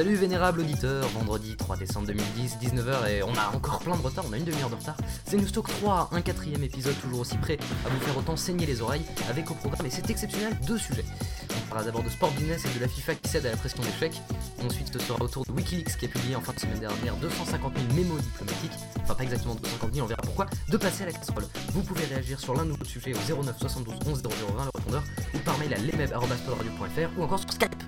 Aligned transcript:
Salut 0.00 0.14
vénérable 0.14 0.60
auditeur, 0.60 1.06
vendredi 1.08 1.56
3 1.58 1.76
décembre 1.76 2.06
2010, 2.06 2.56
19h 2.62 3.10
et 3.10 3.22
on 3.22 3.34
a 3.34 3.54
encore 3.54 3.80
plein 3.80 3.94
de 3.94 4.00
retard, 4.00 4.24
on 4.26 4.32
a 4.32 4.38
une 4.38 4.46
demi-heure 4.46 4.70
de 4.70 4.76
retard. 4.76 4.96
C'est 5.26 5.36
Newstock 5.36 5.68
3, 5.68 6.08
un 6.12 6.22
quatrième 6.22 6.64
épisode 6.64 6.98
toujours 7.02 7.20
aussi 7.20 7.36
prêt 7.36 7.58
à 7.84 7.90
vous 7.90 8.00
faire 8.00 8.16
autant 8.16 8.34
saigner 8.34 8.64
les 8.64 8.80
oreilles 8.80 9.04
avec 9.28 9.50
au 9.50 9.54
programme, 9.54 9.86
et 9.86 9.90
c'est 9.90 10.08
exceptionnel, 10.08 10.56
deux 10.66 10.78
sujets. 10.78 11.04
On 11.50 11.68
parlera 11.68 11.84
d'abord 11.84 12.02
de 12.02 12.08
sport 12.08 12.30
business 12.30 12.64
et 12.64 12.78
de 12.78 12.80
la 12.80 12.88
FIFA 12.88 13.14
qui 13.16 13.28
cède 13.28 13.44
à 13.44 13.50
la 13.50 13.58
pression 13.58 13.82
d'échec. 13.82 14.18
Ensuite, 14.64 14.90
ce 14.90 14.98
sera 15.00 15.22
autour 15.22 15.44
de 15.44 15.52
Wikileaks 15.52 15.98
qui 15.98 16.06
a 16.06 16.08
publié 16.08 16.34
en 16.34 16.40
fin 16.40 16.54
de 16.54 16.60
semaine 16.60 16.80
dernière 16.80 17.14
250 17.16 17.72
000 17.76 17.94
mémos 17.94 18.22
diplomatiques, 18.22 18.72
enfin 19.02 19.14
pas 19.14 19.24
exactement 19.24 19.54
250 19.56 19.92
000, 19.92 20.06
on 20.06 20.08
verra 20.08 20.22
pourquoi, 20.22 20.46
de 20.70 20.78
passer 20.78 21.02
à 21.02 21.06
la 21.06 21.12
casserole. 21.12 21.44
Vous 21.74 21.82
pouvez 21.82 22.06
réagir 22.06 22.40
sur 22.40 22.54
l'un 22.54 22.64
de 22.64 22.70
nos 22.70 22.84
sujets 22.86 23.12
au 23.12 23.42
09 23.42 23.54
72 23.58 23.94
11 24.06 24.22
0020 24.22 24.64
le 24.64 24.70
répondeur 24.74 25.02
ou 25.34 25.38
par 25.40 25.58
mail 25.58 25.74
à 25.74 25.76
lesmeb.podradio.fr 25.76 27.18
ou 27.18 27.22
encore 27.22 27.38
sur 27.38 27.52
Skype. 27.52 27.79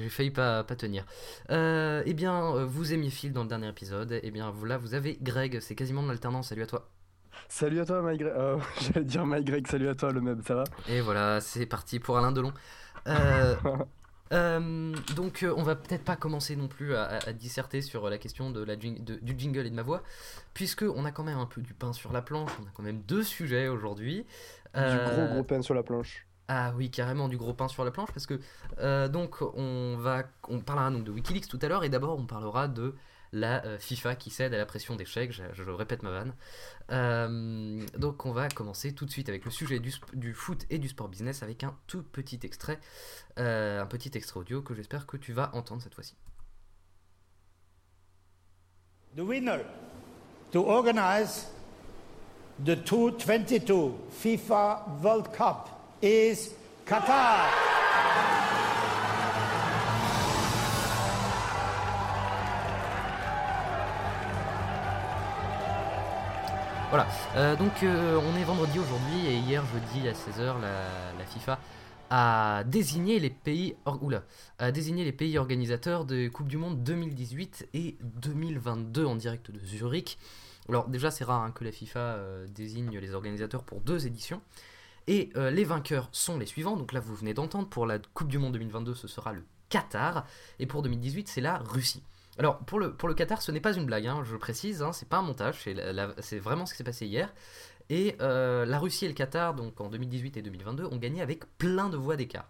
J'ai 0.00 0.08
failli 0.08 0.30
pas, 0.30 0.64
pas 0.64 0.76
tenir. 0.76 1.04
Euh, 1.50 2.02
eh 2.06 2.14
bien, 2.14 2.54
euh, 2.54 2.64
vous 2.64 2.92
aimiez 2.92 3.10
Phil 3.10 3.32
dans 3.32 3.42
le 3.42 3.48
dernier 3.48 3.68
épisode. 3.68 4.18
Eh 4.22 4.30
bien, 4.30 4.52
là, 4.64 4.78
vous 4.78 4.94
avez 4.94 5.18
Greg. 5.20 5.60
C'est 5.60 5.74
quasiment 5.74 6.02
de 6.02 6.08
l'alternance. 6.08 6.48
Salut 6.48 6.62
à 6.62 6.66
toi. 6.66 6.88
Salut 7.48 7.80
à 7.80 7.84
toi, 7.84 8.02
Mike 8.02 8.20
Greg. 8.20 8.32
Euh, 8.36 8.58
J'allais 8.80 9.04
dire 9.04 9.26
Mike 9.26 9.46
Greg. 9.46 9.66
Salut 9.66 9.88
à 9.88 9.94
toi, 9.94 10.12
le 10.12 10.20
même. 10.20 10.42
Ça 10.42 10.54
va? 10.54 10.64
Et 10.88 11.00
voilà, 11.00 11.40
c'est 11.40 11.66
parti 11.66 11.98
pour 11.98 12.18
Alain 12.18 12.32
Delon. 12.32 12.52
Euh, 13.06 13.54
donc, 15.16 15.44
on 15.56 15.62
va 15.62 15.76
peut-être 15.76 16.04
pas 16.04 16.16
commencer 16.16 16.56
non 16.56 16.68
plus 16.68 16.94
à, 16.94 17.32
disserter 17.32 17.82
sur 17.82 18.08
la 18.08 18.18
question 18.18 18.50
de 18.50 18.62
la, 18.62 18.76
du 18.76 19.34
jingle 19.36 19.66
et 19.66 19.70
de 19.70 19.74
ma 19.74 19.82
voix, 19.82 20.02
puisque 20.54 20.82
on 20.82 21.04
a 21.04 21.12
quand 21.12 21.24
même 21.24 21.38
un 21.38 21.46
peu 21.46 21.60
du 21.60 21.74
pain 21.74 21.92
sur 21.92 22.12
la 22.12 22.22
planche. 22.22 22.50
On 22.60 22.66
a 22.66 22.70
quand 22.74 22.82
même 22.82 23.02
deux 23.02 23.22
sujets 23.22 23.68
aujourd'hui. 23.68 24.26
Du 24.74 24.80
gros 24.80 25.26
gros 25.26 25.42
pain 25.42 25.62
sur 25.62 25.74
la 25.74 25.82
planche. 25.82 26.26
Ah 26.52 26.72
oui, 26.76 26.90
carrément 26.90 27.28
du 27.28 27.36
gros 27.36 27.54
pain 27.54 27.68
sur 27.68 27.84
la 27.84 27.92
planche 27.92 28.10
parce 28.12 28.26
que 28.26 28.40
euh, 28.80 29.06
donc 29.06 29.40
on 29.40 29.96
va 29.98 30.24
on 30.48 30.58
parlera 30.58 30.90
donc 30.90 31.04
de 31.04 31.12
WikiLeaks 31.12 31.46
tout 31.46 31.60
à 31.62 31.68
l'heure 31.68 31.84
et 31.84 31.88
d'abord 31.88 32.18
on 32.18 32.26
parlera 32.26 32.66
de 32.66 32.96
la 33.30 33.64
euh, 33.64 33.78
FIFA 33.78 34.16
qui 34.16 34.30
cède 34.30 34.52
à 34.52 34.58
la 34.58 34.66
pression 34.66 34.96
d'échec, 34.96 35.30
je, 35.30 35.44
je, 35.52 35.62
répète 35.70 36.02
ma 36.02 36.10
vanne. 36.10 36.34
Euh, 36.90 37.86
donc 37.96 38.26
on 38.26 38.32
va 38.32 38.48
commencer 38.48 38.92
tout 38.92 39.06
de 39.06 39.12
suite 39.12 39.28
avec 39.28 39.44
le 39.44 39.52
sujet 39.52 39.78
du, 39.78 39.92
du, 40.14 40.34
foot 40.34 40.66
et 40.70 40.78
du 40.78 40.88
sport 40.88 41.08
business 41.08 41.44
avec 41.44 41.62
un 41.62 41.76
tout 41.86 42.02
petit 42.02 42.40
extrait, 42.42 42.80
un 43.36 43.86
petit 43.86 44.10
extrait 44.14 44.40
audio 44.40 44.60
que 44.60 44.74
j'espère 44.74 45.06
que 45.06 45.16
tu 45.16 45.32
vas 45.32 45.54
entendre 45.54 45.80
cette 45.80 45.94
fois-ci. 45.94 46.16
The 49.14 49.20
winner 49.20 49.60
to 50.50 50.64
organize 50.66 51.46
the 52.58 52.74
2022 52.74 53.92
FIFA 54.10 54.98
World 55.00 55.30
Cup 55.30 55.79
is 56.02 56.50
Qatar. 56.86 57.50
Voilà, 66.88 67.06
euh, 67.36 67.54
donc 67.54 67.70
euh, 67.82 68.18
on 68.18 68.36
est 68.36 68.42
vendredi 68.42 68.78
aujourd'hui 68.78 69.26
et 69.28 69.36
hier 69.36 69.62
jeudi 69.66 70.08
à 70.08 70.12
16h 70.12 70.60
la, 70.60 71.24
FIFA 71.24 71.60
a 72.08 72.64
désigné 72.64 73.20
les 73.20 73.30
pays 73.30 73.76
organisateurs 75.38 76.04
de 76.04 76.28
Coupe 76.28 76.48
du 76.48 76.56
Monde 76.56 76.82
2018 76.82 77.68
et 77.74 77.96
2022 78.00 79.04
en 79.04 79.14
direct 79.14 79.52
de 79.52 79.60
Zurich. 79.60 80.18
Alors 80.68 80.88
déjà 80.88 81.12
c'est 81.12 81.22
rare 81.24 81.42
hein, 81.42 81.52
que 81.52 81.62
la 81.62 81.70
FIFA 81.70 82.00
euh, 82.00 82.46
désigne 82.48 82.98
les 82.98 83.14
organisateurs 83.14 83.62
pour 83.62 83.80
deux 83.80 84.06
éditions. 84.06 84.40
Et 85.06 85.30
euh, 85.36 85.50
les 85.50 85.64
vainqueurs 85.64 86.08
sont 86.12 86.38
les 86.38 86.46
suivants. 86.46 86.76
Donc 86.76 86.92
là, 86.92 87.00
vous 87.00 87.14
venez 87.14 87.34
d'entendre, 87.34 87.68
pour 87.68 87.86
la 87.86 87.98
Coupe 87.98 88.28
du 88.28 88.38
Monde 88.38 88.52
2022, 88.52 88.94
ce 88.94 89.08
sera 89.08 89.32
le 89.32 89.44
Qatar. 89.68 90.26
Et 90.58 90.66
pour 90.66 90.82
2018, 90.82 91.28
c'est 91.28 91.40
la 91.40 91.58
Russie. 91.58 92.02
Alors, 92.38 92.58
pour 92.58 92.78
le, 92.78 92.94
pour 92.94 93.08
le 93.08 93.14
Qatar, 93.14 93.42
ce 93.42 93.52
n'est 93.52 93.60
pas 93.60 93.74
une 93.74 93.86
blague, 93.86 94.06
hein, 94.06 94.22
je 94.24 94.36
précise, 94.36 94.82
hein, 94.82 94.92
c'est 94.92 95.08
pas 95.08 95.18
un 95.18 95.22
montage, 95.22 95.56
c'est 96.20 96.38
vraiment 96.38 96.64
ce 96.64 96.72
qui 96.72 96.78
s'est 96.78 96.84
passé 96.84 97.06
hier. 97.06 97.34
Et 97.90 98.16
euh, 98.20 98.64
la 98.64 98.78
Russie 98.78 99.04
et 99.04 99.08
le 99.08 99.14
Qatar, 99.14 99.54
donc 99.54 99.80
en 99.80 99.88
2018 99.88 100.36
et 100.36 100.42
2022, 100.42 100.84
ont 100.84 100.96
gagné 100.96 101.22
avec 101.22 101.44
plein 101.58 101.88
de 101.90 101.96
voix 101.96 102.16
d'écart. 102.16 102.48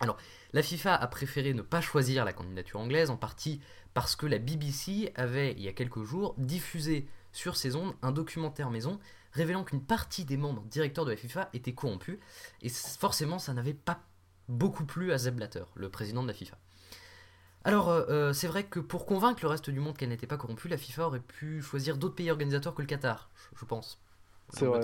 Alors, 0.00 0.16
la 0.52 0.62
FIFA 0.62 0.94
a 0.94 1.06
préféré 1.06 1.54
ne 1.54 1.62
pas 1.62 1.80
choisir 1.80 2.24
la 2.24 2.32
candidature 2.32 2.80
anglaise, 2.80 3.10
en 3.10 3.16
partie 3.16 3.60
parce 3.94 4.16
que 4.16 4.26
la 4.26 4.38
BBC 4.38 5.12
avait, 5.14 5.52
il 5.52 5.62
y 5.62 5.68
a 5.68 5.72
quelques 5.72 6.02
jours, 6.02 6.34
diffusé 6.38 7.06
sur 7.32 7.56
ses 7.56 7.76
ondes 7.76 7.94
un 8.02 8.12
documentaire 8.12 8.70
maison 8.70 8.98
révélant 9.32 9.64
qu'une 9.64 9.82
partie 9.82 10.24
des 10.24 10.36
membres 10.36 10.62
directeurs 10.62 11.04
de 11.04 11.10
la 11.10 11.16
FIFA 11.16 11.48
étaient 11.52 11.74
corrompus, 11.74 12.18
et 12.62 12.68
forcément 12.68 13.38
ça 13.38 13.54
n'avait 13.54 13.74
pas 13.74 14.00
beaucoup 14.48 14.84
plu 14.84 15.12
à 15.12 15.18
Zeb 15.18 15.36
Blatter, 15.36 15.64
le 15.74 15.88
président 15.88 16.22
de 16.22 16.28
la 16.28 16.34
FIFA. 16.34 16.56
Alors, 17.64 17.90
euh, 17.90 18.04
euh, 18.08 18.32
c'est 18.32 18.48
vrai 18.48 18.64
que 18.64 18.80
pour 18.80 19.04
convaincre 19.04 19.40
le 19.42 19.48
reste 19.48 19.68
du 19.68 19.80
monde 19.80 19.96
qu'elle 19.96 20.08
n'était 20.08 20.26
pas 20.26 20.38
corrompue, 20.38 20.68
la 20.68 20.78
FIFA 20.78 21.06
aurait 21.06 21.20
pu 21.20 21.60
choisir 21.60 21.98
d'autres 21.98 22.14
pays 22.14 22.30
organisateurs 22.30 22.74
que 22.74 22.80
le 22.80 22.86
Qatar, 22.86 23.30
je, 23.54 23.64
pense. 23.64 24.00
C'est 24.54 24.64
vrai. 24.64 24.80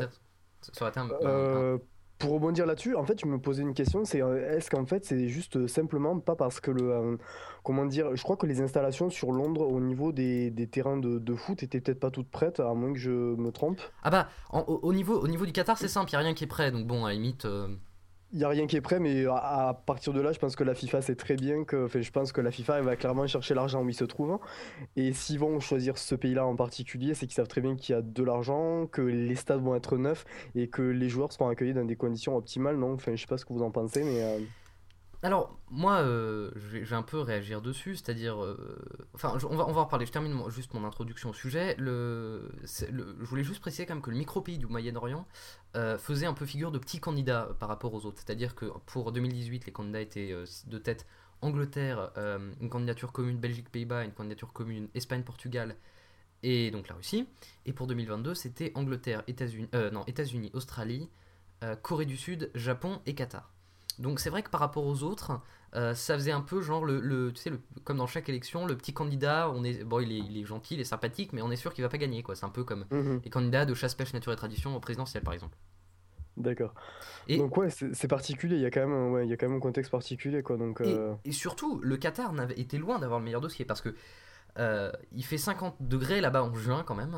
Ça 0.60 0.82
aurait 0.82 0.90
été 0.90 1.00
un, 1.00 1.78
pour 2.18 2.32
rebondir 2.32 2.66
là-dessus, 2.66 2.94
en 2.94 3.04
fait, 3.04 3.20
je 3.20 3.26
me 3.26 3.38
posais 3.38 3.62
une 3.62 3.74
question, 3.74 4.04
c'est 4.04 4.22
euh, 4.22 4.56
est-ce 4.56 4.70
qu'en 4.70 4.86
fait 4.86 5.04
c'est 5.04 5.28
juste 5.28 5.66
simplement 5.66 6.18
pas 6.18 6.34
parce 6.34 6.60
que 6.60 6.70
le, 6.70 6.90
euh, 6.90 7.16
comment 7.62 7.84
dire, 7.84 8.16
je 8.16 8.22
crois 8.22 8.36
que 8.36 8.46
les 8.46 8.60
installations 8.60 9.10
sur 9.10 9.32
Londres 9.32 9.68
au 9.68 9.80
niveau 9.80 10.12
des, 10.12 10.52
terrains 10.70 10.96
de, 10.96 11.34
foot 11.34 11.62
étaient 11.62 11.80
peut-être 11.80 12.00
pas 12.00 12.10
toutes 12.10 12.30
prêtes, 12.30 12.60
à 12.60 12.72
moins 12.74 12.92
que 12.92 12.98
je 12.98 13.10
me 13.10 13.50
trompe. 13.50 13.80
Ah 14.02 14.10
bah, 14.10 14.28
au, 14.52 14.92
niveau, 14.92 15.20
au 15.20 15.28
niveau 15.28 15.44
du 15.44 15.52
Qatar, 15.52 15.76
c'est 15.76 15.88
simple, 15.88 16.10
y 16.12 16.16
a 16.16 16.20
rien 16.20 16.34
qui 16.34 16.44
est 16.44 16.48
prêt, 16.48 16.70
donc 16.70 16.86
bon, 16.86 17.04
à 17.04 17.08
la 17.08 17.14
limite. 17.14 17.44
Euh, 17.44 17.68
n'y 18.38 18.44
a 18.44 18.48
rien 18.48 18.66
qui 18.66 18.76
est 18.76 18.80
prêt, 18.80 19.00
mais 19.00 19.24
à, 19.26 19.80
partir 19.86 20.12
de 20.12 20.20
là, 20.20 20.32
je 20.32 20.38
pense 20.38 20.56
que 20.56 20.64
la 20.64 20.74
FIFA 20.74 21.02
sait 21.02 21.14
très 21.14 21.36
bien 21.36 21.64
que, 21.64 21.88
je 21.92 22.10
pense 22.10 22.32
que 22.32 22.40
la 22.40 22.50
FIFA 22.50 22.78
elle 22.78 22.84
va 22.84 22.96
clairement 22.96 23.26
chercher 23.26 23.54
l'argent 23.54 23.82
où 23.82 23.88
il 23.88 23.94
se 23.94 24.04
trouve. 24.04 24.38
Et 24.96 25.12
s'ils 25.12 25.38
vont 25.38 25.60
choisir 25.60 25.98
ce 25.98 26.14
pays-là 26.14 26.46
en 26.46 26.56
particulier, 26.56 27.14
c'est 27.14 27.26
qu'ils 27.26 27.34
savent 27.34 27.48
très 27.48 27.60
bien 27.60 27.76
qu'il 27.76 27.94
y 27.94 27.98
a 27.98 28.02
de 28.02 28.22
l'argent, 28.22 28.86
que 28.86 29.02
les 29.02 29.34
stades 29.34 29.62
vont 29.62 29.74
être 29.74 29.96
neufs 29.96 30.24
et 30.54 30.68
que 30.68 30.82
les 30.82 31.08
joueurs 31.08 31.32
seront 31.32 31.48
accueillis 31.48 31.74
dans 31.74 31.84
des 31.84 31.96
conditions 31.96 32.36
optimales. 32.36 32.76
Non, 32.76 32.94
enfin, 32.94 33.14
je 33.14 33.20
sais 33.20 33.26
pas 33.26 33.38
ce 33.38 33.44
que 33.44 33.52
vous 33.52 33.62
en 33.62 33.70
pensez, 33.70 34.02
mais. 34.02 34.22
Euh, 34.22 34.38
alors, 35.22 35.58
moi, 35.70 36.00
euh, 36.00 36.50
je, 36.56 36.78
vais, 36.78 36.92
un 36.94 37.02
peu 37.02 37.20
réagir 37.20 37.62
dessus, 37.62 37.96
c'est-à-dire. 37.96 38.42
Euh, 38.42 38.78
enfin, 39.14 39.36
on, 39.48 39.56
va, 39.56 39.64
en 39.64 39.84
reparler. 39.84 40.06
Je 40.06 40.12
termine 40.12 40.38
juste 40.50 40.74
mon 40.74 40.84
introduction 40.84 41.30
au 41.30 41.32
sujet. 41.32 41.74
Je 41.78 43.24
voulais 43.24 43.44
juste 43.44 43.60
préciser 43.60 43.86
quand 43.86 43.94
même 43.94 44.02
que 44.02 44.10
le 44.10 44.16
micro-pays 44.16 44.58
du 44.58 44.66
Moyen-Orient 44.66 45.26
euh, 45.76 45.98
faisait 45.98 46.26
un 46.26 46.34
peu 46.34 46.44
figure 46.44 46.70
de 46.70 46.78
petit 46.78 47.00
candidat 47.00 47.48
par 47.58 47.68
rapport 47.68 47.94
aux 47.94 48.04
autres. 48.04 48.22
C'est-à-dire 48.24 48.54
que 48.54 48.66
pour 48.86 49.10
2018, 49.12 49.66
les 49.66 49.72
candidats 49.72 50.00
étaient 50.00 50.34
de 50.66 50.78
tête 50.78 51.06
Angleterre, 51.42 52.10
une 52.60 52.68
candidature 52.68 53.12
commune 53.12 53.38
Belgique-Pays-Bas, 53.38 54.04
une 54.04 54.12
candidature 54.12 54.52
commune 54.52 54.88
Espagne-Portugal 54.94 55.76
et 56.42 56.70
donc 56.70 56.88
la 56.88 56.94
Russie. 56.94 57.26
Et 57.64 57.72
pour 57.72 57.86
2022, 57.86 58.34
c'était 58.34 58.72
Angleterre, 58.74 59.22
États-Unis, 59.26 59.68
non, 59.92 60.04
États-Unis, 60.06 60.50
Australie, 60.54 61.10
Corée 61.82 62.06
du 62.06 62.16
Sud, 62.16 62.50
Japon 62.54 63.00
et 63.06 63.14
Qatar. 63.14 63.55
Donc 63.98 64.20
c'est 64.20 64.30
vrai 64.30 64.42
que 64.42 64.50
par 64.50 64.60
rapport 64.60 64.86
aux 64.86 65.02
autres, 65.02 65.40
euh, 65.74 65.94
ça 65.94 66.14
faisait 66.14 66.32
un 66.32 66.40
peu 66.40 66.62
genre 66.62 66.84
le, 66.84 67.32
tu 67.34 67.40
sais, 67.40 67.50
le, 67.50 67.60
comme 67.84 67.98
dans 67.98 68.06
chaque 68.06 68.28
élection, 68.28 68.66
le 68.66 68.76
petit 68.76 68.94
candidat, 68.94 69.50
on 69.50 69.64
est, 69.64 69.84
bon, 69.84 70.00
il 70.00 70.12
est, 70.12 70.18
il 70.18 70.38
est 70.38 70.44
gentil, 70.44 70.74
il 70.74 70.80
est 70.80 70.84
sympathique, 70.84 71.32
mais 71.32 71.42
on 71.42 71.50
est 71.50 71.56
sûr 71.56 71.74
qu'il 71.74 71.82
va 71.82 71.90
pas 71.90 71.98
gagner, 71.98 72.22
quoi. 72.22 72.34
C'est 72.34 72.46
un 72.46 72.50
peu 72.50 72.64
comme 72.64 72.86
mhm. 72.90 73.20
les 73.24 73.30
candidats 73.30 73.66
de 73.66 73.74
chasse, 73.74 73.94
pêche, 73.94 74.14
nature 74.14 74.32
et 74.32 74.36
tradition 74.36 74.74
au 74.74 74.80
présidentiel, 74.80 75.22
par 75.22 75.34
exemple. 75.34 75.56
D'accord. 76.36 76.74
Donc 77.28 77.56
ouais, 77.56 77.68
c'est 77.70 78.08
particulier. 78.08 78.56
Il 78.56 78.62
y 78.62 78.66
a 78.66 78.70
quand 78.70 78.86
même, 78.86 79.12
ouais, 79.12 79.26
il 79.26 79.30
y 79.30 79.32
a 79.32 79.36
quand 79.36 79.48
même 79.48 79.56
un 79.56 79.60
contexte 79.60 79.90
particulier, 79.90 80.42
quoi. 80.42 80.56
Donc. 80.56 80.80
Euh, 80.80 81.14
et, 81.24 81.32
surtout, 81.32 81.80
le 81.82 81.96
Qatar 81.96 82.34
était 82.56 82.78
loin 82.78 82.98
d'avoir 82.98 83.18
le 83.20 83.24
meilleur 83.24 83.40
dossier 83.40 83.64
parce 83.64 83.80
que. 83.80 83.94
Euh, 84.58 84.90
il 85.12 85.22
fait 85.22 85.36
50 85.36 85.76
degrés 85.80 86.22
là-bas 86.22 86.42
en 86.42 86.54
juin 86.54 86.82
quand 86.82 86.94
même, 86.94 87.14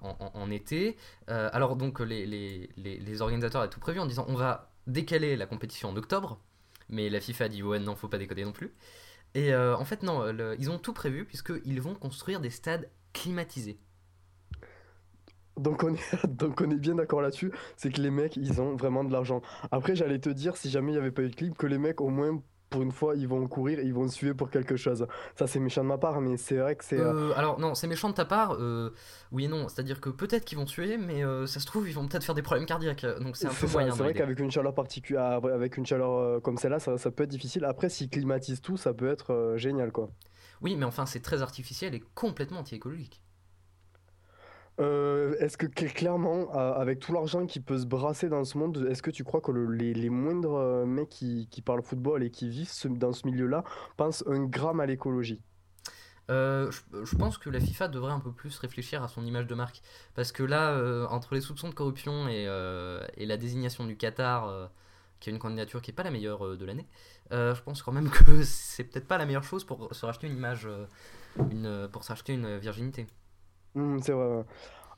en, 0.00 0.30
en, 0.32 0.50
été. 0.50 0.96
alors 1.26 1.76
donc 1.76 2.00
les, 2.00 2.24
les, 2.24 2.70
les, 2.78 2.98
les 2.98 3.20
organisateurs 3.20 3.60
avaient 3.60 3.68
tout 3.68 3.78
prévu 3.78 4.00
en 4.00 4.06
disant 4.06 4.24
on 4.28 4.36
va 4.36 4.69
décaler 4.86 5.36
la 5.36 5.46
compétition 5.46 5.88
en 5.90 5.96
octobre, 5.96 6.40
mais 6.88 7.08
la 7.10 7.20
FIFA 7.20 7.44
a 7.44 7.48
dit 7.48 7.62
ouais 7.62 7.78
non 7.78 7.96
faut 7.96 8.08
pas 8.08 8.18
déconner 8.18 8.44
non 8.44 8.52
plus. 8.52 8.72
Et 9.34 9.54
euh, 9.54 9.76
en 9.76 9.84
fait 9.84 10.02
non, 10.02 10.26
ils 10.58 10.70
ont 10.70 10.78
tout 10.78 10.92
prévu 10.92 11.24
puisqu'ils 11.24 11.80
vont 11.80 11.94
construire 11.94 12.40
des 12.40 12.50
stades 12.50 12.88
climatisés. 13.12 13.78
Donc 15.56 15.82
on, 15.82 15.94
est, 15.94 16.26
donc 16.28 16.60
on 16.60 16.70
est 16.70 16.76
bien 16.76 16.94
d'accord 16.94 17.20
là-dessus, 17.20 17.52
c'est 17.76 17.92
que 17.92 18.00
les 18.00 18.10
mecs, 18.10 18.36
ils 18.36 18.60
ont 18.60 18.76
vraiment 18.76 19.04
de 19.04 19.12
l'argent. 19.12 19.42
Après, 19.70 19.94
j'allais 19.94 20.18
te 20.18 20.30
dire, 20.30 20.56
si 20.56 20.70
jamais 20.70 20.92
il 20.92 20.94
n'y 20.94 21.00
avait 21.00 21.10
pas 21.10 21.22
eu 21.22 21.28
de 21.28 21.34
clip, 21.34 21.56
que 21.56 21.66
les 21.66 21.76
mecs, 21.76 22.00
au 22.00 22.08
moins, 22.08 22.42
pour 22.70 22.82
une 22.82 22.92
fois, 22.92 23.16
ils 23.16 23.26
vont 23.26 23.46
courir, 23.48 23.80
ils 23.80 23.92
vont 23.92 24.08
suivre 24.08 24.34
pour 24.34 24.48
quelque 24.48 24.76
chose. 24.76 25.06
Ça, 25.34 25.46
c'est 25.48 25.58
méchant 25.58 25.82
de 25.82 25.88
ma 25.88 25.98
part, 25.98 26.20
mais 26.20 26.36
c'est 26.36 26.56
vrai 26.56 26.76
que 26.76 26.84
c'est. 26.84 26.98
Euh, 26.98 27.30
euh, 27.30 27.32
alors, 27.36 27.58
non, 27.58 27.74
c'est 27.74 27.88
méchant 27.88 28.08
de 28.08 28.14
ta 28.14 28.24
part, 28.24 28.54
euh, 28.54 28.94
oui 29.32 29.46
et 29.46 29.48
non. 29.48 29.68
C'est-à-dire 29.68 30.00
que 30.00 30.08
peut-être 30.08 30.44
qu'ils 30.44 30.56
vont 30.56 30.64
tuer, 30.64 30.96
mais 30.96 31.22
ça 31.46 31.60
se 31.60 31.66
trouve, 31.66 31.88
ils 31.88 31.94
vont 31.94 32.06
peut-être 32.06 32.24
faire 32.24 32.36
des 32.36 32.42
problèmes 32.42 32.66
cardiaques. 32.66 33.04
Donc, 33.20 33.36
c'est 33.36 33.48
un 33.48 33.50
peu 33.50 33.66
moyen. 33.66 33.90
C'est 33.90 34.02
vrai 34.02 34.14
qu'avec 34.14 34.38
une 34.38 34.50
chaleur 34.50 34.74
particulière, 34.74 35.40
avec 35.44 35.76
une 35.76 35.84
chaleur 35.84 36.40
comme 36.42 36.56
celle-là, 36.56 36.78
ça, 36.78 36.96
ça, 36.96 37.10
peut 37.10 37.24
être 37.24 37.30
difficile. 37.30 37.64
Après, 37.64 37.88
s'ils 37.88 38.08
climatisent 38.08 38.62
tout, 38.62 38.76
ça 38.76 38.94
peut 38.94 39.10
être 39.10 39.54
génial, 39.56 39.90
quoi. 39.90 40.10
Oui, 40.62 40.76
mais 40.76 40.84
enfin, 40.84 41.06
c'est 41.06 41.20
très 41.20 41.42
artificiel 41.42 41.94
et 41.94 42.02
complètement 42.14 42.60
anti-écologique. 42.60 43.20
Euh, 44.80 45.34
est-ce 45.40 45.58
que 45.58 45.66
cl- 45.66 45.92
clairement, 45.92 46.50
avec 46.52 47.00
tout 47.00 47.12
l'argent 47.12 47.46
qui 47.46 47.60
peut 47.60 47.78
se 47.78 47.86
brasser 47.86 48.28
dans 48.28 48.44
ce 48.44 48.56
monde, 48.56 48.86
est-ce 48.90 49.02
que 49.02 49.10
tu 49.10 49.24
crois 49.24 49.40
que 49.40 49.52
le- 49.52 49.70
les, 49.72 50.08
moindres 50.08 50.54
euh, 50.54 50.86
mecs 50.86 51.10
qui, 51.10 51.62
parlent 51.64 51.82
football 51.82 52.22
et 52.22 52.30
qui 52.30 52.48
vivent 52.48 52.70
dans 52.98 53.12
ce 53.12 53.26
milieu-là 53.26 53.64
pensent 53.96 54.24
un 54.26 54.44
gramme 54.44 54.80
à 54.80 54.86
l'écologie? 54.86 55.42
Euh, 56.30 56.70
je, 57.04 57.16
pense 57.16 57.38
que 57.38 57.50
la 57.50 57.60
FIFA 57.60 57.88
devrait 57.88 58.12
un 58.12 58.20
peu 58.20 58.32
plus 58.32 58.56
réfléchir 58.58 59.02
à 59.02 59.08
son 59.08 59.26
image 59.26 59.46
de 59.46 59.54
marque. 59.54 59.82
Parce 60.14 60.32
que 60.32 60.44
là, 60.44 61.06
entre 61.10 61.34
les 61.34 61.40
soupçons 61.40 61.68
de 61.68 61.74
corruption 61.74 62.28
et, 62.28 62.46
la 62.46 63.36
désignation 63.36 63.84
du 63.84 63.96
Qatar, 63.96 64.70
qui 65.18 65.28
a 65.28 65.32
une 65.32 65.38
candidature 65.38 65.82
qui 65.82 65.90
n'est 65.90 65.94
pas 65.96 66.04
la 66.04 66.10
meilleure 66.10 66.56
de 66.56 66.64
l'année, 66.64 66.86
je 67.32 67.60
pense 67.62 67.82
quand 67.82 67.92
même 67.92 68.08
que 68.08 68.42
c'est 68.44 68.84
peut-être 68.84 69.08
pas 69.08 69.18
la 69.18 69.26
meilleure 69.26 69.44
chose 69.44 69.64
pour 69.64 69.94
se 69.94 70.06
racheter 70.06 70.28
une 70.28 70.36
image, 70.36 70.68
une, 71.50 71.88
pour 71.92 72.04
se 72.04 72.12
racheter 72.12 72.32
une 72.32 72.58
virginité. 72.58 73.06
Hmm, 73.74 74.00
c'est 74.02 74.12
vrai. 74.12 74.44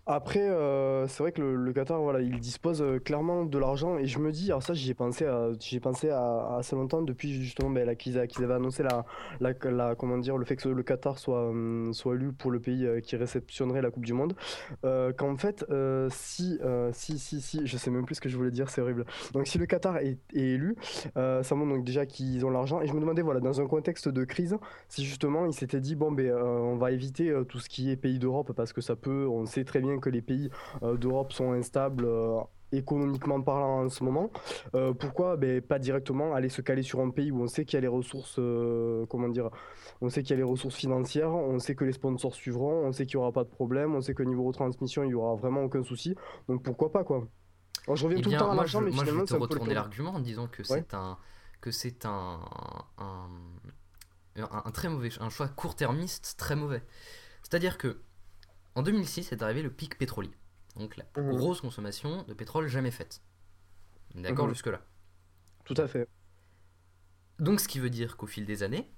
Après, 0.07 0.41
euh, 0.41 1.07
c'est 1.07 1.23
vrai 1.23 1.31
que 1.31 1.41
le, 1.41 1.73
Qatar, 1.73 2.01
voilà, 2.01 2.21
il 2.21 2.41
dispose 2.41 2.83
euh, 2.83 2.99
clairement 2.99 3.45
de 3.45 3.57
l'argent 3.57 3.99
et 3.99 4.07
je 4.07 4.19
me 4.19 4.33
dis, 4.33 4.51
alors 4.51 4.63
ça, 4.63 4.75
j'y 4.75 4.91
ai 4.91 4.95
pensé, 4.95 5.27
à, 5.27 5.51
j'y 5.61 5.79
pensé 5.79 6.11
assez 6.11 6.75
longtemps 6.75 7.03
depuis 7.03 7.33
justement 7.33 7.71
ben, 7.71 7.95
qu'ils 7.95 8.19
avaient 8.19 8.55
annoncé 8.55 8.83
la, 8.83 9.05
la, 9.41 9.95
comment 9.95 10.19
dire, 10.19 10.37
le 10.37 10.45
fait 10.45 10.57
que 10.57 10.69
le 10.69 10.83
Qatar 10.83 11.19
soit, 11.19 11.49
hum, 11.49 11.95
soit 11.95 12.17
élu 12.17 12.33
pour 12.33 12.51
le 12.51 12.59
pays 12.59 12.85
euh, 12.85 13.01
qui 13.01 13.15
réceptionnerait 13.15 13.81
la 13.81 13.91
Coupe 13.93 14.05
du 14.05 14.13
Monde. 14.13 14.35
Euh, 14.85 15.13
qu'en 15.13 15.37
fait, 15.37 15.65
euh, 15.71 16.09
si, 16.11 16.59
euh, 16.65 16.91
si, 16.93 17.19
si, 17.21 17.41
si, 17.41 17.67
je 17.67 17.77
sais 17.77 17.91
même 17.91 18.05
plus 18.05 18.17
ce 18.17 18.21
que 18.21 18.29
je 18.29 18.37
voulais 18.37 18.51
dire, 18.51 18.71
c'est 18.71 18.81
horrible. 18.81 19.05
Donc, 19.33 19.47
si 19.47 19.59
le 19.59 19.67
Qatar 19.67 19.99
est, 19.99 20.19
élu, 20.35 20.77
euh, 21.17 21.43
ça 21.43 21.55
montre 21.55 21.75
donc 21.75 21.85
déjà 21.85 22.07
qu'ils 22.07 22.45
ont 22.45 22.51
l'argent 22.51 22.81
et 22.81 22.87
je 22.89 22.93
me 22.93 23.01
demandais, 23.01 23.23
voilà, 23.23 23.39
dans 23.39 23.61
un 23.61 23.67
contexte 23.67 24.09
de 24.09 24.25
crise, 24.25 24.57
si 24.89 25.05
justement 25.05 25.47
il 25.47 25.53
s'était 25.53 25.81
dit, 25.81 25.95
bon, 25.95 26.11
ben, 26.11 26.27
euh, 26.27 26.43
on 26.43 26.77
va 26.77 26.91
éviter 26.91 27.31
euh, 27.31 27.45
tout 27.45 27.61
ce 27.61 27.69
qui 27.69 27.91
est 27.91 27.97
pays 27.97 28.19
d'Europe 28.19 28.53
parce 28.53 28.73
que 28.73 28.81
ça 28.81 28.97
peut, 28.97 29.29
on 29.29 29.47
sait 29.47 29.65
très 29.65 29.81
bien 29.81 29.92
que 29.99 30.11
les 30.11 30.23
pays 30.23 30.51
euh, 30.83 30.97
d'Europe 30.97 31.33
sont 31.33 31.53
instables. 31.53 32.05
euh, 32.07 32.41
économiquement 32.75 33.39
parlant 33.43 33.85
en 33.85 33.91
ce 33.91 34.03
moment, 34.03 34.31
Euh, 34.75 34.95
pourquoi 34.95 35.37
ben, 35.37 35.61
pas 35.61 35.79
directement 35.79 36.33
aller 36.35 36.49
se 36.49 36.63
caler 36.63 36.83
sur 36.83 37.01
un 37.01 37.11
pays 37.11 37.31
où 37.31 37.43
on 37.43 37.47
sait 37.47 37.67
qu'il 37.67 37.75
y 37.75 37.77
a 37.77 37.83
les 37.83 37.87
ressources, 37.89 38.37
euh, 38.39 39.05
comment 39.11 39.29
dire, 39.29 39.51
on 40.01 40.09
sait 40.09 40.23
qu'il 40.23 40.31
y 40.31 40.33
a 40.33 40.37
les 40.39 40.43
ressources 40.43 40.77
financières, 40.77 41.31
on 41.33 41.59
sait 41.59 41.75
que 41.75 41.85
les 41.85 41.93
sponsors 41.93 42.35
suivront, 42.35 42.87
on 42.87 42.93
sait 42.93 43.05
qu'il 43.05 43.19
n'y 43.19 43.23
aura 43.23 43.33
pas 43.33 43.45
de 43.45 43.51
problème, 43.51 43.95
on 43.95 44.01
sait 44.01 44.15
que 44.15 44.23
niveau 44.23 44.45
retransmission 44.45 45.05
il 45.05 45.11
y 45.11 45.15
aura 45.15 45.35
vraiment 45.35 45.63
aucun 45.65 45.83
souci, 45.83 46.15
donc 46.49 46.63
pourquoi 46.63 46.91
pas 46.91 47.05
quoi. 47.05 47.29
Alors, 47.87 47.97
je 47.97 48.05
reviens 48.05 48.19
Eh 48.21 48.23
tout 48.23 48.31
le 48.31 48.39
temps 48.39 48.49
à 48.49 48.53
je, 48.53 48.57
l'argent, 48.57 48.81
mais 48.81 48.87
moi, 48.91 49.05
je 49.05 49.11
finalement 49.11 49.21
vais 49.21 49.27
te 49.27 49.35
retourner 49.35 49.75
l'argument 49.75 50.13
en 50.15 50.21
disant 50.21 50.47
que 50.47 50.63
c'est 50.63 50.95
un, 50.95 51.19
que 51.61 51.71
c'est 51.71 52.07
un, 52.07 52.41
un, 52.97 53.29
un- 54.37 54.63
un 54.65 54.71
très 54.71 54.89
mauvais, 54.89 55.11
un 55.21 55.29
choix 55.29 55.49
court-termiste 55.49 56.37
très 56.39 56.57
mauvais. 56.57 56.83
C'est-à-dire 57.43 57.77
que 57.77 58.01
en 58.75 58.83
2006 58.83 59.33
est 59.33 59.43
arrivé 59.43 59.63
le 59.63 59.71
pic 59.71 59.99
pétrolier, 59.99 60.33
donc 60.77 60.97
la 60.97 61.05
plus 61.05 61.23
Mhm. 61.23 61.37
grosse 61.37 61.61
consommation 61.61 62.23
de 62.25 62.35
pétrole 62.35 62.69
jamais 62.69 62.91
faite. 62.91 63.23
D'accord 64.15 64.47
Mhm. 64.47 64.55
jusque-là. 64.55 64.81
Tout 65.65 65.75
à 65.77 65.87
fait. 65.89 66.09
Donc 67.39 67.61
ce 67.61 67.69
qui 67.69 67.79
veut 67.81 67.91
dire 67.91 68.17
qu'au 68.17 68.27
fil 68.27 68.45
des 68.47 68.63
années, 68.63 68.91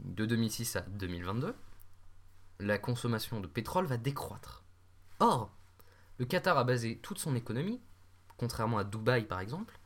de 0.00 0.26
2006 0.26 0.76
à 0.76 0.82
2022, 0.82 1.54
la 2.60 2.78
consommation 2.78 3.40
de 3.40 3.46
pétrole 3.46 3.86
va 3.86 3.96
décroître. 3.96 4.64
Or, 5.20 5.54
le 6.18 6.24
Qatar 6.26 6.58
a 6.58 6.64
basé 6.64 6.98
toute 6.98 7.18
son 7.18 7.34
économie, 7.34 7.80
contrairement 8.36 8.78
à 8.78 8.84
Dubaï 8.84 9.24
par 9.26 9.40
exemple, 9.40 9.78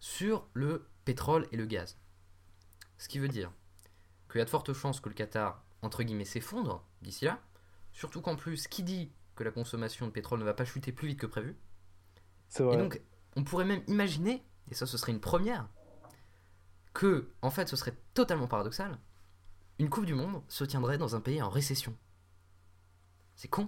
sur 0.00 0.46
le 0.54 0.86
pétrole 1.04 1.46
et 1.52 1.56
le 1.56 1.66
gaz. 1.66 1.96
Ce 2.98 3.08
qui 3.08 3.18
veut 3.18 3.28
dire 3.28 3.50
qu'il 4.30 4.38
y 4.38 4.42
a 4.42 4.44
de 4.44 4.50
fortes 4.50 4.72
chances 4.72 5.00
que 5.00 5.08
le 5.08 5.14
Qatar, 5.14 5.62
entre 5.82 6.02
guillemets, 6.02 6.24
s'effondre 6.24 6.84
d'ici 7.02 7.24
là, 7.26 7.40
surtout 7.96 8.20
qu'en 8.20 8.36
plus, 8.36 8.68
qui 8.68 8.82
dit 8.82 9.10
que 9.34 9.42
la 9.42 9.50
consommation 9.50 10.06
de 10.06 10.12
pétrole 10.12 10.38
ne 10.38 10.44
va 10.44 10.54
pas 10.54 10.66
chuter 10.66 10.92
plus 10.92 11.08
vite 11.08 11.18
que 11.18 11.26
prévu 11.26 11.56
C'est 12.48 12.62
et 12.62 12.76
donc, 12.76 13.00
on 13.36 13.42
pourrait 13.42 13.64
même 13.64 13.82
imaginer, 13.88 14.44
et 14.70 14.74
ça 14.74 14.86
ce 14.86 14.98
serait 14.98 15.12
une 15.12 15.20
première, 15.20 15.68
que, 16.92 17.32
en 17.42 17.50
fait, 17.50 17.68
ce 17.68 17.76
serait 17.76 17.96
totalement 18.14 18.48
paradoxal, 18.48 18.98
une 19.78 19.88
Coupe 19.88 20.04
du 20.04 20.14
Monde 20.14 20.42
se 20.46 20.64
tiendrait 20.64 20.98
dans 20.98 21.16
un 21.16 21.20
pays 21.20 21.40
en 21.40 21.48
récession. 21.48 21.96
C'est 23.34 23.48
con. 23.48 23.66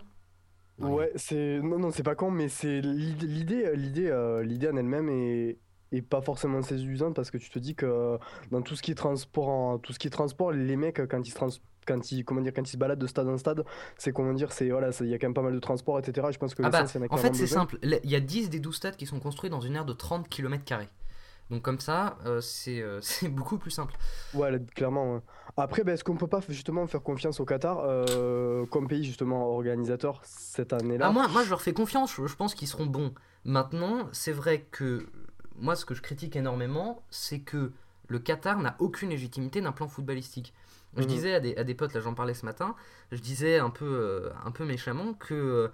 Ouais, 0.78 1.10
c'est 1.16 1.58
non 1.60 1.80
non 1.80 1.90
c'est 1.90 2.04
pas 2.04 2.14
con 2.14 2.30
mais 2.30 2.48
c'est 2.48 2.80
l'idée 2.80 3.26
l'idée 3.26 3.74
l'idée 3.74 4.06
euh, 4.06 4.44
l'idée 4.44 4.68
en 4.68 4.76
elle-même 4.76 5.08
est 5.08 5.58
est 5.92 6.02
pas 6.02 6.20
forcément 6.20 6.62
séduisante 6.62 7.14
parce 7.14 7.30
que 7.30 7.38
tu 7.38 7.50
te 7.50 7.58
dis 7.58 7.74
que 7.74 7.86
euh, 7.86 8.18
dans 8.50 8.62
tout 8.62 8.76
ce 8.76 8.82
qui 8.82 8.90
est 8.90 8.94
transport 8.94 9.48
en- 9.48 9.78
tout 9.78 9.92
ce 9.92 9.98
qui 9.98 10.06
est 10.08 10.10
transport 10.10 10.52
les 10.52 10.76
mecs 10.76 11.06
quand 11.08 11.26
ils 11.26 11.30
se 11.30 11.34
trans- 11.34 11.48
quand 11.86 12.12
ils 12.12 12.24
comment 12.24 12.40
dire 12.42 12.52
quand 12.54 12.62
ils 12.68 12.72
se 12.72 12.76
baladent 12.76 12.98
de 12.98 13.06
stade 13.06 13.28
en 13.28 13.38
stade 13.38 13.64
c'est 13.96 14.12
comment 14.12 14.34
dire 14.34 14.52
c'est 14.52 14.68
voilà 14.68 14.90
il 15.00 15.06
y 15.06 15.14
a 15.14 15.18
quand 15.18 15.26
même 15.28 15.34
pas 15.34 15.42
mal 15.42 15.54
de 15.54 15.58
transport 15.60 15.98
etc 15.98 16.26
je 16.30 16.38
pense 16.38 16.54
que 16.54 16.62
Ah 16.62 16.68
bah, 16.70 16.80
y 16.94 16.98
en 16.98 17.02
a 17.02 17.06
en 17.14 17.16
fait, 17.16 17.34
c'est 17.34 17.46
simple. 17.46 17.78
Il 17.82 18.10
y 18.10 18.14
a 18.16 18.20
10 18.20 18.50
des 18.50 18.60
12 18.60 18.76
stades 18.76 18.96
qui 18.96 19.06
sont 19.06 19.20
construits 19.20 19.48
dans 19.50 19.60
une 19.62 19.74
aire 19.76 19.86
de 19.86 19.94
30 19.94 20.28
km. 20.28 20.64
Donc, 21.50 21.62
comme 21.62 21.80
ça, 21.80 22.18
euh, 22.26 22.42
c'est 22.42 22.82
euh, 22.82 23.00
c'est 23.02 23.28
beaucoup 23.30 23.56
plus 23.56 23.70
simple. 23.70 23.94
Ouais, 24.34 24.50
clairement. 24.74 25.14
ouais. 25.14 25.20
Après, 25.56 25.82
ben, 25.82 25.94
est-ce 25.94 26.04
qu'on 26.04 26.16
peut 26.16 26.26
pas 26.26 26.40
justement 26.46 26.86
faire 26.86 27.02
confiance 27.02 27.40
au 27.40 27.46
Qatar 27.46 27.78
euh, 27.80 28.66
comme 28.66 28.86
pays 28.86 29.02
justement 29.02 29.46
organisateur 29.54 30.20
cette 30.24 30.74
année-là? 30.74 31.06
Ah, 31.08 31.10
moi, 31.10 31.26
moi, 31.28 31.42
je 31.44 31.48
leur 31.48 31.62
fais 31.62 31.72
confiance, 31.72 32.14
je, 32.14 32.26
je 32.26 32.36
pense 32.36 32.54
qu'ils 32.54 32.68
seront 32.68 32.84
bons. 32.84 33.14
Maintenant, 33.44 34.08
c'est 34.12 34.32
vrai 34.32 34.66
que 34.70 35.06
moi, 35.60 35.76
ce 35.76 35.84
que 35.84 35.94
je 35.94 36.02
critique 36.02 36.36
énormément, 36.36 37.02
c'est 37.10 37.40
que 37.40 37.72
le 38.08 38.18
Qatar 38.18 38.58
n'a 38.60 38.76
aucune 38.78 39.10
légitimité 39.10 39.60
d'un 39.60 39.72
plan 39.72 39.88
footballistique. 39.88 40.54
Je 40.96 41.02
Mhm. 41.02 41.08
disais 41.08 41.34
à 41.34 41.40
des, 41.40 41.54
à 41.56 41.64
des 41.64 41.74
potes, 41.74 41.92
là 41.92 42.00
j'en 42.00 42.14
parlais 42.14 42.32
ce 42.34 42.46
matin, 42.46 42.74
je 43.12 43.18
disais 43.20 43.58
un 43.58 43.68
peu, 43.70 43.84
euh, 43.84 44.30
un 44.44 44.50
peu 44.50 44.64
méchamment 44.64 45.12
que 45.14 45.70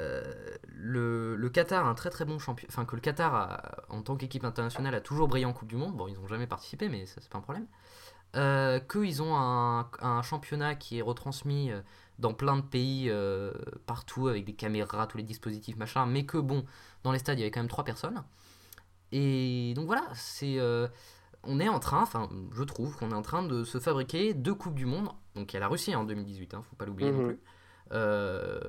euh, 0.00 0.34
le, 0.74 1.36
le 1.36 1.48
Qatar 1.48 1.86
a 1.86 1.88
un 1.88 1.94
très 1.94 2.10
très 2.10 2.24
bon 2.24 2.38
champion, 2.40 2.66
enfin 2.68 2.84
que 2.84 2.96
le 2.96 3.00
Qatar 3.00 3.34
a- 3.34 3.84
en 3.88 4.02
tant 4.02 4.16
qu'équipe 4.16 4.44
internationale 4.44 4.94
a 4.96 5.00
toujours 5.00 5.28
brillé 5.28 5.46
en 5.46 5.52
Coupe 5.52 5.68
du 5.68 5.76
Monde, 5.76 5.96
bon 5.96 6.08
ils 6.08 6.14
n'ont 6.14 6.26
jamais 6.26 6.48
participé 6.48 6.88
mais 6.88 7.06
ça 7.06 7.20
c'est 7.20 7.30
pas 7.30 7.38
un 7.38 7.42
problème, 7.42 7.66
euh, 8.34 8.80
qu'ils 8.80 9.22
ont 9.22 9.36
un, 9.36 9.88
un 10.00 10.22
championnat 10.22 10.74
qui 10.74 10.98
est 10.98 11.02
retransmis 11.02 11.70
euh, 11.70 11.80
dans 12.18 12.34
plein 12.34 12.56
de 12.56 12.62
pays 12.62 13.10
partout 13.86 14.26
avec 14.26 14.44
des 14.44 14.54
caméras, 14.54 15.06
tous 15.06 15.18
les 15.18 15.22
dispositifs 15.22 15.76
machin, 15.76 16.04
mais 16.06 16.26
que 16.26 16.38
bon, 16.38 16.64
dans 17.04 17.12
les 17.12 17.20
stades 17.20 17.38
il 17.38 17.42
y 17.42 17.44
avait 17.44 17.52
quand 17.52 17.60
même 17.60 17.68
trois 17.68 17.84
personnes. 17.84 18.22
Et 19.12 19.72
donc 19.76 19.86
voilà, 19.86 20.04
c'est 20.14 20.58
euh, 20.58 20.88
on 21.44 21.60
est 21.60 21.68
en 21.68 21.78
train, 21.78 22.02
enfin 22.02 22.28
je 22.52 22.62
trouve 22.64 22.96
qu'on 22.96 23.10
est 23.12 23.14
en 23.14 23.22
train 23.22 23.42
de 23.42 23.62
se 23.64 23.78
fabriquer 23.78 24.34
deux 24.34 24.54
coupes 24.54 24.74
du 24.74 24.86
monde. 24.86 25.08
Donc 25.34 25.52
il 25.52 25.54
y 25.54 25.58
a 25.58 25.60
la 25.60 25.68
Russie 25.68 25.92
hein, 25.94 26.00
en 26.00 26.04
2018, 26.04 26.54
hein, 26.54 26.62
faut 26.68 26.76
pas 26.76 26.86
l'oublier 26.86 27.10
non 27.12 27.18
Mhm. 27.20 27.26
plus, 27.26 27.40
euh, 27.92 28.60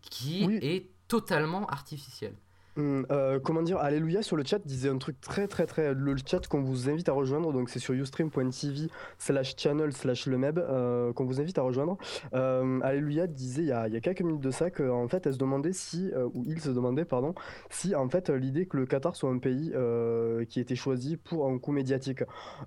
qui 0.00 0.44
Oui. 0.46 0.58
est 0.62 0.90
totalement 1.08 1.66
artificielle. 1.66 2.34
Hum, 2.78 3.04
euh, 3.10 3.40
comment 3.40 3.62
dire, 3.62 3.78
Alléluia 3.78 4.22
sur 4.22 4.36
le 4.36 4.44
chat 4.44 4.60
disait 4.64 4.88
un 4.88 4.98
truc 4.98 5.20
très 5.20 5.48
très 5.48 5.66
très. 5.66 5.94
Le 5.94 6.14
chat 6.24 6.46
qu'on 6.46 6.62
vous 6.62 6.88
invite 6.88 7.08
à 7.08 7.12
rejoindre, 7.12 7.52
donc 7.52 7.70
c'est 7.70 7.80
sur 7.80 7.92
ustream.tv 7.92 8.88
slash 9.18 9.56
channel 9.56 9.92
slash 9.92 10.26
le 10.26 10.38
meb 10.38 10.60
euh, 10.60 11.12
qu'on 11.12 11.24
vous 11.24 11.40
invite 11.40 11.58
à 11.58 11.62
rejoindre. 11.62 11.98
Euh, 12.34 12.78
Alléluia 12.82 13.26
disait 13.26 13.62
il 13.62 13.68
y, 13.68 13.72
a, 13.72 14.00
quelques 14.00 14.20
minutes 14.20 14.42
de 14.42 14.52
ça 14.52 14.70
qu'en 14.70 15.08
fait 15.08 15.26
elle 15.26 15.32
se 15.32 15.38
demandait 15.38 15.72
si, 15.72 16.12
euh, 16.14 16.28
ou 16.34 16.44
il 16.46 16.60
se 16.60 16.70
demandait, 16.70 17.04
pardon, 17.04 17.34
si 17.68 17.96
en 17.96 18.08
fait 18.08 18.30
l'idée 18.30 18.66
que 18.66 18.76
le 18.76 18.86
Qatar 18.86 19.16
soit 19.16 19.30
un 19.30 19.38
pays 19.38 19.74
qui 20.48 20.60
était 20.60 20.76
choisi 20.76 21.16
pour 21.16 21.48
un 21.48 21.58
coup 21.58 21.72
médiatique. 21.72 22.22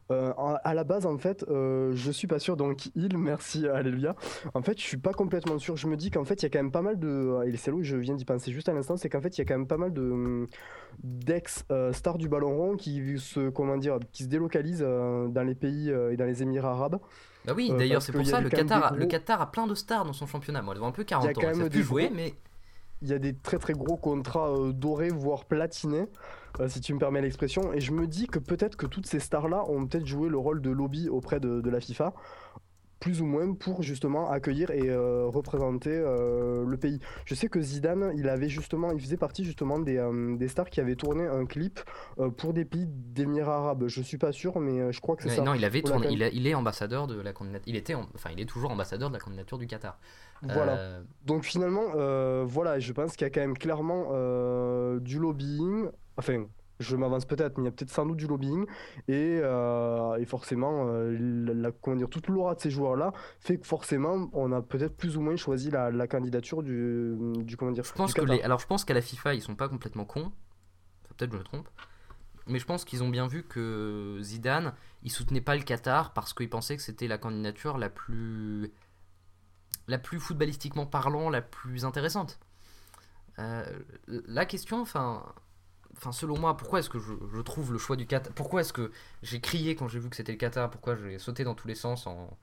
À 0.10 0.74
la 0.74 0.84
base, 0.84 1.06
en 1.06 1.18
fait, 1.18 1.46
je 1.48 2.12
suis 2.12 2.28
pas 2.28 2.40
sûr, 2.40 2.58
donc 2.58 2.88
il, 2.96 3.18
merci 3.18 3.66
Alléluia. 3.68 4.16
En 4.54 4.62
fait, 4.62 4.78
je 4.78 4.84
suis 4.84 4.98
pas 4.98 5.14
complètement 5.14 5.58
sûr. 5.58 5.78
Je 5.78 5.88
me 5.88 5.96
dis 5.96 6.12
qu'en 6.12 6.26
fait, 6.26 6.42
il 6.42 6.44
y 6.44 6.46
a 6.48 6.50
quand 6.50 6.60
même 6.60 6.72
pas 6.72 6.82
mal 6.82 7.00
de. 7.00 7.40
Et 7.46 7.56
c'est 7.56 7.72
là 7.72 7.78
où 7.78 7.84
je 7.84 7.96
viens 7.96 8.16
d'y 8.16 8.26
penser 8.26 8.52
juste 8.52 8.68
à 8.68 8.74
l'instant, 8.74 8.98
c'est 8.98 9.10
qu'en 9.10 9.22
fait, 9.22 9.38
il 9.38 9.42
y 9.42 9.44
a 9.44 9.46
quand 9.46 9.58
même 9.58 9.68
pas 9.68 9.78
mal 9.78 9.94
de 9.94 10.01
d'ex 11.04 11.66
euh, 11.72 11.94
stars 11.94 12.18
du 12.18 12.28
ballon 12.30 12.56
rond 12.56 12.76
qui 12.78 13.18
se 13.20 13.50
comment 13.50 13.78
dire, 13.78 13.98
qui 14.12 14.24
se 14.24 14.28
délocalisent 14.28 14.84
euh, 14.86 15.28
dans 15.28 15.44
les 15.44 15.56
pays 15.56 15.90
euh, 15.90 16.12
et 16.14 16.18
dans 16.18 16.26
les 16.26 16.44
Émirats 16.44 16.72
arabes. 16.72 17.00
Bah 17.46 17.54
oui, 17.56 17.70
Euh, 17.72 17.78
d'ailleurs 17.78 18.02
c'est 18.02 18.12
pour 18.12 18.26
ça 18.26 18.40
le 18.42 18.50
Qatar, 18.50 18.96
le 18.96 19.06
Qatar 19.06 19.42
a 19.42 19.52
plein 19.52 19.66
de 19.68 19.74
stars 19.76 20.06
dans 20.06 20.14
son 20.14 20.28
championnat. 20.28 20.62
Bon, 20.62 20.74
elles 20.74 20.82
ont 20.84 20.88
un 20.88 20.92
peu 20.92 21.04
40 21.04 21.26
ans, 21.38 21.42
savent 21.42 21.64
des 21.64 21.70
plus 21.70 21.84
jouer, 21.84 22.06
gros- 22.08 22.16
mais 22.16 22.34
Il 23.02 23.08
y 23.08 23.14
a 23.14 23.18
des 23.20 23.34
très 23.36 23.58
très 23.58 23.74
gros 23.74 23.98
contrats 23.98 24.54
dorés, 24.74 25.10
voire 25.10 25.46
platinés, 25.46 26.06
si 26.68 26.82
tu 26.82 26.94
me 26.94 27.00
permets 27.00 27.22
l'expression. 27.22 27.74
Et 27.74 27.80
je 27.82 27.92
me 27.94 28.06
dis 28.06 28.28
que 28.28 28.38
peut-être 28.38 28.76
que 28.78 28.86
toutes 28.86 29.08
ces 29.08 29.20
stars-là 29.20 29.64
ont 29.70 29.88
peut-être 29.88 30.06
joué 30.06 30.30
le 30.30 30.38
rôle 30.38 30.62
de 30.62 30.70
lobby 30.70 31.10
auprès 31.10 31.40
de, 31.40 31.62
de 31.62 31.70
la 31.72 31.80
FIFA, 31.80 32.14
plus 33.02 33.20
ou 33.22 33.26
moins 33.26 33.54
pour 33.56 33.82
justement 33.82 34.30
accueillir 34.30 34.70
et 34.72 34.90
euh, 34.90 35.26
représenter 35.26 35.90
euh, 35.92 36.64
le 36.66 36.78
pays. 36.78 37.00
Je 37.26 37.34
sais 37.36 37.50
que 37.50 37.60
Zidane, 37.60 38.14
il 38.16 38.30
avait 38.30 38.48
justement, 38.48 38.92
il 38.92 39.02
faisait 39.02 39.18
partie 39.18 39.44
justement 39.44 39.80
des, 39.80 39.98
euh, 39.98 40.38
des 40.38 40.48
stars 40.48 40.70
qui 40.70 40.80
avaient 40.80 40.96
tourné 40.96 41.26
un 41.26 41.46
clip 41.46 41.80
pour 42.38 42.54
des 42.54 42.64
pays 42.64 42.86
d'Émirats 42.88 43.58
arabes. 43.58 43.86
Je 43.88 44.02
suis 44.02 44.20
pas 44.20 44.32
sûr, 44.32 44.60
mais 44.60 44.94
je 44.94 45.02
crois 45.02 45.16
que 45.16 45.24
c'est 45.24 45.30
ça. 45.36 45.42
non, 45.42 45.56
il 45.56 45.66
avait 45.66 45.82
tourné, 45.82 46.04
peine. 46.08 46.14
il, 46.14 46.24
a- 46.24 46.30
il 46.30 46.46
est 46.48 46.54
ambassadeur 46.54 47.08
de 47.08 47.20
la 47.20 47.34
candidature, 47.34 47.64
il 47.68 47.76
était, 47.76 47.96
en- 47.96 48.08
enfin 48.16 48.30
il 48.32 48.40
est 48.40 48.46
toujours 48.46 48.70
ambassadeur 48.72 49.10
de 49.10 49.16
la 49.16 49.20
candidature 49.20 49.58
du 49.58 49.66
Qatar. 49.68 49.98
Voilà. 50.44 51.00
Donc 51.26 51.44
finalement, 51.44 51.82
voilà, 52.46 52.78
je 52.80 52.94
pense 52.94 53.16
qu'il 53.16 53.26
y 53.26 53.28
a 53.28 53.32
quand 53.32 53.42
même 53.42 53.58
clairement 53.58 54.12
du 55.00 55.18
lobbying. 55.18 55.88
Enfin, 56.18 56.46
je 56.82 56.96
m'avance 56.96 57.26
peut-être, 57.26 57.58
mais 57.58 57.64
il 57.64 57.66
y 57.66 57.70
a 57.70 57.72
peut-être 57.72 57.92
sans 57.92 58.06
doute 58.06 58.18
du 58.18 58.28
lobbying. 58.28 58.66
Et, 59.08 59.40
euh, 59.42 60.16
et 60.16 60.26
forcément, 60.26 60.88
euh, 60.88 61.16
la, 61.54 61.72
comment 61.72 61.96
dire, 61.96 62.10
toute 62.10 62.28
l'aura 62.28 62.56
de 62.56 62.60
ces 62.60 62.72
joueurs-là 62.72 63.14
fait 63.40 63.58
que 63.58 63.68
forcément, 63.68 64.30
on 64.34 64.52
a 64.52 64.62
peut-être 64.62 64.96
plus 64.96 65.18
ou 65.18 65.22
moins 65.22 65.36
choisi 65.36 65.72
la, 65.72 65.92
la 65.92 66.08
candidature 66.08 66.64
du, 66.64 67.16
du 67.38 67.58
comment 67.58 67.72
dire. 67.72 67.84
Je 67.84 67.94
pense 67.94 68.14
que 68.14 68.22
les... 68.22 68.42
Alors 68.42 68.60
je 68.60 68.68
pense 68.68 68.86
qu'à 68.86 68.94
la 68.94 69.02
FIFA, 69.02 69.36
ils 69.36 69.42
sont 69.42 69.56
pas 69.56 69.70
complètement 69.70 70.06
cons. 70.06 70.32
Enfin, 71.04 71.14
Peut-être 71.18 71.32
je 71.32 71.38
me 71.38 71.44
trompe. 71.44 71.70
Mais 72.48 72.60
je 72.60 72.66
pense 72.66 72.86
qu'ils 72.86 73.04
ont 73.04 73.10
bien 73.10 73.28
vu 73.28 73.44
que 73.44 74.18
Zidane, 74.22 74.74
il 75.04 75.12
soutenait 75.12 75.42
pas 75.42 75.56
le 75.56 75.62
Qatar 75.62 76.14
parce 76.14 76.34
qu'il 76.34 76.50
pensait 76.50 76.76
que 76.76 76.82
c'était 76.82 77.08
la 77.08 77.18
candidature 77.18 77.78
la 77.78 77.90
plus 77.90 78.72
la 79.88 79.98
plus 79.98 80.20
footballistiquement 80.20 80.86
parlant, 80.86 81.30
la 81.30 81.42
plus 81.42 81.86
intéressante. 81.86 82.40
Euh, 83.40 83.64
la 84.08 84.46
question, 84.46 84.82
enfin, 84.82 85.24
enfin 85.98 86.12
selon 86.12 86.38
moi, 86.40 86.58
pourquoi 86.58 86.80
est-ce 86.80 86.90
que 86.90 87.00
je, 87.00 87.14
je 87.34 87.42
trouve 87.42 87.72
le 87.74 87.78
choix 87.78 87.96
du 87.96 88.06
Qatar 88.08 88.34
Pourquoi 88.34 88.62
est-ce 88.62 88.74
que 88.74 88.92
j'ai 89.22 89.40
crié 89.42 89.76
quand 89.76 89.88
j'ai 89.88 90.00
vu 90.00 90.10
que 90.10 90.16
c'était 90.16 90.32
le 90.32 90.38
Qatar 90.38 90.70
Pourquoi 90.70 90.96
j'ai 90.96 91.20
sauté 91.20 91.44
dans 91.44 91.56
tous 91.56 91.68
les 91.68 91.76
sens 91.76 92.08
en, 92.08 92.38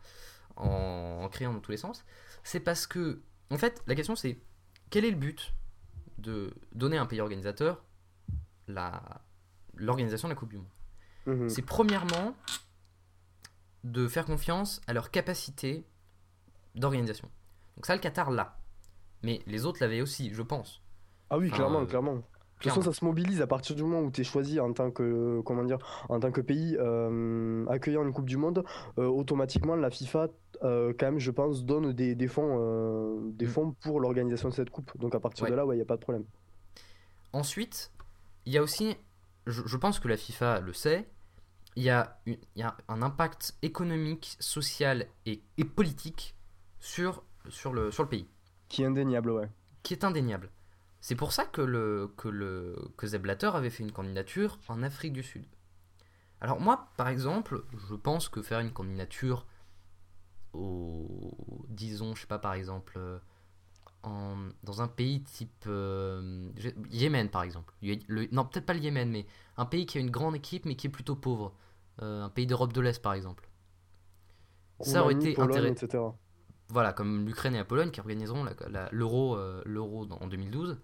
en, 0.57 1.21
en 1.23 1.29
criant 1.29 1.53
dans 1.53 1.61
tous 1.61 1.71
les 1.71 1.77
sens 1.77 2.05
C'est 2.45 2.61
parce 2.61 2.87
que, 2.87 3.21
en 3.51 3.59
fait, 3.59 3.83
la 3.87 3.95
question 3.95 4.17
c'est 4.17 4.39
quel 4.91 5.05
est 5.05 5.11
le 5.11 5.17
but 5.17 5.55
de 6.19 6.53
donner 6.75 6.99
à 6.99 7.03
un 7.03 7.07
pays 7.07 7.21
organisateur 7.21 7.83
l'organisation 9.77 10.29
de 10.29 10.33
la 10.33 10.39
Coupe 10.39 10.51
du 10.51 10.57
Monde? 10.57 10.67
Mhm. 11.27 11.49
C'est 11.49 11.63
premièrement 11.63 12.35
de 13.85 14.09
faire 14.09 14.25
confiance 14.25 14.81
à 14.87 14.93
leur 14.93 15.11
capacité 15.11 15.85
d'organisation. 16.75 17.31
Donc 17.77 17.87
ça, 17.87 17.95
le 17.95 18.01
Qatar 18.01 18.31
l'a. 18.31 18.59
Mais 19.23 19.41
les 19.47 19.65
autres 19.67 19.79
l'avaient 19.81 20.01
aussi, 20.01 20.33
je 20.33 20.43
pense. 20.43 20.81
Ah 21.31 21.39
oui, 21.39 21.49
Enfin, 21.49 21.57
clairement, 21.57 21.81
euh, 21.81 21.87
clairement. 21.87 22.23
De 22.59 22.63
toute 22.65 22.73
façon, 22.73 22.83
ça 22.83 22.93
se 22.93 23.05
mobilise 23.05 23.41
à 23.41 23.47
partir 23.47 23.77
du 23.77 23.83
moment 23.85 24.01
où 24.01 24.11
tu 24.11 24.21
es 24.21 24.25
choisi 24.25 24.59
en 24.59 24.73
tant 24.73 24.91
que, 24.91 25.41
comment 25.45 25.63
dire, 25.63 25.79
en 26.09 26.19
tant 26.19 26.33
que 26.33 26.41
pays 26.41 26.77
euh, 26.81 27.65
accueillant 27.69 28.03
une 28.03 28.13
Coupe 28.13 28.27
du 28.29 28.37
Monde, 28.37 28.65
euh, 28.99 29.07
automatiquement 29.07 29.77
la 29.77 29.91
FIFA, 29.91 30.27
euh, 30.65 30.93
quand 30.99 31.07
même, 31.07 31.19
je 31.21 31.31
pense, 31.31 31.65
donne 31.65 31.93
des, 31.93 32.17
des 32.17 32.27
fonds, 32.27 33.21
des 33.31 33.47
Mm. 33.47 33.49
fonds 33.49 33.71
pour 33.81 34.01
l'organisation 34.01 34.49
de 34.49 34.55
cette 34.55 34.71
Coupe. 34.71 34.91
Donc 34.99 35.15
à 35.15 35.21
partir 35.21 35.45
Ouais. 35.45 35.51
de 35.53 35.57
là, 35.57 35.65
il 35.71 35.77
n'y 35.77 35.83
a 35.83 35.85
pas 35.85 35.95
de 35.97 36.01
problème. 36.01 36.25
Ensuite, 37.33 37.93
il 38.47 38.53
y 38.53 38.59
a 38.59 38.63
aussi, 38.63 38.97
je, 39.47 39.63
je 39.65 39.77
pense 39.77 40.01
que 40.01 40.09
la 40.09 40.17
FIFA 40.17 40.61
le 40.61 40.73
sait, 40.73 41.09
il 41.77 41.83
y 41.85 41.91
a, 41.91 42.19
une- 42.27 42.39
y 42.57 42.63
a 42.63 42.77
un 42.89 43.03
impact 43.03 43.57
économique, 43.63 44.37
social 44.41 45.07
et, 45.27 45.43
et 45.59 45.65
politique 45.65 46.35
sur, 46.81 47.23
sur, 47.51 47.73
le, 47.73 47.91
sur 47.93 48.03
le 48.03 48.09
pays. 48.09 48.27
Qui 48.69 48.83
est 48.83 48.87
indéniable, 48.87 49.31
ouais. 49.31 49.49
qui 49.83 49.95
est 49.95 50.05
indéniable. 50.05 50.51
C'est 51.01 51.15
pour 51.15 51.33
ça 51.33 51.45
que, 51.45 51.61
le, 51.63 52.13
que, 52.17 52.29
le, 52.29 52.77
que 52.97 53.07
Sepp 53.07 53.23
Blatter 53.23 53.51
avait 53.55 53.71
fait 53.71 53.83
une 53.85 53.93
candidature 53.93 54.59
en 54.69 54.83
Afrique 54.83 55.13
du 55.13 55.23
Sud. 55.23 55.45
Alors 56.41 56.61
moi, 56.61 56.89
par 56.97 57.09
exemple, 57.09 57.65
je 57.89 57.95
pense 57.95 58.29
que 58.29 58.43
faire 58.43 58.61
une 58.61 58.73
candidature 58.73 59.47
au, 60.53 61.35
disons, 61.69 62.15
je 62.15 62.23
sais 62.23 62.27
pas, 62.27 62.39
par 62.39 62.55
exemple, 62.55 62.95
euh, 62.97 63.19
en, 64.03 64.37
dans 64.65 64.83
un 64.83 64.89
pays 64.89 65.23
type 65.23 65.65
euh, 65.67 66.51
Yémen, 66.91 67.29
par 67.31 67.43
exemple. 67.43 67.75
Le- 67.83 67.99
le- 68.09 68.29
non, 68.33 68.45
peut-être 68.45 68.67
pas 68.67 68.75
le 68.75 68.81
Yémen, 68.81 69.11
mais 69.11 69.27
un 69.57 69.67
pays 69.67 69.87
qui 69.87 69.99
a 69.99 70.01
une 70.01 70.11
grande 70.11 70.37
équipe, 70.37 70.65
mais 70.67 70.77
qui 70.77 70.87
est 70.89 70.91
plutôt 70.91 71.17
pauvre. 71.17 71.55
Euh, 72.03 72.25
un 72.25 72.31
pays 72.31 72.47
d'Europe 72.47 72.73
de 72.73 72.81
l'Est, 72.81 73.03
par 73.03 73.15
exemple. 73.15 73.49
Ça 74.81 75.03
aurait 75.03 75.15
été 75.15 75.39
intéressant. 75.41 75.75
Voilà, 76.71 76.93
comme 76.93 77.27
l'Ukraine 77.27 77.55
et 77.55 77.59
la 77.59 77.65
Pologne 77.65 77.91
qui 77.91 78.01
organiseront 78.01 78.45
l'euro 78.93 79.37
euh, 79.37 79.63
en 80.21 80.27
2012. 80.27 80.79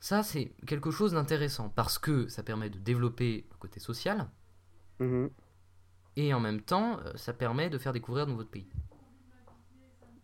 Ça, 0.00 0.22
c'est 0.24 0.52
quelque 0.66 0.90
chose 0.90 1.12
d'intéressant 1.12 1.68
parce 1.68 1.98
que 1.98 2.26
ça 2.28 2.42
permet 2.42 2.68
de 2.70 2.78
développer 2.78 3.46
le 3.52 3.56
côté 3.58 3.78
social 3.80 4.28
Mhm. 4.98 5.30
et 6.16 6.34
en 6.34 6.40
même 6.40 6.60
temps, 6.60 6.98
euh, 7.04 7.12
ça 7.16 7.32
permet 7.32 7.70
de 7.70 7.78
faire 7.78 7.92
découvrir 7.92 8.26
de 8.26 8.32
nouveaux 8.32 8.44
pays. 8.44 8.68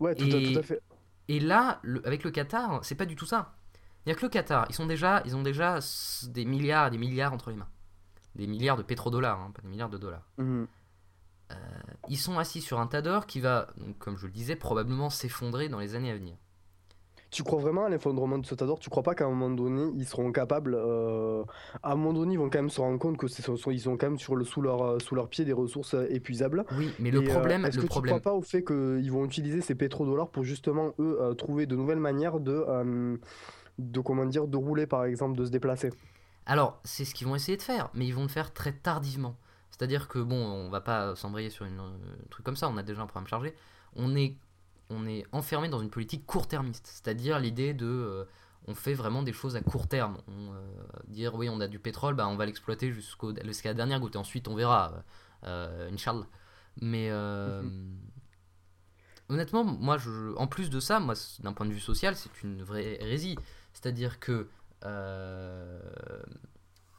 Ouais, 0.00 0.14
tout, 0.14 0.24
à, 0.24 0.26
Et- 0.28 0.52
tout 0.52 0.58
à 0.58 0.62
fait. 0.62 0.82
Et 1.28 1.40
là, 1.40 1.78
le- 1.82 2.04
avec 2.06 2.24
le 2.24 2.30
Qatar, 2.30 2.84
c'est 2.84 2.94
pas 2.94 3.06
du 3.06 3.14
tout 3.16 3.26
ça. 3.26 3.54
A 4.06 4.14
que 4.14 4.22
le 4.22 4.28
Qatar, 4.30 4.64
ils, 4.70 4.74
sont 4.74 4.86
déjà, 4.86 5.22
ils 5.26 5.36
ont 5.36 5.42
déjà 5.42 5.80
des 6.28 6.44
milliards 6.46 6.86
et 6.86 6.90
des 6.90 6.96
milliards 6.98 7.32
entre 7.34 7.50
les 7.50 7.56
mains. 7.56 7.68
Des 8.34 8.46
milliards 8.46 8.76
de 8.78 8.82
pétrodollars, 8.82 9.38
hein, 9.38 9.50
pas 9.54 9.60
des 9.62 9.68
milliards 9.68 9.90
de 9.90 9.98
dollars. 9.98 10.26
Mhm. 11.50 11.56
Ils 12.10 12.16
sont 12.18 12.38
assis 12.38 12.60
sur 12.60 12.78
un 12.80 12.86
tas 12.86 13.02
d'or 13.02 13.26
qui 13.26 13.40
va, 13.40 13.68
donc, 13.76 13.98
comme 13.98 14.16
je 14.16 14.26
le 14.26 14.32
disais, 14.32 14.56
probablement 14.56 15.10
s'effondrer 15.10 15.68
dans 15.68 15.78
les 15.78 15.94
années 15.94 16.10
à 16.10 16.16
venir. 16.16 16.36
Tu 17.30 17.42
crois 17.42 17.60
vraiment 17.60 17.84
à 17.84 17.90
l'effondrement 17.90 18.38
de 18.38 18.46
ce 18.46 18.54
Tador 18.54 18.78
Tu 18.78 18.88
crois 18.88 19.02
pas 19.02 19.14
qu'à 19.14 19.26
un 19.26 19.28
moment 19.28 19.50
donné, 19.50 19.92
ils 19.96 20.06
seront 20.06 20.32
capables, 20.32 20.74
euh, 20.74 21.44
à 21.82 21.92
un 21.92 21.94
moment 21.94 22.14
donné, 22.14 22.32
ils 22.34 22.38
vont 22.38 22.48
quand 22.48 22.58
même 22.60 22.70
se 22.70 22.80
rendre 22.80 22.98
compte 22.98 23.18
que 23.18 23.28
c'est, 23.28 23.42
sont- 23.42 23.70
ils 23.70 23.86
ont 23.86 23.98
quand 23.98 24.06
même 24.06 24.18
sur 24.18 24.34
le, 24.34 24.46
sous, 24.46 24.62
leur, 24.62 24.82
euh, 24.82 24.98
sous 24.98 25.14
leur 25.14 25.28
pied 25.28 25.44
des 25.44 25.52
ressources 25.52 25.92
euh, 25.92 26.06
épuisables 26.08 26.64
Oui, 26.78 26.94
mais 26.98 27.10
le 27.10 27.20
Et, 27.20 27.28
euh, 27.28 27.32
problème, 27.34 27.66
est-ce 27.66 27.78
que 27.78 27.84
problème, 27.86 28.14
tu 28.16 28.20
crois 28.22 28.32
pas 28.32 28.38
au 28.38 28.40
fait 28.40 28.64
qu'ils 28.64 29.12
vont 29.12 29.26
utiliser 29.26 29.60
ces 29.60 29.74
pétrodollars 29.74 30.30
pour 30.30 30.42
justement, 30.42 30.94
eux, 30.98 31.18
euh, 31.20 31.34
trouver 31.34 31.66
de 31.66 31.76
nouvelles 31.76 32.00
manières 32.00 32.40
de, 32.40 32.64
euh, 32.66 33.18
de, 33.78 34.00
comment 34.00 34.24
dire, 34.24 34.46
de 34.48 34.56
rouler, 34.56 34.86
par 34.86 35.04
exemple, 35.04 35.36
de 35.36 35.44
se 35.44 35.50
déplacer? 35.50 35.90
Alors, 36.46 36.80
c'est 36.84 37.04
ce 37.04 37.12
qu'ils 37.14 37.26
vont 37.26 37.34
essayer 37.34 37.58
de 37.58 37.62
faire, 37.62 37.90
mais 37.92 38.06
ils 38.06 38.14
vont 38.14 38.22
le 38.22 38.28
faire 38.28 38.54
très 38.54 38.72
tardivement. 38.72 39.36
C'est-à-dire 39.78 40.08
que, 40.08 40.18
bon, 40.18 40.36
on 40.36 40.68
va 40.70 40.80
pas 40.80 41.14
s'embrayer 41.16 41.50
sur 41.50 41.64
une, 41.64 41.78
euh, 41.78 42.24
un 42.24 42.28
truc 42.30 42.44
comme 42.44 42.56
ça, 42.56 42.68
on 42.68 42.76
a 42.76 42.82
déjà 42.82 43.00
un 43.02 43.06
programme 43.06 43.28
chargé. 43.28 43.54
On 43.94 44.16
est, 44.16 44.36
on 44.90 45.06
est 45.06 45.24
enfermé 45.32 45.68
dans 45.68 45.80
une 45.80 45.90
politique 45.90 46.26
court-termiste, 46.26 46.86
c'est-à-dire 46.86 47.38
l'idée 47.38 47.74
de. 47.74 47.86
euh, 47.86 48.24
on 48.66 48.74
fait 48.74 48.92
vraiment 48.94 49.22
des 49.22 49.32
choses 49.32 49.56
à 49.56 49.62
court 49.62 49.86
terme. 49.88 50.18
On, 50.28 50.52
euh, 50.52 50.60
dire, 51.06 51.34
oui, 51.36 51.48
on 51.48 51.60
a 51.60 51.68
du 51.68 51.78
pétrole, 51.78 52.14
bah, 52.14 52.28
on 52.28 52.36
va 52.36 52.44
l'exploiter 52.44 52.92
jusqu'au, 52.92 53.32
jusqu'à 53.44 53.70
la 53.70 53.74
dernière 53.74 54.00
goutte, 54.00 54.16
et 54.16 54.18
ensuite 54.18 54.48
on 54.48 54.54
verra, 54.54 54.92
euh, 55.44 55.90
Inch'Allah. 55.92 56.26
Mais. 56.80 57.08
euh, 57.10 57.62
Honnêtement, 59.30 59.62
moi, 59.62 59.98
je, 59.98 60.34
en 60.36 60.46
plus 60.46 60.70
de 60.70 60.80
ça, 60.80 61.00
moi, 61.00 61.14
d'un 61.40 61.52
point 61.52 61.66
de 61.66 61.72
vue 61.72 61.80
social, 61.80 62.16
c'est 62.16 62.42
une 62.42 62.62
vraie 62.62 62.96
hérésie. 63.02 63.36
C'est-à-dire 63.74 64.20
que, 64.20 64.48
euh, 64.84 65.80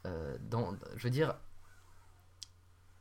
euh, 0.05 0.38
dans, 0.41 0.75
je 0.95 1.03
veux 1.03 1.09
dire, 1.09 1.36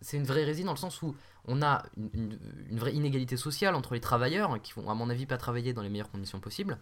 c'est 0.00 0.16
une 0.16 0.24
vraie 0.24 0.42
hérésie 0.42 0.64
dans 0.64 0.72
le 0.72 0.78
sens 0.78 1.02
où 1.02 1.14
on 1.44 1.62
a 1.62 1.84
une, 1.96 2.10
une- 2.14 2.38
une 2.70 2.78
vraie 2.78 2.92
inégalité 2.94 3.36
sociale 3.36 3.74
entre 3.74 3.94
les 3.94 4.00
travailleurs 4.00 4.60
qui 4.62 4.72
vont, 4.74 4.88
à 4.90 4.94
mon 4.94 5.08
avis, 5.10 5.26
pas 5.26 5.38
travailler 5.38 5.72
dans 5.72 5.82
les 5.82 5.88
meilleures 5.88 6.10
conditions 6.10 6.40
possibles. 6.40 6.78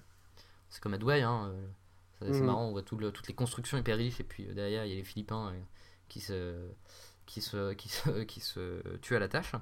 C'est 0.70 0.82
comme 0.82 0.94
à 0.94 0.99
Douai, 0.99 1.23
hein, 1.23 1.46
euh, 1.52 1.66
c'est 2.32 2.40
Mhm. 2.40 2.46
marrant, 2.46 2.64
on 2.66 2.70
voit 2.73 2.82
tout 2.82 2.96
le- 2.96 3.12
toutes 3.12 3.28
les 3.28 3.35
constructions 3.35 3.78
hyper 3.78 3.96
riches 3.96 4.20
et 4.20 4.25
puis 4.25 4.46
euh, 4.49 4.54
derrière 4.54 4.85
il 4.85 4.90
y 4.90 4.92
a 4.92 4.96
les 4.96 5.04
Philippins 5.04 5.49
euh, 5.52 5.61
qui 6.08 6.20
se, 6.20 6.68
qui 7.26 7.40
se, 7.40 7.73
qui 7.75 7.88
se, 7.88 8.23
qui 8.25 8.40
se 8.40 8.82
tuent 8.99 9.16
à 9.16 9.20
la 9.20 9.28
tâche. 9.28 9.52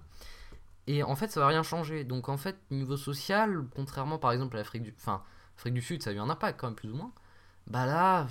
Et 0.87 1.03
en 1.03 1.17
fait, 1.17 1.29
ça 1.31 1.41
va 1.41 1.47
rien 1.49 1.63
changer. 1.63 2.05
Donc 2.05 2.29
en 2.29 2.37
fait, 2.37 2.57
niveau 2.71 2.97
social, 2.97 3.65
contrairement 3.75 4.19
par 4.19 4.33
exemple 4.33 4.57
à 4.57 4.59
l'Afrique 4.61 4.83
du, 4.83 4.95
enfin, 4.99 5.23
Afrique 5.57 5.75
du 5.75 5.81
Sud, 5.83 6.03
ça 6.03 6.11
a 6.11 6.13
eu 6.13 6.19
un 6.19 6.29
impact 6.31 6.61
quand 6.61 6.67
même 6.67 6.77
plus 6.77 6.91
ou 6.91 6.97
moins. 6.97 7.13
Bah 7.67 7.87
là, 7.87 8.27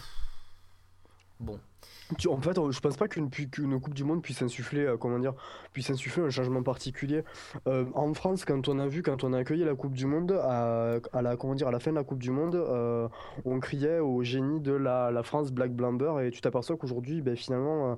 En 2.27 2.41
fait, 2.41 2.55
je 2.71 2.79
pense 2.79 2.97
pas 2.97 3.07
qu'une 3.07 3.29
Coupe 3.29 3.93
du 3.93 4.03
Monde 4.03 4.21
puisse 4.21 4.41
insuffler, 4.41 4.85
euh, 4.85 4.97
comment 4.97 5.19
dire, 5.19 5.33
puisse 5.71 5.89
insuffler 5.89 6.23
un 6.23 6.29
changement 6.29 6.63
particulier. 6.63 7.23
Euh, 7.67 7.85
en 7.93 8.13
France, 8.13 8.45
quand 8.45 8.67
on 8.67 8.79
a 8.79 8.87
vu, 8.87 9.01
quand 9.01 9.23
on 9.23 9.33
a 9.33 9.39
accueilli 9.39 9.63
la 9.63 9.75
Coupe 9.75 9.93
du 9.93 10.05
Monde, 10.05 10.31
à, 10.31 10.99
la, 11.21 11.37
comment 11.37 11.55
dire, 11.55 11.67
à 11.67 11.71
la 11.71 11.79
fin 11.79 11.91
de 11.91 11.95
la 11.95 12.03
Coupe 12.03 12.19
du 12.19 12.31
Monde, 12.31 12.55
euh, 12.55 13.07
on 13.45 13.59
criait 13.59 13.99
au 13.99 14.23
génie 14.23 14.59
de 14.59 14.73
la, 14.73 15.23
France 15.23 15.51
Black 15.51 15.73
Blamber, 15.73 16.21
et 16.21 16.31
tu 16.31 16.41
t'aperçois 16.41 16.77
qu'aujourd'hui, 16.77 17.21
ben, 17.21 17.35
finalement, 17.35 17.97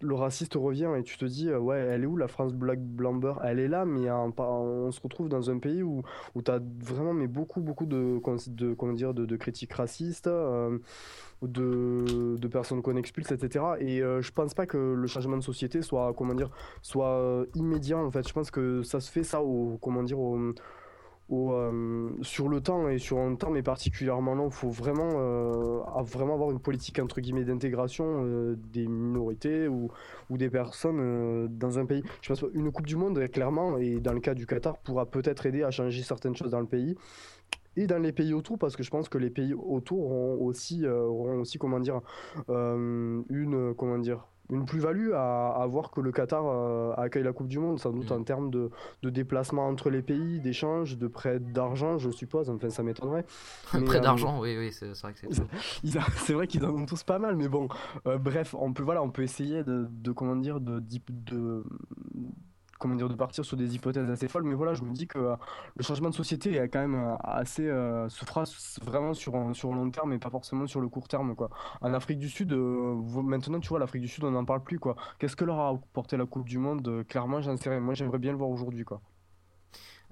le 0.00 0.14
raciste 0.14 0.54
revient, 0.54 0.90
et 0.98 1.02
tu 1.02 1.16
te 1.16 1.24
dis, 1.24 1.52
ouais, 1.52 1.78
elle 1.78 2.02
est 2.02 2.06
où 2.06 2.16
la 2.16 2.28
France 2.28 2.54
Black 2.54 2.80
Blamber? 2.80 3.34
Elle 3.44 3.58
est 3.58 3.68
là, 3.68 3.84
mais 3.84 4.10
on 4.10 4.90
se 4.90 5.00
retrouve 5.00 5.28
dans 5.28 5.50
un 5.50 5.58
pays 5.58 5.82
où, 5.82 6.02
où 6.34 6.42
tu 6.42 6.50
as 6.50 6.60
vraiment 6.80 7.12
mais 7.12 7.28
beaucoup, 7.28 7.60
beaucoup 7.60 7.86
de, 7.86 8.18
comment 8.18 8.92
dire, 8.92 9.14
de 9.14 9.36
critiques 9.36 9.74
racistes. 9.74 10.28
De, 11.46 12.46
personnes 12.48 12.82
qu'on 12.82 12.96
expulse, 12.96 13.30
etc. 13.32 13.64
Et 13.80 14.02
euh, 14.02 14.20
je 14.20 14.32
pense 14.32 14.54
pas 14.54 14.66
que 14.66 14.76
le 14.76 15.06
changement 15.06 15.36
de 15.36 15.42
société 15.42 15.82
soit, 15.82 16.12
comment 16.16 16.34
dire, 16.34 16.50
soit 16.82 17.18
euh, 17.18 17.46
immédiat 17.54 17.98
en 17.98 18.10
fait. 18.10 18.26
Je 18.26 18.32
pense 18.32 18.50
que 18.50 18.82
ça 18.82 19.00
se 19.00 19.10
fait 19.10 19.22
ça 19.22 19.40
comment 19.80 20.02
dire, 20.02 20.18
au, 20.18 20.52
euh, 21.32 22.10
sur 22.20 22.50
le 22.50 22.60
temps 22.60 22.88
et 22.88 22.98
sur 22.98 23.18
un 23.18 23.34
temps 23.36 23.50
mais 23.50 23.62
particulièrement 23.62 24.34
long. 24.34 24.48
Il 24.48 24.52
faut 24.52 24.68
vraiment, 24.68 25.10
avoir 25.96 26.50
une 26.50 26.60
politique 26.60 26.98
entre 26.98 27.20
guillemets 27.20 27.44
d'intégration 27.44 28.54
des 28.72 28.86
minorités 28.86 29.68
ou, 29.68 29.90
des 30.30 30.50
personnes 30.50 31.48
dans 31.48 31.78
un 31.78 31.86
pays. 31.86 32.02
Je 32.20 32.28
pense 32.28 32.44
une 32.54 32.70
Coupe 32.70 32.86
du 32.86 32.96
Monde 32.96 33.26
clairement 33.28 33.78
et 33.78 34.00
dans 34.00 34.12
le 34.12 34.20
cas 34.20 34.34
du 34.34 34.46
Qatar 34.46 34.76
pourra 34.78 35.06
peut-être 35.06 35.46
aider 35.46 35.62
à 35.62 35.70
changer 35.70 36.02
certaines 36.02 36.36
choses 36.36 36.50
dans 36.50 36.60
le 36.60 36.66
pays 36.66 36.96
et 37.76 37.86
dans 37.86 37.98
les 37.98 38.12
pays 38.12 38.34
autour 38.34 38.58
parce 38.58 38.76
que 38.76 38.82
je 38.82 38.90
pense 38.90 39.08
que 39.08 39.18
les 39.18 39.30
pays 39.30 39.54
autour 39.54 40.04
auront 40.04 40.44
aussi, 40.44 40.84
euh, 40.86 41.02
auront 41.02 41.40
aussi 41.40 41.58
comment 41.58 41.80
dire, 41.80 42.00
euh, 42.48 43.22
une, 43.28 43.74
comment 43.74 43.98
dire, 43.98 44.26
une 44.50 44.66
plus-value 44.66 45.12
à, 45.14 45.50
à 45.50 45.66
voir 45.66 45.90
que 45.90 46.00
le 46.00 46.12
Qatar 46.12 46.44
euh, 46.46 46.92
accueille 46.96 47.22
la 47.22 47.32
Coupe 47.32 47.48
du 47.48 47.58
Monde, 47.58 47.78
sans 47.78 47.90
doute 47.90 48.10
Mm. 48.10 48.14
en 48.14 48.22
termes 48.22 48.50
de, 48.50 48.70
de 49.02 49.10
déplacement 49.10 49.66
entre 49.66 49.88
les 49.88 50.02
pays, 50.02 50.40
d'échanges, 50.40 50.98
de 50.98 51.06
prêts 51.06 51.38
d'argent, 51.40 51.96
je 51.98 52.10
suppose, 52.10 52.50
enfin 52.50 52.68
ça 52.68 52.82
m'étonnerait. 52.82 53.24
Près 53.86 53.96
euh, 53.96 54.00
d'argent, 54.00 54.40
oui, 54.40 54.56
oui, 54.58 54.72
c'est 54.72 54.92
vrai 55.00 55.14
que 55.14 55.20
c'est. 55.20 55.42
C'est 56.16 56.34
vrai 56.34 56.46
qu'ils 56.46 56.64
en 56.64 56.70
ont 56.70 56.86
tous 56.86 57.02
pas 57.02 57.18
mal, 57.18 57.36
mais 57.36 57.48
bon, 57.48 57.68
euh, 58.06 58.18
bref, 58.18 58.54
on 58.58 58.72
peut, 58.72 58.82
voilà, 58.82 59.02
on 59.02 59.10
peut 59.10 59.22
essayer 59.22 59.64
de, 59.64 59.86
de 59.90 60.12
comment 60.12 60.36
dire, 60.36 60.60
de, 60.60 60.82
comment 62.82 62.96
dire, 62.96 63.08
de 63.08 63.14
partir 63.14 63.44
sur 63.44 63.56
des 63.56 63.76
hypothèses 63.76 64.10
assez 64.10 64.26
folles, 64.26 64.42
mais 64.42 64.54
voilà, 64.54 64.74
je 64.74 64.82
me 64.82 64.92
dis 64.92 65.06
que 65.06 65.18
euh, 65.18 65.36
le 65.76 65.84
changement 65.84 66.10
de 66.10 66.14
société 66.14 66.56
est 66.56 66.68
quand 66.68 66.80
même 66.80 66.96
euh, 66.96 67.14
assez, 67.22 67.68
euh, 67.68 68.08
se 68.08 68.24
fera 68.24 68.42
vraiment 68.82 69.14
sur, 69.14 69.32
sur 69.54 69.70
le 69.70 69.76
long 69.76 69.90
terme 69.90 70.12
et 70.12 70.18
pas 70.18 70.30
forcément 70.30 70.66
sur 70.66 70.80
le 70.80 70.88
court 70.88 71.06
terme, 71.06 71.36
quoi. 71.36 71.48
En 71.80 71.94
Afrique 71.94 72.18
du 72.18 72.28
Sud, 72.28 72.52
euh, 72.52 72.94
maintenant, 73.22 73.60
tu 73.60 73.68
vois, 73.68 73.78
l'Afrique 73.78 74.02
du 74.02 74.08
Sud, 74.08 74.24
on 74.24 74.32
n'en 74.32 74.44
parle 74.44 74.64
plus, 74.64 74.80
quoi. 74.80 74.96
Qu'est-ce 75.20 75.36
que 75.36 75.44
leur 75.44 75.60
a 75.60 75.68
apporté 75.68 76.16
la 76.16 76.26
Coupe 76.26 76.48
du 76.48 76.58
Monde? 76.58 77.04
Clairement, 77.06 77.40
j'en 77.40 77.56
sais 77.56 77.70
rien. 77.70 77.78
Moi, 77.78 77.94
j'aimerais 77.94 78.18
bien 78.18 78.32
le 78.32 78.38
voir 78.38 78.50
aujourd'hui, 78.50 78.84
quoi. 78.84 79.00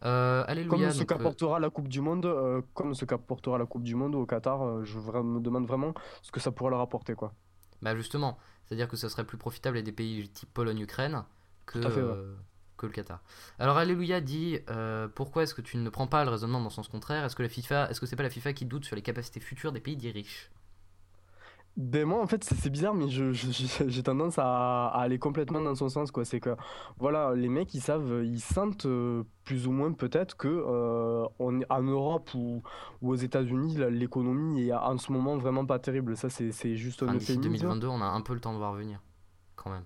Comme 0.01 0.91
ce 0.93 1.03
qu'apportera 1.03 1.59
la 1.59 1.71
Coupe 1.71 1.89
du 1.89 2.01
Monde, 2.01 2.63
comme 2.75 2.95
ce 2.95 3.05
qu'apportera 3.05 3.59
la 3.59 3.67
Coupe 3.67 3.83
du 3.83 3.97
Monde 3.97 4.15
au 4.15 4.27
Qatar, 4.27 4.85
je 4.85 4.97
me 4.99 5.41
demande 5.41 5.67
vraiment 5.67 5.93
ce 6.23 6.31
que 6.31 6.39
ça 6.39 6.53
pourrait 6.53 6.71
leur 6.71 6.81
apporter, 6.81 7.15
quoi. 7.15 7.35
Bah 7.83 7.97
justement, 7.97 8.39
c'est-à-dire 8.65 8.89
que 8.89 8.97
ce 8.97 9.09
serait 9.09 9.25
plus 9.25 9.39
profitable 9.39 9.79
à 9.79 9.83
des 9.83 9.93
pays 9.93 10.29
type 10.29 10.53
Pologne-Ukraine 10.53 11.25
que, 11.67 11.81
fait, 11.81 11.89
ouais. 11.89 12.01
euh, 12.01 12.37
que 12.81 12.87
le 12.87 12.93
Qatar. 12.93 13.21
Alors 13.59 13.77
Alléluia 13.77 14.21
dit 14.21 14.59
euh, 14.71 15.07
pourquoi 15.15 15.43
est-ce 15.45 15.55
que 15.55 15.61
tu 15.63 15.77
ne 15.77 15.89
prends 15.91 16.07
pas 16.07 16.25
le 16.25 16.31
raisonnement 16.31 16.59
dans 16.59 16.65
le 16.65 16.71
sens 16.71 16.89
contraire? 16.89 17.25
Est-ce 17.25 17.37
que 17.37 17.43
la 17.43 17.49
FIFA, 17.49 17.91
est-ce 17.91 18.01
que 18.01 18.07
c'est 18.07 18.17
pas 18.17 18.23
la 18.25 18.31
FIFA 18.31 18.53
qui 18.55 18.65
doute 18.65 18.85
sur 18.85 18.97
les 18.97 19.03
capacités 19.03 19.41
futures 19.41 19.73
des 19.73 19.81
pays 19.81 19.97
dits 19.97 20.11
riches? 20.11 20.51
Ben 21.77 22.05
moi 22.05 22.21
en 22.21 22.27
fait 22.27 22.43
c'est 22.43 22.69
bizarre 22.69 22.95
mais 22.95 23.09
je, 23.09 23.33
je- 23.33 23.53
je- 23.53 23.89
j'ai 23.89 24.03
tendance 24.03 24.39
à, 24.39 24.89
à 24.89 25.01
aller 25.03 25.19
complètement 25.21 25.61
dans 25.61 25.75
son 25.77 25.89
sens 25.89 26.11
quoi. 26.11 26.25
C'est 26.25 26.41
que 26.41 26.57
voilà 26.99 27.33
les 27.35 27.49
mecs 27.49 27.73
ils 27.75 27.81
savent, 27.81 28.23
ils 28.25 28.41
sentent 28.41 28.87
euh, 28.87 29.23
plus 29.45 29.69
ou 29.69 29.71
moins 29.71 29.93
peut-être 29.93 30.37
que 30.37 30.49
euh, 30.49 31.25
on 31.39 31.61
en 31.71 31.83
Europe 31.83 32.31
ou, 32.35 32.63
ou 33.03 33.11
aux 33.13 33.15
États-Unis 33.15 33.77
l'économie 33.91 34.67
est 34.69 34.73
en 34.75 34.99
ce 34.99 35.13
moment 35.13 35.37
vraiment 35.37 35.65
pas 35.65 35.79
terrible. 35.79 36.17
Ça 36.17 36.29
c'est 36.29 36.75
juste 36.77 37.03
un 37.05 37.07
Enfin, 37.07 37.15
D'ici 37.19 37.33
euphémisme. 37.39 37.63
2022, 37.69 37.87
on 37.87 38.01
a 38.03 38.07
un 38.07 38.21
peu 38.21 38.35
le 38.35 38.41
temps 38.41 38.53
de 38.53 38.59
voir 38.59 38.73
venir, 38.75 39.01
quand 39.55 39.71
même. 39.71 39.85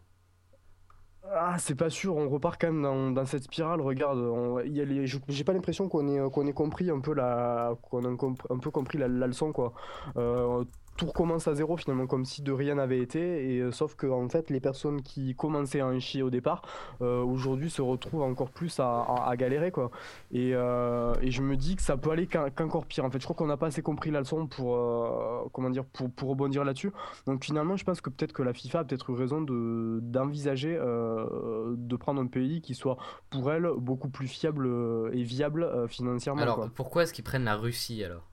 Ah 1.32 1.56
c'est 1.58 1.74
pas 1.74 1.88
sûr, 1.88 2.16
on 2.16 2.28
repart 2.28 2.60
quand 2.60 2.66
même 2.70 2.82
dans, 2.82 3.10
dans 3.10 3.24
cette 3.24 3.44
spirale. 3.44 3.80
Regarde, 3.80 4.18
on- 4.18 4.60
y 4.60 4.80
a 4.80 4.84
les- 4.84 5.06
j'ai 5.06 5.44
pas 5.44 5.52
l'impression 5.54 5.88
qu'on 5.88 6.06
ait 6.08 6.30
qu'on 6.30 6.46
ait 6.46 6.52
compris 6.52 6.90
un 6.90 7.00
peu 7.00 7.14
la 7.14 7.74
qu'on 7.82 8.04
a 8.04 8.14
comp- 8.16 8.42
un 8.50 8.58
peu 8.58 8.70
compris 8.70 8.98
la, 8.98 9.08
la 9.08 9.26
leçon 9.26 9.50
quoi. 9.52 9.72
Euh, 10.18 10.64
tout 10.96 11.06
recommence 11.06 11.48
à 11.48 11.54
zéro 11.54 11.76
finalement, 11.76 12.06
comme 12.06 12.24
si 12.24 12.42
de 12.42 12.52
rien 12.52 12.76
n'avait 12.76 13.00
été, 13.00 13.54
et 13.54 13.60
euh, 13.60 13.72
sauf 13.72 13.94
que 13.96 14.06
en 14.06 14.28
fait 14.28 14.50
les 14.50 14.60
personnes 14.60 15.02
qui 15.02 15.34
commençaient 15.34 15.80
à 15.80 15.86
en 15.86 15.98
chier 15.98 16.22
au 16.22 16.30
départ, 16.30 16.62
euh, 17.02 17.22
aujourd'hui 17.22 17.70
se 17.70 17.82
retrouvent 17.82 18.22
encore 18.22 18.50
plus 18.50 18.78
à, 18.80 19.00
à- 19.00 19.28
à 19.30 19.36
galérer 19.36 19.70
quoi. 19.72 19.90
Et, 20.30 20.52
euh, 20.54 21.14
et 21.20 21.30
je 21.30 21.42
me 21.42 21.56
dis 21.56 21.76
que 21.76 21.82
ça 21.82 21.96
peut 21.96 22.10
aller 22.10 22.26
qu'en- 22.26 22.48
qu'encore 22.50 22.86
pire. 22.86 23.04
En 23.04 23.10
fait, 23.10 23.18
je 23.18 23.24
crois 23.24 23.34
qu'on 23.36 23.46
n'a 23.46 23.56
pas 23.56 23.66
assez 23.66 23.82
compris 23.82 24.10
la 24.10 24.20
leçon 24.20 24.46
pour 24.46 25.50
comment 25.52 25.70
dire 25.70 25.84
pour, 25.84 26.10
pour 26.10 26.28
rebondir 26.30 26.64
là-dessus. 26.64 26.92
Donc 27.26 27.44
finalement, 27.44 27.76
je 27.76 27.84
pense 27.84 28.00
que 28.00 28.10
peut-être 28.10 28.32
que 28.32 28.42
la 28.42 28.52
FIFA 28.52 28.80
a 28.80 28.84
peut-être 28.84 29.10
eu 29.10 29.14
raison 29.14 29.40
de 29.40 29.98
d'envisager 30.02 30.74
de 30.76 31.96
prendre 31.96 32.20
un 32.20 32.26
pays 32.26 32.60
qui 32.60 32.74
soit 32.74 32.96
pour 33.30 33.50
elle 33.52 33.68
beaucoup 33.78 34.08
plus 34.08 34.28
fiable 34.28 34.68
et 35.12 35.22
viable 35.22 35.68
financièrement. 35.88 36.42
Alors, 36.42 36.56
quoi. 36.56 36.70
pourquoi 36.74 37.02
est-ce 37.02 37.12
qu'ils 37.12 37.24
prennent 37.24 37.44
la 37.44 37.56
Russie 37.56 38.02
alors? 38.04 38.30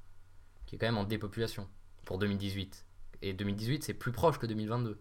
Qui 0.65 0.75
est 0.75 0.77
quand 0.77 0.86
même 0.88 0.98
en 0.98 1.03
dépopulation 1.03 1.68
pour 2.05 2.17
2018. 2.17 2.86
Et 3.22 3.34
2018, 3.34 3.84
c'est 3.84 3.93
plus 3.93 4.12
proche 4.12 4.39
que 4.39 4.46
2022. 4.46 5.00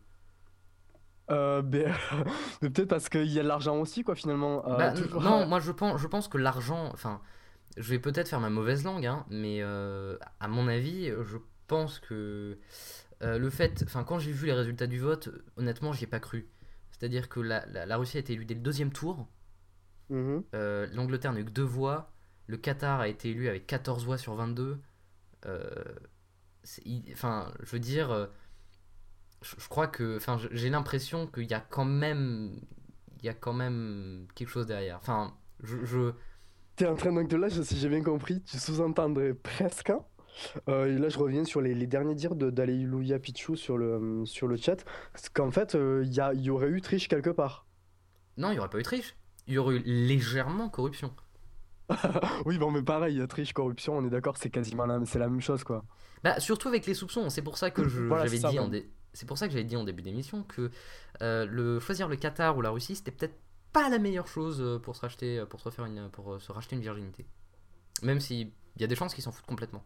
Euh, 1.31 1.63
ben, 1.63 1.93
mais 2.63 2.71
peut-être 2.71 2.89
parce 2.89 3.09
qu'il 3.09 3.27
y 3.31 3.39
a 3.39 3.43
de 3.43 3.49
l'argent 3.49 3.77
aussi, 3.77 4.03
quoi, 4.03 4.15
finalement. 4.15 4.67
Euh, 4.69 4.77
Bah, 4.77 4.93
toujours- 4.93 5.23
non, 5.23 5.47
moi 5.47 5.61
je 5.61 5.71
pense, 5.73 6.01
je 6.01 6.07
pense 6.07 6.29
que 6.29 6.39
l'argent. 6.39 6.91
Enfin, 6.93 7.21
je 7.77 7.89
vais 7.91 7.99
peut-être 8.01 8.29
faire 8.29 8.41
ma 8.41 8.51
mauvaise 8.51 8.85
langue, 8.85 9.07
hein, 9.07 9.25
mais 9.31 9.59
euh, 9.63 10.17
à 10.41 10.49
mon 10.49 10.67
avis, 10.69 11.07
je 11.25 11.37
pense 11.69 12.01
que 12.01 12.59
euh, 13.23 13.39
le 13.39 13.51
fait. 13.51 13.83
Enfin, 13.87 14.03
quand 14.03 14.19
j'ai 14.19 14.33
vu 14.33 14.47
les 14.47 14.53
résultats 14.53 14.89
du 14.89 14.99
vote, 14.99 15.29
honnêtement, 15.57 15.93
j'y 15.93 16.05
ai 16.05 16.09
pas 16.09 16.21
cru. 16.21 16.49
C'est-à-dire 16.91 17.29
que 17.29 17.39
la, 17.41 17.65
la- 17.67 17.87
la 17.87 17.97
Russie 17.97 18.17
a 18.17 18.21
été 18.21 18.33
élue 18.33 18.45
dès 18.45 18.55
le 18.55 18.61
deuxième 18.61 18.93
tour, 18.93 19.29
Mhm. 20.11 20.43
euh, 20.57 20.89
l'Angleterre 20.93 21.33
n'a 21.33 21.41
eu 21.41 21.45
que 21.45 21.51
deux 21.51 21.63
voix, 21.63 22.11
le 22.49 22.57
Qatar 22.57 22.99
a 23.01 23.07
été 23.09 23.31
élu 23.31 23.47
avec 23.49 23.67
14 23.69 24.05
voix 24.05 24.19
sur 24.19 24.35
22. 24.35 24.81
Euh, 26.65 26.83
il- 26.85 27.13
Enfin, 27.13 27.53
je 27.63 27.71
veux 27.73 27.79
dire. 27.81 28.11
euh, 28.11 28.27
je, 29.43 29.55
je 29.59 29.69
crois 29.69 29.87
que. 29.87 30.17
Enfin, 30.17 30.39
j'ai 30.53 30.71
l'impression 30.71 31.27
qu'il 31.27 31.51
y 31.51 31.55
a 31.55 31.61
quand 31.61 31.85
même. 31.85 32.61
Il 33.21 33.27
y 33.27 33.29
a 33.29 33.35
quand 33.35 33.53
même 33.53 34.27
quelque 34.35 34.49
chose 34.49 34.67
derrière. 34.67 34.97
Enfin, 34.99 35.35
je- 35.63 35.85
je 35.85 36.13
T'es 36.77 36.87
en 36.87 36.95
train 36.97 37.13
donc 37.13 37.29
de 37.29 37.37
là, 37.37 37.51
si 37.51 37.77
j'ai 37.79 37.89
bien 37.91 38.03
compris, 38.03 38.43
tu 38.43 38.59
sous-entendrais 38.59 39.35
presque. 39.35 39.91
hein. 39.91 40.01
Euh, 40.69 40.87
et 40.87 40.99
là, 40.99 41.11
je 41.11 41.19
reviens 41.19 41.45
sur 41.45 41.61
les, 41.61 41.75
les 41.75 41.87
derniers 41.87 42.15
dires 42.15 42.37
de 42.37 42.49
d'Alléluia 42.49 43.19
Pichou 43.19 43.57
sur 43.57 43.77
le, 43.77 44.25
sur 44.25 44.47
le 44.49 44.57
chat. 44.57 44.85
Qu'en 45.35 45.51
fait, 45.51 45.75
euh, 45.75 46.03
il 46.07 46.15
y, 46.15 46.21
a- 46.21 46.33
il 46.33 46.41
y 46.41 46.49
aurait 46.51 46.69
eu 46.71 46.81
triche 46.81 47.09
quelque 47.09 47.29
part. 47.31 47.67
Non, 48.39 48.49
il 48.51 48.55
n'y 48.55 48.59
aurait 48.61 48.71
pas 48.71 48.79
eu 48.79 48.83
triche. 48.83 49.15
Il 49.47 49.55
y 49.55 49.59
aurait 49.59 49.77
eu 49.77 49.83
légèrement 49.85 50.71
corruption. 50.71 51.15
Oui, 52.47 52.57
bon, 52.59 52.71
mais 52.71 52.83
pareil, 52.83 53.23
triche, 53.29 53.53
corruption, 53.53 53.99
on 53.99 54.07
est 54.07 54.11
d'accord, 54.11 54.37
c'est 54.39 54.51
quasiment 54.51 54.87
la, 54.87 55.05
c'est 55.05 55.19
la 55.19 55.29
même 55.29 55.41
chose, 55.41 55.65
quoi. 55.65 55.85
Bah, 56.23 56.39
surtout 56.41 56.69
avec 56.69 56.87
les 56.87 56.95
soupçons. 56.95 57.31
C'est 57.31 57.43
pour 57.43 57.57
ça 57.59 57.71
que 57.71 57.89
je- 57.89 58.03
Voilà, 58.03 58.25
j'avais 58.27 58.39
dit 58.39 58.59
en 58.59 58.65
ouais. 58.65 58.71
dé- 58.83 58.91
C'est 59.13 59.27
pour 59.27 59.39
ça 59.39 59.47
que 59.49 59.53
j'avais 59.53 59.65
dit 59.65 59.77
en 59.77 59.85
début 59.85 60.03
d'émission 60.03 60.45
que 60.45 60.71
euh, 61.23 61.45
le 61.47 61.81
choisir 61.81 62.07
le 62.09 62.17
Qatar 62.17 62.57
ou 62.57 62.61
la 62.63 62.71
Russie, 62.71 62.95
c'était 62.95 63.11
peut-être 63.11 63.35
pas 63.73 63.89
la 63.89 63.99
meilleure 63.99 64.29
chose 64.29 64.61
euh, 64.61 64.79
pour 64.79 64.95
se 64.97 65.01
racheter, 65.01 65.45
pour 65.49 65.59
se 65.61 65.65
refaire 65.65 65.85
une, 65.87 66.09
pour 66.11 66.35
euh, 66.35 66.39
se 66.39 66.53
racheter 66.53 66.77
une 66.77 66.83
virginité. 66.83 67.27
Même 68.03 68.21
si 68.21 68.53
il 68.77 68.81
y 68.83 68.85
a 68.85 68.87
des 68.87 68.95
chances 68.95 69.15
qu'ils 69.15 69.25
s'en 69.25 69.33
foutent 69.33 69.47
complètement. 69.47 69.83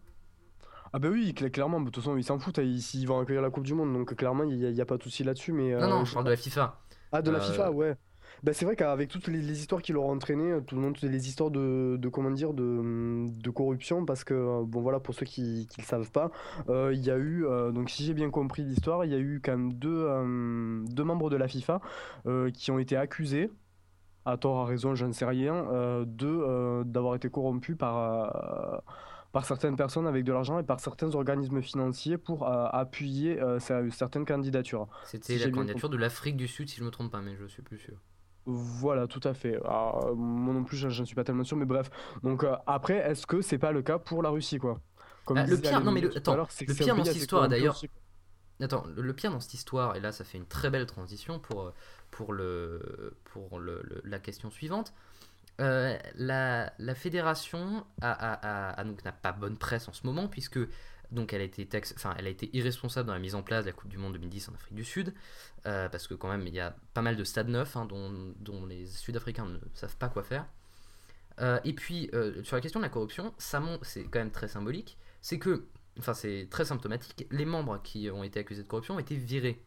Ah 0.93 0.99
bah 0.99 1.09
oui, 1.09 1.33
cla- 1.37 1.51
clairement, 1.51 1.81
de 1.81 1.87
toute 1.91 2.03
façon, 2.05 2.17
ils 2.17 2.23
s'en 2.25 2.39
foutent, 2.39 2.59
ils, 2.59 2.79
ils 2.95 3.07
vont 3.07 3.19
accueillir 3.19 3.43
la 3.43 3.51
Coupe 3.51 3.65
du 3.65 3.75
Monde, 3.75 3.93
donc 3.93 4.15
clairement, 4.15 4.45
il 4.45 4.59
n'y 4.59 4.81
a, 4.81 4.87
pas 4.87 4.97
de 4.97 5.03
souci 5.03 5.25
là-dessus, 5.25 5.53
mais... 5.53 5.71
non, 5.73 5.83
euh, 5.83 5.89
non, 5.89 6.05
je- 6.05 6.11
je 6.11 6.15
parle 6.15 6.27
de 6.27 6.31
la 6.31 6.37
FIFA. 6.37 6.81
Ah, 7.11 7.23
de 7.23 7.31
la 7.31 7.39
Euh, 7.39 7.41
FIFA, 7.51 7.71
ouais. 7.73 7.97
Bah, 8.45 8.53
c'est 8.53 8.67
vrai 8.67 8.77
qu'avec 8.77 9.09
toutes 9.09 9.27
les, 9.29 9.41
les 9.41 9.61
histoires 9.61 9.81
qui 9.81 9.95
leur 9.95 10.03
ont 10.05 10.13
entraîné, 10.13 10.59
tout 10.67 10.75
le 10.75 10.83
monde, 10.83 10.99
les 11.03 11.29
histoires 11.29 11.51
de, 11.51 11.97
de 11.99 12.09
comment 12.11 12.31
dire, 12.31 12.53
de, 12.53 13.27
de 13.27 13.51
corruption, 13.51 14.05
parce 14.05 14.23
que, 14.23 14.35
euh, 14.35 14.63
bon 14.67 14.83
voilà, 14.83 15.01
pour 15.01 15.15
ceux 15.15 15.25
qui 15.25 15.67
ne 15.79 15.83
le 15.83 15.87
savent 15.87 16.11
pas, 16.11 16.31
euh, 16.69 16.93
il 16.93 17.01
y 17.03 17.11
a 17.11 17.17
eu, 17.17 17.47
euh, 17.47 17.73
donc 17.73 17.89
si 17.89 18.05
j'ai 18.05 18.13
bien 18.13 18.29
compris 18.29 18.63
l'histoire, 18.63 19.07
il 19.07 19.13
y 19.13 19.15
a 19.15 19.19
eu 19.19 19.41
quand 19.43 19.53
même 19.53 19.73
deux, 19.73 20.05
euh, 20.07 20.85
deux 20.91 21.05
membres 21.05 21.31
de 21.31 21.37
la 21.37 21.49
FIFA 21.49 21.81
euh, 22.27 22.51
qui 22.51 22.71
ont 22.71 22.79
été 22.79 22.97
accusés, 22.99 23.51
à 24.27 24.37
tort, 24.37 24.59
à 24.61 24.67
raison, 24.67 24.95
j'en 24.95 25.11
sais 25.13 25.25
rien, 25.25 25.55
euh, 25.73 26.05
de, 26.07 26.27
euh, 26.29 26.85
d'avoir 26.85 27.15
été 27.15 27.31
corrompus 27.31 27.77
par, 27.79 27.97
euh, 27.97 28.79
par 29.33 29.47
certaines 29.47 29.77
personnes 29.77 30.07
avec 30.07 30.23
de 30.23 30.33
l'argent 30.33 30.59
et 30.59 30.65
par 30.65 30.81
certains 30.81 31.15
organismes 31.15 31.63
financiers 31.63 32.19
pour 32.19 32.47
euh, 32.47 32.67
appuyer 32.73 33.41
euh, 33.41 33.59
cer- 33.59 33.91
certaines 33.91 34.27
candidatures. 34.27 34.87
C'était 35.07 35.33
Si 35.33 35.39
la 35.39 35.51
candidature 35.51 35.89
de 35.89 35.97
l'Afrique 35.97 36.37
du 36.37 36.47
Sud, 36.47 36.69
si 36.69 36.77
je 36.77 36.85
me 36.85 36.91
trompe 36.91 37.11
pas, 37.11 37.23
mais 37.23 37.37
je 37.37 37.47
suis 37.47 37.63
plus 37.63 37.79
sûr. 37.79 37.95
Voilà, 38.47 39.07
tout 39.07 39.21
à 39.25 39.33
fait. 39.33 39.57
Alors, 39.57 40.09
euh, 40.09 40.15
moi 40.15 40.53
non 40.53 40.65
plus, 40.65 40.77
j'en 40.77 40.91
j'en 40.91 41.05
suis 41.07 41.15
pas 41.15 41.25
tellement 41.25 41.45
sûr, 41.45 41.57
mais 41.57 41.65
bref. 41.65 41.91
Donc 42.23 42.45
euh, 42.45 42.55
après, 42.67 42.97
est-ce 42.99 43.27
que 43.27 43.41
c'est 43.41 43.59
pas 43.59 43.73
le 43.73 43.83
cas 43.83 43.99
pour 43.99 44.23
la 44.23 44.29
Russie, 44.29 44.59
quoi? 44.59 44.81
Comme 45.25 45.37
Bah, 45.39 45.47
le 45.47 45.57
pire- 45.59 45.81
non, 45.83 45.93
mais 45.93 46.03
le- 46.03 46.17
attends, 46.17 46.37
le 46.37 46.75
pire 46.75 46.95
dans 46.97 47.05
cette 47.05 47.17
histoire, 47.17 47.49
d'ailleurs. 47.49 47.81
Attends, 48.61 48.85
le, 48.95 49.03
le 49.03 49.13
pire 49.15 49.31
dans 49.33 49.41
cette 49.41 49.55
histoire, 49.55 49.97
et 49.97 50.01
là 50.01 50.13
ça 50.13 50.23
fait 50.25 50.39
une 50.39 50.47
très 50.47 50.71
belle 50.71 50.87
transition 50.87 51.39
pour, 51.41 51.73
pour, 52.11 52.33
le, 52.33 53.17
pour 53.25 53.59
le, 53.59 53.81
le- 53.83 54.01
la 54.05 54.19
question 54.19 54.51
suivante. 54.51 54.93
Euh, 55.61 55.97
la, 56.17 56.73
la 56.79 56.95
fédération 56.95 57.85
a, 58.03 58.13
a- 58.13 58.71
a- 58.73 58.81
a 58.81 58.85
donc 58.85 59.05
n'a 59.05 59.13
pas 59.13 59.33
bonne 59.33 59.57
presse 59.57 59.89
en 59.89 59.93
ce 59.93 60.07
moment 60.07 60.29
puisque 60.29 60.59
donc 61.15 61.33
elle 61.33 61.41
a 61.41 61.45
été 61.45 61.67
taxe- 61.67 61.95
enfin 61.97 62.15
elle 62.19 62.27
a 62.27 62.31
été 62.31 62.51
irresponsable 62.57 63.07
dans 63.07 63.15
la 63.15 63.21
mise 63.21 63.35
en 63.35 63.43
place 63.43 63.65
de 63.65 63.71
la 63.71 63.75
Coupe 63.77 63.89
du 63.91 63.99
Monde 63.99 64.13
2010 64.15 64.49
en 64.51 64.55
Afrique 64.55 64.75
du 64.75 64.85
Sud 64.85 65.15
euh, 65.67 65.89
parce 65.89 66.07
que 66.09 66.15
quand 66.15 66.29
même 66.29 66.47
il 66.47 66.55
y 66.55 66.61
a 66.61 66.77
pas 66.93 67.03
mal 67.03 67.17
de 67.17 67.25
stades 67.25 67.49
neufs 67.49 67.77
hein, 67.77 67.87
dont, 67.87 68.35
dont 68.41 68.67
les 68.67 68.87
Sud-Africains 68.87 69.47
ne 69.47 69.59
savent 69.75 69.97
pas 69.97 70.09
quoi 70.09 70.23
faire. 70.23 70.47
Euh, 71.41 71.59
et 71.65 71.73
puis 71.73 72.11
euh, 72.15 72.45
sur 72.45 72.57
la 72.57 72.61
question 72.63 72.81
de 72.81 72.85
la 72.85 72.91
corruption, 72.91 73.35
ça 73.39 73.63
c'est 73.83 74.05
quand 74.05 74.19
même 74.21 74.31
très 74.31 74.49
symbolique, 74.49 74.99
c'est 75.21 75.39
que 75.39 75.67
enfin 75.99 76.15
c'est 76.15 76.49
très 76.51 76.65
symptomatique, 76.65 77.27
les 77.31 77.45
membres 77.45 77.81
qui 77.83 78.09
ont 78.11 78.23
été 78.25 78.41
accusés 78.41 78.63
de 78.63 78.69
corruption 78.69 78.95
ont 78.97 79.01
été 79.01 79.17
virés. 79.17 79.65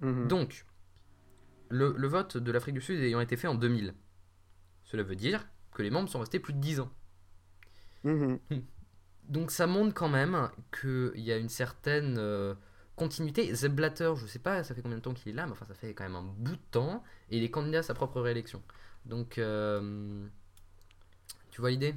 Mhm. 0.00 0.28
Donc, 0.28 0.64
le, 1.68 1.94
le 1.96 2.08
vote 2.08 2.36
de 2.36 2.52
l'Afrique 2.52 2.74
du 2.74 2.80
Sud 2.80 3.00
ayant 3.00 3.20
été 3.20 3.36
fait 3.36 3.48
en 3.48 3.54
2000, 3.54 3.94
cela 4.84 5.02
veut 5.02 5.16
dire 5.16 5.46
que 5.72 5.82
les 5.82 5.90
membres 5.90 6.08
sont 6.08 6.20
restés 6.20 6.38
plus 6.40 6.52
de 6.54 6.60
10 6.60 6.80
ans. 6.80 6.90
Mhm. 8.04 8.38
Donc 9.28 9.50
ça 9.50 9.66
montre 9.66 9.94
quand 9.94 10.08
même 10.08 10.50
qu'il 10.80 11.20
y 11.20 11.32
a 11.32 11.36
une 11.36 11.50
certaine 11.50 12.16
euh, 12.18 12.54
continuité. 12.96 13.54
Zeb 13.54 13.74
Blatter, 13.74 14.12
je 14.16 14.26
sais 14.26 14.38
pas, 14.38 14.64
ça 14.64 14.74
fait 14.74 14.82
combien 14.82 14.96
de 14.98 15.02
temps 15.02 15.14
qu'il 15.14 15.30
est 15.30 15.34
là, 15.34 15.46
mais 15.46 15.52
enfin 15.52 15.66
ça 15.66 15.74
fait 15.74 15.94
quand 15.94 16.04
même 16.04 16.16
un 16.16 16.22
bout 16.22 16.56
de 16.56 16.70
temps, 16.70 17.02
et 17.30 17.38
il 17.38 17.44
est 17.44 17.50
candidat 17.50 17.80
à 17.80 17.82
sa 17.82 17.94
propre 17.94 18.20
réélection. 18.20 18.62
Donc, 19.04 19.38
euh, 19.38 20.26
tu 21.50 21.60
vois 21.60 21.70
l'idée? 21.70 21.94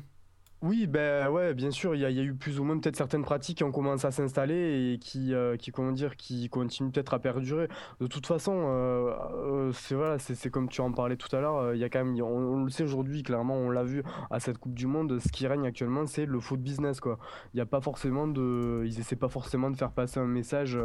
Oui, 0.63 0.85
ben 0.85 1.27
ouais, 1.29 1.55
bien 1.55 1.71
sûr, 1.71 1.95
il 1.95 2.01
y, 2.01 2.05
a 2.05 2.11
y 2.11 2.21
eu 2.21 2.35
plus 2.35 2.59
ou 2.59 2.63
moins 2.63 2.77
peut-être 2.77 2.95
certaines 2.95 3.23
pratiques 3.23 3.57
qui 3.57 3.63
ont 3.63 3.71
commencé 3.71 4.05
à 4.05 4.11
s'installer 4.11 4.93
et 4.93 4.99
qui, 4.99 5.33
euh, 5.33 5.57
comment 5.73 5.91
dire, 5.91 6.15
qui 6.15 6.49
continuent 6.49 6.91
peut-être 6.91 7.15
à 7.15 7.19
perdurer. 7.19 7.67
De 7.99 8.05
toute 8.05 8.27
façon, 8.27 8.53
euh, 8.67 9.11
euh, 9.33 9.71
c'est 9.73 9.95
voilà, 9.95 10.19
c'est 10.19 10.51
comme 10.51 10.69
tu 10.69 10.81
en 10.81 10.91
parlais 10.91 11.15
tout 11.15 11.35
à 11.35 11.41
l'heure, 11.41 11.73
il 11.73 11.79
y 11.79 11.83
a 11.83 11.89
quand 11.89 12.05
même, 12.05 12.21
on, 12.21 12.63
le 12.63 12.69
sait 12.69 12.83
aujourd'hui, 12.83 13.23
clairement, 13.23 13.55
on 13.55 13.71
l'a 13.71 13.83
vu 13.83 14.03
à 14.29 14.39
cette 14.39 14.59
Coupe 14.59 14.75
du 14.75 14.85
Monde, 14.85 15.17
ce 15.17 15.29
qui 15.29 15.47
règne 15.47 15.65
actuellement, 15.65 16.05
c'est 16.05 16.27
le 16.27 16.39
foot 16.39 16.61
business, 16.61 16.99
quoi. 16.99 17.17
Il 17.55 17.57
n'y 17.57 17.61
a 17.61 17.65
pas 17.65 17.81
forcément 17.81 18.27
de, 18.27 18.83
ils 18.85 18.99
essaient 18.99 19.15
pas 19.15 19.29
forcément 19.29 19.71
de 19.71 19.77
faire 19.77 19.91
passer 19.91 20.19
un 20.19 20.27
message. 20.27 20.77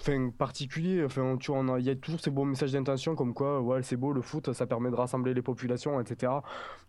Enfin, 0.00 0.30
particulier, 0.30 1.04
enfin, 1.04 1.36
tu 1.38 1.52
vois, 1.52 1.78
il 1.80 1.84
y 1.84 1.90
a 1.90 1.96
toujours 1.96 2.20
ces 2.20 2.30
beaux 2.30 2.44
messages 2.44 2.72
d'intention 2.72 3.14
comme 3.16 3.34
quoi, 3.34 3.60
ouais, 3.60 3.82
c'est 3.82 3.96
beau, 3.96 4.12
le 4.12 4.22
foot, 4.22 4.52
ça 4.52 4.66
permet 4.66 4.90
de 4.90 4.94
rassembler 4.94 5.34
les 5.34 5.42
populations, 5.42 6.00
etc. 6.00 6.32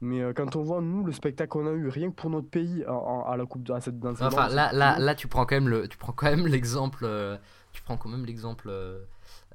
Mais 0.01 0.21
euh, 0.21 0.33
quand 0.33 0.55
on 0.55 0.63
voit, 0.63 0.81
nous, 0.81 1.03
le 1.03 1.11
spectacle 1.11 1.49
qu'on 1.49 1.67
a 1.67 1.71
eu, 1.71 1.87
rien 1.89 2.09
que 2.11 2.15
pour 2.15 2.29
notre 2.29 2.49
pays, 2.49 2.83
à 2.85 3.35
la 3.37 3.45
coupe, 3.45 3.63
de- 3.63 3.73
à 3.73 3.81
cette, 3.81 3.99
dans 3.99 4.13
cette- 4.13 4.23
Enfin, 4.27 4.47
là, 4.49 4.71
là, 4.73 4.99
là, 4.99 5.15
tu 5.15 5.27
prends 5.27 5.45
quand 5.45 5.55
même 5.55 5.69
le, 5.69 5.87
tu 5.87 5.97
prends 5.97 6.13
quand 6.13 6.27
même 6.29 6.47
l'exemple, 6.47 7.03
euh, 7.03 7.37
tu 7.71 7.81
prends 7.81 7.97
quand 7.97 8.09
même 8.09 8.25
l'exemple, 8.25 8.67
euh, 8.69 9.03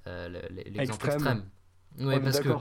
euh, 0.06 0.28
le- 0.28 0.54
le- 0.54 0.62
l'exemple 0.70 1.06
Extrême. 1.06 1.14
extrême. 1.14 2.08
Ouais, 2.08 2.20
parce 2.20 2.40
que 2.40 2.52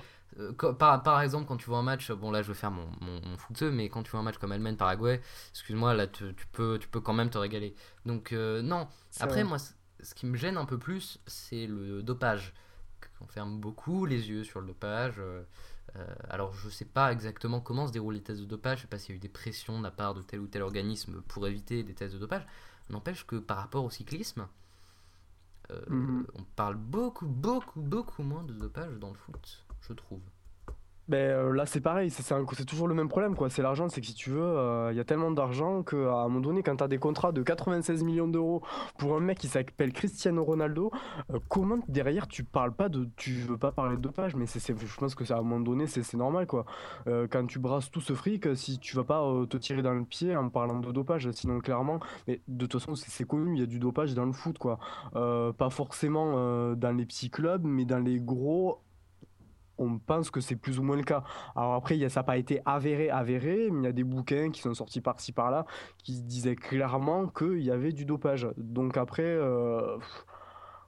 par, 0.71 1.01
par 1.03 1.21
exemple, 1.21 1.45
quand 1.47 1.57
tu 1.57 1.65
vois 1.65 1.79
un 1.79 1.83
match, 1.83 2.11
bon 2.11 2.31
là, 2.31 2.41
je 2.41 2.49
vais 2.49 2.53
faire 2.53 2.71
mon, 2.71 2.85
mon, 3.01 3.19
mon 3.21 3.71
mais 3.71 3.89
quand 3.89 4.03
tu 4.03 4.11
vois 4.11 4.19
un 4.19 4.23
match 4.23 4.37
comme 4.37 4.51
Allemagne-Paraguay, 4.51 5.21
excuse-moi, 5.51 5.93
là, 5.93 6.07
tu, 6.07 6.33
tu 6.35 6.45
peux, 6.51 6.77
tu 6.79 6.87
peux 6.87 6.99
quand 7.01 7.13
même 7.13 7.29
te 7.29 7.37
régaler. 7.37 7.75
Donc 8.05 8.33
euh, 8.33 8.61
non. 8.61 8.87
Après, 9.19 9.41
vrai. 9.41 9.49
moi, 9.49 9.57
ce 10.01 10.13
qui 10.15 10.25
me 10.25 10.37
gêne 10.37 10.57
un 10.57 10.65
peu 10.65 10.77
plus, 10.77 11.19
c'est 11.27 11.67
le 11.67 12.03
dopage. 12.03 12.53
On 13.21 13.27
ferme 13.27 13.59
beaucoup 13.59 14.05
les 14.05 14.29
yeux 14.29 14.43
sur 14.43 14.61
le 14.61 14.67
dopage. 14.67 15.15
euh, 15.19 15.43
euh, 15.95 16.05
alors, 16.29 16.53
je 16.53 16.69
sais 16.69 16.85
pas 16.85 17.11
exactement 17.11 17.61
comment 17.61 17.87
se 17.87 17.91
déroulent 17.93 18.15
les 18.15 18.21
tests 18.23 18.41
de 18.41 18.45
dopage. 18.45 18.79
Je 18.79 18.81
sais 18.83 18.87
pas 18.87 18.99
s'il 18.99 19.11
y 19.11 19.13
a 19.13 19.17
eu 19.17 19.19
des 19.19 19.29
pressions 19.29 19.77
de 19.79 19.83
la 19.83 19.91
part 19.91 20.13
de 20.13 20.21
tel 20.21 20.39
ou 20.41 20.47
tel 20.47 20.61
organisme 20.61 21.21
pour 21.27 21.47
éviter 21.47 21.83
des 21.83 21.93
tests 21.95 22.13
de 22.13 22.19
dopage. 22.19 22.45
N'empêche 22.89 23.25
que 23.25 23.35
par 23.37 23.57
rapport 23.57 23.83
au 23.85 23.89
cyclisme, 23.89 24.47
euh, 25.71 25.81
Mhm. 25.89 26.27
on 26.35 26.43
parle 26.43 26.75
beaucoup, 26.75 27.27
beaucoup, 27.27 27.81
beaucoup 27.81 28.23
moins 28.23 28.43
de 28.43 28.53
dopage 28.53 28.97
dans 28.99 29.09
le 29.09 29.15
foot, 29.17 29.65
je 29.81 29.93
trouve. 29.93 30.21
Ben 31.07 31.15
euh, 31.31 31.53
là 31.53 31.65
c'est 31.65 31.79
pareil, 31.79 32.09
c'est 32.09 32.21
c'est 32.21 32.65
toujours 32.65 32.87
le 32.89 32.93
même 32.93 33.07
problème 33.07 33.33
quoi. 33.35 33.49
C'est 33.49 33.61
l'argent, 33.61 33.87
c'est 33.87 34.01
que 34.01 34.07
si 34.07 34.13
tu 34.13 34.29
veux, 34.29 34.41
euh, 34.41 34.89
il 34.91 34.97
y 34.97 34.99
a 34.99 35.05
tellement 35.05 35.31
d'argent 35.31 35.81
qu'à 35.81 35.95
un 35.95 36.27
moment 36.27 36.41
donné, 36.41 36.63
quand 36.63 36.75
tu 36.75 36.83
as 36.83 36.89
des 36.89 36.97
contrats 36.97 37.31
de 37.31 37.41
96 37.43 38.03
millions 38.03 38.27
d'euros 38.27 38.61
pour 38.97 39.15
un 39.15 39.21
mec 39.21 39.37
qui 39.37 39.47
s'appelle 39.47 39.93
Cristiano 39.93 40.43
Ronaldo, 40.43 40.91
euh, 41.33 41.39
comment 41.47 41.79
derrière 41.87 42.27
tu 42.27 42.43
parles 42.43 42.73
pas 42.73 42.89
de, 42.89 43.07
tu 43.15 43.31
veux 43.35 43.57
pas 43.57 43.71
parler 43.71 43.95
de 43.95 44.01
dopage, 44.01 44.35
mais 44.35 44.47
c'est, 44.47 44.59
c'est- 44.59 44.77
je 44.77 44.97
pense 44.97 45.15
que 45.15 45.23
c'est 45.23 45.33
à 45.33 45.37
un 45.37 45.41
moment 45.43 45.61
donné 45.61 45.87
c'est 45.87 46.03
c'est 46.03 46.17
normal 46.17 46.45
quoi. 46.45 46.65
Euh, 47.07 47.25
quand 47.31 47.45
tu 47.47 47.59
brasses 47.59 47.89
tout 47.89 48.01
ce 48.01 48.11
fric, 48.11 48.45
euh, 48.45 48.55
si 48.55 48.77
tu 48.77 48.97
vas 48.97 49.05
pas 49.05 49.23
euh, 49.23 49.45
te 49.45 49.55
tirer 49.55 49.81
dans 49.81 49.93
le 49.93 50.03
pied 50.03 50.35
en 50.35 50.49
parlant 50.49 50.79
de 50.79 50.91
dopage, 50.91 51.31
sinon 51.31 51.59
clairement, 51.59 52.01
mais 52.27 52.41
de 52.49 52.65
toute 52.65 52.81
façon 52.81 52.95
c'est 52.95 53.25
connu, 53.25 53.53
il 53.55 53.59
y 53.61 53.63
a 53.63 53.65
du 53.65 53.79
dopage 53.79 54.13
dans 54.13 54.25
le 54.25 54.33
foot 54.33 54.57
quoi. 54.57 54.77
Euh, 55.15 55.53
pas 55.53 55.69
forcément 55.69 56.33
euh, 56.35 56.75
dans 56.75 56.91
les 56.91 57.05
petits 57.05 57.29
clubs, 57.29 57.63
mais 57.63 57.85
dans 57.85 57.99
les 57.99 58.19
gros 58.19 58.79
on 59.77 59.99
pense 59.99 60.29
que 60.31 60.41
c'est 60.41 60.55
plus 60.55 60.79
ou 60.79 60.83
moins 60.83 60.95
le 60.97 61.03
cas. 61.03 61.23
Alors 61.55 61.73
après, 61.75 61.95
il 61.97 62.01
y 62.01 62.05
a- 62.05 62.09
ça 62.09 62.19
n'a 62.21 62.23
pas 62.25 62.37
été 62.37 62.61
avéré, 62.65 63.09
avéré, 63.09 63.69
mais 63.71 63.79
il 63.81 63.85
y 63.85 63.87
a 63.87 63.91
des 63.91 64.03
bouquins 64.03 64.49
qui 64.51 64.61
sont 64.61 64.73
sortis 64.73 65.01
par-ci 65.01 65.31
par-là 65.31 65.65
qui 66.03 66.21
disaient 66.21 66.55
clairement 66.55 67.27
qu'il 67.27 67.61
y 67.63 67.71
avait 67.71 67.91
du 67.91 68.05
dopage. 68.05 68.47
Donc 68.57 68.97
après, 68.97 69.23
euh, 69.23 69.97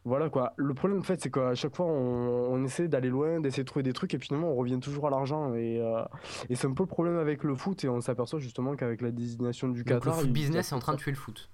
voilà 0.05 0.29
quoi. 0.29 0.53
Le 0.55 0.73
problème 0.73 0.99
en 0.99 1.03
fait, 1.03 1.19
c'est 1.21 1.29
qu'à 1.31 1.53
chaque 1.55 1.75
fois, 1.75 1.85
on, 1.85 2.53
on 2.53 2.63
essaie 2.63 2.87
d'aller 2.87 3.09
loin, 3.09 3.39
d'essayer 3.41 3.63
de 3.63 3.67
trouver 3.67 3.83
des 3.83 3.93
trucs, 3.93 4.13
et 4.13 4.19
finalement, 4.19 4.49
on 4.49 4.55
revient 4.55 4.79
toujours 4.79 5.07
à 5.07 5.09
l'argent. 5.09 5.53
Et, 5.53 5.79
euh, 5.81 6.03
et 6.49 6.55
c'est 6.55 6.67
un 6.67 6.73
peu 6.73 6.83
le 6.83 6.87
problème 6.87 7.17
avec 7.17 7.43
le 7.43 7.53
foot, 7.55 7.83
et 7.83 7.89
on 7.89 7.99
s'aperçoit 8.01 8.39
justement 8.39 8.75
qu'avec 8.75 9.01
la 9.01 9.11
désignation 9.11 9.67
du 9.67 9.83
Donc 9.83 9.93
le 9.93 9.99
Qatar, 9.99 10.15
foot 10.15 10.25
il- 10.27 10.33
business 10.33 10.71
est 10.71 10.75
en 10.75 10.79
train 10.79 10.93
de 10.93 10.97
tuer 10.99 11.11
le 11.11 11.17
foot. 11.17 11.49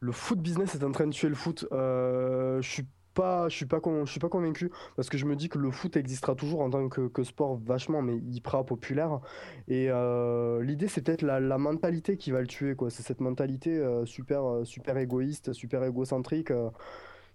le 0.00 0.12
foot 0.12 0.40
business 0.40 0.74
est 0.74 0.82
en 0.84 0.90
train 0.90 1.06
de 1.06 1.12
tuer 1.12 1.28
le 1.28 1.34
foot. 1.36 1.66
Euh, 1.72 2.60
je 2.60 2.68
suis 2.68 2.86
pas, 3.14 3.48
je 3.48 3.56
suis 3.56 3.66
pas, 3.66 3.80
con- 3.80 4.04
je 4.04 4.10
suis 4.10 4.20
pas 4.20 4.28
convaincu 4.28 4.70
parce 4.96 5.08
que 5.08 5.18
je 5.18 5.26
me 5.26 5.36
dis 5.36 5.48
que 5.48 5.58
le 5.58 5.70
foot 5.70 5.96
existera 5.96 6.34
toujours 6.34 6.60
en 6.60 6.70
tant 6.70 6.88
que, 6.88 7.22
sport 7.22 7.56
vachement, 7.64 8.02
mais 8.02 8.16
hyper 8.16 8.64
populaire. 8.64 9.20
Et 9.68 9.86
euh, 9.90 10.62
l'idée, 10.62 10.88
c'est 10.88 11.02
peut-être 11.02 11.22
la, 11.22 11.40
mentalité 11.58 12.16
qui 12.16 12.30
va 12.30 12.40
le 12.40 12.46
tuer, 12.46 12.74
quoi. 12.74 12.90
C'est 12.90 13.02
cette 13.02 13.20
mentalité 13.20 13.76
euh, 13.78 14.04
super, 14.06 14.44
euh, 14.44 14.64
super 14.64 14.96
égoïste, 14.96 15.52
super 15.52 15.84
égocentrique. 15.84 16.52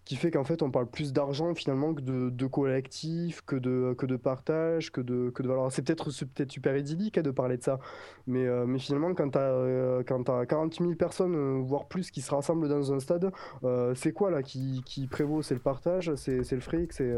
Qui 0.07 0.15
fait 0.15 0.31
qu'en 0.31 0.43
fait 0.45 0.61
on 0.61 0.71
parle 0.71 0.87
plus 0.87 1.11
d'argent 1.11 1.53
finalement 1.53 1.93
que 1.93 2.01
de, 2.01 2.29
de 2.29 2.45
collectif, 2.47 3.41
que 3.45 3.55
de, 3.55 3.93
que 3.97 4.05
de 4.05 4.15
partage, 4.15 4.91
que 4.91 5.01
de, 5.01 5.29
que 5.31 5.43
de 5.43 5.47
valeur. 5.47 5.71
C'est 5.71 5.81
peut-être 5.81 6.05
peut-être 6.05 6.51
super 6.51 6.77
idyllique 6.77 7.17
hein, 7.17 7.21
de 7.21 7.31
parler 7.31 7.57
de 7.57 7.63
ça, 7.63 7.79
mais, 8.25 8.45
euh, 8.45 8.65
mais 8.65 8.79
finalement 8.79 9.13
quand 9.13 9.31
tu 9.31 9.37
as, 9.37 10.03
quand 10.07 10.23
t'as 10.23 10.45
40 10.45 10.75
000 10.75 10.95
personnes, 10.95 11.35
euh, 11.35 11.61
voire 11.61 11.87
plus, 11.87 12.09
qui 12.09 12.21
se 12.21 12.31
rassemblent 12.33 12.69
dans 12.69 12.93
un 12.93 12.99
stade, 12.99 13.31
euh, 13.63 13.93
c'est 13.95 14.13
quoi 14.13 14.31
là 14.31 14.41
qui, 14.43 14.81
qui 14.85 15.07
prévaut? 15.07 15.41
C'est 15.41 15.55
le 15.55 15.59
partage, 15.59 16.13
c'est 16.15 16.49
le 16.51 16.61
fric, 16.61 16.93
c'est... 16.93 17.13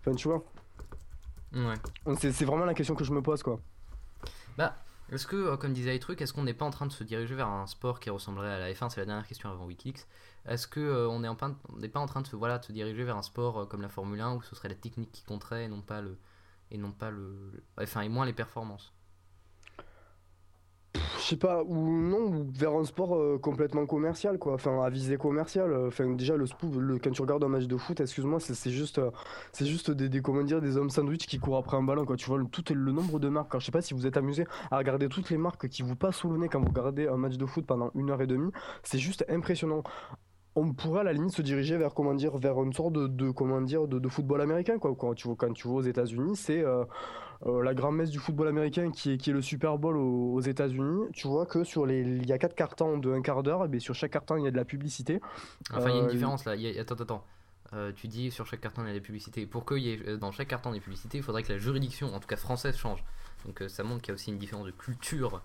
Enfin 0.00 0.12
tu 0.14 0.28
vois, 0.28 0.44
Ouais. 1.52 2.16
c'est 2.16 2.44
vraiment 2.44 2.64
la 2.64 2.74
question 2.74 2.94
que 2.94 3.02
je 3.02 3.12
me 3.12 3.22
pose 3.22 3.42
quoi. 3.42 3.58
Bah, 4.56 4.76
est-ce 5.12 5.26
que, 5.26 5.56
comme 5.56 5.72
disait 5.72 5.90
les 5.90 5.98
trucs, 5.98 6.22
est-ce 6.22 6.32
qu'on 6.32 6.44
n'est 6.44 6.54
pas 6.54 6.64
en 6.64 6.70
train 6.70 6.86
de 6.86 6.92
se 6.92 7.02
diriger 7.02 7.34
vers 7.34 7.48
un 7.48 7.66
sport 7.66 7.98
qui 7.98 8.10
ressemblerait 8.10 8.52
à 8.52 8.58
la 8.60 8.72
F1 8.72 8.88
C'est 8.90 9.00
la 9.00 9.06
dernière 9.06 9.26
question 9.26 9.50
avant 9.50 9.66
Wikileaks. 9.66 10.06
Est-ce 10.46 10.66
que 10.68 10.80
euh, 10.80 11.08
on 11.08 11.22
est 11.24 11.28
en 11.28 11.36
train 11.36 11.50
de- 11.50 11.56
on 11.70 11.76
n'est 11.78 11.88
pas 11.88 12.00
en 12.00 12.06
train 12.06 12.22
de 12.22 12.26
se, 12.26 12.36
voilà, 12.36 12.58
diriger 12.58 13.04
vers 13.04 13.16
un 13.16 13.22
sport 13.22 13.60
euh, 13.60 13.66
comme 13.66 13.82
la 13.82 13.88
Formule 13.88 14.20
1 14.20 14.34
où 14.36 14.42
ce 14.42 14.54
serait 14.54 14.68
la 14.68 14.74
technique 14.74 15.12
qui 15.12 15.24
compterait 15.24 15.64
et 15.64 15.68
non 15.68 15.82
pas 15.82 16.00
le 16.02 16.18
et 16.70 16.78
non 16.78 16.92
pas 16.92 17.10
le, 17.10 17.64
enfin 17.80 18.02
et 18.02 18.08
moins 18.08 18.26
les 18.26 18.32
performances? 18.32 18.94
Je 21.16 21.22
sais 21.22 21.36
pas, 21.36 21.62
ou 21.62 21.88
non, 21.90 22.46
vers 22.52 22.72
un 22.72 22.84
sport 22.84 23.14
euh, 23.14 23.38
complètement 23.38 23.84
commercial, 23.86 24.38
quoi. 24.38 24.54
Enfin, 24.54 24.82
à 24.82 24.88
visée 24.90 25.16
commerciale. 25.18 25.70
euh, 25.72 25.88
Enfin, 25.88 26.08
déjà, 26.14 26.34
le, 26.36 26.46
le 26.78 26.98
quand 26.98 27.10
tu 27.10 27.20
regardes 27.22 27.44
un 27.44 27.48
match 27.48 27.66
de 27.66 27.76
foot, 27.76 28.00
excuse-moi, 28.00 28.40
c'est 28.40 28.70
juste, 28.70 28.98
euh, 28.98 29.10
c'est 29.52 29.66
juste 29.66 29.90
des, 29.90 30.08
des, 30.08 30.22
comment 30.22 30.42
dire, 30.42 30.60
des 30.60 30.76
hommes 30.76 30.90
sandwich 30.90 31.26
qui 31.26 31.38
courent 31.38 31.58
après 31.58 31.76
un 31.76 31.82
ballon, 31.82 32.06
quoi. 32.06 32.16
Tu 32.16 32.26
vois, 32.26 32.38
le, 32.38 32.46
tout 32.46 32.64
le 32.72 32.92
nombre 32.92 33.18
de 33.20 33.28
marques. 33.28 33.52
Alors, 33.52 33.60
je 33.60 33.66
sais 33.66 33.72
pas 33.72 33.82
si 33.82 33.92
vous 33.94 34.06
êtes 34.06 34.16
amusé 34.16 34.46
à 34.70 34.78
regarder 34.78 35.08
toutes 35.08 35.30
les 35.30 35.36
marques 35.38 35.68
qui 35.68 35.82
vous 35.82 35.94
passent 35.96 36.16
sous 36.16 36.30
le 36.30 36.38
nez 36.38 36.48
quand 36.48 36.60
vous 36.60 36.68
regardez 36.68 37.06
un 37.06 37.16
match 37.18 37.36
de 37.36 37.46
foot 37.46 37.66
pendant 37.66 37.90
une 37.94 38.10
heure 38.10 38.22
et 38.22 38.26
demie. 38.26 38.50
C'est 38.82 38.98
juste 38.98 39.24
impressionnant. 39.28 39.82
On 40.56 40.72
pourrait 40.72 41.00
à 41.00 41.04
la 41.04 41.12
limite 41.12 41.32
se 41.32 41.42
diriger 41.42 41.76
vers 41.76 41.94
comment 41.94 42.14
dire 42.14 42.36
vers 42.36 42.60
une 42.62 42.72
sorte 42.72 42.92
de, 42.92 43.06
de 43.06 43.30
comment 43.30 43.60
dire 43.60 43.86
de, 43.86 43.98
de 43.98 44.08
football 44.08 44.40
américain 44.40 44.78
quoi 44.78 44.94
quand 44.98 45.14
tu 45.14 45.28
vois 45.28 45.36
quand 45.36 45.52
tu 45.52 45.68
vas 45.68 45.74
aux 45.74 45.82
États-Unis 45.82 46.34
c'est 46.36 46.64
euh, 46.64 46.84
euh, 47.46 47.62
la 47.62 47.72
grand-messe 47.72 48.10
du 48.10 48.18
football 48.18 48.48
américain 48.48 48.90
qui 48.90 49.12
est, 49.12 49.16
qui 49.16 49.30
est 49.30 49.32
le 49.32 49.40
Super 49.42 49.78
Bowl 49.78 49.96
aux, 49.96 50.34
aux 50.34 50.40
États-Unis, 50.40 51.04
tu 51.14 51.26
vois 51.28 51.46
que 51.46 51.64
sur 51.64 51.86
les, 51.86 52.00
il 52.02 52.26
y 52.28 52.32
a 52.32 52.38
quatre 52.38 52.54
cartons 52.54 52.98
de 52.98 53.10
un 53.12 53.22
quart 53.22 53.42
d'heure, 53.42 53.64
et 53.64 53.68
bien 53.68 53.80
sur 53.80 53.94
chaque 53.94 54.10
carton 54.10 54.36
il 54.36 54.44
y 54.44 54.46
a 54.46 54.50
de 54.50 54.56
la 54.56 54.66
publicité. 54.66 55.20
Enfin, 55.72 55.88
il 55.88 55.94
y 55.94 55.98
a 55.98 56.00
une 56.02 56.06
Euh, 56.08 56.10
différence 56.10 56.44
là. 56.44 56.54
Il 56.56 56.60
y 56.62 56.78
a- 56.78 56.80
Attends, 56.82 56.96
attends. 56.96 57.24
Tu 57.96 58.08
dis 58.08 58.30
sur 58.32 58.44
chaque 58.46 58.60
carton 58.60 58.82
il 58.82 58.88
y 58.88 58.90
a 58.90 58.94
des 58.94 59.00
publicités. 59.00 59.46
Pour 59.46 59.64
qu'il 59.64 59.78
y 59.78 59.90
ait 59.92 60.18
dans 60.18 60.32
chaque 60.32 60.48
carton 60.48 60.72
des 60.72 60.80
publicités, 60.80 61.18
il 61.18 61.24
faudrait 61.24 61.42
que 61.44 61.52
la 61.52 61.58
juridiction, 61.58 62.12
en 62.12 62.18
tout 62.20 62.26
cas 62.26 62.36
française, 62.36 62.76
change. 62.76 63.02
Donc 63.46 63.62
ça 63.68 63.84
montre 63.84 64.02
qu'il 64.02 64.08
y 64.10 64.12
a 64.12 64.16
aussi 64.16 64.30
une 64.32 64.38
différence 64.38 64.66
de 64.66 64.72
culture 64.72 65.40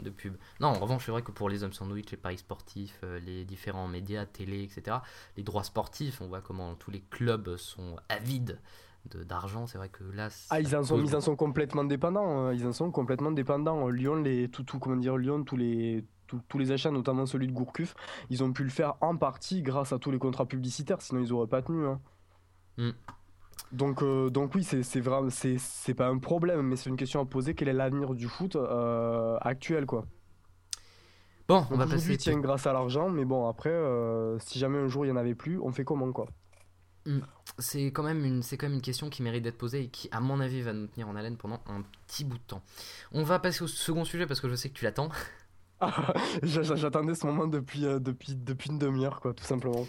de 0.00 0.10
pub. 0.10 0.36
Non, 0.60 0.68
en 0.68 0.74
revanche, 0.78 1.06
c'est 1.06 1.10
vrai 1.12 1.22
que 1.22 1.32
pour 1.32 1.48
les 1.48 1.62
hommes 1.64 1.72
sandwich, 1.72 2.10
les 2.10 2.16
paris 2.16 2.38
sportifs, 2.38 3.00
euh, 3.04 3.18
les 3.20 3.44
différents 3.44 3.88
médias, 3.88 4.24
télé, 4.26 4.62
etc., 4.62 4.98
les 5.36 5.42
droits 5.42 5.64
sportifs, 5.64 6.20
on 6.20 6.28
voit 6.28 6.40
comment 6.40 6.74
tous 6.74 6.90
les 6.90 7.00
clubs 7.00 7.56
sont 7.56 7.96
avides 8.08 8.60
de- 9.10 9.24
d'argent. 9.24 9.66
C'est 9.66 9.78
vrai 9.78 9.88
que 9.88 10.04
là, 10.04 10.28
Ah, 10.50 10.60
ils 10.60 10.76
en 10.76 10.84
sont, 10.84 11.02
ils 11.02 11.16
en 11.16 11.20
sont 11.20 11.34
complètement 11.36 11.84
dépendants. 11.84 12.46
euh, 12.48 12.54
Ils 12.54 12.66
en 12.66 12.72
sont 12.72 12.90
complètement 12.90 13.32
dépendants. 13.32 13.88
Lyon, 13.88 14.16
les, 14.22 14.48
tout, 14.48 14.62
tout, 14.64 14.78
comment 14.78 14.96
dire, 14.96 15.16
Lyon, 15.16 15.42
tous 15.44 15.56
les, 15.56 16.04
tous, 16.26 16.40
tous 16.48 16.58
les 16.58 16.70
achats, 16.72 16.90
notamment 16.90 17.24
celui 17.26 17.46
de 17.46 17.52
Gourcuff, 17.52 17.94
ils 18.30 18.44
ont 18.44 18.52
pu 18.52 18.62
le 18.64 18.70
faire 18.70 18.94
en 19.00 19.16
partie 19.16 19.62
grâce 19.62 19.92
à 19.92 19.98
tous 19.98 20.10
les 20.10 20.18
contrats 20.18 20.46
publicitaires. 20.46 21.00
Sinon, 21.02 21.20
ils 21.22 21.32
auraient 21.32 21.46
pas 21.48 21.62
tenu. 21.62 21.86
hein. 21.86 22.00
Mm. 22.76 22.90
Donc, 23.72 24.02
euh, 24.02 24.30
donc 24.30 24.54
oui, 24.54 24.64
c'est 24.64 25.00
vraiment, 25.00 25.28
c'est 25.30 25.94
pas 25.94 26.08
un 26.08 26.18
problème, 26.18 26.62
mais 26.62 26.76
c'est 26.76 26.88
une 26.90 26.96
question 26.96 27.20
à 27.20 27.26
poser. 27.26 27.54
Quel 27.54 27.68
est 27.68 27.72
l'avenir 27.72 28.14
du 28.14 28.28
foot 28.28 28.56
euh, 28.56 29.36
actuel, 29.40 29.86
quoi? 29.86 30.06
Bon, 31.48 31.66
on 31.70 31.76
va 31.76 31.86
passer. 31.86 32.12
il 32.12 32.18
tient 32.18 32.38
grâce 32.38 32.66
à 32.66 32.72
l'argent, 32.72 33.08
mais 33.08 33.24
bon, 33.24 33.48
après, 33.48 33.70
euh, 33.70 34.38
si 34.38 34.58
jamais 34.58 34.78
un 34.78 34.88
jour 34.88 35.06
il 35.06 35.08
y 35.08 35.12
en 35.12 35.16
avait 35.16 35.34
plus, 35.34 35.58
on 35.60 35.72
fait 35.72 35.84
comment, 35.84 36.12
quoi? 36.12 36.26
C'est 37.58 37.86
quand 37.86 38.02
même 38.02 38.22
une 38.22 38.42
c'est 38.42 38.58
quand 38.58 38.66
même 38.66 38.74
une 38.74 38.82
question 38.82 39.08
qui 39.08 39.22
mérite 39.22 39.42
d'être 39.42 39.56
posée 39.56 39.84
et 39.84 39.88
qui 39.88 40.10
à 40.12 40.20
mon 40.20 40.40
avis 40.40 40.60
va 40.60 40.74
nous 40.74 40.86
tenir 40.88 41.08
en 41.08 41.16
haleine 41.16 41.38
pendant 41.38 41.62
un 41.66 41.82
petit 42.06 42.22
bout 42.22 42.36
de 42.36 42.42
temps. 42.42 42.62
On 43.12 43.22
va 43.22 43.38
passer 43.38 43.62
au 43.62 43.66
second 43.66 44.04
sujet 44.04 44.26
parce 44.26 44.40
que 44.40 44.48
je 44.50 44.54
sais 44.54 44.68
que 44.68 44.74
tu 44.74 44.84
l'attends. 44.84 45.08
J'a- 46.42 46.62
j'a- 46.62 46.74
J'attendais 46.76 47.14
ce 47.14 47.26
moment 47.26 47.46
depuis, 47.46 47.84
euh, 47.84 47.98
depuis, 48.00 48.34
depuis 48.34 48.70
une 48.70 48.78
demi-heure, 48.78 49.20
quoi, 49.20 49.32
tout 49.32 49.44
simplement. 49.44 49.86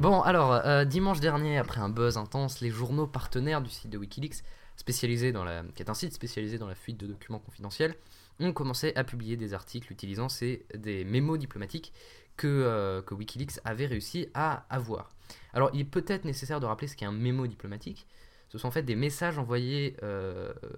Bon 0.00 0.20
alors 0.22 0.52
euh, 0.52 0.84
dimanche 0.84 1.20
dernier 1.20 1.58
après 1.58 1.80
un 1.80 1.88
buzz 1.88 2.16
intense, 2.16 2.60
les 2.60 2.70
journaux 2.70 3.06
partenaires 3.06 3.62
du 3.62 3.70
site 3.70 3.90
de 3.90 3.98
WikiLeaks 3.98 4.42
spécialisé 4.76 5.32
dans 5.32 5.44
la 5.44 5.62
qui 5.74 5.82
est 5.82 5.90
un 5.90 5.94
site 5.94 6.12
spécialisé 6.12 6.58
dans 6.58 6.66
la 6.68 6.74
fuite 6.74 6.98
de 6.98 7.06
documents 7.06 7.38
confidentiels 7.40 7.94
ont 8.40 8.52
commencé 8.52 8.92
à 8.96 9.02
publier 9.04 9.36
des 9.36 9.54
articles 9.54 9.92
utilisant 9.92 10.28
ces 10.28 10.64
des 10.74 11.04
mémos 11.04 11.38
diplomatiques 11.38 11.92
que, 12.36 12.46
euh, 12.46 13.02
que 13.02 13.14
WikiLeaks 13.14 13.58
avait 13.64 13.86
réussi 13.86 14.28
à 14.34 14.64
avoir. 14.70 15.10
Alors 15.52 15.70
il 15.74 15.80
est 15.80 15.84
peut-être 15.84 16.24
nécessaire 16.24 16.60
de 16.60 16.66
rappeler 16.66 16.86
ce 16.88 16.96
qu'est 16.96 17.06
un 17.06 17.12
mémo 17.12 17.46
diplomatique. 17.46 18.06
Ce 18.48 18.58
sont 18.58 18.68
en 18.68 18.70
fait 18.70 18.82
des 18.82 18.96
messages 18.96 19.38
envoyés 19.38 19.96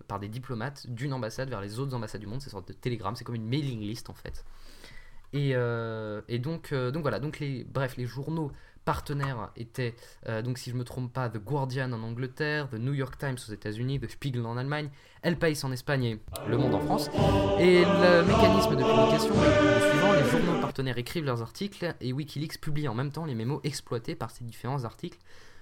par 0.08 0.18
des 0.18 0.28
diplomates 0.28 0.88
d'une 0.88 1.12
ambassade 1.12 1.48
vers 1.48 1.60
les 1.60 1.78
autres 1.78 1.94
ambassades 1.94 2.20
du 2.20 2.26
monde. 2.26 2.40
C'est 2.40 2.46
une 2.46 2.52
sorte 2.52 2.68
de 2.68 2.72
télégramme, 2.72 3.16
c'est 3.16 3.24
comme 3.24 3.36
une 3.36 3.46
mailing 3.46 3.80
list 3.80 4.10
en 4.10 4.14
fait. 4.14 4.44
Et, 5.32 5.50
et 5.52 6.38
donc, 6.38 6.74
donc 6.74 7.02
voilà, 7.02 7.20
donc 7.20 7.38
les, 7.38 7.64
bref, 7.64 7.96
les 7.96 8.06
journaux 8.06 8.50
partenaires 8.84 9.50
étaient, 9.56 9.94
euh, 10.28 10.42
donc 10.42 10.58
si 10.58 10.70
je 10.70 10.76
me 10.76 10.84
trompe 10.84 11.12
pas, 11.12 11.28
The 11.28 11.38
Guardian 11.38 11.92
en 11.92 12.02
Angleterre, 12.02 12.68
The 12.70 12.74
New 12.74 12.94
York 12.94 13.18
Times 13.18 13.36
aux 13.48 13.52
États-Unis, 13.52 14.00
The 14.00 14.10
Spiegel 14.10 14.46
en 14.46 14.56
Allemagne, 14.56 14.90
El 15.22 15.38
País 15.38 15.58
en 15.64 15.72
Espagne 15.72 16.04
et 16.04 16.20
Le 16.48 16.56
Monde 16.56 16.74
en 16.74 16.80
France. 16.80 17.08
Et 17.58 17.84
le 17.84 18.24
mécanisme 18.24 18.76
de 18.76 18.82
publication 18.82 19.34
est 19.44 19.62
le 19.62 19.90
suivant 19.90 20.12
les 20.12 20.28
journaux 20.28 20.60
partenaires 20.60 20.98
écrivent 20.98 21.24
leurs 21.24 21.42
articles 21.42 21.94
et 22.00 22.12
Wikileaks 22.12 22.60
publie 22.60 22.88
en 22.88 22.94
même 22.94 23.12
temps 23.12 23.24
les 23.24 23.34
mémos 23.34 23.60
exploités 23.64 24.14
par 24.14 24.30
ces 24.30 24.44
différents 24.44 24.84
articles 24.84 25.18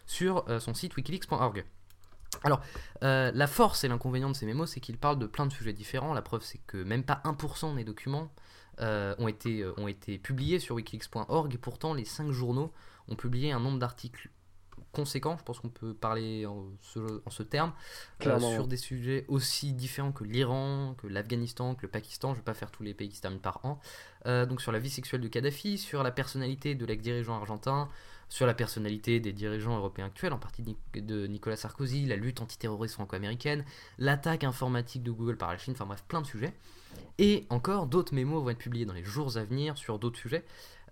sur 0.07 0.49
euh, 0.49 0.59
son 0.59 0.75
site 0.75 0.97
wikileaks.org. 0.97 1.65
Alors, 2.45 2.61
euh, 3.03 3.33
la 3.35 3.47
force 3.47 3.85
et 3.85 3.89
l'inconvénient 3.89 4.31
de 4.31 4.37
ces 4.37 4.47
mémos, 4.47 4.71
c'est 4.71 4.81
qu'ils 4.81 4.99
parlent 4.99 5.19
de 5.19 5.27
plein 5.27 5.47
de 5.47 5.53
sujets 5.53 5.73
différents. 5.73 6.15
La 6.15 6.23
preuve, 6.23 6.43
c'est 6.43 6.61
que 6.67 6.83
même 6.83 7.03
pas 7.03 7.21
1% 7.25 7.77
des 7.77 7.85
documents 7.85 8.33
ont, 8.81 9.27
été, 9.27 9.67
ont 9.77 9.89
été 9.89 10.19
publiés 10.19 10.61
sur 10.61 10.77
wikileaks.org 10.77 11.53
et 11.53 11.59
pourtant 11.59 11.95
les 11.95 12.05
5 12.05 12.31
journaux 12.31 12.73
ont 13.09 13.17
publié 13.17 13.51
un 13.51 13.59
nombre 13.59 13.81
d'articles 13.81 14.31
conséquent, 14.93 15.37
je 15.39 15.45
pense 15.45 15.61
qu'on 15.61 15.69
peut 15.69 15.95
parler 15.95 16.47
en 16.47 16.67
ce, 16.81 17.43
terme, 17.43 17.73
euh, 18.27 18.39
sur 18.41 18.67
des 18.67 18.77
sujets 18.77 19.25
aussi 19.29 19.73
différents 19.73 20.13
que 20.13 20.25
l'Iran, 20.25 20.95
que 20.99 21.07
l'Afghanistan, 21.07 21.75
que 21.75 21.83
le 21.83 21.89
Pakistan, 21.89 22.31
je 22.31 22.35
ne 22.35 22.39
vais 22.39 22.45
pas 22.45 22.55
faire 22.55 22.71
tous 22.71 22.83
les 22.83 22.95
pays 22.95 23.09
qui 23.09 23.17
se 23.17 23.23
terminent 23.23 23.41
par 23.41 23.65
an, 23.65 23.81
euh, 24.27 24.47
donc 24.47 24.61
sur 24.61 24.73
la 24.73 24.79
vie 24.79 24.91
sexuelle 24.91 25.21
de 25.21 25.29
Kadhafi, 25.29 25.79
sur 25.79 26.03
la 26.03 26.11
personnalité 26.11 26.75
de 26.75 26.85
l'ex-dirigeant 26.87 27.37
argentin, 27.37 27.89
sur 28.29 28.47
la 28.47 28.55
personnalité 28.55 29.21
des 29.21 29.33
dirigeants 29.33 29.77
européens 29.77 30.07
actuels, 30.07 30.33
en 30.33 30.39
partie 30.39 30.63
de 30.95 31.27
Nicolas 31.27 31.57
Sarkozy, 31.57 32.07
la 32.07 32.17
lutte 32.17 32.41
antiterroriste 32.41 32.95
franco-américaine, 32.95 33.65
l'attaque 33.99 34.45
informatique 34.45 35.03
de 35.03 35.11
Google 35.11 35.37
par 35.37 35.51
la 35.51 35.59
Chine, 35.59 35.75
enfin 35.75 35.87
bref, 35.87 36.05
plein 36.07 36.21
de 36.21 36.27
sujets. 36.27 36.53
Et 37.19 37.47
encore, 37.51 37.87
d'autres 37.87 38.15
mémos 38.15 38.43
vont 38.43 38.51
être 38.51 38.59
publiés 38.59 38.85
dans 38.85 38.93
les 38.93 39.05
jours 39.05 39.37
à 39.37 39.45
venir 39.45 39.77
sur 39.79 39.99
d'autres 39.99 40.19
sujets. 40.19 40.45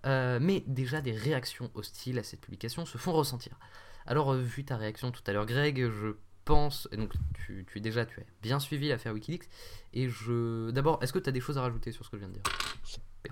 Euh, 0.05 0.39
mais 0.41 0.63
déjà 0.67 1.01
des 1.01 1.11
réactions 1.11 1.71
hostiles 1.73 2.19
à 2.19 2.23
cette 2.23 2.41
publication 2.41 2.85
se 2.85 2.97
font 2.97 3.13
ressentir. 3.13 3.57
Alors, 4.05 4.33
euh, 4.33 4.41
vu 4.41 4.63
ta 4.63 4.77
réaction 4.77 5.11
tout 5.11 5.23
à 5.25 5.33
l'heure, 5.33 5.45
Greg, 5.45 5.89
je 5.89 6.15
pense, 6.45 6.87
et 6.91 6.97
donc 6.97 7.11
tu, 7.33 7.65
tu, 7.67 7.81
déjà 7.81 8.05
tu 8.05 8.19
as 8.21 8.23
bien 8.41 8.59
suivi 8.59 8.87
l'affaire 8.87 9.13
Wikileaks, 9.13 9.49
et 9.93 10.07
je. 10.07 10.71
D'abord, 10.71 10.99
est-ce 11.01 11.11
que 11.11 11.19
tu 11.19 11.29
as 11.29 11.33
des 11.33 11.41
choses 11.41 11.57
à 11.57 11.61
rajouter 11.61 11.91
sur 11.91 12.05
ce 12.05 12.09
que 12.09 12.17
je 12.17 12.21
viens 12.21 12.29
de 12.29 12.35
dire? 12.35 12.43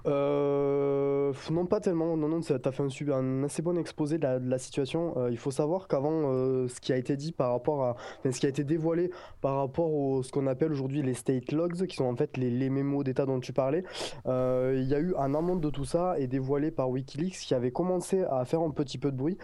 Euh, 0.08 1.34
non, 1.52 1.66
pas 1.66 1.80
tellement. 1.80 2.18
Non, 2.18 2.28
non, 2.28 2.42
tu 2.42 2.54
as 2.54 2.72
fait 2.72 2.84
un, 3.12 3.44
assez 3.44 3.62
bon 3.62 3.78
exposé 3.78 4.18
de 4.18 4.28
la, 4.42 4.58
situation. 4.58 5.18
Euh, 5.18 5.32
il 5.32 5.38
faut 5.38 5.52
savoir 5.52 5.88
qu'avant, 5.88 6.32
euh, 6.32 6.68
ce 6.68 6.80
qui 6.80 6.94
a 6.94 6.98
été 6.98 7.16
dit 7.18 7.32
par 7.32 7.52
rapport 7.52 7.84
à. 7.84 7.96
ce 8.24 8.40
qui 8.40 8.46
a 8.46 8.50
été 8.50 8.64
dévoilé 8.64 9.12
par 9.42 9.58
rapport 9.58 9.94
au 9.94 10.24
ce 10.24 10.32
qu'on 10.32 10.48
appelle 10.48 10.72
aujourd'hui 10.72 11.02
les 11.02 11.14
state 11.14 11.52
logs, 11.52 11.86
qui 11.88 11.96
sont 11.96 12.06
en 12.06 12.16
fait 12.16 12.38
les, 12.38 12.50
les 12.50 12.70
mémos 12.70 13.04
d'État 13.04 13.26
dont 13.26 13.40
tu 13.40 13.54
parlais, 13.54 13.84
il 14.26 14.84
y 14.84 14.96
a 14.96 15.00
eu 15.00 15.14
un 15.18 15.34
amont 15.34 15.56
de 15.56 15.70
tout 15.70 15.86
ça 15.86 16.16
et 16.20 16.28
dévoilé 16.28 16.72
par 16.72 16.90
Wikileaks 16.90 17.34
qui 17.34 17.54
avait 17.54 17.72
commencé 17.72 18.24
à 18.24 18.46
faire 18.46 18.62
un 18.62 18.72
petit 18.72 18.98
peu 18.98 19.12
de 19.12 19.18
bruit. 19.18 19.38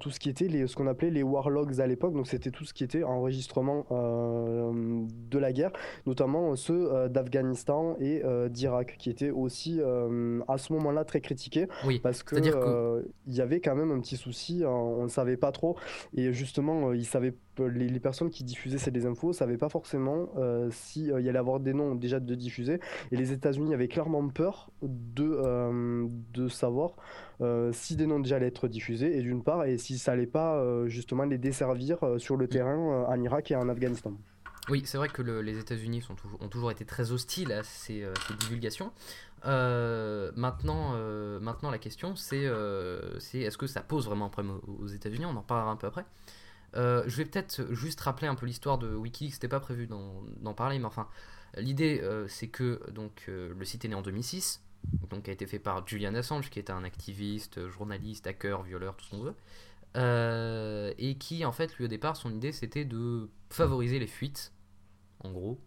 tout 0.00 0.10
ce 0.10 0.20
qui 0.20 0.30
était 0.30 0.66
ce 0.66 0.76
qu'on 0.76 0.86
appelait 0.86 1.10
les 1.10 1.22
war 1.22 1.50
logs 1.50 1.80
à 1.80 1.86
l'époque. 1.86 2.14
Donc, 2.14 2.26
c'était 2.26 2.50
tout 2.50 2.64
ce 2.64 2.74
qui 2.74 2.84
était 2.84 3.04
enregistrement 3.04 3.86
de 3.90 5.38
la 5.38 5.52
guerre, 5.52 5.72
notamment 6.06 6.56
ceux 6.56 7.08
d'Afghanistan 7.08 7.96
et 8.00 8.22
d'Irak, 8.50 8.96
qui 8.98 9.10
étaient 9.10 9.30
aussi 9.30 9.77
euh, 9.78 10.40
à 10.48 10.58
ce 10.58 10.72
moment-là 10.74 11.04
très 11.04 11.20
critiqué 11.20 11.66
parce 12.02 12.22
que, 12.22 12.36
euh, 12.36 13.02
il 13.26 13.34
y 13.34 13.40
avait 13.40 13.60
quand 13.60 13.74
même 13.74 13.90
un 13.90 14.00
petit 14.00 14.16
souci, 14.16 14.64
hein, 14.64 14.70
on 14.70 15.04
ne 15.04 15.08
savait 15.08 15.36
pas 15.36 15.52
trop 15.52 15.76
et 16.14 16.32
justement 16.32 16.90
euh, 16.90 16.96
ils 16.96 17.06
savaient 17.06 17.34
les, 17.58 18.00
personnes 18.00 18.30
qui 18.30 18.44
diffusaient 18.44 18.78
ces 18.78 19.06
infos 19.06 19.32
savaient 19.32 19.56
pas 19.56 19.68
forcément 19.68 20.28
s'il 20.70 21.06
y 21.06 21.28
allait 21.28 21.38
avoir 21.38 21.58
des 21.58 21.74
noms 21.74 21.96
déjà 21.96 22.20
de 22.20 22.34
diffuser 22.36 22.78
et 23.10 23.16
les 23.16 23.32
États-Unis 23.32 23.74
avaient 23.74 23.88
clairement 23.88 24.28
peur 24.28 24.70
de, 24.82 26.06
de 26.32 26.48
savoir 26.48 26.92
si 27.72 27.96
des 27.96 28.06
noms 28.06 28.20
déjà 28.20 28.36
allaient 28.36 28.46
être 28.46 28.68
diffusés 28.68 29.18
et 29.18 29.22
d'une 29.22 29.42
part 29.42 29.64
et 29.64 29.76
si 29.76 29.98
ça 29.98 30.12
allait 30.12 30.26
pas 30.26 30.64
justement 30.86 31.24
les 31.24 31.38
desservir 31.38 31.98
sur 32.18 32.36
le 32.36 32.46
terrain 32.46 33.04
en 33.08 33.20
Irak 33.20 33.50
et 33.50 33.56
en 33.56 33.68
Afghanistan. 33.68 34.12
Oui, 34.68 34.82
c'est 34.84 34.98
vrai 34.98 35.08
que 35.08 35.22
les 35.22 35.58
États-Unis 35.58 36.06
ont 36.40 36.48
toujours 36.48 36.70
été 36.70 36.84
très 36.84 37.10
hostiles 37.10 37.52
à 37.52 37.62
ces, 37.62 38.06
ces 38.28 38.34
divulgations. 38.34 38.92
Euh, 39.44 40.32
maintenant, 40.34 40.92
euh, 40.94 41.40
maintenant, 41.40 41.70
la 41.70 41.78
question, 41.78 42.16
c'est 42.16 42.44
euh, 42.44 43.18
est-ce 43.34 43.58
que 43.58 43.66
ça 43.66 43.80
pose 43.80 44.06
vraiment 44.06 44.26
un 44.26 44.30
problème 44.30 44.58
aux, 44.66 44.86
États-Unis? 44.86 45.26
On 45.26 45.36
en 45.36 45.42
parlera 45.42 45.70
un 45.70 45.76
peu 45.76 45.86
après. 45.86 46.04
je 46.74 47.16
vais 47.16 47.24
peut-être 47.24 47.72
juste 47.72 48.00
rappeler 48.00 48.28
un 48.28 48.34
peu 48.34 48.46
l'histoire 48.46 48.78
de 48.78 48.94
Wikileaks. 48.94 49.34
C'était 49.34 49.48
pas 49.48 49.60
prévu 49.60 49.86
d'en 49.86 50.54
parler, 50.54 50.78
mais 50.78 50.86
enfin, 50.86 51.08
l'idée, 51.56 52.02
c'est 52.28 52.48
que 52.48 52.80
donc 52.90 53.24
le 53.28 53.64
site 53.64 53.84
est 53.84 53.88
né 53.88 53.94
en 53.94 54.02
2006, 54.02 54.62
donc 55.10 55.28
a 55.28 55.32
été 55.32 55.46
fait 55.46 55.58
par 55.58 55.86
Julian 55.86 56.14
Assange, 56.14 56.50
qui 56.50 56.58
est 56.58 56.70
un 56.70 56.84
activiste, 56.84 57.68
journaliste, 57.68 58.26
hacker, 58.26 58.62
violeur, 58.62 58.96
tout 58.96 59.04
ce 59.04 59.10
qu'on 59.10 59.22
veut, 59.22 60.94
et 60.98 61.16
qui, 61.18 61.44
en 61.44 61.52
fait, 61.52 61.76
lui 61.76 61.84
au 61.84 61.88
départ, 61.88 62.16
son 62.16 62.32
idée, 62.32 62.52
c'était 62.52 62.84
de 62.84 63.30
favoriser 63.50 63.98
les 63.98 64.06
fuites, 64.06 64.52
en 65.20 65.32
gros, 65.32 65.58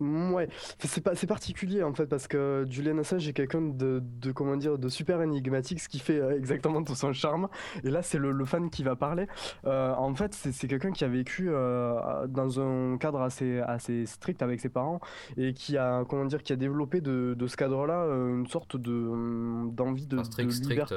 Ouais, 0.00 0.48
c'est 0.78 1.00
pas, 1.00 1.16
c'est 1.16 1.26
particulier 1.26 1.82
en 1.82 1.92
fait 1.92 2.06
parce 2.06 2.28
que 2.28 2.64
Julian 2.68 2.98
Assange 2.98 3.26
est 3.26 3.32
quelqu'un 3.32 3.60
de, 3.60 4.00
de, 4.02 4.30
comment 4.30 4.56
dire 4.56 4.78
de 4.78 4.88
super 4.88 5.20
énigmatique, 5.22 5.80
ce 5.80 5.88
qui 5.88 5.98
fait 5.98 6.20
euh, 6.20 6.36
exactement 6.36 6.82
tout 6.84 6.94
son 6.94 7.12
charme. 7.12 7.48
Et 7.82 7.90
là, 7.90 8.02
c'est 8.02 8.18
le, 8.18 8.44
fan 8.44 8.70
qui 8.70 8.84
va 8.84 8.94
parler. 8.94 9.26
Euh, 9.66 9.92
en 9.94 10.14
fait, 10.14 10.34
c'est 10.34 10.68
quelqu'un 10.68 10.92
qui 10.92 11.04
a 11.04 11.08
vécu 11.08 11.48
euh, 11.50 12.26
dans 12.28 12.60
un 12.60 12.96
cadre 12.98 13.20
assez 13.20 13.58
assez 13.60 14.06
strict 14.06 14.42
avec 14.42 14.60
ses 14.60 14.68
parents 14.68 15.00
et 15.36 15.52
qui 15.52 15.76
a 15.76 16.04
comment 16.08 16.24
dire 16.24 16.42
qui 16.42 16.52
a 16.52 16.56
développé 16.56 17.00
de, 17.00 17.34
de 17.36 17.46
ce 17.46 17.56
cadre-là 17.56 18.04
une 18.04 18.46
sorte 18.46 18.76
de 18.76 19.68
d'envie 19.70 20.06
de, 20.06 20.22
strict, 20.22 20.52
strict. 20.52 20.94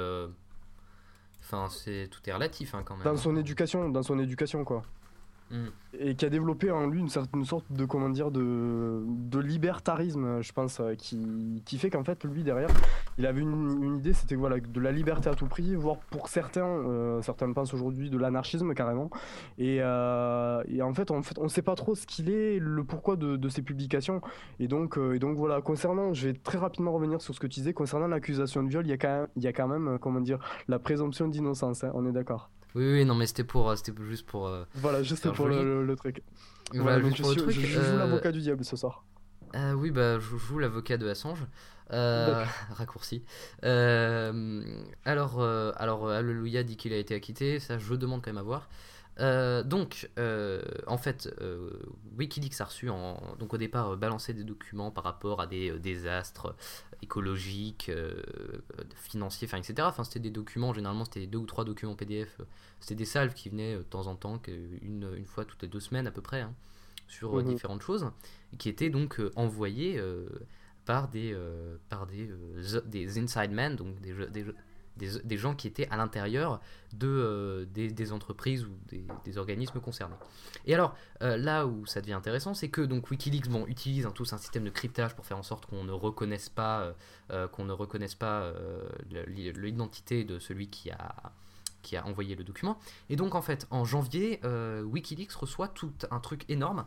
Enfin, 1.43 1.67
c'est 1.69 2.07
tout 2.09 2.21
est 2.29 2.33
relatif 2.33 2.75
hein, 2.75 2.83
quand 2.85 2.95
même. 2.95 3.03
Dans 3.03 3.17
son 3.17 3.35
éducation, 3.35 3.89
dans 3.89 4.03
son 4.03 4.19
éducation 4.19 4.63
quoi. 4.63 4.83
Mm. 5.51 5.67
Et 5.99 6.15
qui 6.15 6.25
a 6.25 6.29
développé 6.29 6.71
en 6.71 6.87
lui 6.87 7.01
une 7.01 7.09
sorte 7.09 7.29
de 7.69 7.85
comment 7.85 8.09
dire 8.09 8.31
de, 8.31 9.03
de 9.05 9.39
libertarisme, 9.39 10.41
je 10.41 10.51
pense, 10.53 10.79
euh, 10.79 10.95
qui, 10.95 11.61
qui 11.65 11.77
fait 11.77 11.89
qu'en 11.89 12.03
fait 12.05 12.23
lui 12.23 12.43
derrière, 12.43 12.69
il 13.17 13.25
avait 13.25 13.41
une, 13.41 13.97
idée, 13.97 14.13
c'était 14.13 14.35
voilà 14.35 14.59
de 14.59 14.79
la 14.79 14.91
liberté 14.91 15.29
à 15.29 15.35
tout 15.35 15.47
prix, 15.47 15.75
voire 15.75 15.97
pour 16.09 16.29
certains, 16.29 16.65
euh, 16.65 17.21
certains 17.21 17.51
pensent 17.51 17.73
aujourd'hui 17.73 18.09
de 18.09 18.17
l'anarchisme 18.17 18.73
carrément. 18.73 19.09
Et, 19.57 19.79
euh, 19.81 20.63
et, 20.69 20.81
en 20.81 20.93
fait, 20.93 21.11
en 21.11 21.21
fait, 21.21 21.37
on 21.37 21.49
sait 21.49 21.61
pas 21.61 21.75
trop 21.75 21.93
ce 21.93 22.07
qu'il 22.07 22.29
est, 22.29 22.57
le 22.59 22.83
pourquoi 22.85 23.17
de, 23.17 23.35
de 23.35 23.49
ses 23.49 23.61
publications. 23.61 24.21
Et 24.59 24.67
donc, 24.67 24.97
et 24.97 25.19
donc 25.19 25.37
voilà, 25.37 25.61
concernant, 25.61 26.13
je 26.13 26.29
vais 26.29 26.33
très 26.33 26.57
rapidement 26.57 26.93
revenir 26.93 27.21
sur 27.21 27.35
ce 27.35 27.39
que 27.39 27.47
tu 27.47 27.59
disais 27.59 27.73
concernant 27.73 28.07
l'accusation 28.07 28.63
de 28.63 28.69
viol, 28.69 28.85
il 28.85 28.89
y 28.89 28.93
a 28.93 28.97
quand 28.97 29.09
même, 29.09 29.27
il 29.35 29.43
y 29.43 29.47
a 29.47 29.53
quand 29.53 29.67
même 29.67 29.99
comment 29.99 30.21
dire, 30.21 30.39
la 30.69 30.79
présomption 30.79 31.27
d'innocence. 31.27 31.83
Hein, 31.83 31.91
on 31.95 32.05
est 32.05 32.13
d'accord? 32.13 32.49
Oui, 32.75 32.91
oui, 32.91 33.05
non, 33.05 33.15
mais 33.15 33.27
c'était 33.27 33.43
pour, 33.43 33.69
euh, 33.69 33.75
c'était 33.75 33.93
juste 34.03 34.25
pour. 34.25 34.47
Euh, 34.47 34.63
voilà, 34.75 35.03
juste 35.03 35.29
pour 35.31 35.47
le, 35.47 35.85
le, 35.85 35.95
truc. 35.95 36.23
Voilà, 36.73 36.99
je, 36.99 37.05
le 37.05 37.11
truc. 37.11 37.49
Je, 37.49 37.67
joue 37.67 37.79
euh, 37.79 37.97
l'avocat 37.97 38.31
du 38.31 38.41
diable 38.41 38.63
ce 38.63 38.77
soir. 38.77 39.03
oui, 39.75 39.91
bah, 39.91 40.19
je 40.19 40.37
joue 40.37 40.59
l'avocat 40.59 40.97
de 40.97 41.07
Assange. 41.07 41.45
raccourci. 41.91 43.23
alors, 43.63 45.41
alors, 45.75 46.09
Alléluia 46.09 46.63
dit 46.63 46.77
qu'il 46.77 46.93
a 46.93 46.97
été 46.97 47.13
acquitté. 47.13 47.59
Ça, 47.59 47.77
je 47.77 47.93
demande 47.95 48.21
quand 48.21 48.31
même 48.31 48.37
à 48.37 48.43
voir. 48.43 48.69
Euh, 49.19 49.63
donc, 49.63 50.09
euh, 50.17 50.61
en 50.87 50.97
fait, 50.97 51.33
euh, 51.41 51.69
Wikileaks 52.17 52.59
a 52.61 52.65
reçu, 52.65 52.89
en, 52.89 53.35
donc 53.39 53.53
au 53.53 53.57
départ, 53.57 53.97
balancé 53.97 54.33
des 54.33 54.43
documents 54.43 54.91
par 54.91 55.03
rapport 55.03 55.41
à 55.41 55.47
des 55.47 55.77
désastres 55.79 56.55
écologiques, 57.01 57.91
financiers, 58.95 59.47
enfin, 59.47 59.57
etc. 59.57 59.75
Enfin, 59.81 60.03
c'était 60.03 60.19
des 60.19 60.29
documents, 60.29 60.73
généralement, 60.73 61.05
c'était 61.05 61.27
deux 61.27 61.39
ou 61.39 61.45
trois 61.45 61.65
documents 61.65 61.95
PDF. 61.95 62.39
C'était 62.79 62.95
des 62.95 63.05
salves 63.05 63.33
qui 63.33 63.49
venaient 63.49 63.77
de 63.77 63.83
temps 63.83 64.07
en 64.07 64.15
temps, 64.15 64.39
une, 64.47 65.07
une 65.15 65.25
fois 65.25 65.45
toutes 65.45 65.61
les 65.61 65.67
deux 65.67 65.79
semaines 65.79 66.07
à 66.07 66.11
peu 66.11 66.21
près, 66.21 66.41
hein, 66.41 66.53
sur 67.07 67.33
mhm. 67.35 67.43
différentes 67.43 67.81
choses, 67.81 68.09
qui 68.57 68.69
étaient 68.69 68.89
donc 68.89 69.19
envoyés 69.35 70.01
par 70.85 71.09
des, 71.09 71.35
par 71.89 72.07
des, 72.07 72.29
des 72.85 73.19
inside 73.19 73.51
men, 73.51 73.75
donc 73.75 73.99
des, 73.99 74.13
des 74.27 74.45
des, 74.97 75.37
gens 75.37 75.55
qui 75.55 75.67
étaient 75.67 75.87
à 75.89 75.97
l'intérieur 75.97 76.59
de, 76.93 77.07
euh, 77.07 77.65
des, 77.65 78.11
entreprises 78.11 78.65
ou 78.65 78.71
des, 79.23 79.37
organismes 79.37 79.79
concernés. 79.79 80.15
Et 80.65 80.73
alors, 80.73 80.95
euh, 81.21 81.37
là 81.37 81.65
où 81.65 81.85
ça 81.85 82.01
devient 82.01 82.13
intéressant, 82.13 82.53
c'est 82.53 82.69
que 82.69 82.81
donc 82.81 83.09
Wikileaks 83.09 83.49
bon, 83.49 83.65
utilise 83.67 84.05
hein, 84.05 84.11
tous 84.13 84.33
un 84.33 84.37
système 84.37 84.63
de 84.63 84.69
cryptage 84.69 85.15
pour 85.15 85.25
faire 85.25 85.37
en 85.37 85.43
sorte 85.43 85.65
qu'on 85.65 85.83
ne 85.83 85.91
reconnaisse 85.91 86.49
pas, 86.49 86.81
euh, 86.81 86.93
l'identité 89.55 90.23
de 90.23 90.39
celui 90.39 90.69
qui 90.69 90.91
a, 90.91 91.15
qui 91.81 91.97
a 91.97 92.05
envoyé 92.05 92.35
le 92.35 92.43
document. 92.43 92.77
Et 93.09 93.15
donc, 93.15 93.35
en 93.35 93.41
fait, 93.41 93.67
en 93.71 93.85
janvier, 93.85 94.39
Wikileaks 94.83 95.33
reçoit 95.33 95.67
tout 95.67 95.93
un 96.11 96.19
truc 96.19 96.45
énorme 96.49 96.85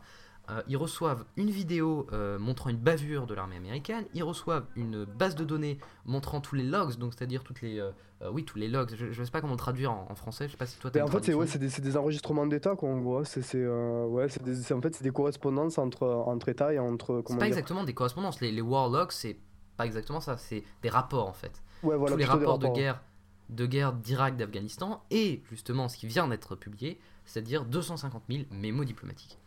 euh, 0.49 0.61
ils 0.67 0.77
reçoivent 0.77 1.25
une 1.37 1.49
vidéo 1.49 2.07
euh, 2.13 2.37
montrant 2.39 2.69
une 2.69 2.77
bavure 2.77 3.25
de 3.27 3.33
l'armée 3.33 3.55
américaine, 3.55 4.05
ils 4.13 4.23
reçoivent 4.23 4.65
une 4.75 5.05
base 5.05 5.35
de 5.35 5.43
données 5.43 5.79
montrant 6.05 6.41
tous 6.41 6.55
les 6.55 6.63
logs, 6.63 6.95
donc 6.97 7.13
c'est-à-dire 7.15 7.43
toutes 7.43 7.61
les, 7.61 7.79
euh, 7.79 7.91
oui, 8.31 8.43
tous 8.45 8.57
les 8.57 8.67
logs. 8.67 8.93
Je, 8.95 9.11
je 9.11 9.23
sais 9.23 9.31
pas 9.31 9.41
comment 9.41 9.53
le 9.53 9.57
traduire 9.59 9.91
en, 9.91 10.07
en 10.09 10.15
français. 10.15 10.45
Je 10.47 10.51
sais 10.51 10.57
pas 10.57 10.65
si 10.65 10.77
toi. 10.77 10.91
Mais 10.93 10.99
une 11.01 11.07
en 11.07 11.09
fait, 11.11 11.23
c'est 11.25 11.33
ouais, 11.33 11.45
des, 11.45 11.97
enregistrements 11.97 12.45
d'État 12.45 12.75
qu'on 12.75 13.01
voit. 13.01 13.25
C'est 13.25 13.39
ouais, 13.67 14.27
des- 14.43 14.73
en 14.73 14.81
fait 14.81 14.95
c'est 14.95 15.03
des 15.03 15.11
correspondances 15.11 15.77
entre 15.77 16.05
entre 16.07 16.49
États 16.49 16.73
et 16.73 16.79
entre 16.79 17.23
C'est 17.25 17.33
pas 17.33 17.39
dire. 17.39 17.47
exactement 17.47 17.83
des 17.83 17.93
correspondances. 17.93 18.39
Les, 18.41 18.51
les 18.51 18.61
war 18.61 18.89
logs, 18.89 19.11
c'est 19.11 19.37
pas 19.77 19.85
exactement 19.85 20.21
ça. 20.21 20.37
C'est 20.37 20.63
des 20.81 20.89
rapports 20.89 21.27
en 21.27 21.33
fait. 21.33 21.61
Ouais, 21.83 21.97
voilà, 21.97 22.13
tous 22.13 22.19
les 22.19 22.25
rapports, 22.25 22.59
de 22.59 22.67
guerre 22.67 23.01
de 23.49 23.65
guerre 23.67 23.93
d'Irak, 23.93 24.37
d'Afghanistan 24.37 25.03
et 25.11 25.43
justement 25.51 25.87
ce 25.87 25.97
qui 25.97 26.07
vient 26.07 26.27
d'être 26.27 26.55
publié, 26.55 26.99
c'est-à-dire 27.25 27.65
250 27.65 28.23
000 28.29 28.43
mémos 28.51 28.85
diplomatiques. 28.87 29.37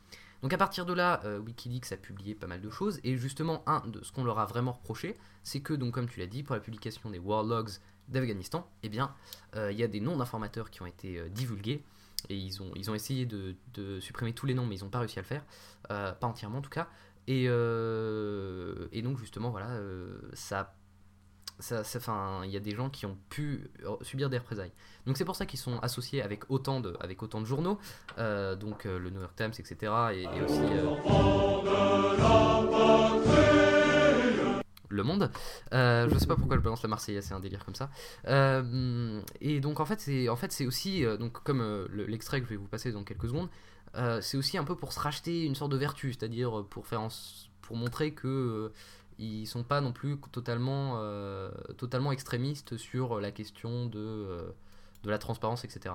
Donc 0.42 0.52
à 0.52 0.58
partir 0.58 0.86
de 0.86 0.92
là, 0.92 1.20
euh, 1.24 1.40
WikiLeaks 1.40 1.92
a 1.92 1.96
publié 1.96 2.34
pas 2.34 2.46
mal 2.46 2.60
de 2.60 2.70
choses. 2.70 3.00
Et 3.04 3.16
justement 3.16 3.62
un 3.66 3.86
de 3.86 4.02
ce 4.02 4.12
qu'on 4.12 4.24
leur 4.24 4.38
a 4.38 4.46
vraiment 4.46 4.72
reproché, 4.72 5.18
c'est 5.42 5.60
que 5.60 5.74
donc 5.74 5.94
comme 5.94 6.08
tu 6.08 6.20
l'as 6.20 6.26
dit 6.26 6.42
pour 6.42 6.54
la 6.54 6.60
publication 6.60 7.10
des 7.10 7.18
war 7.18 7.42
logs 7.42 7.70
d'Afghanistan, 8.08 8.68
eh 8.82 8.88
bien 8.88 9.14
euh, 9.56 9.72
il 9.72 9.78
y 9.78 9.82
a 9.82 9.88
des 9.88 10.00
noms 10.00 10.16
d'informateurs 10.16 10.70
qui 10.70 10.82
ont 10.82 10.86
été 10.86 11.18
euh, 11.18 11.28
divulgués. 11.28 11.82
Et 12.28 12.36
ils 12.36 12.60
ont 12.60 12.94
essayé 12.96 13.26
de, 13.26 13.54
supprimer 14.00 14.32
tous 14.32 14.44
les 14.44 14.52
noms 14.52 14.66
mais 14.66 14.76
ils 14.76 14.82
n'ont 14.82 14.90
pas 14.90 14.98
réussi 14.98 15.20
à 15.20 15.22
le 15.22 15.26
faire, 15.26 15.44
pas 15.88 16.26
entièrement 16.26 16.58
en 16.58 16.62
tout 16.62 16.68
cas. 16.68 16.88
Et, 17.28 17.44
et 17.44 19.02
donc 19.02 19.18
justement 19.18 19.50
voilà 19.50 19.68
ça 20.32 20.74
ça, 21.60 21.80
enfin, 21.96 22.42
il 22.44 22.50
y 22.50 22.56
a 22.56 22.60
des 22.60 22.74
gens 22.74 22.88
qui 22.88 23.04
ont 23.06 23.18
pu 23.30 23.68
euh, 23.84 23.96
subir 24.02 24.30
des 24.30 24.38
représailles. 24.38 24.72
Donc 25.06 25.16
c'est 25.16 25.24
pour 25.24 25.36
ça 25.36 25.44
qu'ils 25.46 25.58
sont 25.58 25.78
associés 25.80 26.22
avec 26.22 26.50
autant 26.50 26.80
de, 26.80 26.96
avec 27.00 27.22
autant 27.22 27.40
de 27.40 27.46
journaux, 27.46 27.78
euh, 28.18 28.54
donc 28.54 28.86
euh, 28.86 28.98
le 28.98 29.10
New 29.10 29.20
York 29.20 29.34
Times, 29.36 29.52
etc. 29.58 29.92
Et, 30.14 30.26
aussi 30.42 30.60
Le 34.90 35.02
Monde. 35.02 35.30
Je 35.72 36.16
sais 36.18 36.26
pas 36.26 36.36
pourquoi 36.36 36.56
je 36.56 36.62
balance 36.62 36.82
la 36.82 36.88
Marseillaise, 36.88 37.24
c'est 37.26 37.34
un 37.34 37.40
délire 37.40 37.64
comme 37.64 37.74
ça. 37.74 37.90
Et 39.40 39.60
donc 39.60 39.80
en 39.80 39.84
fait 39.84 40.00
c'est, 40.00 40.28
en 40.28 40.36
fait 40.36 40.52
c'est 40.52 40.66
aussi, 40.66 41.04
donc 41.18 41.42
comme 41.42 41.60
le- 41.60 42.06
l'extrait 42.06 42.40
que 42.40 42.46
je 42.46 42.50
vais 42.50 42.56
vous 42.56 42.68
passer 42.68 42.92
dans 42.92 43.04
quelques 43.04 43.28
secondes, 43.28 43.48
c'est 44.20 44.36
aussi 44.36 44.58
un 44.58 44.64
peu 44.64 44.76
pour 44.76 44.92
se 44.92 45.00
racheter 45.00 45.44
une 45.44 45.54
sorte 45.54 45.72
de 45.72 45.76
vertu, 45.76 46.12
c'est-à-dire 46.12 46.64
pour 46.70 46.86
faire, 46.86 47.06
pour 47.62 47.76
montrer 47.76 48.12
que 48.12 48.72
ils 49.18 49.46
sont 49.46 49.64
pas 49.64 49.80
non 49.80 49.92
plus 49.92 50.18
totalement, 50.32 50.94
euh, 50.98 51.50
totalement 51.76 52.12
extrémistes 52.12 52.76
sur 52.76 53.20
la 53.20 53.30
question 53.32 53.86
de, 53.86 53.98
euh, 53.98 54.50
de 55.02 55.10
la 55.10 55.18
transparence, 55.18 55.64
etc. 55.64 55.94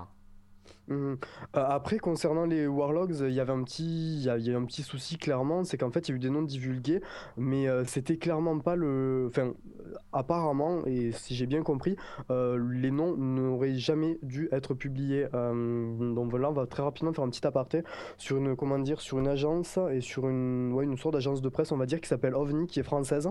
Mhm. 0.87 1.17
Euh, 1.55 1.65
Après, 1.67 1.97
concernant 1.97 2.45
les 2.45 2.67
Warlogs, 2.67 3.15
il 3.21 3.33
y 3.33 3.39
avait 3.39 3.53
un 3.53 3.63
petit, 3.63 4.17
il 4.17 4.23
y 4.23 4.29
a, 4.29 4.37
il 4.37 4.45
y 4.45 4.53
a 4.53 4.57
un 4.57 4.65
petit 4.65 4.83
souci 4.83 5.17
clairement, 5.17 5.63
c'est 5.63 5.77
qu'en 5.77 5.91
fait, 5.91 6.07
il 6.07 6.11
y 6.11 6.13
a 6.13 6.15
eu 6.17 6.19
des 6.19 6.29
noms 6.29 6.41
divulgués, 6.41 7.01
mais 7.37 7.67
euh, 7.67 7.85
c'était 7.85 8.17
clairement 8.17 8.59
pas 8.59 8.75
le. 8.75 9.25
Enfin, 9.29 9.53
apparemment, 10.11 10.85
et 10.85 11.11
si 11.11 11.35
j'ai 11.35 11.45
bien 11.45 11.63
compris, 11.63 11.95
euh, 12.31 12.59
les 12.73 12.91
noms 12.91 13.15
n'auraient 13.15 13.75
jamais 13.75 14.19
dû 14.23 14.49
être 14.51 14.73
publiés. 14.73 15.27
Euh, 15.33 16.13
donc 16.13 16.37
là, 16.37 16.49
on 16.49 16.53
va 16.53 16.65
très 16.65 16.83
rapidement 16.83 17.13
faire 17.13 17.23
un 17.23 17.29
petit 17.29 17.45
aparté 17.45 17.83
sur 18.17 18.37
une, 18.37 18.55
comment 18.55 18.79
dire, 18.79 18.99
sur 19.01 19.19
une 19.19 19.27
agence 19.27 19.79
et 19.91 20.01
sur 20.01 20.27
une, 20.27 20.73
ouais, 20.73 20.83
une 20.83 20.97
sorte 20.97 21.13
d'agence 21.13 21.41
de 21.41 21.49
presse, 21.49 21.71
on 21.71 21.77
va 21.77 21.85
dire, 21.85 22.01
qui 22.01 22.09
s'appelle 22.09 22.35
OVNI, 22.35 22.67
qui 22.67 22.79
est 22.79 22.83
française, 22.83 23.29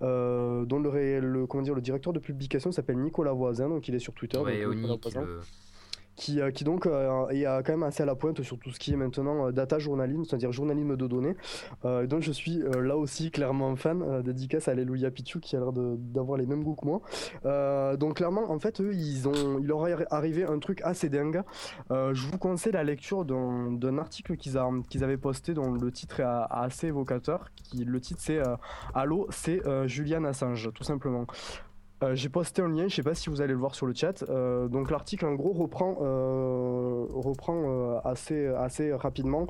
dont 0.00 0.80
le, 0.80 1.20
le, 1.20 1.46
comment 1.46 1.62
dire, 1.62 1.74
le 1.74 1.80
directeur 1.80 2.12
de 2.12 2.18
publication 2.18 2.72
s'appelle 2.72 2.98
Nicolas 2.98 3.32
Voisin, 3.32 3.68
donc 3.68 3.86
il 3.88 3.94
est 3.94 3.98
sur 4.00 4.14
Twitter. 4.14 4.38
Ouais, 4.38 4.64
donc, 4.64 5.06
euh, 6.28 6.50
qui 6.50 6.64
donc 6.64 6.86
euh, 6.86 7.28
est 7.28 7.46
euh, 7.46 7.62
quand 7.62 7.72
même 7.72 7.82
assez 7.82 8.02
à 8.02 8.06
la 8.06 8.14
pointe 8.14 8.42
sur 8.42 8.58
tout 8.58 8.70
ce 8.70 8.78
qui 8.78 8.92
est 8.92 8.96
maintenant 8.96 9.50
data 9.50 9.78
journalisme, 9.78 10.24
c'est-à-dire 10.24 10.52
journalisme 10.52 10.96
de 10.96 11.06
données, 11.06 11.36
dont 11.84 12.20
je 12.20 12.32
suis 12.32 12.62
là 12.82 12.96
aussi 12.96 13.30
clairement 13.30 13.74
fan, 13.76 14.22
dédicace 14.22 14.68
à 14.68 14.72
Alléluia 14.72 15.10
Pichu 15.10 15.40
qui 15.40 15.56
a 15.56 15.60
l'air 15.60 15.72
d'avoir 15.72 16.38
les 16.38 16.46
mêmes 16.46 16.62
goûts 16.62 16.74
que 16.74 16.86
moi. 16.86 17.96
Donc 17.96 18.16
clairement, 18.16 18.50
en 18.50 18.58
fait, 18.58 18.80
eux, 18.80 18.92
ils 18.94 19.28
ont, 19.28 19.58
il 19.58 19.66
leur 19.66 19.86
est 19.86 20.06
arrivé 20.10 20.44
un 20.44 20.58
truc 20.58 20.80
assez 20.82 21.08
dingue. 21.08 21.42
Je 21.90 22.26
vous 22.26 22.38
conseille 22.38 22.72
la 22.72 22.84
lecture 22.84 23.24
d'un 23.24 23.98
article 23.98 24.36
qu'ils 24.36 24.58
avaient 25.04 25.16
posté 25.16 25.54
dont 25.54 25.72
le 25.72 25.90
titre 25.90 26.20
est 26.20 26.26
assez 26.50 26.88
évocateur. 26.88 27.50
Le 27.74 28.00
titre 28.00 28.20
c'est 28.22 28.40
Allô, 28.94 29.26
c'est 29.30 29.60
Julian 29.86 30.24
Assange, 30.24 30.70
tout 30.74 30.84
simplement. 30.84 31.26
Euh, 32.04 32.14
J'ai 32.14 32.28
posté 32.28 32.62
un 32.62 32.68
lien, 32.68 32.86
je 32.86 32.94
sais 32.94 33.02
pas 33.02 33.14
si 33.14 33.28
vous 33.28 33.40
allez 33.40 33.52
le 33.52 33.58
voir 33.58 33.74
sur 33.74 33.86
le 33.86 33.94
chat. 33.94 34.22
Euh, 34.28 34.68
donc 34.68 34.90
l'article 34.90 35.26
en 35.26 35.34
gros 35.34 35.52
reprend, 35.52 35.98
euh, 36.00 37.06
reprend 37.10 37.98
assez, 38.04 38.46
assez 38.46 38.92
rapidement 38.92 39.46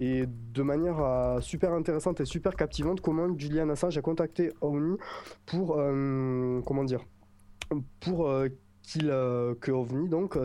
et 0.00 0.24
de 0.26 0.62
manière 0.62 1.38
super 1.40 1.72
intéressante 1.72 2.20
et 2.20 2.24
super 2.24 2.56
captivante 2.56 3.00
comment 3.00 3.28
Julian 3.38 3.68
Assange 3.68 3.96
a 3.96 4.02
contacté 4.02 4.52
OVNI 4.60 4.96
pour 5.46 5.76
comment 6.64 6.84
dire 6.84 7.04
pour 8.00 8.32
qu'il 8.82 9.06
que 9.06 9.70
OVNI 9.70 10.08
donc 10.08 10.36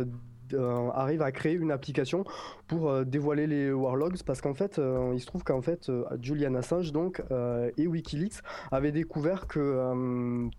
arrive 0.94 1.22
à 1.22 1.32
créer 1.32 1.54
une 1.54 1.72
application 1.72 2.26
pour 2.70 2.90
euh, 2.92 3.04
dévoiler 3.04 3.48
les 3.48 3.72
warlogs 3.72 4.22
parce 4.24 4.42
qu'en 4.42 4.54
fait 4.54 4.78
euh, 4.78 5.12
il 5.14 5.20
se 5.20 5.26
trouve 5.26 5.44
qu'en 5.44 5.62
fait 5.62 5.90
euh, 5.90 6.06
Julian 6.22 6.54
Assange 6.54 6.94
donc 6.94 7.22
euh, 7.32 7.72
et 7.78 7.88
WikiLeaks 7.88 8.42
avaient 8.72 8.92
découvert 8.92 9.48
que 9.48 9.60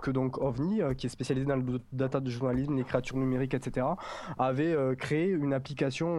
que 0.02 0.10
donc 0.10 0.38
OVNI 0.38 0.82
qui 0.98 1.06
est 1.06 1.10
spécialisé 1.10 1.46
dans 1.46 1.56
le 1.56 1.80
data 1.92 2.20
de 2.20 2.28
journalisme 2.28 2.76
les 2.76 2.82
créatures 2.84 3.16
numériques 3.16 3.54
etc 3.54 3.86
avait 4.38 4.76
créé 4.98 5.28
une 5.28 5.52
application 5.52 6.10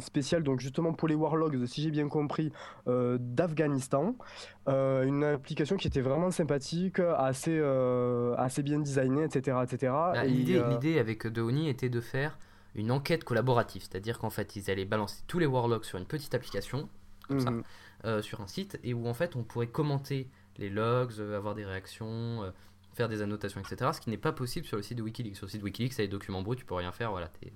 spéciale 0.00 0.42
donc 0.42 0.60
justement 0.60 0.92
pour 0.92 1.08
les 1.08 1.14
warlogs 1.14 1.64
si 1.64 1.82
j'ai 1.82 1.90
bien 1.90 2.08
compris 2.08 2.52
d'Afghanistan 2.86 4.14
une 4.68 5.24
application 5.24 5.76
qui 5.76 5.88
était 5.88 6.02
vraiment 6.02 6.30
sympathique 6.30 7.00
assez 7.00 7.58
assez 8.36 8.62
bien 8.62 8.80
designée 8.80 9.24
etc 9.24 9.58
etc 9.62 9.92
Bah, 9.92 10.26
Et, 10.26 10.28
L'idée 10.28 10.62
l'idée 10.68 10.98
avec 10.98 11.26
Oni 11.38 11.68
était 11.70 11.88
de 11.88 12.00
faire 12.00 12.38
une 12.74 12.90
enquête 12.90 13.24
collaborative, 13.24 13.82
c'est-à-dire 13.82 14.18
qu'en 14.18 14.30
fait 14.30 14.56
ils 14.56 14.70
allaient 14.70 14.84
balancer 14.84 15.22
tous 15.26 15.38
les 15.38 15.46
warlocks 15.46 15.84
sur 15.84 15.98
une 15.98 16.06
petite 16.06 16.34
application, 16.34 16.88
comme 17.28 17.40
ça, 17.40 17.50
mhm. 17.50 17.62
euh, 18.04 18.22
sur 18.22 18.40
un 18.40 18.46
site, 18.46 18.78
et 18.82 18.94
où 18.94 19.06
en 19.06 19.14
fait 19.14 19.36
on 19.36 19.42
pourrait 19.42 19.66
commenter 19.68 20.28
les 20.58 20.70
logs, 20.70 21.12
euh, 21.18 21.36
avoir 21.36 21.54
des 21.54 21.64
réactions, 21.64 22.42
euh, 22.42 22.50
faire 22.94 23.08
des 23.08 23.22
annotations, 23.22 23.60
etc. 23.60 23.90
Ce 23.94 24.00
qui 24.00 24.10
n'est 24.10 24.16
pas 24.18 24.32
possible 24.32 24.66
sur 24.66 24.76
le 24.76 24.82
site 24.82 24.98
de 24.98 25.02
Wikileaks. 25.02 25.36
Sur 25.36 25.46
le 25.46 25.50
site 25.50 25.60
de 25.60 25.64
Wikileaks, 25.64 25.96
t'as 25.96 26.02
les 26.02 26.08
documents 26.08 26.42
bruts, 26.42 26.56
tu 26.56 26.64
peux 26.64 26.74
rien 26.74 26.92
faire, 26.92 27.10
voilà. 27.10 27.28
t'es- 27.28 27.52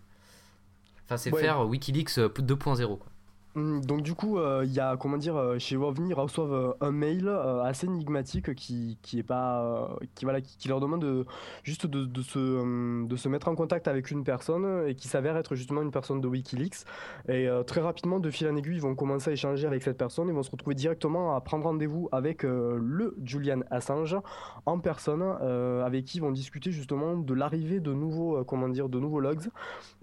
Enfin, 1.04 1.16
c'est 1.18 1.32
Ouais. 1.32 1.40
faire 1.42 1.66
Wikileaks 1.66 2.18
euh, 2.18 2.28
2.0, 2.28 2.96
quoi. 2.96 3.06
Mm, 3.56 3.80
Donc 3.86 4.02
du 4.02 4.14
coup, 4.14 4.38
euh, 4.38 4.64
il 4.66 4.72
y 4.74 4.80
a 4.80 4.96
comment 4.98 5.16
dire 5.16 5.36
euh, 5.36 5.58
chez 5.58 5.76
OVNI, 5.76 6.10
ils 6.10 6.14
reçoivent 6.14 6.52
euh, 6.52 6.72
un 6.82 6.90
mail 6.92 7.26
euh, 7.26 7.62
assez 7.62 7.86
énigmatique 7.86 8.54
qui 8.54 8.98
qui 9.00 9.18
est 9.18 9.22
pas 9.22 9.62
euh, 9.64 9.96
qui 10.14 10.26
voilà 10.26 10.42
qui, 10.42 10.68
leur 10.68 10.78
demande 10.78 11.00
de, 11.00 11.24
juste 11.62 11.86
de, 11.86 12.22
se 12.22 12.38
euh, 12.38 13.06
de 13.06 13.16
se 13.16 13.28
mettre 13.30 13.48
en 13.48 13.54
contact 13.54 13.88
avec 13.88 14.10
une 14.10 14.24
personne 14.24 14.86
et 14.86 14.94
qui 14.94 15.08
s'avère 15.08 15.38
être 15.38 15.54
justement 15.54 15.80
une 15.80 15.90
personne 15.90 16.20
de 16.20 16.28
WikiLeaks. 16.28 16.84
Et 17.28 17.48
euh, 17.48 17.62
très 17.62 17.80
rapidement 17.80 18.20
de 18.20 18.30
fil 18.30 18.46
en 18.46 18.56
aiguille, 18.56 18.76
ils 18.76 18.82
vont 18.82 18.94
commencer 18.94 19.30
à 19.30 19.32
échanger 19.32 19.66
avec 19.66 19.82
cette 19.82 19.96
personne, 19.96 20.28
ils 20.28 20.34
vont 20.34 20.42
se 20.42 20.50
retrouver 20.50 20.74
directement 20.74 21.34
à 21.34 21.40
prendre 21.40 21.64
rendez-vous 21.64 22.10
avec 22.12 22.44
euh, 22.44 22.76
le 22.78 23.16
Julian 23.24 23.60
Assange 23.70 24.18
en 24.66 24.80
personne 24.80 25.22
euh, 25.40 25.82
avec 25.82 26.04
qui 26.04 26.18
ils 26.18 26.20
vont 26.20 26.30
discuter 26.30 26.72
justement 26.72 27.16
de 27.16 27.32
l'arrivée 27.32 27.80
de 27.80 27.94
nouveaux 27.94 28.36
euh, 28.36 28.44
comment 28.44 28.68
dire 28.68 28.90
de 28.90 29.00
nouveaux 29.00 29.20
logs 29.20 29.48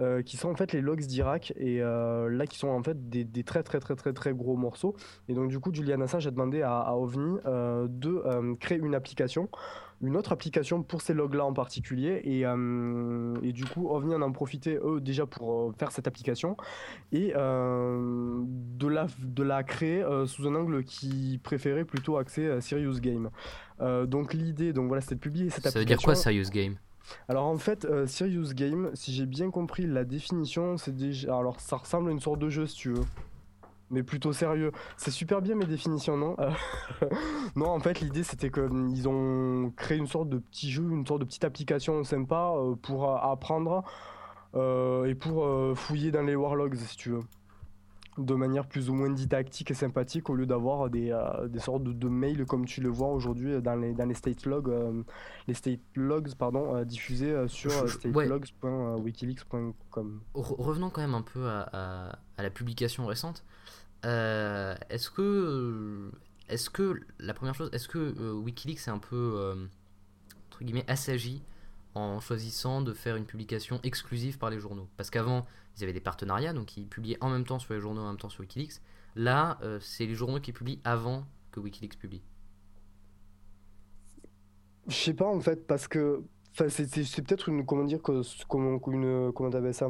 euh, 0.01 0.23
qui 0.23 0.37
sont 0.37 0.49
en 0.49 0.55
fait 0.55 0.73
les 0.73 0.81
logs 0.81 1.01
d'Irak 1.05 1.53
et 1.55 1.83
euh, 1.83 2.29
là 2.29 2.47
qui 2.47 2.57
sont 2.57 2.69
en 2.69 2.81
fait 2.81 3.09
des 3.09 3.42
très 3.43 3.63
très 3.63 3.79
très 3.79 3.95
très 3.95 4.13
très 4.13 4.33
gros 4.33 4.55
morceaux. 4.55 4.95
Et 5.29 5.33
donc 5.33 5.49
du 5.49 5.59
coup 5.59 5.73
Julian 5.73 6.01
Assange 6.01 6.27
a 6.27 6.31
demandé 6.31 6.61
à, 6.61 6.79
à 6.79 6.93
OVNI 6.93 7.37
euh, 7.45 7.87
de 7.89 8.21
euh, 8.25 8.55
créer 8.59 8.77
une 8.79 8.95
application 8.95 9.49
une 10.01 10.17
autre 10.17 10.33
application 10.33 10.83
pour 10.83 11.01
ces 11.01 11.13
logs 11.13 11.35
là 11.35 11.45
en 11.45 11.53
particulier. 11.53 12.19
Et, 12.25 12.45
euh, 12.45 13.35
et 13.41 13.53
du 13.53 13.63
coup 13.63 13.87
OVNI 13.87 14.15
en 14.15 14.21
a 14.21 14.31
profité 14.31 14.77
eux 14.83 14.99
déjà 14.99 15.25
pour 15.25 15.73
faire 15.77 15.91
cette 15.93 16.07
application. 16.07 16.57
Et 17.13 17.31
de, 17.33 18.87
la, 18.87 19.07
de 19.23 19.43
la 19.43 19.63
créer 19.63 20.05
sous 20.25 20.45
un 20.47 20.55
angle 20.55 20.83
qui 20.83 21.39
préférait 21.41 21.85
plutôt 21.85 22.17
axé 22.17 22.59
Serious 22.59 22.99
Game. 22.99 23.29
Donc 23.79 24.33
l'idée 24.33 24.73
donc 24.73 24.87
voilà 24.89 24.99
c'était 25.01 25.15
de 25.15 25.19
publier 25.21 25.49
cette 25.49 25.63
Ça 25.63 25.69
veut 25.69 25.83
application. 25.83 25.97
dire 25.97 26.03
quoi, 26.05 26.15
Serious 26.15 26.49
Game? 26.51 26.75
Alors 27.27 27.45
en 27.45 27.57
fait, 27.57 27.85
euh, 27.85 28.07
Serious 28.07 28.53
Game, 28.53 28.89
si 28.93 29.13
j'ai 29.13 29.25
bien 29.25 29.51
compris 29.51 29.85
la 29.85 30.03
définition, 30.05 30.77
c'est 30.77 30.95
déjà. 30.95 31.37
Alors 31.37 31.59
ça 31.59 31.77
ressemble 31.77 32.09
à 32.09 32.11
une 32.11 32.19
sorte 32.19 32.39
de 32.39 32.49
jeu 32.49 32.65
si 32.65 32.75
tu 32.75 32.89
veux. 32.93 33.03
Mais 33.93 34.03
plutôt 34.03 34.33
sérieux. 34.33 34.71
C'est 34.97 35.11
super 35.11 35.41
bien 35.41 35.55
mes 35.55 35.65
définitions, 35.65 36.17
non? 36.17 36.35
Non, 37.55 37.67
en 37.69 37.79
fait, 37.79 37.99
l'idée 38.01 38.23
c'était 38.23 38.49
qu'ils 38.49 39.07
ont 39.07 39.71
créé 39.77 39.97
une 39.99 40.07
sorte 40.07 40.27
de 40.29 40.39
petit 40.39 40.71
jeu, 40.71 40.83
une 40.83 41.05
sorte 41.05 41.19
de 41.21 41.25
petite 41.25 41.43
application 41.45 42.03
sympa 42.03 42.51
euh, 42.57 42.75
pour 42.75 43.07
euh, 43.09 43.15
apprendre 43.17 43.83
euh, 44.55 45.05
et 45.05 45.13
pour 45.15 45.45
euh, 45.45 45.73
fouiller 45.75 46.11
dans 46.11 46.23
les 46.23 46.35
warlogs 46.35 46.75
si 46.75 46.97
tu 46.97 47.11
veux. 47.11 47.21
De 48.19 48.35
manière 48.35 48.67
plus 48.67 48.91
ou 48.91 48.93
moins 48.93 49.09
didactique 49.09 49.71
et 49.71 49.73
sympathique 49.73 50.29
au 50.29 50.35
lieu 50.35 50.45
d'avoir 50.45 50.87
des, 50.89 51.11
euh, 51.11 51.47
des 51.47 51.57
sortes 51.59 51.83
de, 51.83 51.91
de 51.93 52.07
mails 52.07 52.45
comme 52.45 52.65
tu 52.65 52.79
le 52.81 52.89
vois 52.89 53.07
aujourd'hui 53.09 53.59
dans 53.61 53.75
les, 53.75 53.93
dans 53.93 54.05
les 54.05 54.13
state 54.13 54.45
logs, 54.45 54.71
les 55.47 55.53
state 55.55 55.79
logs 55.95 56.33
pardon, 56.35 56.83
diffusés 56.83 57.47
sur 57.47 57.71
ouais. 57.71 57.87
statelogs.wikileaks.com. 57.87 60.19
Re- 60.35 60.61
revenons 60.61 60.89
quand 60.89 61.01
même 61.01 61.15
un 61.15 61.21
peu 61.21 61.47
à, 61.47 61.61
à- 61.73 62.19
à 62.37 62.43
la 62.43 62.49
publication 62.49 63.05
récente. 63.05 63.43
Euh, 64.05 64.75
est-ce 64.89 65.09
que, 65.09 66.11
est-ce 66.49 66.69
que 66.69 66.99
la 67.19 67.33
première 67.33 67.55
chose, 67.55 67.69
est-ce 67.73 67.87
que 67.87 67.97
euh, 67.97 68.33
WikiLeaks 68.33 68.87
est 68.87 68.89
un 68.89 68.99
peu 68.99 69.15
euh, 69.37 69.65
entre 70.47 70.63
guillemets 70.63 70.85
assagi 70.87 71.41
en 71.95 72.19
choisissant 72.19 72.81
de 72.81 72.93
faire 72.93 73.15
une 73.15 73.25
publication 73.25 73.79
exclusive 73.83 74.37
par 74.37 74.49
les 74.49 74.59
journaux? 74.59 74.87
Parce 74.97 75.09
qu'avant, 75.09 75.45
ils 75.77 75.83
avaient 75.83 75.93
des 75.93 76.01
partenariats, 76.01 76.53
donc 76.53 76.75
ils 76.77 76.87
publiaient 76.87 77.17
en 77.21 77.29
même 77.29 77.45
temps 77.45 77.59
sur 77.59 77.73
les 77.73 77.79
journaux, 77.79 78.01
en 78.01 78.07
même 78.07 78.17
temps 78.17 78.29
sur 78.29 78.41
WikiLeaks. 78.41 78.81
Là, 79.15 79.57
euh, 79.61 79.79
c'est 79.79 80.05
les 80.05 80.15
journaux 80.15 80.39
qui 80.39 80.51
publient 80.51 80.81
avant 80.83 81.25
que 81.51 81.59
WikiLeaks 81.59 81.97
publie. 81.97 82.23
Je 84.87 84.95
sais 84.95 85.13
pas 85.13 85.27
en 85.27 85.39
fait 85.39 85.65
parce 85.65 85.87
que 85.87 86.23
c'est 86.53 87.21
peut-être 87.21 87.49
une 87.49 87.65
comment 87.65 87.85
dire 87.85 88.01
que 88.01 88.21
comment 88.47 88.79
une 88.87 89.31
comment 89.31 89.71
ça? 89.71 89.89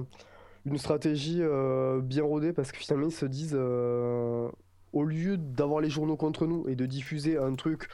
Une 0.66 0.78
stratégie 0.78 1.40
euh, 1.42 2.02
bien 2.02 2.24
rodée 2.24 2.54
parce 2.54 2.72
que 2.72 2.78
finalement 2.78 3.08
ils 3.08 3.14
se 3.14 3.26
disent 3.26 3.56
euh, 3.58 4.50
au 4.94 5.04
lieu 5.04 5.38
d'avoir 5.38 5.82
les 5.82 5.90
journaux 5.90 6.16
contre 6.16 6.48
nous 6.48 6.68
et 6.68 6.76
de 6.76 6.86
diffuser 6.86 7.38
un 7.38 7.56
truc 7.56 7.90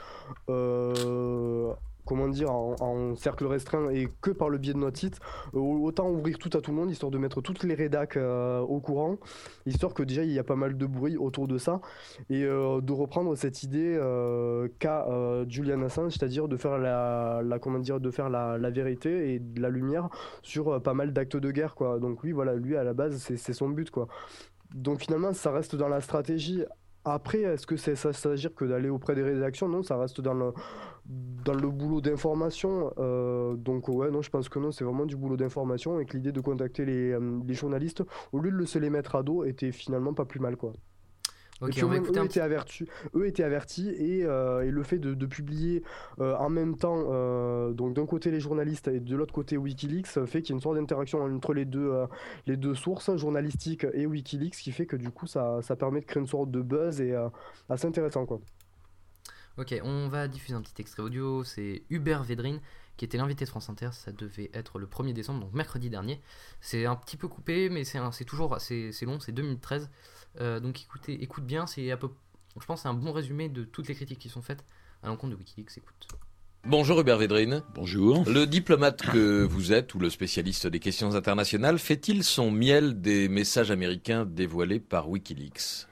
euh, 0.49 1.73
comment 2.09 2.27
dire 2.27 2.51
en, 2.51 3.15
cercle 3.15 3.45
restreint 3.45 3.91
et 3.91 4.09
que 4.21 4.31
par 4.31 4.49
le 4.49 4.57
biais 4.57 4.73
de 4.73 4.79
notre 4.79 4.97
site 4.97 5.19
euh, 5.53 5.59
autant 5.59 6.09
ouvrir 6.09 6.39
tout 6.39 6.49
à 6.57 6.61
tout 6.61 6.71
le 6.71 6.77
monde 6.77 6.89
histoire 6.89 7.11
de 7.11 7.19
mettre 7.19 7.39
toutes 7.41 7.63
les 7.63 7.75
rédacs 7.75 8.17
euh, 8.17 8.59
au 8.61 8.79
courant 8.79 9.17
histoire 9.67 9.93
que 9.93 10.01
déjà 10.01 10.23
il 10.23 10.31
y 10.31 10.39
a 10.39 10.43
pas 10.43 10.55
mal 10.55 10.75
de 10.75 10.85
bruit 10.87 11.17
autour 11.17 11.47
de 11.47 11.59
ça 11.59 11.81
et 12.31 12.45
euh, 12.45 12.81
de 12.81 12.93
reprendre 12.93 13.35
cette 13.35 13.61
idée 13.61 13.99
qu'a 14.79 15.05
Julian 15.47 15.81
Assange, 15.83 16.13
c'est-à-dire 16.13 16.47
de 16.47 16.57
faire 16.57 16.77
la, 16.79 17.41
la- 17.43 17.59
comment 17.59 17.79
dire, 17.79 17.99
de 17.99 18.09
faire 18.09 18.29
la, 18.29 18.57
vérité 18.69 19.33
et 19.33 19.39
de 19.39 19.61
la 19.61 19.69
lumière 19.69 20.09
sur 20.41 20.81
pas 20.81 20.93
mal 20.93 21.13
d'actes 21.13 21.37
de 21.37 21.51
guerre, 21.51 21.75
quoi. 21.75 21.99
Donc 21.99 22.23
oui, 22.23 22.31
voilà, 22.31 22.55
lui 22.55 22.75
à 22.75 22.83
la 22.83 22.93
base, 22.93 23.17
c'est 23.17 23.53
son 23.53 23.69
but, 23.69 23.91
quoi. 23.91 24.07
Donc 24.73 24.99
finalement, 24.99 25.33
ça 25.33 25.51
reste 25.51 25.75
dans 25.75 25.87
la 25.89 26.01
stratégie. 26.01 26.63
Après, 27.05 27.41
est-ce 27.41 27.65
que 27.65 27.77
c'est 27.77 27.95
ça 27.95 28.13
s'agir 28.13 28.53
que 28.53 28.65
d'aller 28.65 28.89
auprès 28.89 29.15
des 29.15 29.23
rédactions 29.23 29.67
Non, 29.69 29.83
ça 29.83 29.97
reste 29.97 30.21
dans 30.21 30.33
le 30.33 31.69
boulot 31.69 32.01
d'information. 32.01 32.93
euh, 32.97 33.55
donc 33.55 33.87
ouais, 33.87 34.11
non, 34.11 34.21
je 34.21 34.29
pense 34.29 34.49
que 34.49 34.59
non, 34.59 34.71
c'est 34.71 34.83
vraiment 34.83 35.05
du 35.05 35.15
boulot 35.15 35.37
d'information 35.37 35.99
et 35.99 36.05
que 36.05 36.17
l'idée 36.17 36.31
de 36.31 36.41
contacter 36.41 36.85
les, 36.85 37.11
euh, 37.11 37.41
journalistes 37.53 38.03
au 38.31 38.39
lieu 38.39 38.51
de 38.51 38.65
se 38.65 38.79
les 38.79 38.89
mettre 38.89 39.15
à 39.15 39.23
dos 39.23 39.43
était 39.45 39.71
finalement 39.71 40.13
pas 40.13 40.25
plus 40.25 40.39
mal, 40.39 40.57
quoi. 40.57 40.73
Ok, 41.61 41.69
Et 41.69 41.71
puis 41.73 41.83
on 41.83 41.89
va 41.89 41.97
eux, 41.97 42.25
étaient 42.25 42.39
avertis, 42.39 42.85
eux 43.15 43.27
étaient 43.27 43.43
avertis 43.43 43.89
et, 43.89 44.23
euh, 44.23 44.61
et 44.61 44.71
le 44.71 44.81
fait 44.83 44.97
de, 44.97 45.13
de 45.13 45.25
publier 45.25 45.83
euh, 46.21 46.33
en 46.37 46.49
même 46.49 46.77
temps, 46.77 47.07
euh, 47.09 47.73
donc 47.73 47.95
d'un 47.95 48.05
côté 48.05 48.31
les 48.31 48.39
journalistes 48.39 48.87
et 48.87 49.01
de 49.01 49.15
l'autre 49.15 49.33
côté 49.33 49.57
Wikileaks, 49.57 50.07
fait 50.25 50.41
qu'il 50.41 50.51
y 50.51 50.53
a 50.53 50.55
une 50.55 50.61
sorte 50.61 50.77
d'interaction 50.77 51.21
entre 51.21 51.53
les 51.53 51.65
deux, 51.65 51.93
les 52.45 52.55
deux 52.55 52.75
sources, 52.75 53.13
journalistiques 53.17 53.85
et 53.93 54.05
Wikileaks, 54.05 54.55
qui 54.55 54.71
fait 54.71 54.85
que 54.85 54.95
du 54.95 55.09
coup 55.09 55.27
ça, 55.27 55.61
ça 55.61 55.75
permet 55.75 55.99
de 55.99 56.05
créer 56.05 56.21
une 56.21 56.27
sorte 56.27 56.49
de 56.49 56.61
buzz 56.61 57.01
et 57.01 57.13
assez 57.67 57.87
intéressant 57.87 58.25
quoi. 58.25 58.39
Ok, 59.57 59.75
on 59.83 60.07
va 60.07 60.29
diffuser 60.29 60.53
un 60.53 60.61
petit 60.61 60.81
extrait 60.81 61.03
audio. 61.03 61.43
C'est 61.43 61.83
Hubert 61.89 62.23
Védrine 62.23 62.61
qui 62.95 63.05
était 63.05 63.17
l'invité 63.17 63.43
de 63.45 63.49
France 63.49 63.69
Inter. 63.69 63.89
Ça 63.91 64.11
devait 64.11 64.49
être 64.53 64.77
le 64.79 64.85
1er 64.85 65.13
décembre, 65.13 65.41
donc 65.41 65.53
mercredi 65.53 65.89
dernier. 65.89 66.21
C'est 66.61 66.85
un 66.85 66.95
petit 66.95 67.17
peu 67.17 67.27
coupé, 67.27 67.69
mais 67.69 67.83
c'est 67.83 68.25
toujours 68.25 68.53
assez 68.53 68.91
c'est 68.91 69.05
long, 69.05 69.19
c'est 69.19 69.31
2 69.31 69.41
minutes 69.41 69.61
13. 69.61 69.89
Euh, 70.39 70.59
donc 70.59 70.81
écoutez, 70.81 71.21
écoute 71.23 71.45
bien, 71.45 71.67
c'est 71.67 71.91
un 71.91 71.97
peu, 71.97 72.09
je 72.59 72.65
pense 72.65 72.79
que 72.79 72.83
c'est 72.83 72.87
un 72.89 72.93
bon 72.93 73.11
résumé 73.11 73.49
de 73.49 73.63
toutes 73.63 73.87
les 73.87 73.95
critiques 73.95 74.19
qui 74.19 74.29
sont 74.29 74.41
faites 74.41 74.63
à 75.03 75.07
l'encontre 75.07 75.33
de 75.33 75.39
Wikileaks. 75.39 75.77
Écoute. 75.77 76.07
Bonjour 76.65 76.99
Hubert 76.99 77.17
Védrine. 77.17 77.63
Bonjour. 77.73 78.23
Le 78.29 78.45
diplomate 78.45 79.01
que 79.01 79.43
vous 79.43 79.71
êtes 79.71 79.95
ou 79.95 79.99
le 79.99 80.09
spécialiste 80.09 80.67
des 80.67 80.79
questions 80.79 81.15
internationales 81.15 81.79
fait-il 81.79 82.23
son 82.23 82.51
miel 82.51 82.99
des 83.01 83.29
messages 83.29 83.71
américains 83.71 84.25
dévoilés 84.25 84.79
par 84.79 85.09
Wikileaks? 85.09 85.87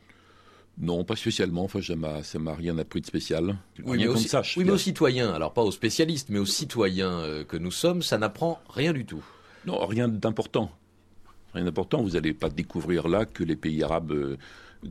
Non, 0.79 1.03
pas 1.05 1.15
spécialement. 1.15 1.63
Enfin, 1.63 1.81
ça 1.81 1.95
m'a, 1.95 2.21
ça 2.21 2.37
m'a 2.37 2.53
rien 2.53 2.77
appris 2.77 3.01
de 3.01 3.07
spécial. 3.07 3.57
Oui, 3.83 3.97
rien 3.97 4.07
mais, 4.07 4.13
aussi- 4.13 4.27
sache. 4.27 4.57
oui, 4.57 4.63
mais 4.65 4.71
aux 4.71 4.77
citoyens, 4.77 5.33
alors 5.33 5.53
pas 5.53 5.63
aux 5.63 5.71
spécialistes, 5.71 6.29
mais 6.29 6.37
aux 6.37 6.45
citoyens 6.45 7.11
euh, 7.19 7.43
que 7.43 7.57
nous 7.57 7.71
sommes, 7.71 8.03
ça 8.03 8.17
n'apprend 8.19 8.61
rien 8.69 8.93
du 8.93 9.05
tout. 9.05 9.23
Non, 9.65 9.83
rien 9.87 10.07
d'important. 10.07 10.71
Rien 11.53 11.65
d'important. 11.65 12.01
Vous 12.01 12.11
n'allez 12.11 12.33
pas 12.33 12.49
découvrir 12.49 13.07
là 13.07 13.25
que 13.25 13.43
les 13.43 13.55
pays 13.55 13.83
arabes 13.83 14.11
euh, 14.11 14.37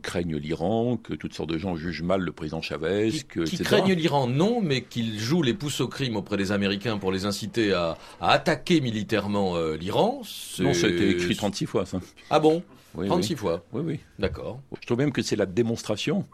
craignent 0.01 0.37
l'Iran, 0.37 0.97
que 0.97 1.13
toutes 1.13 1.33
sortes 1.33 1.49
de 1.49 1.57
gens 1.57 1.75
jugent 1.75 2.01
mal 2.01 2.21
le 2.21 2.31
président 2.31 2.61
Chavez, 2.61 3.09
Qui, 3.11 3.23
que, 3.23 3.39
qui 3.41 3.55
etc. 3.55 3.63
craignent 3.63 3.93
l'Iran, 3.93 4.27
non, 4.27 4.61
mais 4.61 4.81
qu'ils 4.81 5.19
jouent 5.19 5.43
les 5.43 5.53
pouces 5.53 5.81
au 5.81 5.87
crime 5.87 6.15
auprès 6.15 6.37
des 6.37 6.51
Américains 6.51 6.97
pour 6.97 7.11
les 7.11 7.25
inciter 7.25 7.73
à, 7.73 7.97
à 8.19 8.31
attaquer 8.31 8.81
militairement 8.81 9.55
euh, 9.55 9.75
l'Iran. 9.77 10.21
Non, 10.59 10.73
ça 10.73 10.87
a 10.87 10.89
été 10.89 11.09
écrit 11.11 11.35
36 11.35 11.65
fois, 11.65 11.85
ça. 11.85 11.99
Ah 12.29 12.39
bon? 12.39 12.63
Oui, 12.95 13.07
36 13.07 13.35
fois, 13.35 13.63
oui. 13.73 13.81
oui, 13.85 13.99
d'accord. 14.17 14.59
Je 14.81 14.85
trouve 14.85 14.97
même 14.97 15.11
que 15.11 15.21
c'est 15.21 15.35
la 15.35 15.45
démonstration 15.45 16.25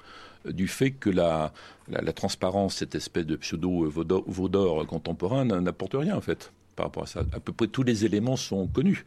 euh, 0.47 0.51
du 0.53 0.67
fait 0.67 0.91
que 0.91 1.09
la, 1.09 1.51
la, 1.89 2.01
la 2.01 2.13
transparence, 2.13 2.75
cette 2.75 2.95
espèce 2.95 3.25
de 3.25 3.35
pseudo 3.35 3.89
vaudor, 3.89 4.23
vaudor 4.27 4.85
contemporain, 4.87 5.43
n'apporte 5.45 5.95
rien 5.95 6.15
en 6.15 6.21
fait 6.21 6.53
par 6.75 6.85
rapport 6.87 7.03
à 7.03 7.07
ça. 7.07 7.19
À 7.33 7.39
peu 7.39 7.51
près 7.51 7.67
tous 7.67 7.83
les 7.83 8.05
éléments 8.05 8.37
sont 8.37 8.65
connus. 8.67 9.03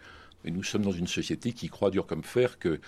Et 0.47 0.51
nous 0.51 0.63
sommes 0.63 0.83
dans 0.83 0.93
une 0.93 1.09
société 1.09 1.53
qui 1.53 1.69
croit 1.69 1.91
dur 1.91 2.07
comme 2.07 2.23
fer 2.23 2.59
que 2.59 2.81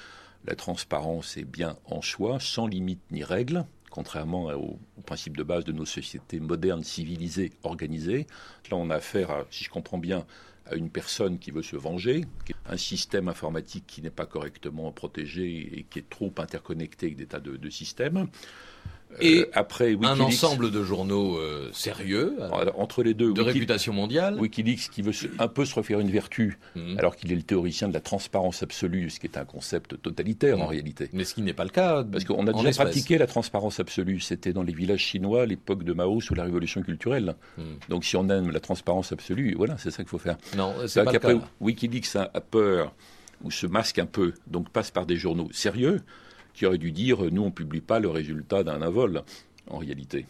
la 0.46 0.54
transparence 0.54 1.36
est 1.36 1.44
bien 1.44 1.76
en 1.84 2.00
soi, 2.00 2.38
sans 2.40 2.66
limite 2.66 3.00
ni 3.10 3.24
règle, 3.24 3.66
contrairement 3.90 4.46
au, 4.46 4.78
au 4.96 5.02
principe 5.04 5.36
de 5.36 5.42
base 5.42 5.64
de 5.64 5.72
nos 5.72 5.84
sociétés 5.84 6.38
modernes, 6.38 6.84
civilisées, 6.84 7.52
organisées. 7.64 8.26
Là, 8.70 8.76
on 8.76 8.90
a 8.90 8.96
affaire, 8.96 9.44
si 9.50 9.64
je 9.64 9.70
comprends 9.70 9.98
bien, 9.98 10.24
à 10.66 10.76
une 10.76 10.90
personne 10.90 11.38
qui 11.38 11.50
veut 11.50 11.62
se 11.62 11.76
venger, 11.76 12.24
un 12.66 12.76
système 12.76 13.28
informatique 13.28 13.84
qui 13.86 14.02
n'est 14.02 14.10
pas 14.10 14.26
correctement 14.26 14.92
protégé 14.92 15.78
et 15.78 15.82
qui 15.84 15.98
est 15.98 16.08
trop 16.08 16.32
interconnecté 16.38 17.06
avec 17.06 17.16
des 17.16 17.26
tas 17.26 17.40
de 17.40 17.70
systèmes. 17.70 18.28
Et 19.20 19.38
Euh, 19.40 19.50
après 19.54 19.96
Un 20.02 20.20
ensemble 20.20 20.70
de 20.70 20.82
journaux 20.84 21.38
euh, 21.38 21.70
sérieux, 21.72 22.36
euh, 22.40 22.70
entre 22.76 23.02
les 23.02 23.14
deux, 23.14 23.32
de 23.32 23.40
réputation 23.40 23.92
mondiale. 23.92 24.38
Wikileaks 24.38 24.90
qui 24.90 25.02
veut 25.02 25.12
se- 25.12 25.26
un 25.38 25.48
peu 25.48 25.64
se 25.64 25.74
refaire 25.74 25.98
une 26.00 26.10
vertu, 26.10 26.58
Mhm. 26.76 26.98
alors 26.98 27.16
qu'il 27.16 27.32
est 27.32 27.36
le 27.36 27.42
théoricien 27.42 27.88
de 27.88 27.94
la 27.94 28.00
transparence 28.00 28.62
absolue, 28.62 29.10
ce 29.10 29.18
qui 29.18 29.26
est 29.26 29.38
un 29.38 29.44
concept 29.44 30.00
totalitaire 30.00 30.58
en 30.58 30.64
Mhm. 30.64 30.68
réalité. 30.68 31.08
Mais 31.12 31.24
ce 31.24 31.34
qui 31.34 31.42
n'est 31.42 31.52
pas 31.54 31.64
le 31.64 31.70
cas. 31.70 32.04
Parce 32.04 32.24
qu'on 32.24 32.46
a 32.46 32.52
déjà 32.52 32.70
pratiqué 32.84 33.18
la 33.18 33.26
transparence 33.26 33.80
absolue. 33.80 34.20
C'était 34.20 34.52
dans 34.52 34.62
les 34.62 34.74
villages 34.74 35.00
chinois 35.00 35.42
à 35.42 35.46
l'époque 35.46 35.84
de 35.84 35.92
Mao 35.94 36.20
sous 36.20 36.34
la 36.34 36.44
révolution 36.44 36.82
culturelle. 36.82 37.34
Mhm. 37.56 37.64
Donc 37.88 38.04
si 38.04 38.16
on 38.16 38.28
aime 38.28 38.50
la 38.50 38.60
transparence 38.60 39.10
absolue, 39.12 39.54
voilà, 39.56 39.78
c'est 39.78 39.90
ça 39.90 40.02
qu'il 40.02 40.10
faut 40.10 40.18
faire. 40.18 40.36
Non, 40.56 40.74
c'est 40.86 41.02
pas 41.04 41.12
le 41.12 41.18
cas. 41.18 41.34
Wikileaks 41.60 42.14
a, 42.16 42.30
a 42.34 42.40
peur 42.40 42.94
ou 43.42 43.50
se 43.50 43.66
masque 43.66 43.98
un 43.98 44.06
peu, 44.06 44.34
donc 44.48 44.68
passe 44.70 44.90
par 44.90 45.06
des 45.06 45.16
journaux 45.16 45.48
sérieux 45.52 46.00
qui 46.58 46.66
auraient 46.66 46.78
dû 46.78 46.90
dire 46.90 47.18
nous 47.30 47.42
on 47.42 47.50
publie 47.52 47.80
pas 47.80 48.00
le 48.00 48.08
résultat 48.08 48.64
d'un 48.64 48.90
vol 48.90 49.22
en 49.68 49.78
réalité 49.78 50.26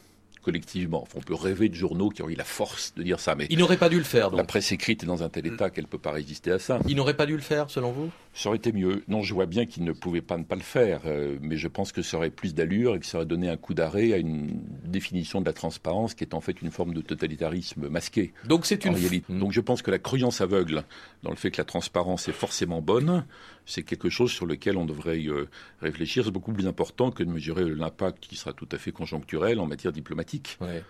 collectivement. 0.49 1.03
Enfin, 1.03 1.18
on 1.18 1.20
peut 1.20 1.35
rêver 1.35 1.68
de 1.68 1.74
journaux 1.74 2.09
qui 2.09 2.22
auraient 2.22 2.33
eu 2.33 2.37
la 2.37 2.45
force 2.45 2.95
de 2.97 3.03
dire 3.03 3.20
ça, 3.20 3.35
mais 3.35 3.47
Il 3.51 3.59
n'aurait 3.59 3.76
pas 3.76 3.91
dû 3.91 3.99
le 3.99 4.05
faire, 4.05 4.31
la 4.31 4.39
donc. 4.39 4.47
presse 4.47 4.72
écrite 4.72 5.03
est 5.03 5.07
dans 5.07 5.22
un 5.22 5.29
tel 5.29 5.47
état 5.47 5.68
qu'elle 5.68 5.87
peut 5.87 5.99
pas 5.99 6.11
résister 6.11 6.51
à 6.51 6.59
ça. 6.59 6.79
Il 6.89 6.97
n'aurait 6.97 7.16
pas 7.16 7.26
dû 7.26 7.35
le 7.35 7.43
faire, 7.43 7.68
selon 7.68 7.93
vous? 7.93 8.11
Ça 8.33 8.49
aurait 8.49 8.57
été 8.57 8.72
mieux. 8.72 9.03
Non, 9.09 9.22
je 9.22 9.35
vois 9.35 9.45
bien 9.45 9.66
qu'il 9.66 9.85
ne 9.85 9.93
pouvait 9.93 10.22
pas 10.22 10.39
ne 10.39 10.45
pas 10.45 10.55
le 10.55 10.62
faire, 10.62 11.03
euh, 11.05 11.37
mais 11.43 11.59
je 11.59 11.68
pense 11.68 11.93
que 11.93 12.01
ça 12.01 12.16
aurait 12.16 12.31
plus 12.31 12.55
d'allure 12.55 12.95
et 12.95 13.01
que 13.01 13.05
ça 13.05 13.18
aurait 13.18 13.26
donné 13.26 13.51
un 13.51 13.59
coup 13.59 13.74
d'arrêt 13.74 14.14
à 14.14 14.16
une 14.16 14.59
définition 14.87 15.43
de 15.43 15.47
la 15.47 15.53
transparence 15.53 16.14
qui 16.14 16.24
est 16.24 16.33
en 16.33 16.41
fait 16.41 16.62
une 16.62 16.70
forme 16.70 16.95
de 16.95 17.03
totalitarisme 17.03 17.89
masqué. 17.89 18.33
Donc 18.47 18.64
c'est 18.64 18.87
en 18.87 18.91
une. 18.91 18.95
réalité. 18.97 19.31
Mhm. 19.31 19.41
Donc 19.41 19.53
je 19.53 19.61
pense 19.61 19.83
que 19.83 19.91
la 19.91 19.99
croyance 19.99 20.41
aveugle 20.41 20.85
dans 21.24 21.31
le 21.31 21.37
fait 21.37 21.51
que 21.51 21.59
la 21.61 21.64
transparence 21.66 22.26
est 22.26 22.33
forcément 22.33 22.81
bonne, 22.81 23.26
c'est 23.68 23.82
quelque 23.82 24.08
chose 24.08 24.30
sur 24.32 24.46
lequel 24.46 24.76
on 24.76 24.84
devrait 24.86 25.22
euh, 25.26 25.46
réfléchir. 25.80 26.24
C'est 26.24 26.30
beaucoup 26.30 26.52
plus 26.52 26.66
important 26.66 27.10
que 27.10 27.22
de 27.22 27.30
mesurer 27.30 27.64
l'impact 27.68 28.20
qui 28.26 28.36
sera 28.36 28.52
tout 28.52 28.68
à 28.72 28.78
fait 28.78 28.92
conjoncturel 28.92 29.60
en 29.60 29.66
matière 29.66 29.92
diplomatique. 29.92 30.58
Ouais. 30.60 30.82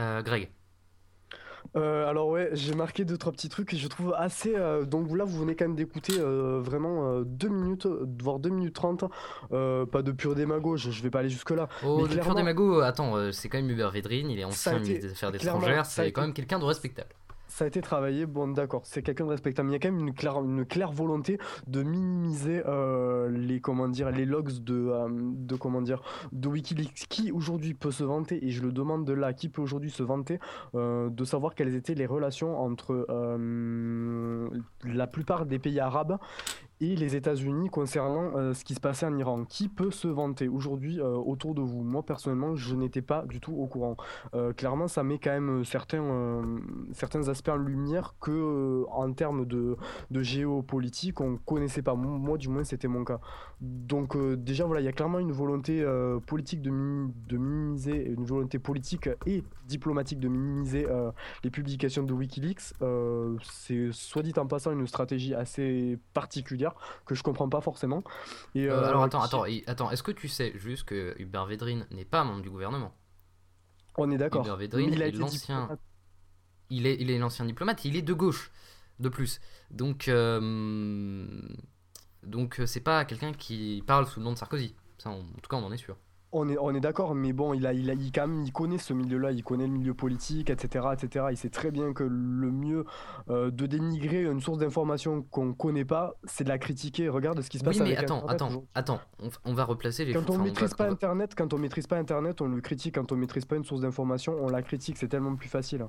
Euh, 0.00 0.22
Greg. 0.22 0.50
Euh, 1.76 2.06
alors 2.08 2.28
ouais, 2.28 2.50
j'ai 2.54 2.74
marqué 2.74 3.04
deux 3.04 3.16
trois 3.16 3.30
petits 3.32 3.48
trucs 3.48 3.68
que 3.68 3.76
je 3.76 3.86
trouve 3.86 4.12
assez. 4.14 4.52
euh, 4.56 4.84
donc 4.84 5.16
là, 5.16 5.24
vous 5.24 5.38
venez 5.38 5.54
quand 5.54 5.64
même 5.64 5.76
d'écouter 5.76 6.14
euh, 6.18 6.60
vraiment 6.60 7.08
euh, 7.08 7.22
deux 7.24 7.48
minutes, 7.48 7.86
voire 8.20 8.40
deux 8.40 8.50
minutes 8.50 8.74
trente. 8.74 9.04
euh, 9.52 9.86
pas 9.86 10.02
de 10.02 10.10
pur 10.12 10.34
démago, 10.34 10.76
je, 10.76 10.90
je 10.90 11.02
vais 11.02 11.08
pas 11.08 11.20
aller 11.20 11.28
jusque 11.30 11.50
là. 11.52 11.68
Oh, 11.84 12.02
Mais 12.08 12.14
le 12.16 12.20
pur 12.20 12.34
démago, 12.34 12.80
attends, 12.80 13.16
euh, 13.16 13.30
c'est 13.30 13.48
quand 13.48 13.58
même 13.58 13.70
Hubert 13.70 13.92
Védrine, 13.92 14.28
il 14.28 14.38
est 14.40 14.44
ancien 14.44 14.78
ministre 14.80 15.06
des 15.06 15.12
Affaires 15.12 15.34
étrangères, 15.34 15.86
c'est 15.86 16.02
été- 16.02 16.12
quand 16.12 16.22
même 16.22 16.34
quelqu'un 16.34 16.58
de 16.58 16.64
respectable. 16.64 17.10
Ça 17.52 17.66
a 17.66 17.68
été 17.68 17.82
travaillé, 17.82 18.24
bon 18.24 18.48
d'accord, 18.48 18.80
c'est 18.86 19.02
quelqu'un 19.02 19.26
de 19.26 19.28
respectable, 19.28 19.68
mais 19.68 19.74
il 19.74 19.76
y 19.76 19.76
a 19.76 19.80
quand 19.86 19.94
même 19.94 20.08
une 20.08 20.14
claire, 20.14 20.38
une 20.38 20.64
claire 20.64 20.90
volonté 20.90 21.38
de 21.66 21.82
minimiser 21.82 22.62
euh, 22.66 23.28
les 23.28 23.60
comment 23.60 23.88
dire 23.88 24.10
les 24.10 24.24
logs 24.24 24.64
de, 24.64 24.74
euh, 24.74 25.08
de 25.10 25.54
comment 25.54 25.82
dire 25.82 26.00
de 26.32 26.48
WikiLeaks 26.48 27.08
qui 27.10 27.30
aujourd'hui 27.30 27.74
peut 27.74 27.90
se 27.90 28.04
vanter 28.04 28.42
et 28.42 28.48
je 28.48 28.62
le 28.62 28.72
demande 28.72 29.04
de 29.04 29.12
là 29.12 29.34
qui 29.34 29.50
peut 29.50 29.60
aujourd'hui 29.60 29.90
se 29.90 30.02
vanter 30.02 30.40
euh, 30.74 31.10
de 31.10 31.24
savoir 31.26 31.54
quelles 31.54 31.74
étaient 31.74 31.94
les 31.94 32.06
relations 32.06 32.58
entre 32.58 33.06
la 34.84 35.06
plupart 35.06 35.44
des 35.44 35.58
pays 35.58 35.78
arabes 35.78 36.16
et 36.82 36.96
les 36.96 37.14
États-Unis 37.14 37.68
concernant 37.68 38.36
euh, 38.36 38.54
ce 38.54 38.64
qui 38.64 38.74
se 38.74 38.80
passait 38.80 39.06
en 39.06 39.16
Iran. 39.16 39.44
Qui 39.44 39.68
peut 39.68 39.92
se 39.92 40.08
vanter 40.08 40.48
aujourd'hui 40.48 41.00
euh, 41.00 41.14
autour 41.14 41.54
de 41.54 41.62
vous? 41.62 41.84
Moi 41.84 42.02
personnellement, 42.02 42.56
je 42.56 42.74
n'étais 42.74 43.02
pas 43.02 43.24
du 43.24 43.40
tout 43.40 43.54
au 43.54 43.66
courant. 43.66 43.96
Euh, 44.34 44.52
clairement, 44.52 44.88
ça 44.88 45.04
met 45.04 45.18
quand 45.18 45.30
même 45.30 45.64
certains, 45.64 46.42
certains 46.92 47.28
aspects 47.28 47.50
en 47.50 47.56
lumière 47.56 48.14
que 48.20 48.84
en 48.90 49.12
termes 49.12 49.46
de, 49.46 49.76
de 50.10 50.22
géopolitique, 50.22 51.20
on 51.20 51.36
connaissait 51.36 51.82
pas. 51.82 51.94
Moi, 51.94 52.36
du 52.36 52.48
moins, 52.48 52.64
c'était 52.64 52.88
mon 52.88 53.04
cas. 53.04 53.20
Donc 53.64 54.16
déjà, 54.16 54.64
voilà, 54.64 54.80
il 54.80 54.84
y 54.84 54.88
a 54.88 54.92
clairement 54.92 55.20
une 55.20 55.30
volonté 55.30 55.86
politique 56.26 56.62
de, 56.62 56.70
de 57.28 57.36
minimiser, 57.36 58.08
une 58.08 58.24
volonté 58.24 58.58
politique 58.58 59.08
et 59.24 59.44
diplomatique 59.66 60.18
de 60.18 60.26
minimiser 60.26 60.88
les 61.44 61.50
publications 61.50 62.02
de 62.02 62.12
WikiLeaks. 62.12 62.74
C'est 63.44 63.92
soit 63.92 64.22
dit 64.22 64.32
en 64.36 64.48
passant 64.48 64.72
une 64.72 64.86
stratégie 64.88 65.32
assez 65.32 65.96
particulière 66.12 66.74
que 67.06 67.14
je 67.14 67.22
comprends 67.22 67.48
pas 67.48 67.60
forcément. 67.60 68.02
Et, 68.56 68.68
euh, 68.68 68.82
alors 68.84 69.04
attends, 69.04 69.22
attends, 69.22 69.44
attends, 69.68 69.90
est-ce 69.92 70.02
que 70.02 70.10
tu 70.10 70.26
sais 70.26 70.52
juste 70.56 70.82
que 70.82 71.14
Hubert 71.20 71.46
Védrine 71.46 71.86
n'est 71.92 72.04
pas 72.04 72.24
membre 72.24 72.42
du 72.42 72.50
gouvernement? 72.50 72.92
On 73.96 74.10
est 74.10 74.18
d'accord. 74.18 74.42
Hubert 74.42 74.56
Védrine 74.56 74.90
il 74.92 75.02
est 75.02 75.12
l'ancien. 75.12 75.78
Il 76.68 76.86
est, 76.86 76.96
il 77.00 77.10
est 77.10 77.18
l'ancien 77.18 77.44
diplomate, 77.44 77.84
il 77.84 77.94
est 77.96 78.02
de 78.02 78.14
gauche, 78.14 78.50
de 78.98 79.08
plus. 79.08 79.40
Donc, 79.70 80.08
euh... 80.08 81.40
donc 82.22 82.60
c'est 82.66 82.80
pas 82.80 83.04
quelqu'un 83.04 83.32
qui 83.32 83.82
parle 83.86 84.06
sous 84.06 84.20
le 84.20 84.24
nom 84.24 84.32
de 84.32 84.38
Sarkozy. 84.38 84.74
Ça, 84.98 85.10
en 85.10 85.22
tout 85.42 85.48
cas, 85.50 85.56
on 85.56 85.64
en 85.64 85.72
est 85.72 85.76
sûr. 85.76 85.96
On 86.34 86.48
est, 86.48 86.56
on 86.58 86.74
est 86.74 86.80
d'accord, 86.80 87.14
mais 87.14 87.34
bon, 87.34 87.52
il, 87.52 87.66
a, 87.66 87.74
il, 87.74 87.90
a, 87.90 87.92
il, 87.92 88.10
quand 88.10 88.26
même, 88.26 88.42
il 88.42 88.52
connaît 88.52 88.78
ce 88.78 88.94
milieu-là, 88.94 89.32
il 89.32 89.44
connaît 89.44 89.66
le 89.66 89.72
milieu 89.72 89.92
politique, 89.92 90.48
etc., 90.48 90.86
etc. 90.94 91.26
Il 91.30 91.36
sait 91.36 91.50
très 91.50 91.70
bien 91.70 91.92
que 91.92 92.04
le 92.04 92.50
mieux 92.50 92.86
euh, 93.28 93.50
de 93.50 93.66
dénigrer 93.66 94.22
une 94.22 94.40
source 94.40 94.56
d'information 94.56 95.22
qu'on 95.30 95.52
connaît 95.52 95.84
pas, 95.84 96.14
c'est 96.24 96.44
de 96.44 96.48
la 96.48 96.58
critiquer. 96.58 97.10
Regarde 97.10 97.42
ce 97.42 97.50
qui 97.50 97.58
se 97.58 97.64
passe. 97.64 97.76
Oui, 97.76 97.82
mais 97.82 97.96
attends, 97.96 98.24
attends, 98.26 98.64
attends, 98.74 99.00
on, 99.44 99.52
va 99.52 99.64
replacer 99.64 100.06
les. 100.06 100.14
Quand 100.14 100.30
on 100.30 100.38
maîtrise 100.38 100.72
pas 100.72 100.88
Internet, 100.88 101.34
quand 101.36 101.52
on 101.52 101.58
maîtrise 101.58 101.86
pas 101.86 101.98
Internet, 101.98 102.40
on 102.40 102.46
le 102.46 102.62
critique. 102.62 102.94
Quand 102.94 103.12
on 103.12 103.16
maîtrise 103.16 103.44
pas 103.44 103.56
une 103.56 103.64
source 103.64 103.82
d'information, 103.82 104.34
on 104.40 104.48
la 104.48 104.62
critique. 104.62 104.96
C'est 104.96 105.08
tellement 105.08 105.36
plus 105.36 105.48
facile. 105.48 105.86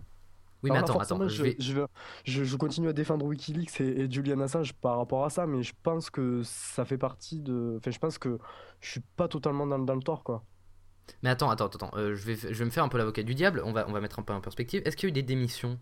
Oui, 0.63 0.71
mais 0.71 0.77
attends, 0.77 0.97
attends. 0.97 1.27
Je, 1.27 1.51
je, 1.59 1.85
je, 2.23 2.43
je, 2.43 2.57
continue 2.57 2.87
à 2.87 2.93
défendre 2.93 3.25
Wikileaks 3.25 3.81
et, 3.81 4.09
Julian 4.09 4.39
Assange 4.39 4.73
par 4.73 4.97
rapport 4.97 5.25
à 5.25 5.29
ça, 5.29 5.45
mais 5.45 5.61
je 5.61 5.73
pense 5.83 6.09
que 6.09 6.41
ça 6.43 6.85
fait 6.85 6.97
partie 6.97 7.41
de. 7.41 7.75
Enfin, 7.77 7.91
je 7.91 7.99
pense 7.99 8.17
que 8.17 8.37
je 8.79 8.91
suis 8.91 9.01
pas 9.17 9.27
totalement 9.27 9.67
dans, 9.67 9.79
dans 9.79 9.95
le 9.95 10.01
tort, 10.01 10.23
quoi. 10.23 10.45
Mais 11.21 11.29
attends, 11.29 11.49
attends, 11.49 11.65
attends. 11.65 11.91
Euh, 11.95 12.15
je, 12.15 12.25
vais, 12.25 12.35
je 12.35 12.57
vais 12.57 12.65
me 12.65 12.69
faire 12.69 12.83
un 12.83 12.87
peu 12.87 12.97
l'avocat 12.97 13.23
du 13.23 13.35
diable. 13.35 13.61
On 13.65 13.73
va, 13.73 13.85
on 13.89 13.91
va 13.91 13.99
mettre 13.99 14.19
un 14.19 14.23
peu 14.23 14.31
en 14.33 14.39
perspective. 14.39 14.81
Est-ce 14.85 14.95
qu'il 14.95 15.09
y 15.09 15.09
a 15.09 15.11
eu 15.11 15.13
des 15.13 15.23
démissions 15.23 15.77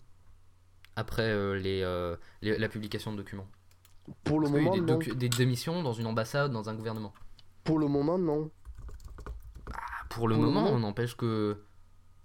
après 0.95 1.29
euh, 1.29 1.61
euh, 1.63 2.17
les, 2.41 2.57
la 2.57 2.69
publication 2.69 3.11
de 3.11 3.17
documents? 3.17 3.47
Pour 4.23 4.39
le 4.39 4.49
moment, 4.49 4.73
il 4.73 4.87
y 4.87 4.91
a 4.91 4.97
eu 4.97 5.15
des, 5.15 5.29
démissions 5.29 5.83
dans 5.83 5.93
une 5.93 6.07
ambassade, 6.07 6.51
dans 6.51 6.69
un 6.69 6.73
gouvernement? 6.73 7.13
Pour 7.63 7.77
le 7.77 7.87
moment, 7.87 8.17
non. 8.17 8.49
Bah, 9.67 9.73
pour 10.09 10.27
le 10.27 10.37
moment, 10.37 10.71
on 10.71 10.79
n'empêche 10.79 11.15
que 11.15 11.61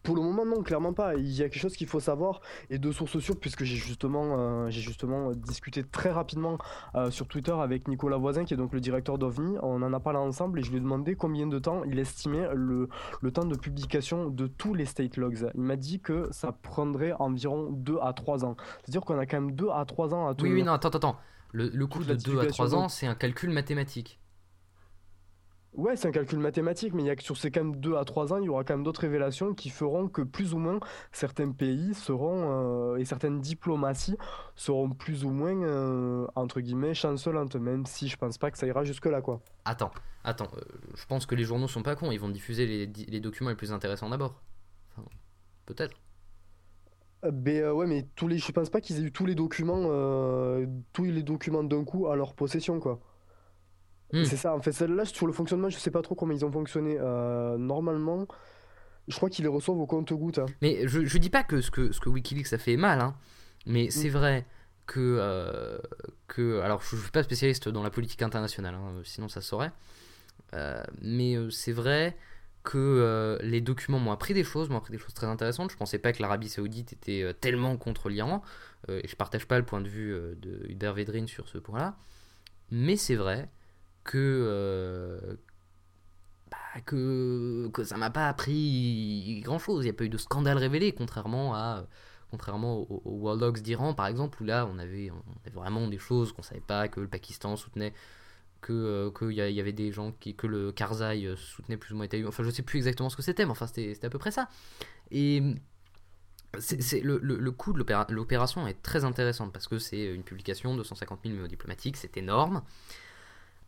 pour 0.07 0.15
le 0.15 0.23
moment, 0.23 0.47
non, 0.47 0.63
clairement 0.63 0.93
pas. 0.93 1.17
Il 1.17 1.33
y 1.33 1.43
a 1.43 1.49
quelque 1.49 1.61
chose 1.61 1.77
qu'il 1.77 1.89
faut 1.89 1.99
savoir 1.99 2.41
et 2.71 2.79
de 2.79 2.93
sources 2.93 3.19
sûres, 3.19 3.39
puisque 3.39 3.65
j'ai 3.65 3.75
justement, 3.77 4.37
euh, 4.39 4.71
j'ai 4.71 4.81
justement 4.81 5.33
discuté 5.33 5.83
très 5.83 6.13
rapidement 6.13 6.59
euh, 6.95 7.11
sur 7.11 7.27
Twitter 7.27 7.53
avec 7.53 7.89
Nicolas 7.89 8.17
Voisin, 8.17 8.45
qui 8.45 8.55
est 8.55 8.57
donc 8.57 8.73
le 8.73 8.79
directeur 8.81 9.19
d'OVNI. 9.19 9.59
On 9.63 9.83
en 9.83 9.93
a 9.93 9.99
parlé 9.99 10.21
ensemble 10.21 10.61
et 10.61 10.63
je 10.63 10.71
lui 10.71 10.77
ai 10.77 10.81
demandé 10.81 11.17
combien 11.17 11.49
de 11.49 11.59
temps 11.59 11.83
il 11.85 11.99
estimait 11.99 12.49
le, 12.55 12.89
le 13.21 13.31
temps 13.33 13.45
de 13.45 13.57
publication 13.57 14.31
de 14.31 14.47
tous 14.47 14.75
les 14.75 14.85
state 14.85 15.17
logs. 15.17 15.51
Il 15.55 15.61
m'a 15.61 15.77
dit 15.77 15.99
que 15.99 16.29
ça 16.31 16.53
prendrait 16.53 17.13
environ 17.19 17.71
2 17.73 17.99
à 18.01 18.13
3 18.13 18.45
ans. 18.45 18.57
C'est-à-dire 18.85 19.01
qu'on 19.01 19.19
a 19.19 19.27
quand 19.27 19.41
même 19.41 19.53
2 19.53 19.71
à 19.71 19.85
3 19.85 20.15
ans 20.15 20.29
à 20.29 20.37
tout. 20.37 20.45
Oui, 20.45 20.53
oui, 20.53 20.63
non, 20.63 20.73
attends, 20.73 20.91
attends. 20.91 21.17
Le, 21.53 21.69
le 21.69 21.87
coût 21.89 22.05
de 22.05 22.15
2 22.15 22.39
à 22.39 22.47
3 22.47 22.77
ans, 22.77 22.89
c'est 22.89 23.09
un 23.09 23.17
calcul 23.17 23.51
mathématique. 23.51 24.21
Ouais, 25.77 25.95
c'est 25.95 26.09
un 26.09 26.11
calcul 26.11 26.39
mathématique, 26.39 26.95
mais 26.95 27.03
il 27.03 27.07
y 27.07 27.11
a 27.11 27.17
que 27.17 27.23
sur 27.23 27.37
ces 27.37 27.51
quand 27.51 27.63
même 27.63 27.77
2 27.77 27.97
à 27.97 28.05
3 28.07 28.33
ans, 28.33 28.39
il 28.39 28.45
y 28.45 28.49
aura 28.49 28.65
quand 28.65 28.73
même 28.73 28.83
d'autres 28.83 29.03
révélations 29.03 29.53
qui 29.53 29.69
feront 29.69 30.09
que 30.09 30.23
plus 30.23 30.55
ou 30.55 30.59
moins 30.59 30.81
certains 31.13 31.51
pays 31.51 31.93
seront, 31.93 32.95
euh, 32.95 32.97
et 32.97 33.05
certaines 33.05 33.41
diplomaties 33.41 34.17
seront 34.55 34.89
plus 34.89 35.25
ou 35.25 35.31
moins, 35.31 35.55
euh, 35.63 36.27
entre 36.35 36.63
guillemets, 36.63 36.95
chancelantes, 36.95 37.57
même 37.57 37.85
si 37.85 38.09
je 38.09 38.17
pense 38.17 38.39
pas 38.39 38.51
que 38.51 38.57
ça 38.57 38.67
ira 38.67 38.85
jusque-là, 38.85 39.21
quoi. 39.21 39.43
Attends, 39.67 39.91
attends, 40.25 40.49
euh, 40.57 40.63
je 40.95 41.05
pense 41.05 41.27
que 41.27 41.35
les 41.35 41.45
journaux 41.45 41.69
sont 41.69 41.83
pas 41.83 41.95
cons, 41.95 42.11
ils 42.11 42.21
vont 42.21 42.31
diffuser 42.31 42.67
les, 42.67 42.87
les 42.87 43.21
documents 43.21 43.51
les 43.51 43.57
plus 43.57 43.73
intéressants 43.73 44.09
d'abord. 44.09 44.41
Enfin, 44.93 45.07
Peut-être. 45.67 45.95
Ben 47.23 47.71
ouais, 47.73 47.87
mais 47.87 48.07
tous 48.15 48.29
les, 48.29 48.39
je 48.39 48.51
pense 48.51 48.71
pas 48.71 48.81
qu'ils 48.81 48.99
aient 49.01 49.07
eu 49.07 49.13
tous 49.13 49.27
les 49.27 49.35
documents, 49.35 49.83
tous 50.95 51.05
les 51.05 51.23
documents 51.23 51.65
d'un 51.65 51.85
coup 51.85 52.07
à 52.07 52.17
leur 52.17 52.35
possession, 52.35 52.81
quoi. 52.81 52.99
Hmm. 54.13 54.25
C'est 54.25 54.37
ça, 54.37 54.55
en 54.55 54.61
fait, 54.61 54.73
celle-là, 54.73 55.05
sur 55.05 55.27
le 55.27 55.33
fonctionnement, 55.33 55.69
je 55.69 55.79
sais 55.79 55.91
pas 55.91 56.03
trop 56.03 56.15
comment 56.15 56.33
ils 56.33 56.45
ont 56.45 56.53
fonctionné. 56.53 56.97
Euh, 56.99 57.57
normalement, 57.59 58.27
je 59.09 59.17
crois 59.17 59.31
qu'ils 59.31 59.45
les 59.45 59.51
reçoivent 59.51 59.79
au 59.79 59.87
compte-goutte. 59.87 60.39
Hein. 60.39 60.47
Mais 60.63 60.87
je, 60.87 61.05
je 61.05 61.19
dis 61.19 61.31
pas 61.31 61.43
que 61.43 61.61
ce 61.61 61.71
que, 61.71 61.93
ce 61.93 62.01
que 62.01 62.09
Wikileaks 62.09 62.53
a 62.53 62.59
fait 62.59 62.77
mal, 62.77 63.01
hein, 63.01 63.17
mais 63.67 63.91
c'est 63.91 64.09
hmm. 64.09 64.13
vrai 64.13 64.47
que, 64.87 65.19
euh, 65.21 65.79
que. 66.29 66.61
Alors, 66.61 66.83
je, 66.83 66.95
ne 66.95 67.01
suis 67.01 67.11
pas 67.11 67.25
spécialiste 67.25 67.69
dans 67.69 67.83
la 67.83 67.91
politique 67.91 68.23
internationale, 68.23 68.75
hein, 68.75 69.01
sinon 69.03 69.29
ça 69.29 69.41
saurait. 69.41 69.73
Euh, 70.55 70.83
mais 71.03 71.37
c'est 71.51 71.73
vrai 71.73 72.17
que 72.63 73.39
les 73.43 73.61
documents 73.61 74.01
m'ont 74.01 74.11
appris 74.11 74.35
des 74.35 74.43
choses, 74.43 74.69
m'ont 74.69 74.79
appris 74.79 74.93
des 74.93 74.99
choses 74.99 75.15
très 75.15 75.27
intéressantes. 75.27 75.71
Je 75.71 75.77
pensais 75.77 75.99
pas 75.99 76.13
que 76.13 76.21
l'Arabie 76.21 76.49
Saoudite 76.49 76.93
était 76.93 77.33
tellement 77.41 77.77
contre 77.77 78.09
l'Iran, 78.09 78.43
et 78.89 79.07
je 79.07 79.15
partage 79.15 79.47
pas 79.47 79.57
le 79.57 79.65
point 79.65 79.81
de 79.81 79.89
vue 79.89 80.13
de 80.37 80.67
Hubert 80.69 80.95
Védrine 80.95 81.29
sur 81.29 81.49
ce 81.49 81.59
point-là. 81.59 81.97
Mais 82.73 82.97
c'est 82.97 83.15
vrai 83.15 83.49
que, 84.07 84.17
euh, 84.17 85.37
bah, 86.51 86.81
que, 86.87 87.71
ça 87.85 87.97
m'a 87.97 88.11
pas 88.11 88.29
appris 88.29 89.41
grand 89.45 89.59
chose. 89.59 89.85
Il 89.85 89.89
n'y 89.89 89.91
a 89.91 89.95
pas 89.95 90.05
eu 90.05 90.09
de 90.09 90.19
scandale 90.19 90.59
révélé, 90.59 90.93
contrairement 90.93 91.55
à 91.55 91.87
contrairement 92.31 92.81
aux, 92.91 93.03
World 93.05 93.41
Dogs 93.41 93.61
d'Iran 93.61 93.95
par 93.95 94.07
exemple, 94.07 94.43
où 94.43 94.45
là 94.45 94.69
on 94.73 94.79
avait, 94.79 95.13
vraiment 95.53 95.87
des 95.89 95.99
choses 95.99 96.33
qu'on 96.33 96.43
savait 96.43 96.61
pas, 96.61 96.89
que 96.89 97.01
le 97.01 97.09
Pakistan 97.09 97.57
soutenait, 97.57 97.93
que 98.61 98.73
euh, 98.73 99.11
qu'il 99.11 99.33
y, 99.33 99.61
avait 99.61 99.73
des 99.73 99.93
gens 99.93 100.13
qui, 100.13 100.35
que 100.35 100.47
le 100.47 100.73
Karzai 100.73 101.25
euh, 101.25 101.37
soutenait 101.37 101.77
plus 101.77 101.95
ou 101.95 101.97
moins 101.97 102.09
Enfin, 102.27 102.43
je 102.43 102.51
sais 102.51 102.63
plus 102.63 102.79
exactement 102.79 103.11
ce 103.11 103.17
que 103.17 103.23
c'était, 103.23 103.45
mais 103.45 103.53
enfin 103.53 103.67
c'était 103.67 104.05
à 104.05 104.11
peu 104.11 104.19
près 104.19 104.33
ça. 104.33 104.49
Et 105.11 105.43
c'est, 106.59 107.01
le, 107.01 107.19
le, 107.23 107.37
le, 107.37 107.53
coût 107.53 107.73
de 107.73 107.79
l'opération 107.79 108.67
est 108.67 108.83
très 108.83 109.05
intéressant 109.05 109.49
parce 109.51 109.69
que 109.69 109.79
c'est 109.79 110.15
une 110.15 110.23
publication 110.23 110.77
de 110.77 110.83
150 110.83 111.21
000 111.23 111.35
mémos 111.35 111.49
diplomatiques, 111.49 111.97
c'est 111.97 112.17
énorme. 112.17 112.63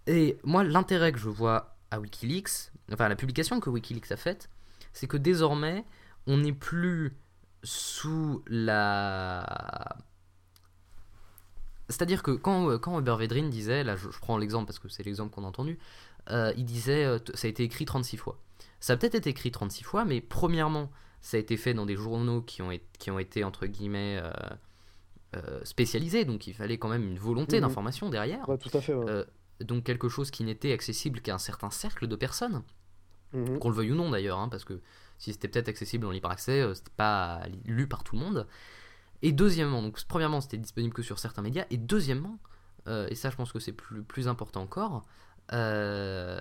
Et 0.08 0.38
moi, 0.42 0.64
l'intérêt 0.64 1.12
que 1.12 1.18
je 1.18 1.28
vois 1.28 1.76
à 1.90 2.00
Wikileaks, 2.00 2.72
enfin 2.90 3.08
la 3.08 3.16
publication 3.16 3.60
que 3.60 3.68
Wikileaks 3.68 4.10
a 4.10 4.16
faite, 4.16 4.48
c'est 4.94 5.06
que 5.06 5.18
désormais, 5.18 5.84
on 6.26 6.38
n'est 6.38 6.52
plus 6.52 7.14
sous 7.62 8.42
la. 8.46 9.96
C'est-à-dire 11.90 12.22
que 12.22 12.30
quand, 12.30 12.78
quand 12.78 12.98
Hubert 12.98 13.18
Vedrine 13.18 13.50
disait, 13.50 13.84
là 13.84 13.96
je, 13.96 14.08
prends 14.08 14.38
l'exemple 14.38 14.66
parce 14.66 14.78
que 14.78 14.88
c'est 14.88 15.02
l'exemple 15.02 15.34
qu'on 15.34 15.44
a 15.44 15.48
entendu, 15.48 15.78
euh, 16.30 16.54
il 16.56 16.64
disait 16.64 17.04
euh, 17.04 17.18
ça 17.34 17.46
a 17.46 17.50
été 17.50 17.62
écrit 17.62 17.84
36 17.84 18.16
fois. 18.16 18.40
Ça 18.80 18.94
a 18.94 18.96
peut-être 18.96 19.14
été 19.14 19.30
écrit 19.30 19.50
36 19.50 19.84
fois, 19.84 20.06
mais 20.06 20.22
premièrement, 20.22 20.90
ça 21.20 21.36
a 21.36 21.40
été 21.40 21.58
fait 21.58 21.74
dans 21.74 21.84
des 21.84 21.96
journaux 21.96 22.40
qui 22.40 22.62
ont, 22.62 22.70
qui 22.98 23.10
ont 23.10 23.18
été 23.18 23.44
entre 23.44 23.66
guillemets 23.66 24.22
euh, 25.36 25.60
spécialisés, 25.64 26.24
donc 26.24 26.46
il 26.46 26.54
fallait 26.54 26.78
quand 26.78 26.88
même 26.88 27.06
une 27.06 27.18
volonté 27.18 27.58
mmh 27.58 27.62
d'information 27.62 28.08
derrière. 28.08 28.48
Ouais, 28.48 28.56
tout 28.56 28.70
à 28.72 28.80
fait. 28.80 28.94
Ouais 28.94 29.24
donc 29.60 29.84
quelque 29.84 30.08
chose 30.08 30.30
qui 30.30 30.44
n'était 30.44 30.72
accessible 30.72 31.20
qu'à 31.20 31.34
un 31.34 31.38
certain 31.38 31.70
cercle 31.70 32.06
de 32.06 32.16
personnes, 32.16 32.62
mhm. 33.32 33.58
qu'on 33.58 33.70
le 33.70 33.74
veuille 33.74 33.92
ou 33.92 33.96
non 33.96 34.10
d'ailleurs, 34.10 34.38
hein, 34.38 34.48
parce 34.48 34.64
que 34.64 34.80
si 35.18 35.32
c'était 35.32 35.48
peut-être 35.48 35.68
accessible 35.68 36.06
en 36.06 36.10
libre 36.10 36.30
accès, 36.30 36.60
euh, 36.60 36.74
c'était 36.74 36.92
pas 36.96 37.42
lu 37.64 37.88
par 37.88 38.04
tout 38.04 38.16
le 38.16 38.22
monde. 38.22 38.46
Et 39.22 39.32
deuxièmement, 39.32 39.82
donc 39.82 39.98
premièrement 40.06 40.40
c'était 40.40 40.58
disponible 40.58 40.94
que 40.94 41.02
sur 41.02 41.18
certains 41.18 41.42
médias, 41.42 41.64
et 41.70 41.76
deuxièmement, 41.76 42.38
euh, 42.86 43.08
et 43.10 43.16
ça 43.16 43.30
je 43.30 43.36
pense 43.36 43.52
que 43.52 43.58
c'est 43.58 43.72
plus, 43.72 44.02
plus 44.02 44.28
important 44.28 44.62
encore, 44.62 45.02
euh, 45.52 46.38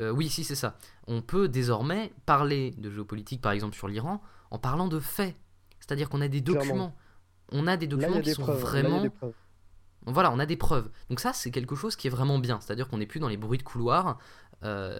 oui 0.00 0.28
si 0.28 0.44
c'est 0.44 0.54
ça, 0.56 0.76
on 1.06 1.22
peut 1.22 1.48
désormais 1.48 2.12
parler 2.24 2.72
de 2.78 2.90
géopolitique 2.90 3.40
par 3.40 3.52
exemple 3.52 3.76
sur 3.76 3.86
l'Iran 3.86 4.20
en 4.50 4.58
parlant 4.58 4.88
de 4.88 4.98
faits, 4.98 5.36
c'est-à-dire 5.78 6.08
qu'on 6.08 6.20
a 6.20 6.28
des 6.28 6.40
documents, 6.40 6.96
on 7.52 7.68
a 7.68 7.76
des 7.76 7.86
documents 7.86 8.20
qui 8.20 8.32
sont 8.32 8.44
vraiment 8.44 9.04
voilà, 10.06 10.30
on 10.32 10.38
a 10.38 10.46
des 10.46 10.56
preuves. 10.56 10.88
Donc 11.10 11.20
ça, 11.20 11.32
c'est 11.32 11.50
quelque 11.50 11.74
chose 11.74 11.96
qui 11.96 12.06
est 12.06 12.10
vraiment 12.10 12.38
bien. 12.38 12.60
C'est-à-dire 12.60 12.88
qu'on 12.88 12.98
n'est 12.98 13.06
plus 13.06 13.20
dans 13.20 13.28
les 13.28 13.36
bruits 13.36 13.58
de 13.58 13.64
couloir. 13.64 14.18
Euh, 14.62 14.98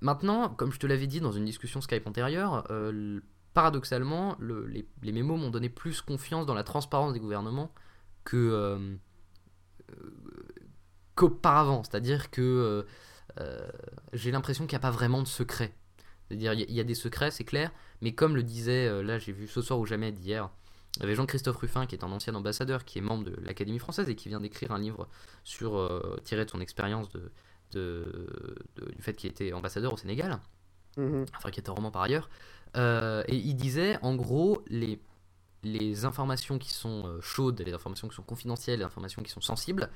maintenant, 0.00 0.48
comme 0.48 0.72
je 0.72 0.78
te 0.78 0.86
l'avais 0.86 1.06
dit 1.06 1.20
dans 1.20 1.32
une 1.32 1.44
discussion 1.44 1.80
Skype 1.82 2.06
antérieure, 2.06 2.64
euh, 2.70 3.20
paradoxalement, 3.52 4.36
les, 4.40 5.12
mémos 5.12 5.38
m'ont 5.38 5.50
donné 5.50 5.68
plus 5.68 6.00
confiance 6.00 6.46
dans 6.46 6.54
la 6.54 6.64
transparence 6.64 7.12
des 7.12 7.20
gouvernements 7.20 7.70
que 8.24 8.36
euh, 8.36 8.96
qu'auparavant. 11.14 11.82
C'est-à-dire 11.84 12.30
que 12.30 12.86
j'ai 14.14 14.30
l'impression 14.30 14.66
qu'il 14.66 14.74
n'y 14.76 14.80
a 14.80 14.86
pas 14.86 14.90
vraiment 14.90 15.22
de 15.22 15.28
secret. 15.28 15.74
C'est-à-dire 16.28 16.54
il 16.54 16.72
y, 16.72 16.80
a 16.80 16.84
des 16.84 16.94
secrets, 16.94 17.30
c'est 17.30 17.44
clair, 17.44 17.70
mais 18.00 18.14
comme 18.14 18.36
le 18.36 18.42
disait, 18.42 19.02
là 19.02 19.18
j'ai 19.18 19.32
vu 19.32 19.46
ce 19.46 19.60
soir 19.60 19.78
ou 19.78 19.84
jamais 19.84 20.12
d'hier, 20.12 20.48
Il 20.96 21.00
y 21.02 21.04
avait 21.04 21.14
Jean-Christophe 21.14 21.56
Ruffin, 21.56 21.86
qui 21.86 21.94
est 21.94 22.04
un 22.04 22.12
ancien 22.12 22.34
ambassadeur, 22.34 22.84
qui 22.84 22.98
est 22.98 23.02
membre 23.02 23.24
de 23.24 23.36
l'Académie 23.42 23.78
française 23.78 24.08
et 24.10 24.14
qui 24.14 24.28
vient 24.28 24.40
d'écrire 24.40 24.72
un 24.72 24.78
livre 24.78 25.08
sur 25.42 25.76
euh, 25.76 26.16
tiré 26.24 26.44
de 26.44 26.50
son 26.50 26.60
expérience 26.60 27.08
de, 27.10 27.30
de- 27.72 28.58
de- 28.76 28.92
du 28.92 29.00
fait 29.02 29.14
qu'il 29.14 29.30
était 29.30 29.52
ambassadeur 29.52 29.92
au 29.94 29.96
Sénégal, 29.96 30.38
Mhm. 30.98 31.24
enfin 31.36 31.50
qui 31.50 31.60
était 31.60 31.70
roman 31.70 31.90
par 31.90 32.02
ailleurs. 32.02 32.28
Euh, 32.76 33.22
et 33.26 33.36
il 33.36 33.54
disait, 33.54 33.98
en 34.02 34.14
gros, 34.14 34.62
les, 34.68 35.00
les 35.62 36.04
informations 36.04 36.58
qui 36.58 36.70
sont 36.74 37.06
euh, 37.06 37.20
chaudes, 37.22 37.60
les 37.64 37.72
informations 37.72 38.08
qui 38.08 38.14
sont 38.16 38.22
confidentielles, 38.22 38.80
les 38.80 38.84
informations 38.84 39.22
qui 39.22 39.30
sont 39.30 39.40
sensibles, 39.40 39.88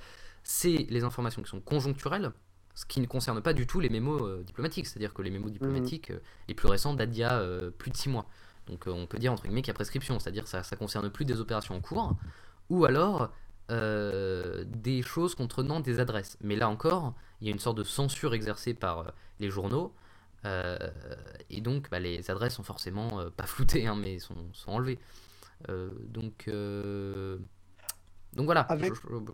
c'est 0.44 0.86
les 0.88 1.05
informations 1.05 1.42
qui 1.42 1.51
sont 1.51 1.61
conjoncturelles, 1.61 2.32
ce 2.74 2.86
qui 2.86 3.01
ne 3.01 3.07
concerne 3.07 3.42
pas 3.42 3.53
du 3.53 3.66
tout 3.66 3.80
les 3.80 3.88
mémos 3.90 4.22
euh, 4.22 4.42
diplomatiques. 4.44 4.86
C'est-à-dire 4.86 5.12
que 5.12 5.20
les 5.22 5.30
mémos 5.30 5.51
diplomatiques 5.53 6.11
euh, 6.11 6.20
les 6.49 6.55
plus 6.55 6.68
récents 6.68 6.94
datent 6.94 7.11
d'il 7.11 7.20
y 7.20 7.24
a 7.24 7.38
euh, 7.38 7.70
plus 7.70 7.90
de 7.90 7.97
6 7.97 8.09
mois. 8.09 8.26
Donc 8.67 8.87
euh, 8.89 8.91
on 8.93 9.07
peut 9.07 9.19
dire 9.19 9.33
entre 9.33 9.45
guillemets 9.45 9.62
qu'il 9.62 9.69
y 9.69 9.71
a 9.71 9.75
prescription, 9.75 10.19
c'est-à-dire 10.19 10.47
ça 10.49 10.62
ça 10.62 10.77
concerne 10.77 11.09
plus 11.11 11.25
des 11.25 11.41
opérations 11.41 11.75
en 11.77 11.81
cours, 11.81 12.17
ou 12.69 12.85
alors 12.85 13.31
euh, 13.71 14.64
des 14.67 15.03
choses 15.03 15.35
contenant 15.35 15.81
des 15.81 15.99
adresses. 16.01 16.37
Mais 16.41 16.57
là 16.57 16.69
encore, 16.69 17.14
il 17.41 17.47
y 17.47 17.51
a 17.51 17.53
une 17.53 17.59
sorte 17.61 17.79
de 17.79 17.85
censure 17.85 18.35
exercée 18.35 18.75
par 18.75 18.99
euh, 19.01 19.05
les 19.41 19.51
journaux, 19.51 19.95
euh, 20.45 20.77
et 21.51 21.61
donc 21.61 21.91
bah, 21.91 21.99
les 22.01 22.31
adresses 22.31 22.55
sont 22.55 22.62
forcément 22.62 23.21
euh, 23.21 23.31
pas 23.31 23.47
floutées, 23.47 23.87
hein, 23.87 23.97
mais 23.97 24.19
sont, 24.19 24.53
sont 24.53 24.73
enlevées. 24.73 24.99
Donc, 25.69 26.49
donc 28.33 28.45
voilà. 28.45 28.61
Avec- 28.62 28.95
Je- 28.95 29.01
je- 29.01 29.33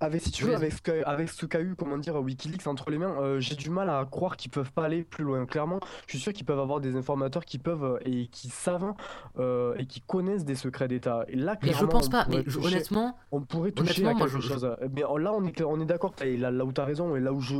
Avec, 0.00 0.22
si 0.22 0.30
tu 0.30 0.44
veux, 0.44 0.54
avec 0.54 0.88
avec 1.06 1.28
ce 1.28 1.44
qu'a 1.46 1.60
eu, 1.60 1.74
comment 1.76 1.98
dire, 1.98 2.14
Wikileaks 2.16 2.66
entre 2.68 2.90
les 2.90 2.98
mains, 2.98 3.16
euh, 3.20 3.40
j'ai 3.40 3.56
du 3.56 3.68
mal 3.70 3.90
à 3.90 4.06
croire 4.08 4.36
qu'ils 4.36 4.50
peuvent 4.50 4.70
pas 4.72 4.84
aller 4.84 5.02
plus 5.02 5.24
loin. 5.24 5.44
Clairement, 5.44 5.80
je 6.06 6.12
suis 6.12 6.20
sûr 6.20 6.32
qu'ils 6.32 6.46
peuvent 6.46 6.60
avoir 6.60 6.80
des 6.80 6.94
informateurs 6.94 7.44
qui 7.44 7.58
peuvent 7.58 7.82
euh, 7.84 7.98
et 8.04 8.28
qui 8.28 8.48
savent 8.48 8.94
euh, 9.38 9.74
et 9.76 9.86
qui 9.86 10.00
connaissent 10.00 10.44
des 10.44 10.54
secrets 10.54 10.86
d'État. 10.86 11.24
Et 11.28 11.36
là, 11.36 11.56
mais 11.62 11.72
je 11.72 11.84
pense 11.84 12.08
pas. 12.08 12.26
Mais 12.28 12.44
toucher- 12.44 12.58
honnêtement, 12.66 13.16
on 13.32 13.40
pourrait 13.40 13.72
toucher 13.72 14.06
à 14.06 14.14
quelque 14.14 14.28
je- 14.28 14.38
chose. 14.40 14.70
Mais 14.94 15.00
là, 15.02 15.32
on 15.34 15.44
est, 15.44 15.62
on 15.62 15.80
est 15.80 15.86
d'accord. 15.86 16.14
Et 16.22 16.36
là, 16.36 16.50
là 16.52 16.64
où 16.64 16.72
tu 16.72 16.80
as 16.80 16.84
raison 16.84 17.16
et 17.16 17.20
là 17.20 17.32
où 17.32 17.40
je, 17.40 17.56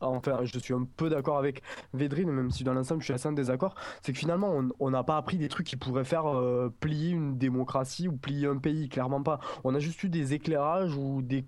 enfin, 0.00 0.40
je 0.42 0.58
suis 0.58 0.74
un 0.74 0.86
peu 0.96 1.08
d'accord 1.08 1.38
avec 1.38 1.62
Védrine, 1.94 2.30
même 2.30 2.50
si 2.50 2.64
dans 2.64 2.74
l'ensemble 2.74 3.00
je 3.00 3.06
suis 3.06 3.14
assez 3.14 3.28
en 3.28 3.32
désaccord, 3.32 3.74
c'est 4.02 4.12
que 4.12 4.18
finalement, 4.18 4.52
on- 4.52 4.70
on 4.80 4.90
n'a 4.90 5.04
pas 5.04 5.16
appris 5.16 5.38
des 5.38 5.48
trucs 5.48 5.66
qui 5.66 5.76
pourraient 5.76 6.04
faire 6.04 6.26
euh, 6.26 6.72
plier 6.80 7.10
une 7.10 7.38
démocratie 7.38 8.08
ou 8.08 8.16
plier 8.16 8.48
un 8.48 8.56
pays. 8.58 8.88
Clairement 8.88 9.22
pas. 9.22 9.38
On 9.64 9.74
a 9.74 9.78
juste 9.78 10.02
eu 10.02 10.08
des 10.08 10.34
éclairages 10.34 10.96
ou 10.96 11.22
des 11.22 11.44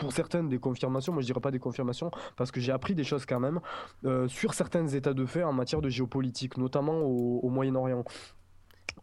pour 0.00 0.12
certaines 0.12 0.48
des 0.48 0.58
confirmations, 0.58 1.12
moi 1.12 1.22
je 1.22 1.26
dirais 1.26 1.40
pas 1.40 1.52
des 1.52 1.60
confirmations, 1.60 2.10
parce 2.36 2.50
que 2.50 2.60
j'ai 2.60 2.72
appris 2.72 2.94
des 2.94 3.04
choses 3.04 3.24
quand 3.26 3.40
même 3.40 3.60
euh, 4.04 4.26
sur 4.28 4.54
certains 4.54 4.88
états 4.88 5.14
de 5.14 5.26
fait 5.26 5.44
en 5.44 5.52
matière 5.52 5.80
de 5.80 5.88
géopolitique, 5.88 6.56
notamment 6.56 6.98
au, 6.98 7.40
au 7.42 7.48
Moyen-Orient. 7.50 8.04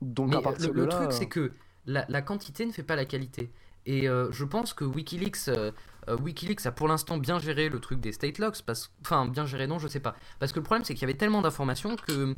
Donc 0.02 0.30
Mais 0.30 0.38
à 0.38 0.42
partir 0.42 0.70
le, 0.70 0.74
de 0.74 0.80
le 0.82 0.86
là, 0.88 0.96
truc, 0.96 1.08
euh, 1.08 1.12
c'est 1.12 1.28
que 1.28 1.52
la, 1.86 2.06
la 2.10 2.22
quantité 2.22 2.66
ne 2.66 2.72
fait 2.72 2.84
pas 2.84 2.96
la 2.96 3.06
qualité. 3.06 3.52
Et 3.86 4.10
euh, 4.10 4.30
je 4.34 4.44
pense 4.44 4.74
que 4.74 4.84
Wikileaks, 4.84 5.48
euh, 5.48 5.72
euh, 6.10 6.18
Wikileaks 6.18 6.66
a 6.66 6.72
pour 6.74 6.90
l'instant 6.90 7.18
bien 7.18 7.40
géré 7.40 7.70
le 7.70 7.80
truc 7.80 8.02
des 8.02 8.12
state 8.12 8.38
locks, 8.38 8.62
parce, 8.66 8.92
enfin 9.02 9.28
bien 9.28 9.46
géré 9.46 9.66
non, 9.66 9.80
je 9.80 9.88
sais 9.88 10.02
pas. 10.02 10.16
Parce 10.40 10.52
que 10.52 10.60
le 10.60 10.64
problème 10.64 10.84
c'est 10.84 10.94
qu'il 10.94 11.04
y 11.04 11.10
avait 11.10 11.18
tellement 11.18 11.42
d'informations 11.42 11.96
que 11.96 12.36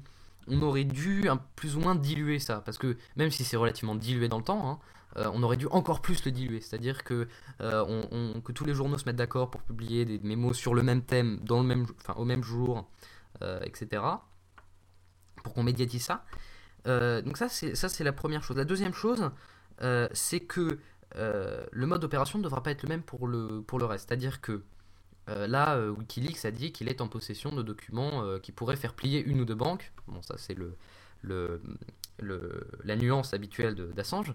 on 0.47 0.61
aurait 0.61 0.83
dû 0.83 1.27
un, 1.29 1.37
plus 1.55 1.75
ou 1.75 1.79
moins 1.79 1.95
diluer 1.95 2.39
ça. 2.39 2.61
Parce 2.61 2.77
que 2.77 2.97
même 3.15 3.31
si 3.31 3.43
c'est 3.43 3.57
relativement 3.57 3.95
dilué 3.95 4.27
dans 4.27 4.37
le 4.37 4.43
temps, 4.43 4.69
hein, 4.69 4.79
euh, 5.17 5.29
on 5.33 5.41
aurait 5.43 5.57
dû 5.57 5.67
encore 5.67 6.01
plus 6.01 6.23
le 6.25 6.31
diluer. 6.31 6.61
C'est-à-dire 6.61 7.03
que, 7.03 7.27
euh, 7.61 8.39
que 8.41 8.51
tous 8.51 8.65
les 8.65 8.73
journaux 8.73 8.97
se 8.97 9.05
mettent 9.05 9.15
d'accord 9.15 9.49
pour 9.49 9.61
publier 9.61 10.05
des 10.05 10.19
mémos 10.19 10.57
sur 10.57 10.73
le 10.73 10.83
même 10.83 11.01
thème, 11.01 11.39
au 11.49 12.25
même 12.25 12.43
jour, 12.43 12.89
euh, 13.41 13.59
etc. 13.63 14.03
Pour 15.43 15.53
qu'on 15.53 15.63
médiatise 15.63 16.03
ça. 16.03 16.25
Donc 16.85 17.37
ça 17.37 17.49
c'est 17.49 18.03
la 18.03 18.13
première 18.13 18.43
chose. 18.43 18.57
La 18.57 18.65
deuxième 18.65 18.93
chose, 18.93 19.29
c'est 20.13 20.39
que 20.39 20.79
le 21.15 21.85
mode 21.85 22.01
d'opération 22.01 22.39
ne 22.39 22.43
devra 22.43 22.63
pas 22.63 22.71
être 22.71 22.83
le 22.83 22.89
même 22.89 23.03
pour 23.03 23.27
le 23.27 23.61
pour 23.61 23.79
le 23.79 23.85
reste. 23.85 24.09
C'est-à-dire 24.09 24.41
que 24.41 24.63
euh, 25.29 25.47
là, 25.47 25.75
euh, 25.75 25.89
WikiLeaks 25.91 26.43
a 26.45 26.51
dit 26.51 26.71
qu'il 26.71 26.89
est 26.89 27.01
en 27.01 27.07
possession 27.07 27.51
de 27.51 27.61
documents 27.63 28.23
euh, 28.23 28.39
qui 28.39 28.51
pourraient 28.51 28.75
faire 28.75 28.93
plier 28.93 29.23
une 29.23 29.39
ou 29.41 29.45
deux 29.45 29.55
banques. 29.55 29.91
Bon, 30.07 30.21
ça 30.21 30.35
c'est 30.37 30.55
le, 30.55 30.75
le, 31.21 31.61
le- 32.19 32.67
la 32.83 32.95
nuance 32.95 33.33
habituelle 33.33 33.75
d'Assange. 33.95 34.33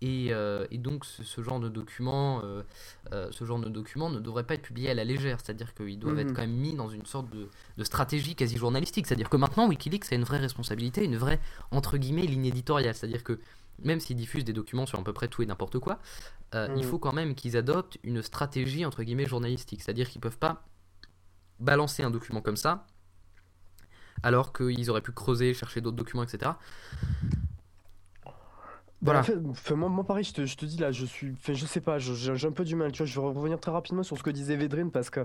Et, 0.00 0.28
et 0.70 0.78
donc 0.78 1.04
ce, 1.04 1.22
ce 1.24 1.42
genre 1.42 1.60
de 1.60 1.68
documents, 1.68 2.42
euh, 2.44 2.62
ce 3.30 3.44
genre 3.44 3.58
de 3.58 3.68
ne 3.68 4.18
devrait 4.20 4.44
pas 4.44 4.54
être 4.54 4.62
publié 4.62 4.90
à 4.90 4.94
la 4.94 5.04
légère. 5.04 5.38
C'est-à-dire 5.40 5.74
qu'ils 5.74 5.98
doivent 5.98 6.14
Mhm. 6.14 6.20
être 6.20 6.34
quand 6.34 6.42
même 6.42 6.50
mis 6.56 6.74
dans 6.74 6.88
une 6.88 7.06
sorte 7.06 7.30
de, 7.30 7.48
de 7.76 7.84
stratégie 7.84 8.34
quasi 8.34 8.56
journalistique. 8.56 9.06
C'est-à-dire 9.06 9.28
que 9.30 9.36
maintenant 9.36 9.68
WikiLeaks 9.68 10.12
a 10.12 10.16
une 10.16 10.24
vraie 10.24 10.38
responsabilité, 10.38 11.04
une 11.04 11.16
vraie 11.16 11.40
entre 11.70 11.96
guillemets 11.96 12.22
ligne 12.26 12.46
éditoriale. 12.46 12.94
C'est-à-dire 12.94 13.24
que 13.24 13.38
même 13.82 14.00
s'ils 14.00 14.16
diffusent 14.16 14.44
des 14.44 14.52
documents 14.52 14.86
sur 14.86 14.98
à 14.98 15.04
peu 15.04 15.12
près 15.12 15.28
tout 15.28 15.42
et 15.42 15.46
n'importe 15.46 15.78
quoi, 15.78 15.98
euh, 16.54 16.68
il 16.76 16.82
Mhm. 16.84 16.90
faut 16.90 16.98
quand 16.98 17.12
même 17.12 17.34
qu'ils 17.34 17.56
adoptent 17.56 17.98
une 18.02 18.22
stratégie 18.22 18.84
entre 18.84 19.02
guillemets 19.02 19.26
journalistique. 19.26 19.82
C'est-à-dire 19.82 20.08
qu'ils 20.08 20.20
peuvent 20.20 20.38
pas 20.38 20.64
balancer 21.60 22.02
un 22.02 22.10
document 22.10 22.40
comme 22.40 22.56
ça 22.56 22.86
alors 24.22 24.52
qu'ils 24.52 24.90
auraient 24.90 25.00
pu 25.00 25.12
creuser, 25.12 25.54
chercher 25.54 25.80
d'autres 25.80 25.96
documents, 25.96 26.24
etc. 26.24 26.52
Bah, 29.00 29.12
Voilà. 29.12 29.20
en 29.20 29.54
fait, 29.54 29.74
moi, 29.76 29.88
moi, 29.88 30.02
pareil, 30.04 30.24
je 30.24 30.32
te, 30.32 30.44
je 30.44 30.56
te 30.56 30.66
dis 30.66 30.76
là, 30.76 30.90
je 30.90 31.06
suis, 31.06 31.32
je 31.46 31.66
sais 31.66 31.80
pas, 31.80 31.98
j'ai 31.98 32.48
un 32.48 32.50
peu 32.50 32.64
du 32.64 32.74
mal, 32.74 32.90
tu 32.90 32.98
vois, 32.98 33.06
je 33.06 33.20
vais 33.20 33.26
revenir 33.28 33.60
très 33.60 33.70
rapidement 33.70 34.02
sur 34.02 34.18
ce 34.18 34.24
que 34.24 34.30
disait 34.30 34.56
Védrine 34.56 34.90
parce 34.90 35.08
que, 35.08 35.20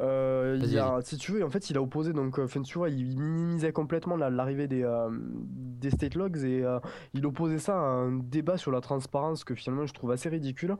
euh, 0.00 0.58
il 0.60 0.78
a, 0.78 1.00
si 1.02 1.16
tu 1.16 1.32
veux, 1.32 1.42
en 1.44 1.48
fait, 1.48 1.70
il 1.70 1.78
a 1.78 1.82
opposé, 1.82 2.12
donc, 2.12 2.38
euh, 2.38 2.44
enfin, 2.44 2.60
tu 2.60 2.76
vois, 2.76 2.90
il 2.90 3.18
minimisait 3.18 3.72
complètement 3.72 4.16
la- 4.16 4.28
l'arrivée 4.28 4.68
des, 4.68 4.82
euh, 4.82 5.08
des 5.10 5.88
state 5.90 6.14
logs 6.14 6.36
et 6.44 6.62
euh, 6.62 6.78
il 7.14 7.24
opposait 7.24 7.58
ça 7.58 7.74
à 7.78 7.84
un 7.84 8.12
débat 8.18 8.58
sur 8.58 8.70
la 8.70 8.82
transparence 8.82 9.44
que 9.44 9.54
finalement 9.54 9.86
je 9.86 9.94
trouve 9.94 10.10
assez 10.10 10.28
ridicule, 10.28 10.76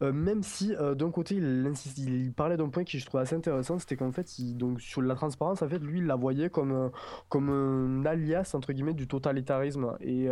même 0.00 0.42
si 0.44 0.74
d'un 0.96 1.10
côté 1.10 1.36
il, 1.36 1.66
insiste- 1.66 1.98
il 1.98 2.32
parlait 2.32 2.56
d'un 2.56 2.68
point 2.68 2.84
qui 2.84 3.00
je 3.00 3.06
trouve 3.06 3.20
assez 3.20 3.34
intéressant, 3.34 3.78
c'était 3.80 3.96
qu'en 3.96 4.12
fait, 4.12 4.38
il, 4.38 4.56
donc, 4.56 4.80
sur 4.80 5.02
la 5.02 5.16
transparence, 5.16 5.62
en 5.62 5.68
fait, 5.68 5.78
lui, 5.80 5.98
il 5.98 6.06
la 6.06 6.14
voyait 6.14 6.50
comme, 6.50 6.90
comme 7.28 7.50
un 7.50 8.06
alias, 8.06 8.52
entre 8.54 8.72
guillemets, 8.72 8.94
du 8.94 9.08
totalitarisme 9.08 9.96
et, 10.00 10.28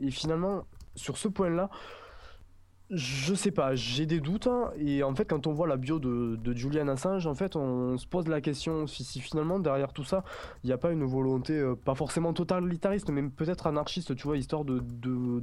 et 0.00 0.10
finalement, 0.10 0.59
sur 0.94 1.16
ce 1.16 1.28
point-là, 1.28 1.70
je 2.90 3.34
sais 3.34 3.52
pas, 3.52 3.76
j'ai 3.76 4.04
des 4.04 4.20
doutes. 4.20 4.48
hein, 4.48 4.72
et 4.76 5.04
en 5.04 5.14
fait, 5.14 5.24
quand 5.24 5.46
on 5.46 5.52
voit 5.52 5.68
la 5.68 5.76
bio 5.76 6.00
de, 6.00 6.52
Julian 6.54 6.88
Assange, 6.88 7.26
en 7.26 7.34
fait, 7.34 7.54
on 7.54 7.96
se 7.96 8.06
pose 8.06 8.26
la 8.26 8.40
question 8.40 8.86
si, 8.88 9.20
finalement, 9.20 9.60
derrière 9.60 9.92
tout 9.92 10.02
ça, 10.02 10.24
il 10.64 10.66
n'y 10.66 10.72
a 10.72 10.78
pas 10.78 10.90
une 10.90 11.04
volonté, 11.04 11.52
euh, 11.52 11.76
pas 11.76 11.94
forcément 11.94 12.32
totalitariste, 12.32 13.10
mais 13.10 13.22
peut-être 13.22 13.68
anarchiste, 13.68 14.16
tu 14.16 14.26
vois, 14.26 14.36
histoire 14.36 14.64
de, 14.64 14.80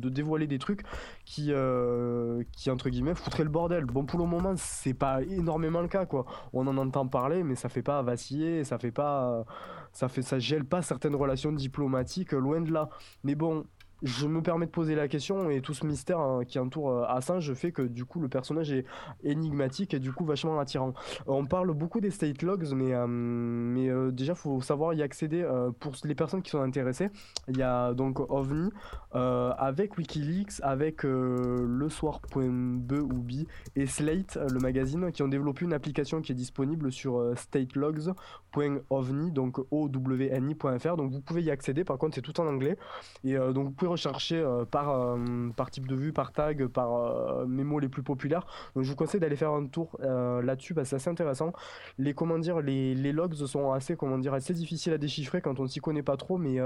dévoiler 0.10 0.48
des 0.48 0.60
trucs 0.60 0.82
qui, 1.26 1.48
euh, 1.52 2.44
qui, 2.52 2.70
entre 2.70 2.90
guillemets, 2.90 3.16
foutraient 3.16 3.46
le 3.46 3.50
bordel. 3.50 3.86
Bon, 3.86 4.06
pour 4.06 4.20
le 4.20 4.26
moment, 4.26 4.54
c'est 4.58 4.94
pas 4.94 5.22
énormément 5.24 5.82
le 5.82 5.88
cas, 5.88 6.06
quoi. 6.06 6.26
On 6.52 6.68
en 6.68 6.78
entend 6.78 7.08
parler, 7.08 7.44
mais 7.44 7.56
ça 7.56 7.70
fait 7.70 7.82
pas 7.82 8.02
vaciller, 8.02 8.66
ça 8.66 8.78
fait 8.78 8.92
pas. 8.92 9.46
Ça, 9.94 10.10
fait, 10.10 10.22
ça 10.22 10.38
gèle 10.38 10.66
pas 10.66 10.82
certaines 10.84 11.16
relations 11.16 11.52
diplomatiques, 11.52 12.34
loin 12.34 12.62
de 12.62 12.72
là. 12.72 12.90
Mais 13.24 13.34
bon, 13.36 13.66
je 14.04 14.28
me 14.28 14.42
permets 14.42 14.66
de 14.66 14.72
poser 14.72 14.96
la 14.96 15.08
question 15.08 15.50
et 15.50 15.62
tout 15.62 15.74
ce 15.74 15.86
mystère 15.86 16.20
hein, 16.20 16.42
qui 16.46 16.60
entoure 16.60 16.92
euh, 16.92 17.06
Assange 17.08 17.54
fait 17.54 17.72
que 17.72 17.82
du 17.82 18.06
coup 18.06 18.20
le 18.20 18.30
personnage 18.30 18.72
est 18.72 18.86
énigmatique 19.24 19.94
et 19.94 20.00
du 20.00 20.12
coup 20.12 20.26
vachement 20.26 20.60
attirant. 20.60 20.94
On 21.26 21.46
parle 21.46 21.74
beaucoup 21.74 22.00
des 22.02 22.12
state 22.12 22.42
logs, 22.42 22.74
mais, 22.74 22.94
euh, 22.94 23.08
mais 23.08 23.90
euh, 23.90 24.12
déjà 24.12 24.36
faut 24.36 24.62
savoir 24.62 24.94
y 24.94 25.02
accéder 25.02 25.42
euh, 25.42 25.72
pour 25.80 25.94
les 26.04 26.16
personnes 26.16 26.42
qui 26.42 26.52
sont 26.52 26.62
intéressées. 26.62 27.10
Il 27.48 27.58
y 27.58 27.64
a 27.64 27.94
donc 27.94 28.20
OVNI 28.20 28.70
avec 29.14 29.98
WikiLeaks, 29.98 30.62
avec 30.62 31.02
le 31.04 31.88
soir.be 31.90 32.94
ou 32.94 33.14
bi 33.14 33.48
et 33.76 33.88
Slate, 33.88 34.38
le 34.52 34.60
magazine, 34.60 35.12
qui 35.12 35.24
ont 35.24 35.28
développé 35.28 35.66
une 35.66 35.74
application 35.74 36.22
qui 36.22 36.34
est 36.34 36.36
disponible 36.36 36.92
sur 36.92 37.34
statelogs.ovni, 37.36 39.32
donc 39.32 39.58
owni.fr. 39.72 40.98
Donc 40.98 41.12
vous 41.12 41.22
pouvez 41.22 41.42
y 41.42 41.50
accéder. 41.50 41.84
Par 41.84 41.98
contre, 41.98 42.14
c'est 42.14 42.22
tout 42.22 42.40
en 42.40 42.46
anglais. 42.46 42.78
Et 43.24 43.34
donc 43.36 43.66
vous 43.66 43.72
pouvez 43.72 43.87
rechercher 43.88 44.38
euh, 44.38 44.66
par, 44.66 44.90
euh, 44.90 45.50
par 45.56 45.72
type 45.72 45.88
de 45.88 45.96
vue, 45.96 46.14
par 46.14 46.32
tag, 46.32 46.68
par 46.68 46.94
euh, 46.96 47.46
mes 47.46 47.64
mots 47.64 47.80
les 47.80 47.90
plus 47.90 48.04
populaires. 48.04 48.46
Donc 48.76 48.84
je 48.84 48.90
vous 48.90 48.96
conseille 48.96 49.20
d'aller 49.20 49.36
faire 49.36 49.52
un 49.52 49.66
tour 49.66 49.98
là-dessus 50.00 50.74
parce 50.74 50.86
que 50.86 50.90
c'est 50.92 50.96
assez 50.98 51.10
intéressant. 51.10 51.54
Les 51.98 52.14
comment 52.14 52.38
dire, 52.40 52.62
les, 52.62 52.96
les 52.96 53.12
logs 53.12 53.34
sont 53.34 53.72
assez 53.72 53.96
comment 53.96 54.18
dire 54.18 54.34
assez 54.34 54.54
difficiles 54.54 54.94
à 54.94 54.98
déchiffrer 54.98 55.42
quand 55.42 55.60
on 55.60 55.64
ne 55.64 55.68
s'y 55.68 55.80
connaît 55.80 56.04
pas 56.04 56.18
trop. 56.18 56.38
Mais 56.38 56.60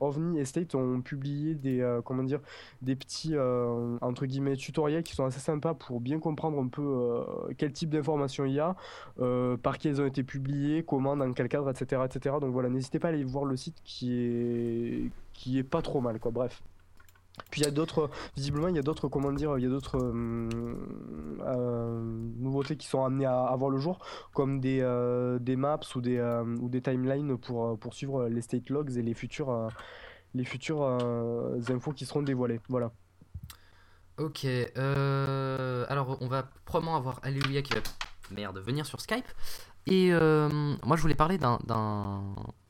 OVNI 0.00 0.40
et 0.40 0.44
State 0.44 0.74
ont 0.74 1.00
publié 1.00 1.54
des 1.54 1.98
comment 2.04 2.22
dire 2.22 2.40
des 2.82 2.96
petits 2.96 3.36
entre 4.00 4.26
guillemets 4.26 4.56
tutoriels 4.56 5.02
qui 5.02 5.14
sont 5.14 5.24
assez 5.24 5.40
sympas 5.40 5.74
pour 5.74 6.00
bien 6.00 6.18
comprendre 6.18 6.60
un 6.60 6.68
peu 6.68 7.24
quel 7.56 7.72
type 7.72 7.90
d'informations 7.90 8.44
il 8.44 8.52
y 8.52 8.60
a, 8.60 8.76
par 9.62 9.78
qui 9.78 9.88
elles 9.88 10.00
ont 10.00 10.06
été 10.06 10.22
publiées, 10.22 10.84
comment, 10.84 11.16
dans 11.16 11.32
quel 11.32 11.48
cadre, 11.48 11.70
etc., 11.70 12.02
etc. 12.04 12.36
Donc 12.40 12.52
voilà, 12.52 12.68
n'hésitez 12.68 12.98
pas 12.98 13.08
à 13.08 13.10
aller 13.10 13.24
voir 13.24 13.44
le 13.44 13.56
site 13.56 13.76
qui 13.84 14.14
est 14.14 15.10
qui 15.38 15.58
est 15.58 15.64
pas 15.64 15.82
trop 15.82 16.00
mal, 16.00 16.18
quoi. 16.18 16.32
Bref. 16.32 16.62
Puis 17.50 17.60
il 17.60 17.64
y 17.64 17.68
a 17.68 17.70
d'autres, 17.70 18.10
visiblement, 18.36 18.66
il 18.66 18.74
y 18.74 18.80
a 18.80 18.82
d'autres, 18.82 19.06
comment 19.06 19.30
dire, 19.32 19.56
il 19.56 19.62
y 19.62 19.66
a 19.66 19.70
d'autres 19.70 19.98
euh, 20.02 20.48
euh, 21.42 22.00
nouveautés 22.36 22.76
qui 22.76 22.88
sont 22.88 23.04
amenées 23.04 23.26
à, 23.26 23.44
à 23.44 23.54
voir 23.54 23.70
le 23.70 23.78
jour, 23.78 24.00
comme 24.34 24.58
des, 24.58 24.80
euh, 24.80 25.38
des 25.38 25.54
maps 25.54 25.78
ou 25.94 26.00
des, 26.00 26.20
ou 26.60 26.68
des 26.68 26.82
timelines 26.82 27.38
pour, 27.38 27.94
suivre 27.94 28.26
les 28.28 28.42
state 28.42 28.68
logs 28.70 28.96
et 28.96 29.02
les 29.02 29.14
futurs, 29.14 29.50
euh, 29.50 29.68
les 30.34 30.44
futures 30.44 30.82
infos 31.70 31.92
qui 31.92 32.04
seront 32.04 32.22
dévoilées. 32.22 32.60
Voilà. 32.68 32.90
Ok, 34.18 34.44
alors 34.74 36.18
on 36.20 36.26
va 36.26 36.50
probablement 36.64 36.96
avoir 36.96 37.20
Alléluia 37.22 37.62
qui 37.62 37.74
va 37.74 37.80
merde, 38.32 38.58
venir 38.58 38.84
sur 38.84 39.00
Skype. 39.00 39.26
Et 39.86 40.10
euh, 40.12 40.48
moi 40.84 40.96
je 40.96 41.02
voulais 41.02 41.14
parler 41.14 41.38
d'un, 41.38 41.58
d'un- 41.66 42.22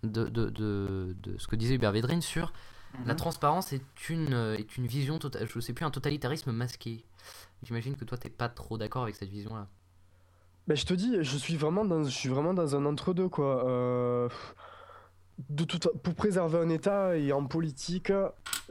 de, 0.05 0.25
de, 0.29 0.51
de, 0.51 1.17
de 1.21 1.39
ce 1.39 1.47
que 1.49 1.57
disait 1.57 1.75
Hubert 1.75 1.93
Védrine 1.93 2.23
sur 2.23 2.53
la 3.05 3.15
transparence 3.15 3.73
est 3.73 4.09
une, 4.09 4.33
est 4.59 4.77
une 4.79 4.87
vision, 4.87 5.19
tota- 5.19 5.45
je 5.47 5.61
sais 5.61 5.73
plus, 5.75 5.85
un 5.85 5.91
totalitarisme 5.91 6.53
masqué. 6.53 7.05
J'imagine 7.63 7.97
que 7.97 8.05
toi 8.05 8.17
t'es 8.17 8.31
pas 8.31 8.49
trop 8.49 8.79
d'accord 8.79 9.03
avec 9.03 9.15
cette 9.15 9.29
vision-là. 9.29 9.67
Ben, 10.67 10.77
je 10.77 10.87
te 10.87 10.95
dis, 10.95 11.17
je 11.21 11.37
suis 11.37 11.57
vraiment 11.57 11.85
dans, 11.85 12.03
je 12.05 12.11
suis 12.11 12.29
vraiment 12.29 12.55
dans 12.55 12.75
un 12.77 12.85
entre-deux, 12.87 13.29
quoi. 13.29 13.69
Euh, 13.69 14.29
de 15.49 15.65
toute, 15.65 15.85
fa- 15.85 15.91
pour 16.03 16.15
préserver 16.15 16.59
un 16.59 16.69
État 16.69 17.17
et 17.17 17.33
en 17.33 17.45
politique, 17.47 18.13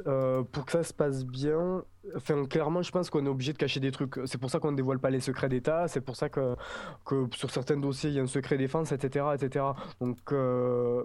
euh, 0.05 0.43
pour 0.51 0.65
que 0.65 0.71
ça 0.73 0.83
se 0.83 0.93
passe 0.93 1.25
bien, 1.25 1.83
clairement, 2.49 2.81
je 2.81 2.91
pense 2.91 3.09
qu'on 3.09 3.25
est 3.25 3.29
obligé 3.29 3.53
de 3.53 3.57
cacher 3.57 3.79
des 3.79 3.91
trucs. 3.91 4.19
C'est 4.25 4.37
pour 4.37 4.49
ça 4.49 4.59
qu'on 4.59 4.71
ne 4.71 4.77
dévoile 4.77 4.99
pas 4.99 5.09
les 5.09 5.19
secrets 5.21 5.49
d'État, 5.49 5.87
c'est 5.87 6.01
pour 6.01 6.15
ça 6.15 6.29
que, 6.29 6.55
que 7.05 7.27
sur 7.33 7.49
certains 7.51 7.77
dossiers, 7.77 8.09
il 8.09 8.15
y 8.15 8.19
a 8.19 8.23
un 8.23 8.27
secret 8.27 8.57
défense, 8.57 8.91
etc., 8.91 9.25
etc. 9.35 9.65
Donc, 10.01 10.17
euh, 10.31 11.03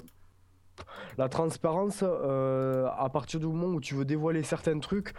la 1.18 1.28
transparence, 1.28 2.02
euh, 2.02 2.88
à 2.96 3.08
partir 3.10 3.38
du 3.40 3.46
moment 3.46 3.68
où 3.68 3.80
tu 3.80 3.94
veux 3.94 4.04
dévoiler 4.04 4.42
certains 4.42 4.78
trucs, 4.78 5.12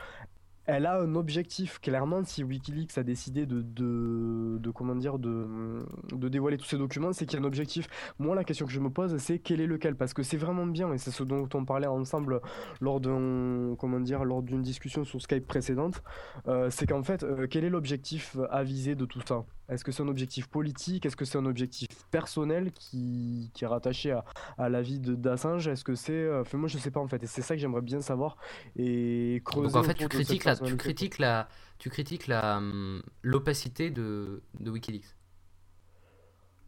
elle 0.65 0.85
a 0.85 0.99
un 0.99 1.15
objectif. 1.15 1.79
Clairement, 1.79 2.23
si 2.23 2.43
Wikileaks 2.43 2.97
a 2.97 3.03
décidé 3.03 3.45
de, 3.45 3.61
de, 3.61 4.71
comment 4.71 4.95
dire, 4.95 5.19
de, 5.19 5.85
dévoiler 6.29 6.57
tous 6.57 6.65
ces 6.65 6.77
documents, 6.77 7.13
c'est 7.13 7.25
qu'il 7.25 7.39
y 7.39 7.41
a 7.41 7.45
un 7.45 7.47
objectif. 7.47 7.87
Moi, 8.19 8.35
la 8.35 8.43
question 8.43 8.65
que 8.65 8.71
je 8.71 8.79
me 8.79 8.89
pose, 8.89 9.17
c'est 9.17 9.39
quel 9.39 9.61
est 9.61 9.67
lequel? 9.67 9.95
Parce 9.95 10.13
que 10.13 10.23
c'est 10.23 10.37
vraiment 10.37 10.65
bien, 10.65 10.93
et 10.93 10.97
c'est 10.97 11.11
ce 11.11 11.23
dont 11.23 11.49
on 11.53 11.65
parlait 11.65 11.87
ensemble 11.87 12.41
lors 12.81 12.99
d'une 12.99 14.61
discussion 14.61 15.03
sur 15.03 15.21
Skype 15.21 15.47
précédente. 15.47 16.01
euh, 16.47 16.69
c'est 16.69 16.87
qu'en 16.87 17.03
fait, 17.03 17.23
euh, 17.23 17.47
quel 17.49 17.63
est 17.63 17.69
l'objectif 17.69 18.37
avisé 18.49 18.95
de 18.95 19.05
tout 19.05 19.21
ça? 19.27 19.45
Est-ce 19.69 19.83
que 19.83 19.91
c'est 19.91 20.03
un 20.03 20.07
objectif 20.07 20.47
politique? 20.47 21.05
Est-ce 21.05 21.15
que 21.15 21.25
c'est 21.25 21.37
un 21.37 21.45
objectif 21.45 21.87
personnel 22.11 22.71
qui, 22.73 23.49
qui 23.53 23.63
est 23.63 23.67
rattaché 23.67 24.11
à, 24.11 24.25
à 24.57 24.69
la 24.69 24.81
vie 24.81 24.99
de 24.99 25.15
d'Assange? 25.15 25.67
Est-ce 25.67 25.83
que 25.83 25.95
c'est, 25.95 26.11
euh, 26.13 26.41
enfin, 26.41 26.57
moi, 26.57 26.67
je 26.67 26.77
sais 26.77 26.91
pas 26.91 26.99
en 26.99 27.07
fait, 27.07 27.23
et 27.23 27.27
c'est 27.27 27.41
ça 27.41 27.55
que 27.55 27.61
j'aimerais 27.61 27.81
bien 27.81 28.01
savoir 28.01 28.37
et 28.75 29.41
creuser. 29.45 29.73
Donc 29.73 29.75
en 29.77 29.83
fait 29.83 29.93
tu 29.93 30.07
critiques, 30.09 30.43
la, 30.43 30.55
tu 30.55 30.75
critiques, 30.75 31.17
la, 31.17 31.47
tu 31.77 31.89
critiques 31.89 32.27
la, 32.27 32.57
hum, 32.57 33.01
l'opacité 33.21 33.89
de, 33.89 34.41
de 34.59 34.69
Wikileaks. 34.69 35.15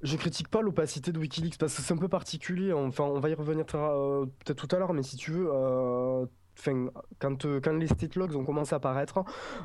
Je 0.01 0.17
critique 0.17 0.49
pas 0.49 0.61
l'opacité 0.61 1.11
de 1.11 1.19
Wikileaks 1.19 1.57
parce 1.57 1.75
que 1.75 1.81
c'est 1.81 1.93
un 1.93 1.97
peu 1.97 2.09
particulier. 2.09 2.71
Enfin, 2.73 3.05
on 3.05 3.19
va 3.19 3.29
y 3.29 3.33
revenir 3.33 3.65
euh, 3.73 4.25
peut-être 4.25 4.67
tout 4.67 4.75
à 4.75 4.79
l'heure, 4.79 4.93
mais 4.93 5.03
si 5.03 5.17
tu 5.17 5.31
veux, 5.31 5.49
euh, 5.51 6.25
quand, 7.19 7.45
quand 7.61 7.73
les 7.73 7.87
state 7.87 8.15
logs 8.15 8.35
ont 8.35 8.45
commencé 8.45 8.73
à 8.73 8.77
apparaître, 8.77 9.23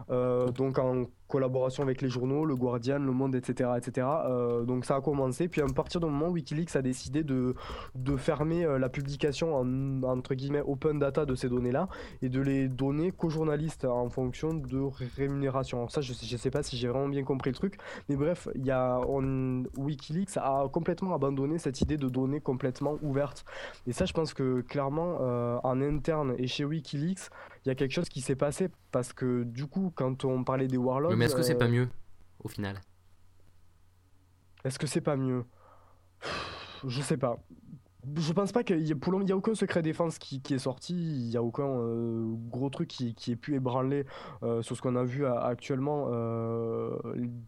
euh, 0.09 0.51
donc 0.51 0.79
en 0.79 1.05
collaboration 1.31 1.83
avec 1.83 2.03
les 2.03 2.09
journaux, 2.11 2.45
le 2.45 2.57
Guardian, 2.57 2.99
le 2.99 3.13
Monde, 3.13 3.35
etc., 3.35 3.71
etc. 3.79 4.07
euh, 4.27 4.65
donc 4.65 4.85
ça 4.85 4.97
a 4.97 5.01
commencé. 5.01 5.49
Puis 5.49 5.63
à 5.63 5.67
partir 5.67 6.01
du 6.01 6.07
moment 6.07 6.29
où 6.29 6.33
Wikileaks 6.33 6.77
a 6.77 6.83
décidé 6.83 7.23
de, 7.23 7.55
de 7.95 8.17
fermer 8.17 8.65
euh, 8.65 8.79
la 8.79 8.89
publication 8.89 9.57
en 9.57 10.03
entre 10.03 10.35
guillemets 10.35 10.63
open 10.67 10.99
data 10.99 11.25
de 11.25 11.35
ces 11.35 11.49
données-là 11.49 11.89
et 12.23 12.29
de 12.29 12.41
les 12.41 12.69
donner 12.69 13.13
qu'aux 13.13 13.31
journalistes 13.31 13.85
en 13.85 14.11
fonction 14.11 14.53
de 14.55 14.81
rémunération. 15.17 15.79
Alors 15.79 15.91
ça, 15.91 16.01
je 16.01 16.13
je 16.13 16.37
sais 16.37 16.51
pas 16.51 16.63
si 16.63 16.77
j'ai 16.77 16.89
vraiment 16.89 17.09
bien 17.09 17.25
compris 17.25 17.51
le 17.51 17.57
truc, 17.57 17.79
mais 18.09 18.17
bref, 18.17 18.49
y 18.57 18.71
a 18.71 19.01
Wikileaks 19.79 20.37
a 20.37 20.69
complètement 20.73 21.15
abandonné 21.15 21.59
cette 21.59 21.81
idée 21.81 21.97
de 21.97 22.09
données 22.09 22.41
complètement 22.41 22.99
ouvertes. 23.03 23.45
Et 23.87 23.93
ça, 23.93 24.05
je 24.05 24.13
pense 24.13 24.35
que 24.35 24.61
clairement, 24.63 25.19
euh, 25.21 25.59
en 25.63 25.81
interne 25.81 26.35
et 26.39 26.47
chez 26.47 26.65
Wikileaks, 26.65 27.31
il 27.65 27.69
y 27.69 27.71
a 27.71 27.75
quelque 27.75 27.93
chose 27.93 28.09
qui 28.09 28.21
s'est 28.21 28.37
passé 28.37 28.69
parce 28.91 29.13
que 29.13 29.45
du 29.45 29.67
coup, 29.67 29.93
quand 29.95 30.25
on 30.25 30.45
parlait 30.45 30.69
des 30.69 30.77
warlords, 30.77 31.17
Mais 31.17 31.27
est-ce 31.27 31.37
que 31.37 31.43
c'est 31.43 31.55
euh, 31.55 31.59
pas 31.59 31.69
mieux 31.69 31.89
au 32.43 32.49
final? 32.49 32.81
Est-ce 34.65 34.79
que 34.79 34.87
c'est 34.87 35.01
pas 35.01 35.17
mieux? 35.17 35.45
Je 36.87 37.03
sais 37.03 37.17
pas. 37.17 37.39
Je 38.17 38.33
pense 38.33 38.53
pas 38.53 38.63
qu'il 38.65 38.87
y 38.87 38.93
a, 38.93 38.97
pour 38.97 39.21
il 39.21 39.33
aucun 39.33 39.55
secret 39.55 39.83
défense 39.83 40.19
qui, 40.19 40.41
qui 40.41 40.55
est 40.55 40.59
sorti, 40.59 40.95
il 40.95 41.31
y 41.31 41.37
a 41.37 41.43
aucun 41.43 41.67
euh, 41.67 42.25
gros 42.49 42.71
truc 42.71 42.89
qui, 42.89 43.15
qui 43.15 43.33
ait 43.33 43.37
pu 43.37 43.55
ébranler 43.55 44.05
euh, 44.43 44.63
sur 44.63 44.77
ce 44.77 44.83
qu'on 44.83 44.97
a 44.97 45.05
vu 45.05 45.27
à- 45.27 45.41
actuellement 45.41 46.07
euh, 46.11 46.97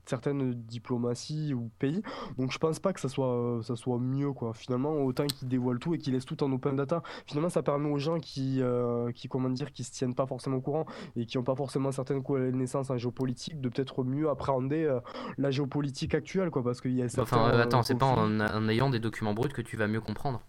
certaines 0.05 0.53
diplomaties 0.53 1.55
ou 1.55 1.71
pays. 1.79 2.03
Donc 2.39 2.53
je 2.53 2.59
pense 2.59 2.79
pas 2.79 2.93
que 2.93 3.01
ça 3.01 3.09
soit, 3.09 3.33
euh, 3.33 3.63
ça 3.63 3.77
soit 3.77 3.99
mieux 3.99 4.33
quoi. 4.33 4.53
Finalement, 4.53 4.93
autant 5.03 5.27
qu'ils 5.27 5.49
dévoilent 5.49 5.79
tout 5.79 5.95
et 5.95 5.99
qu'ils 5.99 6.13
laissent 6.13 6.27
tout 6.27 6.43
en 6.45 6.53
open 6.53 6.77
data. 6.77 7.03
Finalement, 7.27 7.49
ça 7.49 7.63
permet 7.63 7.91
aux 7.91 7.99
gens 7.99 8.19
qui, 8.19 8.59
euh, 8.61 9.11
qui 9.13 9.29
comment 9.29 9.49
dire, 9.51 9.73
qui 9.73 9.85
se 9.85 9.93
tiennent 9.93 10.15
pas 10.15 10.27
forcément 10.27 10.57
au 10.59 10.61
courant 10.61 10.87
et 11.17 11.27
qui 11.27 11.39
ont 11.39 11.45
pas 11.45 11.55
forcément 11.57 11.93
certaines 11.93 12.23
connaissances 12.23 12.91
en 12.91 12.99
géopolitique 12.99 13.61
de 13.61 13.69
peut-être 13.69 14.05
mieux 14.05 14.29
appréhender 14.29 14.85
euh, 14.85 15.01
la 15.39 15.51
géopolitique 15.51 16.15
actuelle 16.15 16.51
quoi, 16.51 16.63
parce 16.63 16.81
qu'il 16.81 16.93
y 16.93 17.03
a 17.03 17.09
certains, 17.09 17.37
Enfin, 17.39 17.51
euh, 17.51 17.59
euh, 17.59 17.63
attends, 17.63 17.83
c'est 17.83 17.95
pas 17.99 18.07
en 18.07 18.69
ayant 18.69 18.91
des 18.91 19.01
documents 19.01 19.35
bruts 19.35 19.49
que 19.49 19.63
tu 19.63 19.77
vas 19.77 19.89
mieux 19.89 20.01
comprendre. 20.01 20.42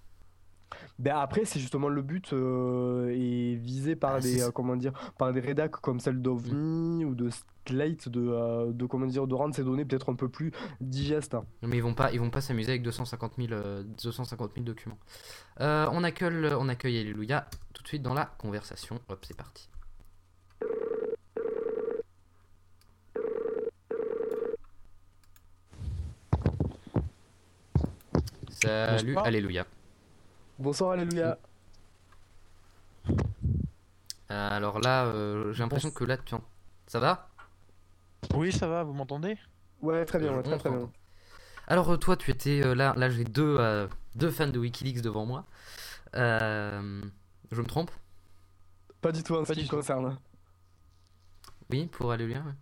Ben 1.00 1.16
après, 1.18 1.44
c'est 1.46 1.60
justement 1.60 1.90
le 1.90 2.02
but 2.02 2.32
euh, 2.34 3.10
est 3.10 3.56
visé 3.56 3.96
par 3.96 4.16
Ah, 4.16 4.20
des 4.20 4.44
euh, 4.44 4.52
comment 4.52 4.76
dire 4.76 4.94
par 5.18 5.34
des 5.34 5.40
rédacs 5.40 5.72
comme 5.72 6.00
celle 6.00 6.22
d'OVNI 6.22 7.04
ou 7.06 7.16
de 7.16 7.30
Slate 7.68 8.10
de, 8.10 8.22
euh, 8.28 8.72
de 8.72 8.86
comment 8.86 9.06
dire 9.08 9.26
de 9.26 9.34
rendre 9.34 9.56
ces 9.56 9.64
données 9.64 9.86
peut-être 9.86 10.12
un 10.12 10.16
peu 10.16 10.30
plus 10.30 10.52
digestes. 10.82 11.34
hein. 11.34 11.46
Mais 11.64 11.78
ils 11.78 11.84
vont 11.84 11.94
pas, 11.96 12.12
ils 12.12 12.20
vont 12.20 12.30
pas 12.30 12.42
s'amuser 12.42 12.72
avec 12.72 12.84
250 12.84 13.34
000, 13.38 13.54
euh, 13.54 13.84
250 14.04 14.52
000 14.54 14.66
documents. 14.66 15.00
Euh, 15.62 15.88
on 15.92 16.04
accueille, 16.04 16.54
on 16.58 16.70
accueille 16.70 17.00
Alléluia 17.00 17.48
tout 17.74 17.82
de 17.84 17.88
suite 17.88 18.04
dans 18.04 18.14
la 18.14 18.26
conversation. 18.38 19.00
Hop, 19.10 19.26
c'est 19.26 19.36
parti. 19.38 19.70
Salut, 28.50 29.14
Bonsoir. 29.14 29.26
Alléluia. 29.26 29.66
Bonsoir, 30.60 30.92
alléluia. 30.92 31.38
Alors 34.30 34.80
là, 34.80 35.06
euh, 35.06 35.54
j'ai 35.54 35.64
l'impression 35.64 35.92
que 35.92 36.04
là, 36.04 36.18
tu 36.18 36.34
en- 36.36 36.44
ça 36.88 37.00
va? 37.00 37.30
Oui, 38.34 38.52
ça 38.52 38.68
va, 38.68 38.84
vous 38.84 38.94
m'entendez? 38.94 39.38
Ouais, 39.82 40.06
très 40.06 40.20
bien, 40.20 40.32
Euh, 40.32 40.38
ouais, 40.38 40.44
très 40.44 40.58
très 40.58 40.70
bien. 40.70 40.90
Alors 41.68 41.90
euh, 41.92 41.98
toi, 41.98 42.16
tu 42.18 42.32
étais 42.32 42.62
euh, 42.64 42.74
là, 42.76 42.94
là 42.98 43.10
j'ai 43.10 43.24
deux, 43.24 43.58
euh, 43.60 43.88
deux 44.16 44.32
fans 44.32 44.48
de 44.48 44.60
WikiLeaks 44.60 45.02
devant 45.02 45.26
moi. 45.26 45.46
Euh, 46.16 47.02
je 47.52 47.62
me 47.62 47.68
trompe? 47.68 47.92
Pas 49.02 49.12
du 49.12 49.24
tout 49.24 49.36
en 49.36 49.46
ce 49.46 49.52
qui 49.52 49.64
me 49.64 49.68
concerne. 49.70 50.18
Oui, 51.70 51.88
pour 51.88 52.12
Alléluia. 52.12 52.40
ouais. 52.40 52.54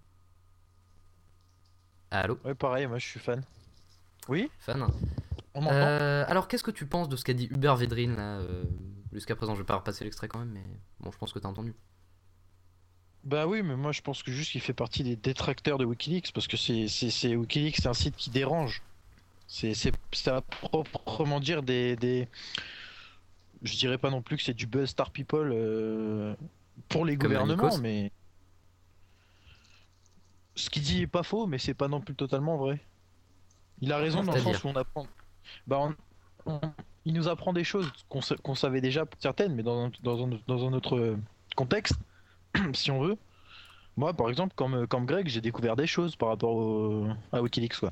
Allô, 2.11 2.37
Ouais, 2.43 2.55
pareil, 2.55 2.87
moi 2.87 2.97
je 2.99 3.07
suis 3.07 3.19
fan. 3.19 3.43
Oui? 4.27 4.49
Fan. 4.59 4.87
On 5.53 5.65
Euh, 5.67 6.23
alors, 6.27 6.47
qu'est-ce 6.47 6.63
que 6.63 6.71
tu 6.71 6.85
penses 6.85 7.09
de 7.09 7.15
ce 7.15 7.23
qu'a 7.23 7.33
dit 7.33 7.47
Hubert 7.51 7.75
Védrine 7.75 8.15
là 8.15 8.39
euh, 8.39 8.63
Jusqu'à 9.11 9.35
présent, 9.35 9.53
je 9.55 9.59
vais 9.61 9.65
pas 9.65 9.75
repasser 9.75 10.03
l'extrait 10.05 10.27
quand 10.27 10.39
même, 10.39 10.51
mais 10.51 10.63
bon, 11.01 11.11
je 11.11 11.17
pense 11.17 11.33
que 11.33 11.39
t'as 11.39 11.49
entendu. 11.49 11.73
Bah 13.23 13.45
oui, 13.45 13.61
mais 13.61 13.75
moi 13.75 13.91
je 13.91 14.01
pense 14.01 14.23
que 14.23 14.31
juste 14.31 14.51
qu'il 14.51 14.61
fait 14.61 14.73
partie 14.73 15.03
des 15.03 15.15
détracteurs 15.15 15.77
de 15.77 15.85
Wikileaks 15.85 16.31
parce 16.33 16.47
que 16.47 16.57
c'est 16.57 16.87
c'est 16.87 17.11
c'est- 17.11 17.35
Wikileaks, 17.35 17.75
c'est 17.75 17.87
un 17.87 17.93
site 17.93 18.15
qui 18.15 18.31
dérange. 18.31 18.81
C'est 19.45 19.73
c'est 19.75 19.91
à 20.27 20.41
proprement 20.41 21.39
dire 21.39 21.61
des 21.61 21.95
des 21.97 22.27
je 23.61 23.77
dirais 23.77 23.99
pas 23.99 24.09
non 24.09 24.23
plus 24.23 24.37
que 24.37 24.43
c'est 24.43 24.55
du 24.55 24.65
buzz 24.65 24.89
star 24.89 25.11
people 25.11 25.51
euh, 25.53 26.33
pour 26.89 27.05
les 27.05 27.15
Comme 27.15 27.27
gouvernements, 27.29 27.77
mais 27.77 28.11
ce 30.55 30.69
qu'il 30.71 30.81
dit 30.81 31.01
est 31.03 31.07
pas 31.07 31.23
faux, 31.23 31.45
mais 31.45 31.59
c'est 31.59 31.73
pas 31.75 31.87
non 31.87 32.01
plus 32.01 32.15
totalement 32.15 32.57
vrai. 32.57 32.79
Il 33.81 33.91
a 33.91 33.97
raison 33.97 34.23
dans 34.23 34.33
le 34.33 34.39
sens 34.39 34.63
où 34.63 34.67
on 34.67 34.75
apprend. 34.75 35.05
Bah, 35.67 35.89
il 37.05 37.13
nous 37.13 37.27
apprend 37.27 37.53
des 37.53 37.63
choses 37.63 37.91
qu'on 38.09 38.21
sa- 38.21 38.35
qu'on 38.37 38.55
savait 38.55 38.81
déjà 38.81 39.05
certaines, 39.19 39.55
mais 39.55 39.63
dans 39.63 39.85
un, 39.85 40.73
autre 40.73 40.97
euh, 40.97 41.17
contexte, 41.55 41.95
si 42.73 42.91
on 42.91 43.01
veut. 43.01 43.17
Moi, 43.97 44.13
par 44.13 44.29
exemple, 44.29 44.53
comme, 44.55 44.75
euh, 44.75 44.87
comme 44.87 45.05
Greg, 45.05 45.27
j'ai 45.27 45.41
découvert 45.41 45.75
des 45.75 45.87
choses 45.87 46.15
par 46.15 46.29
rapport 46.29 47.07
à 47.31 47.41
Wikileaks, 47.41 47.79
quoi. 47.79 47.91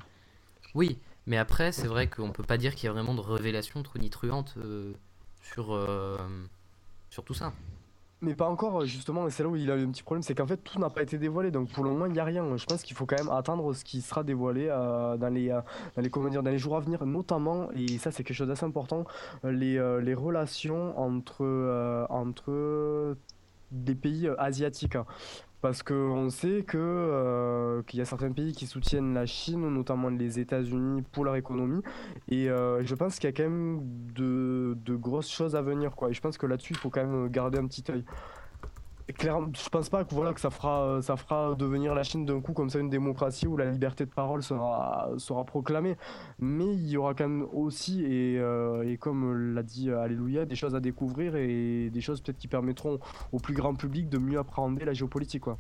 Oui, 0.76 1.00
mais 1.26 1.38
après, 1.38 1.72
c'est 1.72 1.88
vrai 1.88 2.08
qu'on 2.08 2.32
peut 2.32 2.44
pas 2.44 2.58
dire 2.58 2.76
qu'il 2.76 2.86
y 2.86 2.90
a 2.90 2.94
vraiment 2.94 3.14
de 3.14 3.22
révélations 3.22 3.84
tonitruantes 3.84 4.56
euh, 4.58 4.94
sur, 5.42 5.74
euh, 5.74 6.18
sur 7.10 7.24
tout 7.24 7.34
ça. 7.34 7.54
Mais 8.22 8.36
pas 8.36 8.50
encore, 8.50 8.86
justement, 8.86 9.28
et 9.28 9.32
c'est 9.32 9.44
là 9.44 9.50
où 9.50 9.56
il 9.56 9.72
a 9.72 9.78
eu 9.78 9.86
un 9.86 9.92
petit 9.92 10.04
problème, 10.04 10.24
c'est 10.24 10.36
qu'en 10.36 10.46
fait 10.46 10.58
tout 10.58 10.78
n'a 10.78 10.90
pas 10.90 11.02
été 11.04 11.18
dévoilé, 11.18 11.52
donc 11.52 11.72
pour 11.72 11.86
le 11.86 11.90
moment 11.92 12.06
il 12.06 12.12
n'y 12.12 12.20
a 12.20 12.26
rien. 12.26 12.58
Je 12.58 12.66
pense 12.66 12.84
qu'il 12.84 12.96
faut 12.98 13.06
quand 13.06 13.18
même 13.18 13.30
attendre 13.30 13.72
ce 13.74 13.86
qui 13.86 14.02
sera 14.02 14.24
dévoilé 14.24 14.68
euh, 14.70 15.16
dans, 15.16 15.30
les, 15.30 15.50
euh, 15.50 15.62
dans, 15.96 16.02
les, 16.02 16.10
comment 16.10 16.28
dire, 16.28 16.44
dans 16.44 16.52
les 16.52 16.58
jours 16.58 16.76
à 16.76 16.82
venir, 16.82 17.06
notamment, 17.06 17.70
et 17.72 17.98
ça 17.98 18.12
c'est 18.12 18.26
quelque 18.26 18.36
chose 18.36 18.50
d'assez 18.50 18.66
important, 18.66 19.06
euh, 19.46 19.54
les, 19.54 19.78
euh, 19.78 20.02
les 20.02 20.14
relations 20.14 21.00
entre, 21.00 21.46
euh, 21.46 22.06
entre 22.10 23.16
des 23.72 23.96
pays 23.96 24.28
euh, 24.28 24.36
asiatiques. 24.38 24.98
Parce 25.62 25.84
qu'on 25.84 26.30
sait 26.30 26.64
que 26.64 26.78
euh, 26.78 27.84
qu'il 27.84 28.00
y 28.00 28.02
a 28.02 28.06
certains 28.06 28.32
pays 28.32 28.54
qui 28.54 28.66
soutiennent 28.66 29.14
la 29.14 29.26
Chine, 29.26 29.68
notamment 29.70 30.10
les 30.10 30.40
États-Unis, 30.40 31.04
pour 31.12 31.26
leur 31.26 31.36
économie. 31.36 31.82
Et 32.30 32.50
euh, 32.50 32.86
je 32.86 32.96
pense 32.96 33.20
qu'il 33.20 33.30
y 33.30 33.34
a 33.34 33.36
quand 33.36 33.44
même 33.44 33.82
de, 34.16 34.96
grosses 34.96 35.30
choses 35.30 35.56
à 35.56 35.62
venir, 35.62 35.96
quoi. 35.96 36.10
Et 36.10 36.14
je 36.14 36.22
pense 36.22 36.38
que 36.38 36.46
là-dessus, 36.46 36.74
il 36.74 36.80
faut 36.80 36.90
quand 36.90 37.06
même 37.06 37.28
garder 37.30 37.58
un 37.58 37.68
petit 37.68 37.84
œil. 37.92 38.06
Clairement, 39.18 39.48
je 39.56 39.70
pense 39.70 39.90
pas 39.90 40.04
que 40.04 40.14
voilà 40.14 40.34
que 40.34 40.40
ça 40.40 40.52
fera 40.52 41.02
ça 41.02 41.16
fera 41.18 41.56
devenir 41.56 41.96
la 41.96 42.04
Chine 42.04 42.28
d'un 42.28 42.42
coup 42.42 42.54
comme 42.54 42.70
ça 42.70 42.78
une 42.78 42.92
démocratie 42.92 43.48
où 43.48 43.58
la 43.58 43.66
liberté 43.66 44.06
de 44.06 44.12
parole 44.12 44.44
sera 44.44 45.10
sera 45.18 45.44
proclamée. 45.46 45.98
Mais 46.38 46.66
il 46.76 46.88
y 46.88 46.96
aura 46.96 47.16
quand 47.16 47.28
même 47.28 47.48
aussi 47.52 48.04
et, 48.04 48.38
euh, 48.40 48.88
et 48.88 48.98
comme 48.98 49.54
l'a 49.56 49.64
dit 49.64 49.90
Alléluia, 49.92 50.46
des 50.46 50.56
choses 50.56 50.76
à 50.76 50.80
découvrir 50.80 51.36
et 51.36 51.90
des 51.90 52.02
choses 52.02 52.22
peut-être 52.22 52.38
qui 52.38 52.48
permettront 52.48 53.00
au 53.32 53.40
plus 53.40 53.56
grand 53.56 53.74
public 53.74 54.10
de 54.10 54.20
mieux 54.20 54.38
appréhender 54.38 54.86
la 54.86 54.94
géopolitique, 54.94 55.42
quoi. 55.42 55.58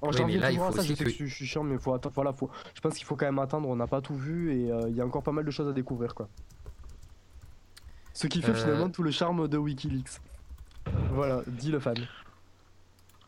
Alors, 0.00 0.14
Oui, 0.14 0.24
mais 0.26 0.36
là, 0.36 0.52
il 0.52 0.58
faut 0.58 0.70
ça, 0.70 0.82
je 0.82 0.92
aussi 0.92 0.96
sais 0.96 1.04
que 1.04 1.10
que- 1.10 1.16
je, 1.16 1.26
je 1.26 1.34
suis 1.34 1.46
chiant, 1.46 1.64
mais 1.64 1.76
faut 1.78 1.92
attendre, 1.92 2.14
voilà, 2.14 2.32
faut, 2.32 2.48
je 2.74 2.80
pense 2.80 2.94
qu'il 2.94 3.04
faut 3.04 3.16
quand 3.16 3.26
même 3.26 3.40
attendre, 3.40 3.68
on 3.68 3.74
n'a 3.74 3.88
pas 3.88 4.00
tout 4.00 4.14
vu 4.14 4.54
et 4.56 4.70
euh, 4.70 4.88
il 4.88 4.94
y 4.94 5.00
a 5.00 5.04
encore 5.04 5.24
pas 5.24 5.32
mal 5.32 5.44
de 5.44 5.50
choses 5.50 5.66
à 5.66 5.72
découvrir, 5.72 6.14
quoi. 6.14 6.28
Ce 8.12 8.28
qui 8.28 8.40
fait 8.40 8.52
Euh. 8.52 8.54
finalement 8.54 8.88
tout 8.88 9.02
le 9.02 9.10
charme 9.10 9.48
de 9.48 9.58
Wikileaks. 9.58 10.20
Voilà, 11.12 11.42
dit 11.46 11.70
le 11.70 11.80
fan. 11.80 11.96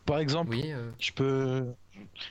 Par 0.05 0.19
exemple, 0.19 0.51
Oui, 0.51 0.71
euh, 0.71 0.91
je 0.99 1.11
peux. 1.11 1.73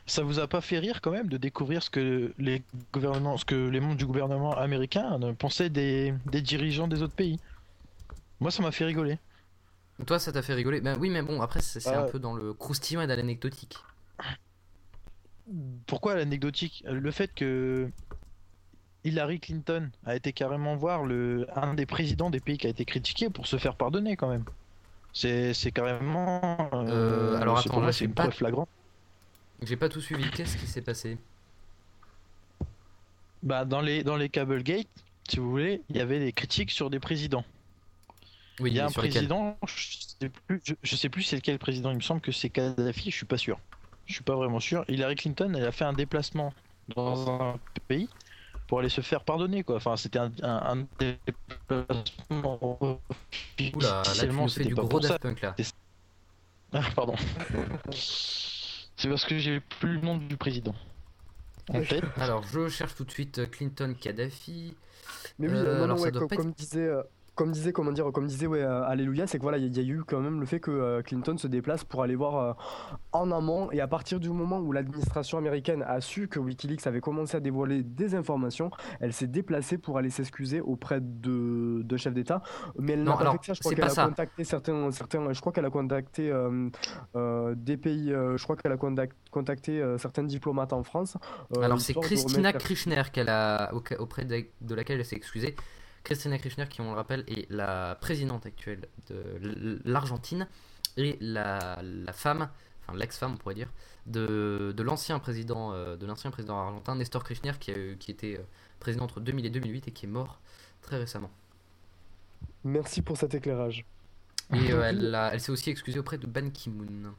Ça 0.06 0.22
vous 0.22 0.38
a 0.40 0.48
pas 0.48 0.60
fait 0.60 0.78
rire 0.78 1.00
quand 1.00 1.10
même 1.10 1.28
de 1.28 1.36
découvrir 1.36 1.82
ce 1.82 1.90
que 1.90 2.32
les 2.38 2.62
gouvernements, 2.92 3.36
ce 3.36 3.44
que 3.44 3.68
les 3.68 3.80
membres 3.80 3.96
du 3.96 4.06
gouvernement 4.06 4.56
américain 4.56 5.20
euh, 5.22 5.32
pensaient 5.32 5.70
des, 5.70 6.14
des 6.26 6.42
dirigeants 6.42 6.88
des 6.88 7.02
autres 7.02 7.14
pays? 7.14 7.38
Moi, 8.40 8.50
ça 8.50 8.62
m'a 8.62 8.72
fait 8.72 8.84
rigoler. 8.84 9.18
toi, 10.06 10.18
ça 10.18 10.32
t'a 10.32 10.42
fait 10.42 10.54
rigoler. 10.54 10.80
Ben 10.80 10.96
oui, 10.98 11.10
mais 11.10 11.22
bon, 11.22 11.40
après, 11.42 11.60
c'est 11.60 11.86
un 11.94 12.02
Ouais. 12.02 12.10
peu 12.10 12.18
dans 12.18 12.34
le 12.34 12.54
croustillant 12.54 13.02
et 13.02 13.06
dans 13.06 13.16
l'anecdotique. 13.16 13.76
Pourquoi 15.86 16.14
l'anecdotique? 16.14 16.82
Le 16.86 17.10
fait 17.10 17.32
que 17.34 17.90
Hillary 19.04 19.40
Clinton 19.40 19.90
a 20.04 20.14
été 20.16 20.32
carrément 20.32 20.76
voir 20.76 21.04
le 21.04 21.46
un 21.56 21.74
des 21.74 21.86
présidents 21.86 22.30
des 22.30 22.40
pays 22.40 22.56
qui 22.58 22.66
a 22.66 22.70
été 22.70 22.84
critiqué 22.84 23.30
pour 23.30 23.46
se 23.46 23.58
faire 23.58 23.76
pardonner 23.76 24.16
quand 24.16 24.28
même. 24.28 24.44
C'est 25.12 25.72
carrément. 25.72 26.70
Euh, 26.72 27.40
alors 27.40 27.60
c'est 27.60 27.70
attends, 27.70 27.80
là, 27.80 27.92
c'est 27.92 28.08
pas- 28.08 28.22
preuve 28.24 28.34
flagrante. 28.34 28.68
J'ai 29.62 29.76
pas 29.76 29.88
tout 29.88 30.00
suivi. 30.00 30.30
Qu'est-ce 30.30 30.56
qui 30.56 30.66
s'est 30.66 30.82
passé? 30.82 31.18
Bah 33.42 33.64
dans 33.64 33.80
les 33.80 34.02
dans 34.04 34.16
les 34.16 34.28
Cablegate, 34.28 34.86
si 35.28 35.38
vous 35.38 35.50
voulez, 35.50 35.82
il 35.88 35.96
y 35.96 36.00
avait 36.00 36.18
des 36.18 36.32
critiques 36.32 36.70
sur 36.70 36.90
des 36.90 37.00
présidents. 37.00 37.44
Oui, 38.60 38.70
Il 38.70 38.76
y 38.76 38.80
a 38.80 38.86
un 38.86 38.90
président, 38.90 39.56
je 39.66 39.96
sais 40.20 40.28
plus, 40.46 40.60
je, 40.64 40.74
je 40.82 40.96
sais 40.96 41.08
plus 41.08 41.22
c'est 41.22 41.36
lequel 41.36 41.58
président, 41.58 41.90
il 41.90 41.96
me 41.96 42.02
semble 42.02 42.20
que 42.20 42.32
c'est 42.32 42.50
Kadhafi, 42.50 43.10
je 43.10 43.16
suis 43.16 43.24
pas 43.26 43.38
sûr. 43.38 43.58
Je 44.06 44.12
suis 44.14 44.24
pas 44.24 44.34
vraiment 44.36 44.60
sûr. 44.60 44.84
Hillary 44.88 45.14
Clinton, 45.16 45.54
elle 45.56 45.64
a 45.64 45.72
fait 45.72 45.84
un 45.84 45.94
déplacement 45.94 46.52
dans 46.94 47.30
un 47.30 47.58
pays 47.88 48.08
pour 48.70 48.78
aller 48.78 48.88
se 48.88 49.00
faire 49.00 49.24
pardonner 49.24 49.64
quoi. 49.64 49.74
Enfin, 49.76 49.96
c'était 49.96 50.20
un, 50.20 50.30
un, 50.44 50.78
un 50.78 50.86
déplacement. 51.00 52.78
Oula, 53.74 53.88
là, 53.90 54.02
tu 54.14 54.26
nous 54.28 54.48
fais 54.48 54.64
du 54.64 54.74
gros. 54.76 55.00
Daft 55.00 55.20
Punk 55.20 55.40
là. 55.40 55.56
Ah, 56.72 56.82
pardon. 56.94 57.16
c'est 57.90 59.08
parce 59.08 59.24
que 59.24 59.38
j'ai 59.38 59.58
plus 59.58 59.94
le 59.94 60.00
nom 60.02 60.18
du 60.18 60.36
président. 60.36 60.76
En. 61.68 61.82
Alors, 62.20 62.44
je 62.44 62.68
cherche 62.68 62.94
tout 62.94 63.02
de 63.04 63.10
suite 63.10 63.40
euh, 63.40 63.46
Clinton 63.46 63.92
Kadhafi. 64.00 64.76
Mais 65.40 65.48
oui, 65.48 65.54
Euh, 65.54 65.58
euh, 65.58 65.64
non, 65.64 65.74
alors, 65.74 65.88
non, 65.88 65.96
ça 65.96 66.02
ouais, 66.04 66.10
doit 66.12 66.20
co- 66.22 66.28
pas 66.28 66.36
comme, 66.36 66.50
être- 66.50 66.56
disait, 66.56 66.78
euh, 66.86 67.02
comme 67.34 67.52
disait, 67.52 67.72
comment 67.72 67.92
dire, 67.92 68.10
comme 68.12 68.26
disait, 68.26 68.46
ouais, 68.46 68.60
euh, 68.62 68.82
Alléluia, 68.84 69.26
c'est 69.26 69.38
que 69.38 69.42
voilà, 69.42 69.56
il 69.58 69.64
y, 69.64 69.66
a- 69.66 69.82
il 69.82 69.88
y 69.88 69.90
a 69.90 69.94
eu 69.94 70.02
quand 70.04 70.20
même 70.20 70.40
le 70.40 70.46
fait 70.46 70.60
que 70.60 70.70
euh, 70.70 71.00
Clinton 71.02 71.36
se 71.38 71.46
déplace 71.46 71.84
pour 71.84 72.02
aller 72.02 72.14
voir 72.16 72.36
euh, 72.36 72.52
en 73.12 73.30
amont, 73.30 73.70
et 73.72 73.80
à 73.80 73.88
partir 73.88 74.20
du 74.20 74.28
moment 74.30 74.58
où 74.60 74.72
l'administration 74.72 75.38
américaine 75.38 75.82
a 75.86 76.00
su 76.00 76.28
que 76.28 76.38
WikiLeaks 76.38 76.86
avait 76.86 77.00
commencé 77.00 77.36
à 77.36 77.40
dévoiler 77.40 77.82
des 77.82 78.14
informations, 78.14 78.70
elle 79.00 79.12
s'est 79.12 79.26
déplacée 79.26 79.78
pour 79.78 79.96
aller 79.96 80.10
s'excuser 80.10 80.60
auprès 80.60 81.00
de, 81.00 81.82
de 81.82 81.96
chef 81.96 82.12
d'État, 82.12 82.42
mais 82.78 82.92
elle 82.92 83.04
n'a 83.04 83.12
pas 83.14 83.20
alors, 83.20 83.32
fait 83.34 83.38
que 83.38 83.46
ça, 83.46 83.54
je 83.54 83.60
crois 83.60 83.74
qu'elle 83.74 83.84
a 83.84 83.88
ça. 83.88 84.06
contacté 84.06 84.44
certains, 84.44 84.90
certains, 84.90 85.32
je 85.32 85.40
crois 85.40 85.52
qu'elle 85.52 85.64
a 85.66 85.70
contacté 85.70 86.30
euh, 86.30 87.54
des 87.56 87.76
pays, 87.76 88.08
je 88.10 88.42
crois 88.42 88.56
qu'elle 88.56 88.72
a 88.72 88.76
contact- 88.76 89.16
contacté 89.30 89.82
certains 89.98 90.24
diplomates 90.24 90.72
en 90.72 90.82
France. 90.82 91.16
Alors, 91.62 91.80
c'est 91.80 91.94
Christina 91.94 92.52
Krishner 92.52 93.02
qu'elle 93.12 93.28
a, 93.28 93.70
auprès 93.98 94.24
de, 94.24 94.44
de 94.60 94.74
laquelle 94.74 94.98
elle 94.98 95.04
s'est 95.06 95.16
excusée. 95.16 95.56
Christina 96.04 96.38
Krishner, 96.38 96.66
qui, 96.68 96.80
on 96.80 96.90
le 96.90 96.96
rappelle, 96.96 97.24
est 97.28 97.50
la 97.50 97.96
présidente 98.00 98.46
actuelle 98.46 98.88
de 99.08 99.80
l'Argentine 99.84 100.48
et 100.96 101.16
la, 101.20 101.78
la 101.82 102.12
femme, 102.12 102.48
enfin 102.82 102.96
l'ex-femme, 102.98 103.34
on 103.34 103.36
pourrait 103.36 103.54
dire, 103.54 103.70
de, 104.06 104.72
de 104.76 104.82
l'ancien 104.82 105.18
président, 105.18 105.72
euh, 105.72 105.96
de 105.96 106.06
l'ancien 106.06 106.30
président 106.30 106.58
argentin, 106.58 106.96
Nestor 106.96 107.22
Kirchner, 107.24 107.52
qui, 107.60 107.70
a 107.70 107.76
eu- 107.78 107.96
qui 107.98 108.10
était 108.10 108.38
euh, 108.38 108.42
président 108.80 109.04
entre 109.04 109.20
2000 109.20 109.46
et 109.46 109.50
2008 109.50 109.88
et 109.88 109.90
qui 109.92 110.06
est 110.06 110.08
mort 110.08 110.40
très 110.82 110.96
récemment. 110.98 111.30
Merci 112.64 113.02
pour 113.02 113.16
cet 113.16 113.34
éclairage. 113.34 113.84
Et 114.52 114.72
euh, 114.72 115.30
elle, 115.32 115.40
s'est 115.40 115.52
aussi 115.52 115.70
excusée 115.70 115.98
auprès 116.00 116.18
de 116.18 116.26
Ban 116.26 116.50
Ki-moon. 116.50 117.14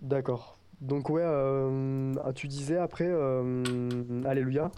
D'accord. 0.00 0.56
Donc 0.80 1.10
ouais, 1.10 1.22
euh, 1.24 2.14
ah, 2.24 2.32
tu 2.32 2.46
disais 2.48 2.78
après, 2.78 3.08
euh, 3.08 3.62
Alléluia. 4.24 4.70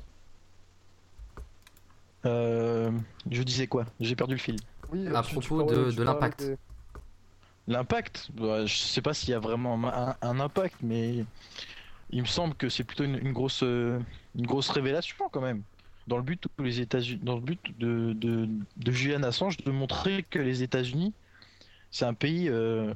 Euh, 2.26 2.90
je 3.30 3.42
disais 3.42 3.66
quoi? 3.66 3.86
J'ai 4.00 4.14
perdu 4.16 4.34
le 4.34 4.40
fil. 4.40 4.56
Oui, 4.92 5.06
À 5.08 5.22
propos 5.22 5.64
parlais- 5.64 5.92
de- 5.94 6.02
l'impact. 6.02 6.42
des- 6.42 6.56
L'impact, 7.68 8.30
bah, 8.34 8.66
je 8.66 8.74
sais 8.76 9.00
pas 9.02 9.14
s'il 9.14 9.30
y 9.30 9.34
a 9.34 9.38
vraiment 9.38 9.74
un, 9.88 10.16
un 10.20 10.40
impact, 10.40 10.76
mais 10.82 11.24
il 12.10 12.20
me 12.22 12.26
semble 12.26 12.54
que 12.54 12.68
c'est 12.68 12.82
plutôt 12.84 13.04
une, 13.04 13.16
une 13.16 13.32
grosse, 13.32 13.62
euh, 13.62 14.00
une 14.34 14.46
grosse 14.46 14.70
révélation 14.70 15.28
quand 15.30 15.40
même. 15.40 15.62
Dans 16.08 16.16
le 16.16 16.22
but 16.24 16.44
où 16.58 16.62
les 16.64 16.80
États-Unis, 16.80 17.20
dans 17.22 17.36
le 17.36 17.40
but 17.42 17.60
de, 17.78 18.12
de, 18.14 18.48
de 18.76 18.90
Julian 18.92 19.22
Assange 19.22 19.56
de 19.58 19.70
montrer 19.70 20.24
que 20.24 20.40
les 20.40 20.62
États-Unis, 20.64 21.12
c'est 21.92 22.04
un 22.06 22.14
pays 22.14 22.48
euh, 22.48 22.92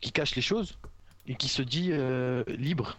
qui 0.00 0.12
cache 0.12 0.36
les 0.36 0.42
choses 0.42 0.78
et 1.26 1.34
qui 1.34 1.48
se 1.48 1.62
dit 1.62 1.88
euh, 1.90 2.44
libre, 2.46 2.98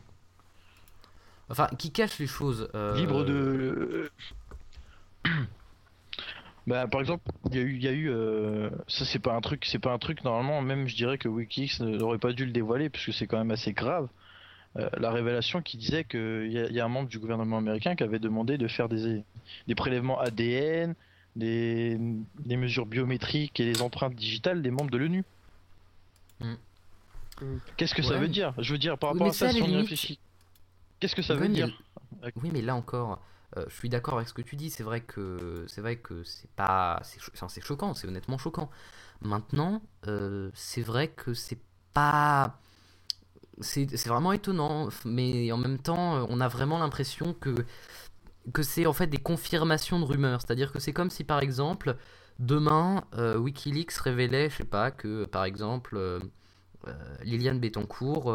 Enfin, 1.49 1.67
qui 1.77 1.91
cache 1.91 2.17
les 2.19 2.27
choses. 2.27 2.69
euh, 2.75 2.95
libre 2.97 3.23
de. 3.23 4.09
Bah, 6.67 6.85
par 6.87 7.01
exemple, 7.01 7.23
il 7.49 7.55
y 7.55 7.59
a 7.59 7.63
eu, 7.63 7.75
il 7.75 7.83
y 7.83 7.87
a 7.87 7.91
eu 7.91 8.09
euh, 8.11 8.69
ça 8.87 9.03
c'est 9.03 9.17
pas 9.19 9.33
un 9.33 9.41
truc, 9.41 9.65
c'est 9.65 9.79
pas 9.79 9.91
un 9.91 9.97
truc 9.97 10.23
normalement. 10.23 10.61
Même 10.61 10.87
je 10.87 10.95
dirais 10.95 11.17
que 11.17 11.27
WikiLeaks 11.27 11.79
n'aurait 11.79 12.19
pas 12.19 12.33
dû 12.33 12.45
le 12.45 12.51
dévoiler 12.51 12.89
puisque 12.89 13.13
c'est 13.13 13.25
quand 13.25 13.39
même 13.39 13.49
assez 13.49 13.73
grave. 13.73 14.07
Euh, 14.77 14.87
la 14.99 15.09
révélation 15.11 15.61
qui 15.63 15.77
disait 15.77 16.03
qu'il 16.03 16.47
y, 16.51 16.73
y 16.73 16.79
a 16.79 16.85
un 16.85 16.87
membre 16.87 17.09
du 17.09 17.17
gouvernement 17.17 17.57
américain 17.57 17.95
qui 17.95 18.03
avait 18.03 18.19
demandé 18.19 18.57
de 18.59 18.67
faire 18.67 18.87
des, 18.89 19.23
des 19.67 19.75
prélèvements 19.75 20.19
ADN, 20.19 20.93
des, 21.35 21.97
des 22.39 22.57
mesures 22.57 22.85
biométriques 22.85 23.59
et 23.59 23.65
des 23.73 23.81
empreintes 23.81 24.15
digitales 24.15 24.61
des 24.61 24.71
membres 24.71 24.91
de 24.91 24.97
l'ONU. 24.97 25.23
Mm. 26.41 26.51
Mm. 27.41 27.57
Qu'est-ce 27.75 27.95
que 27.95 28.03
ça 28.03 28.13
veut 28.13 28.21
mais- 28.21 28.27
dire? 28.29 28.53
Je 28.59 28.71
veux 28.71 28.77
dire 28.77 28.99
par 28.99 29.11
rapport 29.13 29.27
à 29.27 29.33
ça, 29.33 29.49
si 29.49 29.61
on 29.61 29.65
y 29.65 29.67
limite- 29.67 29.81
réfléchit. 29.81 30.19
Qu'est-ce 30.99 31.15
que 31.15 31.23
ça 31.23 31.33
veut 31.33 31.47
mais- 31.47 31.55
dire? 31.55 31.81
Oui, 32.41 32.51
mais 32.53 32.61
là 32.61 32.75
encore, 32.75 33.19
euh, 33.57 33.65
je 33.69 33.75
suis 33.75 33.89
d'accord 33.89 34.15
avec 34.17 34.27
ce 34.29 34.33
que 34.33 34.41
tu 34.41 34.55
dis. 34.55 34.69
C'est 34.69 34.83
vrai 34.83 35.01
que 35.01 35.65
c'est 35.67 35.81
vrai 35.81 35.97
que 35.97 36.23
c'est 36.23 36.49
pas, 36.51 36.99
c'est 37.03 37.19
cho- 37.21 37.31
choquant, 37.61 37.93
c'est 37.93 38.07
honnêtement 38.07 38.37
choquant. 38.37 38.69
Maintenant, 39.21 39.81
euh, 40.07 40.51
c'est 40.55 40.81
vrai 40.83 41.09
que 41.09 41.33
c'est 41.33 41.59
pas, 41.93 42.59
c'est 43.61 44.07
vraiment 44.07 44.31
étonnant, 44.33 44.89
mais 45.05 45.51
en 45.51 45.57
même 45.57 45.77
temps, 45.79 46.25
on 46.29 46.39
a 46.41 46.47
vraiment 46.47 46.79
l'impression 46.79 47.33
que 47.33 47.53
que 48.53 48.63
c'est 48.63 48.85
en 48.87 48.93
fait 48.93 49.07
des 49.07 49.17
confirmations 49.17 49.99
de 49.99 50.05
rumeurs. 50.05 50.41
C'est-à-dire 50.41 50.71
que 50.71 50.79
c'est 50.79 50.93
comme 50.93 51.09
si, 51.09 51.23
par 51.23 51.41
exemple, 51.41 51.97
demain, 52.39 53.03
euh, 53.15 53.37
WikiLeaks 53.37 53.93
révélait, 53.93 54.49
je 54.49 54.57
sais 54.57 54.63
pas, 54.65 54.91
que 54.91 55.25
par 55.25 55.45
exemple. 55.45 55.97
euh, 55.97 56.19
Liliane 57.23 57.59
Bettencourt 57.59 58.33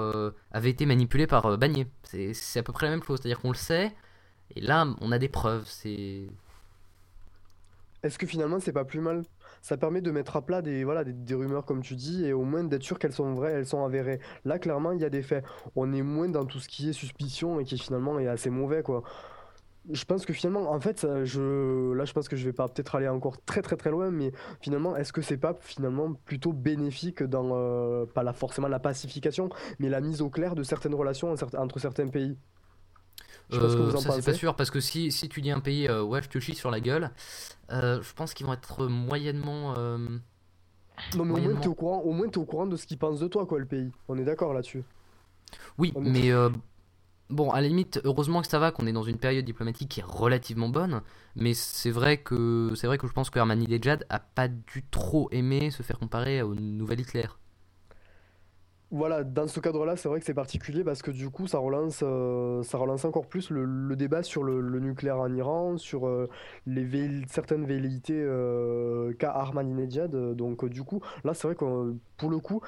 avait 0.52 0.70
été 0.70 0.86
manipulée 0.86 1.26
par 1.26 1.46
euh, 1.46 1.56
Bagné. 1.56 1.86
C'est 2.04 2.58
à 2.58 2.62
peu 2.62 2.72
près 2.72 2.86
la 2.86 2.90
même 2.92 3.02
chose, 3.02 3.18
c'est-à-dire 3.20 3.40
qu'on 3.40 3.50
le 3.50 3.56
sait, 3.56 3.94
et 4.56 4.60
là 4.60 4.86
on 5.00 5.12
a 5.12 5.18
des 5.18 5.28
preuves. 5.28 5.64
C'est 5.66 6.26
Est-ce 8.02 8.18
que 8.18 8.26
finalement 8.26 8.60
c'est 8.60 8.72
pas 8.72 8.84
plus 8.84 9.00
mal? 9.00 9.22
Ça 9.62 9.76
permet 9.76 10.00
de 10.00 10.10
mettre 10.10 10.36
à 10.36 10.42
plat 10.42 10.62
des, 10.62 10.84
voilà, 10.84 11.04
des, 11.04 11.34
rumeurs 11.34 11.64
comme 11.64 11.82
tu 11.82 11.96
dis 11.96 12.24
et 12.24 12.32
au 12.32 12.44
moins 12.44 12.64
d'être 12.64 12.82
sûr 12.82 12.98
qu'elles 12.98 13.12
sont 13.12 13.34
vraies, 13.34 13.52
elles 13.52 13.66
sont 13.66 13.84
avérées. 13.84 14.20
Là 14.44 14.58
clairement 14.58 14.92
il 14.92 15.00
y 15.00 15.04
a 15.04 15.10
des 15.10 15.22
faits. 15.22 15.44
On 15.74 15.92
est 15.92 16.02
moins 16.02 16.28
dans 16.28 16.44
tout 16.44 16.60
ce 16.60 16.68
qui 16.68 16.88
est 16.88 16.92
suspicion 16.92 17.60
et 17.60 17.64
qui 17.64 17.78
finalement 17.78 18.18
est 18.18 18.28
assez 18.28 18.50
mauvais 18.50 18.82
quoi. 18.82 19.02
Je 19.92 20.04
pense 20.04 20.26
que 20.26 20.32
finalement, 20.32 20.72
en 20.72 20.80
fait, 20.80 21.06
je, 21.24 21.92
là 21.92 22.04
je 22.04 22.12
pense 22.12 22.28
que 22.28 22.34
je 22.34 22.44
vais 22.44 22.52
pas 22.52 22.66
peut-être 22.66 22.96
aller 22.96 23.06
encore 23.06 23.40
très 23.44 23.62
très 23.62 23.76
très 23.76 23.90
loin, 23.90 24.10
mais 24.10 24.32
finalement, 24.60 24.96
est-ce 24.96 25.12
que 25.12 25.22
c'est 25.22 25.36
pas 25.36 25.54
finalement 25.60 26.12
plutôt 26.12 26.52
bénéfique 26.52 27.22
dans, 27.22 27.50
euh, 27.52 28.04
pas 28.04 28.24
la, 28.24 28.32
forcément 28.32 28.66
la 28.66 28.80
pacification, 28.80 29.48
mais 29.78 29.88
la 29.88 30.00
mise 30.00 30.22
au 30.22 30.28
clair 30.28 30.56
de 30.56 30.64
certaines 30.64 30.94
relations 30.94 31.32
entre 31.56 31.78
certains 31.78 32.08
pays? 32.08 32.36
Je 33.50 33.54
sais 33.56 33.60
pas 33.60 33.68
ce 33.68 33.76
que 33.76 33.82
Euh, 33.82 33.90
vous 33.90 33.94
en 33.96 34.02
ça 34.02 34.10
c'est 34.10 34.22
pas 34.22 34.32
sûr 34.32 34.56
parce 34.56 34.70
que 34.70 34.80
si, 34.80 35.12
si 35.12 35.28
tu 35.28 35.40
dis 35.40 35.50
un 35.52 35.60
pays 35.60 35.88
euh, 35.88 36.02
ouais 36.02 36.20
je 36.22 36.28
te 36.28 36.38
chie 36.40 36.54
sur 36.54 36.70
la 36.70 36.80
gueule, 36.80 37.10
euh, 37.72 38.02
je 38.02 38.12
pense 38.14 38.34
qu'ils 38.34 38.46
vont 38.46 38.52
être 38.54 38.86
moyennement 38.86 39.74
Non, 41.14 41.24
mais 41.24 41.32
au 41.32 41.40
moins, 41.40 41.56
t'es 41.56 41.66
au 41.68 41.74
courant, 41.74 42.00
au 42.02 42.12
moins, 42.12 42.28
t'es 42.28 42.38
au 42.38 42.44
courant 42.44 42.66
de 42.66 42.76
ce 42.76 42.86
qu'ils 42.86 42.98
pensent 42.98 43.18
de 43.18 43.26
toi, 43.28 43.44
quoi, 43.46 43.58
le 43.58 43.66
pays. 43.66 43.90
On 44.08 44.16
est 44.18 44.24
d'accord 44.24 44.54
là-dessus. 44.54 44.84
Oui, 45.78 45.94
est- 45.94 46.00
mais 46.02 46.30
bon, 47.30 47.50
à 47.50 47.60
la 47.60 47.68
limite, 47.68 48.00
heureusement 48.04 48.42
que 48.42 48.48
ça 48.48 48.58
va, 48.58 48.70
qu'on 48.72 48.86
est 48.86 48.92
dans 48.92 49.02
une 49.02 49.18
période 49.18 49.44
diplomatique 49.44 49.88
qui 49.90 50.00
est 50.00 50.04
relativement 50.06 50.68
bonne. 50.68 51.02
Mais 51.36 51.54
c'est 51.54 51.90
vrai 51.90 52.18
que 52.18 52.72
c'est 52.76 52.86
vrai 52.86 52.98
que 52.98 53.06
je 53.06 53.12
pense 53.12 53.30
que 53.30 53.38
Ahmadinejad 53.38 54.06
a 54.08 54.20
pas 54.20 54.48
dû 54.48 54.84
trop 54.90 55.28
aimer 55.32 55.70
se 55.70 55.82
faire 55.82 55.98
comparer 55.98 56.42
au 56.42 56.54
nouvel 56.54 57.00
Hitler. 57.00 57.26
Voilà, 58.92 59.24
dans 59.24 59.48
ce 59.48 59.58
cadre-là, 59.58 59.96
c'est 59.96 60.08
vrai 60.08 60.20
que 60.20 60.26
c'est 60.26 60.32
particulier 60.32 60.84
parce 60.84 61.02
que 61.02 61.10
du 61.10 61.28
coup, 61.28 61.48
ça 61.48 61.58
relance, 61.58 62.00
euh, 62.04 62.62
ça 62.62 62.78
relance 62.78 63.04
encore 63.04 63.26
plus 63.26 63.50
le, 63.50 63.96
débat 63.96 64.22
sur 64.22 64.44
le, 64.44 64.78
nucléaire 64.78 65.18
en 65.18 65.34
Iran, 65.34 65.76
sur 65.76 66.06
euh, 66.06 66.28
les 66.66 66.86
certaines 67.26 67.66
velléités 67.66 68.14
euh, 68.16 69.12
qu'a 69.18 69.30
Ahmadinejad. 69.32 70.12
Donc, 70.36 70.64
du 70.66 70.84
coup, 70.84 71.00
là, 71.24 71.34
c'est 71.34 71.48
vrai 71.48 71.56
que 71.56 71.94
pour 72.16 72.30
le 72.30 72.38
coup, 72.38 72.60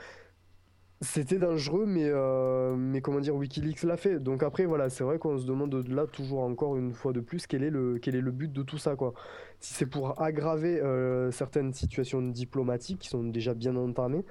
c'était 1.00 1.38
dangereux, 1.38 1.84
mais, 1.86 2.06
euh, 2.06 2.74
mais 2.76 3.00
comment 3.00 3.20
dire, 3.20 3.36
Wikileaks 3.36 3.84
l'a 3.84 3.96
fait. 3.96 4.18
Donc, 4.18 4.42
après, 4.42 4.64
voilà, 4.64 4.90
c'est 4.90 5.04
vrai 5.04 5.18
qu'on 5.18 5.38
se 5.38 5.46
demande 5.46 5.72
là, 5.88 6.06
toujours 6.06 6.40
encore 6.40 6.76
une 6.76 6.92
fois 6.92 7.12
de 7.12 7.20
plus, 7.20 7.46
quel 7.46 7.62
est 7.62 7.70
le, 7.70 7.98
quel 7.98 8.16
est 8.16 8.20
le 8.20 8.32
but 8.32 8.52
de 8.52 8.62
tout 8.62 8.78
ça, 8.78 8.96
quoi. 8.96 9.14
Si 9.60 9.74
c'est 9.74 9.86
pour 9.86 10.20
aggraver 10.20 10.80
euh, 10.80 11.30
certaines 11.30 11.72
situations 11.72 12.22
diplomatiques 12.22 13.00
qui 13.00 13.08
sont 13.08 13.24
déjà 13.24 13.54
bien 13.54 13.76
entamées 13.76 14.24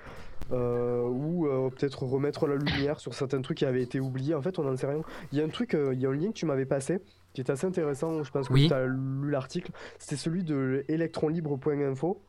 euh, 0.51 1.03
ou 1.03 1.47
peut-être 1.69 2.03
remettre 2.03 2.47
la 2.47 2.55
lumière 2.55 2.99
sur 2.99 3.13
certains 3.13 3.41
trucs 3.41 3.57
qui 3.57 3.65
avaient 3.65 3.83
été 3.83 3.99
oubliés. 3.99 4.35
En 4.35 4.41
fait, 4.41 4.59
on 4.59 4.63
n'en 4.63 4.75
sait 4.77 4.87
rien. 4.87 5.01
Il 5.31 5.37
y 5.37 5.41
a 5.41 5.45
un 5.45 5.49
truc, 5.49 5.73
il 5.73 5.99
y 5.99 6.05
a 6.05 6.09
un 6.09 6.13
lien 6.13 6.29
que 6.29 6.37
tu 6.37 6.45
m'avais 6.45 6.65
passé 6.65 6.99
qui 7.33 7.41
est 7.41 7.51
assez 7.51 7.67
intéressant. 7.67 8.23
Je 8.23 8.31
pense 8.31 8.49
que 8.49 8.67
tu 8.67 8.73
as 8.73 8.87
lu 8.87 9.29
l'article. 9.29 9.71
C'était 9.99 10.15
celui 10.15 10.43
de 10.43 10.83
electronlibre.info. 10.87 12.21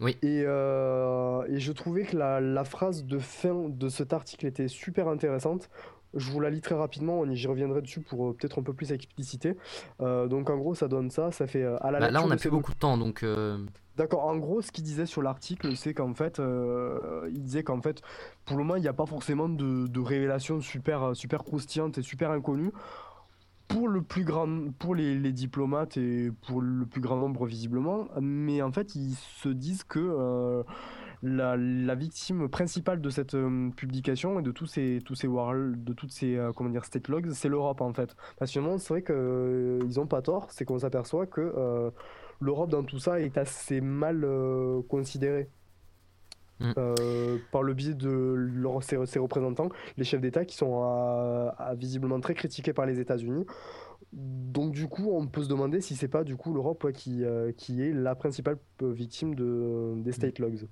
Oui. 0.00 0.16
Et, 0.22 0.44
euh, 0.46 1.42
et 1.48 1.58
je 1.58 1.72
trouvais 1.72 2.04
que 2.04 2.16
la, 2.16 2.40
la 2.40 2.64
phrase 2.64 3.04
de 3.04 3.18
fin 3.18 3.68
de 3.68 3.88
cet 3.88 4.12
article 4.12 4.46
était 4.46 4.68
super 4.68 5.08
intéressante. 5.08 5.68
Je 6.14 6.30
vous 6.30 6.40
la 6.40 6.50
lis 6.50 6.60
très 6.60 6.74
rapidement, 6.74 7.24
j'y 7.32 7.46
reviendrai 7.46 7.82
dessus 7.82 8.00
pour 8.00 8.30
euh, 8.30 8.32
peut-être 8.34 8.58
un 8.58 8.62
peu 8.62 8.72
plus 8.72 8.90
expliciter. 8.92 9.56
Euh, 10.00 10.26
donc 10.26 10.50
en 10.50 10.56
gros, 10.56 10.74
ça 10.74 10.88
donne 10.88 11.10
ça, 11.10 11.30
ça 11.30 11.46
fait 11.46 11.64
à 11.64 11.90
la 11.90 12.00
Bah, 12.00 12.10
là, 12.10 12.22
on 12.24 12.30
a 12.30 12.36
plus 12.36 12.50
beaucoup 12.50 12.72
de 12.72 12.78
temps, 12.78 12.98
donc 12.98 13.22
euh, 13.22 13.58
D'accord, 13.96 14.24
en 14.24 14.36
gros, 14.36 14.60
ce 14.62 14.72
qu'il 14.72 14.82
disait 14.82 15.06
sur 15.06 15.22
l'article, 15.22 15.76
c'est 15.76 15.92
qu'en 15.94 16.14
fait, 16.14 16.40
il 17.28 17.42
disait 17.42 17.62
qu'en 17.62 17.82
fait, 17.82 18.00
pour 18.46 18.56
le 18.56 18.64
moment, 18.64 18.76
il 18.76 18.82
n'y 18.82 18.88
a 18.88 18.94
pas 18.94 19.04
forcément 19.04 19.48
de, 19.48 19.86
de 19.86 20.00
révélations 20.00 20.60
super, 20.60 21.14
super 21.14 21.44
croustillantes 21.44 21.98
et 21.98 22.02
super 22.02 22.30
inconnues. 22.30 22.72
Pour 23.70 23.86
le 23.88 24.02
plus 24.02 24.24
grand, 24.24 24.72
pour 24.80 24.96
les, 24.96 25.32
diplomates 25.32 25.96
et 25.96 26.32
pour 26.48 26.60
le 26.60 26.86
plus 26.86 27.00
grand 27.00 27.16
nombre 27.16 27.46
visiblement, 27.46 28.08
mais 28.20 28.62
en 28.62 28.72
fait, 28.72 28.96
ils 28.96 29.14
se 29.14 29.48
disent 29.48 29.84
que 29.84 30.00
euh, 30.00 30.64
la, 31.22 31.56
la 31.56 31.94
victime 31.94 32.48
principale 32.48 33.00
de 33.00 33.10
cette 33.10 33.34
euh, 33.36 33.70
publication 33.70 34.40
et 34.40 34.42
de 34.42 34.50
tous 34.50 34.66
ces, 34.66 34.98
tous 35.04 35.14
ces 35.14 35.28
war- 35.28 35.54
de 35.54 35.92
toutes 35.92 36.10
ces, 36.10 36.34
euh, 36.36 36.50
comment 36.52 36.70
dire, 36.70 36.84
state 36.84 37.06
logs, 37.06 37.30
c'est 37.30 37.48
l'Europe 37.48 37.80
en 37.80 37.92
fait. 37.92 38.16
Parce 38.38 38.52
que 38.52 38.60
c'est 38.78 38.88
vrai 38.88 39.02
qu'ils 39.04 39.96
n'ont 39.96 40.08
pas 40.08 40.20
tort, 40.22 40.48
c'est 40.50 40.64
qu'on 40.64 40.80
s'aperçoit 40.80 41.26
que 41.26 41.92
l'Europe 42.40 42.70
dans 42.70 42.82
tout 42.82 42.98
ça 42.98 43.20
est 43.20 43.38
assez 43.38 43.80
mal 43.80 44.26
considérée. 44.88 45.48
Mm. 46.60 46.72
Euh, 46.78 47.38
par 47.52 47.62
le 47.62 47.72
biais 47.74 47.94
de 47.94 48.08
leurs- 48.08 48.82
ses, 48.82 49.04
ses 49.06 49.18
représentants, 49.18 49.70
les 49.96 50.04
chefs 50.04 50.20
d'État 50.20 50.44
qui 50.44 50.56
sont 50.56 51.50
visiblement 51.76 52.20
très 52.20 52.34
critiqués 52.34 52.72
par 52.72 52.86
les 52.86 53.00
États-Unis. 53.00 53.46
Donc 54.12 54.72
du 54.72 54.88
coup, 54.88 55.10
on 55.12 55.26
peut 55.26 55.42
se 55.42 55.48
demander 55.48 55.80
si 55.80 55.94
c'est 55.94 56.08
pas 56.08 56.24
du 56.24 56.36
coup 56.36 56.52
l'Europe 56.52 56.82
ouais, 56.84 56.92
qui, 56.92 57.24
euh, 57.24 57.52
qui 57.52 57.80
est 57.82 57.92
la 57.92 58.14
principale 58.14 58.58
euh, 58.82 58.92
victime 58.92 59.34
de, 59.34 59.94
des 59.96 60.12
state 60.12 60.38
logs. 60.38 60.66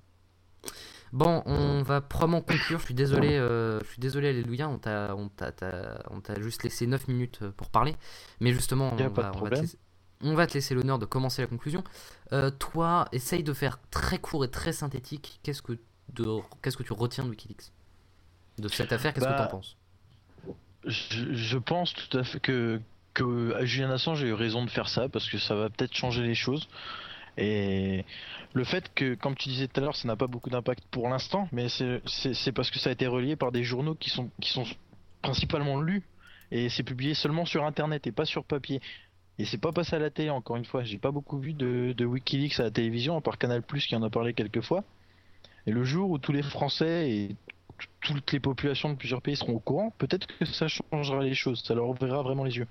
Bon, 1.11 1.41
on 1.45 1.81
va 1.81 2.01
probablement 2.01 2.41
conclure. 2.41 2.79
Je 2.79 2.85
suis 2.85 2.93
désolé, 2.93 3.29
euh, 3.37 3.79
je 3.79 3.85
suis 3.87 3.99
désolé, 3.99 4.27
Alléluia. 4.29 4.69
On 4.69 4.77
t'a, 4.77 5.15
on 5.17 5.27
t'a, 5.29 5.51
t'a- 5.51 6.03
on 6.11 6.21
t'a 6.21 6.39
juste 6.39 6.63
laissé 6.63 6.85
9 6.85 7.07
minutes 7.07 7.39
pour 7.57 7.69
parler. 7.69 7.95
Mais 8.41 8.51
justement, 8.51 8.91
on 8.93 8.95
va, 8.95 9.03
de 9.05 9.09
on 9.09 9.43
va 9.43 9.49
te 9.49 9.55
laisser, 9.61 9.77
on 10.23 10.33
va 10.35 10.47
te 10.47 10.53
laisser 10.53 10.75
l'honneur 10.75 10.99
de 10.99 11.05
commencer 11.05 11.41
la 11.41 11.47
conclusion. 11.47 11.83
Euh, 12.33 12.51
toi, 12.51 13.07
essaye 13.11 13.43
de 13.43 13.53
faire 13.53 13.79
très 13.91 14.17
court 14.19 14.43
et 14.45 14.49
très 14.51 14.73
synthétique. 14.73 15.39
Qu'est-ce 15.43 15.61
que, 15.61 15.79
de, 16.13 16.25
qu'est-ce 16.61 16.77
que 16.77 16.83
tu 16.83 16.93
retiens 16.93 17.23
de 17.23 17.29
Wikileaks? 17.29 17.71
De 18.57 18.67
cette 18.67 18.91
affaire, 18.91 19.13
qu'est-ce 19.13 19.25
que 19.25 19.29
Bah, 19.31 19.37
t'en 19.45 19.47
penses? 19.47 19.77
Je, 20.85 21.33
je 21.33 21.57
pense 21.57 21.93
tout 21.93 22.17
à 22.17 22.23
fait 22.23 22.39
que, 22.39 22.81
que 23.13 23.53
à 23.55 23.65
Julian 23.65 23.91
Assange 23.91 24.23
a 24.23 24.27
eu 24.27 24.33
raison 24.33 24.63
de 24.65 24.69
faire 24.69 24.87
ça 24.89 25.09
parce 25.09 25.29
que 25.29 25.37
ça 25.37 25.55
va 25.55 25.69
peut-être 25.69 25.93
changer 25.95 26.23
les 26.23 26.35
choses. 26.35 26.67
Et 27.37 28.05
le 28.53 28.63
fait 28.63 28.93
que, 28.93 29.15
comme 29.15 29.35
tu 29.35 29.49
disais 29.49 29.67
tout 29.67 29.79
à 29.79 29.83
l'heure, 29.83 29.95
ça 29.95 30.07
n'a 30.07 30.15
pas 30.15 30.27
beaucoup 30.27 30.49
d'impact 30.49 30.83
pour 30.91 31.09
l'instant, 31.09 31.47
mais 31.51 31.69
c'est- 31.69 32.01
c'est 32.07 32.33
c'est 32.33 32.51
parce 32.51 32.71
que 32.71 32.79
ça 32.79 32.89
a 32.89 32.93
été 32.93 33.07
relié 33.07 33.35
par 33.35 33.51
des 33.51 33.63
journaux 33.63 33.95
qui 33.95 34.09
sont, 34.09 34.29
qui 34.41 34.49
sont 34.49 34.65
principalement 35.21 35.79
lus 35.81 36.03
et 36.51 36.69
c'est 36.69 36.83
publié 36.83 37.13
seulement 37.13 37.45
sur 37.45 37.65
internet 37.65 38.07
et 38.07 38.11
pas 38.11 38.25
sur 38.25 38.43
papier. 38.45 38.81
Et 39.39 39.45
c'est 39.45 39.57
pas 39.57 39.71
passé 39.71 39.95
à 39.95 39.99
la 39.99 40.09
télé, 40.09 40.29
encore 40.29 40.57
une 40.57 40.65
fois. 40.65 40.83
J'ai 40.83 40.97
pas 40.97 41.11
beaucoup 41.11 41.39
vu 41.39 41.53
de, 41.53 42.05
Wikileaks 42.05 42.59
à 42.59 42.63
la 42.63 42.71
télévision, 42.71 43.17
à 43.17 43.21
part 43.21 43.37
Canal 43.37 43.63
qui 43.63 43.95
en 43.95 44.03
a 44.03 44.09
parlé 44.09 44.33
quelques 44.33 44.61
fois. 44.61 44.83
Et 45.65 45.71
le 45.71 45.85
jour 45.85 46.11
où 46.11 46.17
tous 46.17 46.33
les 46.33 46.43
Français 46.43 47.09
et 47.09 47.35
toutes 48.01 48.33
les 48.33 48.41
populations 48.41 48.89
de 48.89 48.95
plusieurs 48.95 49.21
pays 49.21 49.37
seront 49.37 49.53
au 49.53 49.59
courant, 49.59 49.93
peut-être 49.97 50.27
que 50.27 50.43
ça 50.43 50.67
changera 50.67 51.23
les 51.23 51.33
choses, 51.33 51.63
ça 51.63 51.73
leur 51.73 51.87
ouvrira 51.87 52.21
vraiment 52.21 52.43
les 52.43 52.57
yeux. 52.57 52.67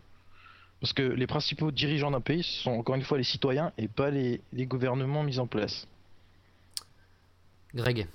Parce 0.80 0.92
que 0.92 1.02
les 1.02 1.26
principaux 1.26 1.70
dirigeants 1.70 2.10
d'un 2.10 2.20
pays 2.20 2.42
sont 2.42 2.72
encore 2.72 2.96
une 2.96 3.02
fois 3.02 3.16
les 3.16 3.24
citoyens 3.24 3.72
et 3.78 3.88
pas 3.88 4.10
les, 4.10 4.42
les 4.52 4.66
gouvernements 4.66 5.22
mis 5.22 5.38
en 5.38 5.46
place. 5.46 5.88
Greg 7.74 8.06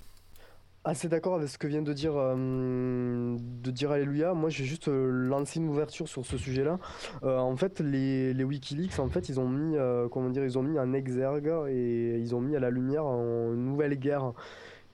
Assez 0.85 1.07
d'accord 1.07 1.35
avec 1.35 1.47
ce 1.47 1.57
que 1.57 1.65
vient 1.65 1.81
de 1.81 1.93
dire, 1.93 2.11
euh, 2.17 3.37
de 3.39 3.71
dire 3.71 3.91
Alléluia. 3.91 4.33
Moi, 4.33 4.49
je 4.49 4.59
vais 4.59 4.67
juste 4.67 4.89
euh, 4.89 5.07
lancer 5.09 5.59
une 5.61 5.69
ouverture 5.69 6.09
sur 6.09 6.25
ce 6.25 6.37
sujet-là. 6.37 6.77
Euh, 7.23 7.37
en 7.37 7.55
fait, 7.55 7.79
les, 7.79 8.33
les 8.33 8.43
WikiLeaks, 8.43 8.99
en 8.99 9.07
fait, 9.07 9.29
ils 9.29 9.39
ont 9.39 9.47
mis, 9.47 9.77
euh, 9.77 10.09
comment 10.09 10.29
dire, 10.29 10.43
ils 10.43 10.57
ont 10.57 10.63
mis 10.63 10.77
un 10.77 10.91
exergue 10.91 11.49
et 11.69 12.17
ils 12.19 12.35
ont 12.35 12.41
mis 12.41 12.57
à 12.57 12.59
la 12.59 12.69
lumière 12.69 13.05
une 13.05 13.63
nouvelle 13.63 13.95
guerre. 13.97 14.33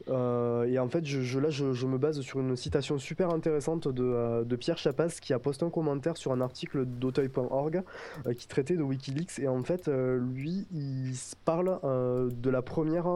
Euh, 0.08 0.64
et 0.64 0.80
en 0.80 0.88
fait, 0.88 1.06
je, 1.06 1.40
là, 1.40 1.50
je, 1.50 1.86
me 1.86 1.98
base 1.98 2.22
sur 2.22 2.40
une 2.40 2.56
citation 2.56 2.98
super 2.98 3.32
intéressante 3.32 3.88
de, 3.88 4.04
euh, 4.04 4.44
de 4.44 4.56
Pierre 4.56 4.78
Chapas 4.78 5.18
qui 5.22 5.34
a 5.34 5.40
posté 5.40 5.66
un 5.66 5.70
commentaire 5.70 6.18
sur 6.18 6.32
un 6.32 6.42
article 6.42 6.86
d'auteuil.org 6.86 7.82
euh, 8.26 8.34
qui 8.34 8.48
traitait 8.48 8.76
de 8.76 8.84
Wikileaks. 8.84 9.40
Et 9.40 9.48
en 9.48 9.64
fait, 9.64 9.88
lui, 9.88 10.68
il 10.72 11.14
parle 11.46 11.80
de 11.84 12.50
la 12.50 12.62
première 12.62 13.08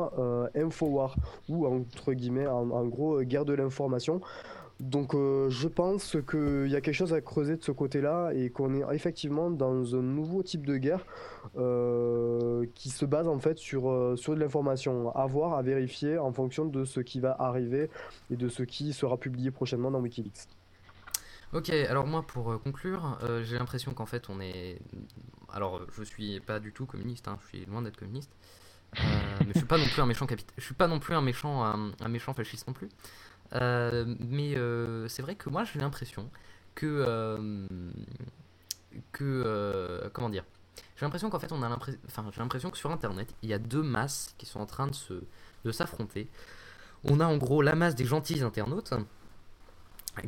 Infowar, 0.55 1.15
ou 1.49 1.65
entre 1.65 2.13
guillemets, 2.13 2.47
en, 2.47 2.86
gros, 2.86 3.21
guerre 3.21 3.45
de 3.45 3.53
l'information. 3.53 4.21
Donc, 4.80 5.13
euh, 5.13 5.49
je 5.49 5.67
pense 5.67 6.17
qu'il 6.30 6.67
y 6.67 6.76
a 6.76 6.82
quelque 6.82 6.95
chose 6.95 7.13
à 7.13 7.21
creuser 7.21 7.55
de 7.55 7.63
ce 7.63 7.71
côté-là 7.71 8.32
et 8.34 8.49
qu'on 8.49 8.74
est 8.74 8.84
effectivement 8.95 9.49
dans 9.49 9.95
un 9.95 10.01
nouveau 10.01 10.43
type 10.43 10.65
de 10.65 10.78
guerre 10.78 11.05
euh, 11.57 12.65
qui 12.76 12.89
se 12.89 13.05
base 13.05 13.28
en 13.28 13.39
fait 13.39 13.57
sur, 13.57 13.89
euh, 13.89 14.15
sur 14.15 14.36
de 14.36 14.39
l'information 14.39 15.15
à 15.15 15.26
voir, 15.26 15.53
à 15.53 15.61
vérifier 15.61 16.17
en 16.17 16.34
fonction 16.34 16.65
de 16.65 16.86
ce 16.86 16.99
qui 16.99 17.19
va 17.19 17.36
arriver 17.39 17.89
et 18.30 18.36
de 18.36 18.49
ce 18.49 18.63
qui 18.63 18.93
sera 18.93 19.17
publié 19.17 19.51
prochainement 19.51 19.91
dans 19.91 20.01
Wikileaks. 20.01 20.47
Ok, 21.53 21.69
alors 21.69 22.07
moi 22.07 22.24
pour 22.24 22.59
conclure, 22.63 23.19
j'ai 23.43 23.59
l'impression 23.59 23.93
qu'en 23.93 24.07
fait 24.07 24.28
on 24.28 24.41
est. 24.41 24.80
Alors 25.53 25.82
je 25.95 26.01
suis 26.03 26.39
pas 26.39 26.59
du 26.59 26.74
tout 26.74 26.88
communiste, 26.88 27.28
hein, 27.28 27.38
je 27.43 27.57
suis 27.57 27.65
loin 27.67 27.84
d'être 27.84 27.97
communiste. 27.97 28.32
Mais 28.95 29.53
je 29.53 29.59
suis 29.59 29.67
pas 29.67 29.78
non 29.78 29.86
plus 29.86 30.01
un 30.01 30.05
méchant 30.07 30.26
capita- 30.26 30.53
Je 30.57 30.63
suis 30.63 30.74
pas 30.74 30.88
non 30.88 30.99
plus 30.99 31.13
un 31.13 31.21
méchant, 31.21 31.63
un 31.63 32.09
méchant 32.09 32.34
fasciste 32.34 32.67
non 32.67 32.74
plus. 32.74 32.89
Euh, 33.55 34.05
mais 34.19 34.55
euh, 34.55 35.07
c'est 35.07 35.21
vrai 35.21 35.35
que 35.35 35.49
moi 35.49 35.63
j'ai 35.63 35.79
l'impression 35.79 36.29
que 36.75 37.05
euh, 37.07 37.67
que 39.11 40.09
comment 40.13 40.29
dire? 40.29 40.45
J'ai 40.95 41.05
l'impression 41.05 41.29
qu'en 41.29 41.39
fait 41.39 41.51
on 41.51 41.61
a 41.61 41.69
l'impression, 41.69 41.99
enfin 42.07 42.25
j'ai 42.31 42.39
l'impression 42.39 42.71
que 42.71 42.77
sur 42.77 42.91
Internet 42.91 43.33
il 43.43 43.49
y 43.49 43.53
a 43.53 43.59
deux 43.59 43.83
masses 43.83 44.33
qui 44.37 44.45
sont 44.45 44.59
en 44.59 44.65
train 44.65 44.87
de 44.87 44.95
se 44.95 45.13
de 45.65 45.71
s'affronter. 45.71 46.29
On 47.03 47.19
a 47.19 47.25
en 47.25 47.37
gros 47.37 47.61
la 47.61 47.75
masse 47.75 47.95
des 47.95 48.05
gentils 48.05 48.41
internautes 48.41 48.93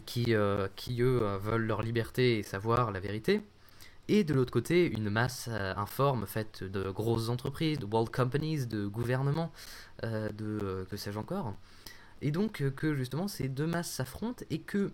qui, 0.05 0.36
qui 0.76 1.01
eux 1.01 1.38
veulent 1.41 1.66
leur 1.66 1.82
liberté 1.82 2.39
et 2.39 2.43
savoir 2.43 2.91
la 2.91 2.99
vérité. 2.99 3.41
Et 4.07 4.24
de 4.24 4.34
l'autre 4.34 4.51
côté, 4.51 4.86
une 4.86 5.09
masse 5.09 5.47
informe 5.47 6.26
faite 6.28 6.63
de 6.63 6.89
grosses 6.91 7.30
entreprises, 7.30 7.80
de 7.80 7.86
world 7.86 8.11
companies, 8.11 8.68
de 8.68 8.88
gouvernements, 8.88 9.51
de 10.03 10.86
que 10.89 10.97
sais-je 10.97 11.18
encore. 11.18 11.55
Et 12.22 12.32
donc 12.32 12.61
euh, 12.61 12.72
que 12.72 12.95
justement 12.95 13.28
ces 13.28 13.49
deux 13.49 13.68
masses 13.68 13.91
s'affrontent 13.91 14.45
et 14.49 14.59
que, 14.59 14.91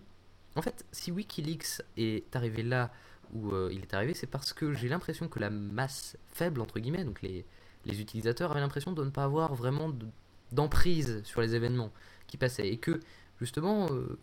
en 0.56 0.62
fait, 0.62 0.84
si 0.92 1.12
Wikileaks 1.12 1.82
est 1.96 2.34
arrivé 2.36 2.62
là 2.62 2.92
où 3.32 3.52
euh, 3.52 3.70
il 3.72 3.80
est 3.80 3.94
arrivé, 3.94 4.14
c'est 4.14 4.26
parce 4.26 4.52
que 4.52 4.74
j'ai 4.74 4.88
l'impression 4.88 5.28
que 5.28 5.38
la 5.38 5.50
masse 5.50 6.16
faible, 6.28 6.60
entre 6.60 6.78
guillemets, 6.80 7.04
donc 7.04 7.22
les, 7.22 7.46
utilisateurs 7.86 8.50
avaient 8.50 8.60
l'impression 8.60 8.92
de 8.92 9.04
ne 9.04 9.10
pas 9.10 9.24
avoir 9.24 9.54
vraiment 9.54 9.88
de- 9.88 10.06
d'emprise 10.52 11.22
sur 11.24 11.40
les 11.40 11.54
événements 11.54 11.90
qui 12.26 12.36
passaient. 12.36 12.68
Et 12.68 12.76
que 12.76 13.00
justement, 13.40 13.88
euh, 13.90 14.18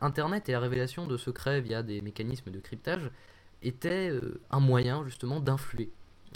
Internet 0.00 0.48
et 0.48 0.52
la 0.52 0.60
révélation 0.60 1.06
de 1.06 1.16
secrets 1.16 1.60
via 1.60 1.82
des 1.82 2.00
mécanismes 2.00 2.50
de 2.50 2.60
cryptage 2.60 3.10
étaient 3.62 4.12
un 4.50 4.60
moyen 4.60 5.04
justement 5.04 5.40
d'influer. 5.40 5.90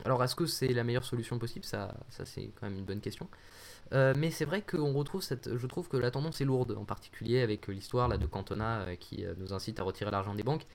Alors 0.04 0.22
est-ce 0.22 0.34
que 0.34 0.46
c'est 0.46 0.68
la 0.68 0.84
meilleure 0.84 1.04
solution 1.04 1.38
possible? 1.38 1.64
Ça 1.64 1.94
c'est 2.10 2.50
quand 2.60 2.68
même 2.68 2.78
une 2.78 2.84
bonne 2.84 3.00
question. 3.00 3.28
Euh, 3.92 4.14
mais 4.16 4.30
c'est 4.30 4.44
vrai 4.44 4.62
qu'on 4.62 4.92
retrouve 4.92 5.22
cette. 5.22 5.56
Je 5.56 5.66
trouve 5.66 5.88
que 5.88 5.96
la 5.96 6.10
tendance 6.10 6.40
est 6.40 6.44
lourde, 6.44 6.76
en 6.78 6.84
particulier 6.84 7.40
avec 7.42 7.68
l'histoire 7.68 8.08
là, 8.08 8.16
de 8.18 8.26
Cantona 8.26 8.80
euh, 8.80 8.96
qui 8.96 9.24
euh, 9.24 9.34
nous 9.38 9.52
incite 9.52 9.78
à 9.78 9.82
retirer 9.84 10.10
l'argent 10.10 10.34
des 10.34 10.42
banques. 10.42 10.66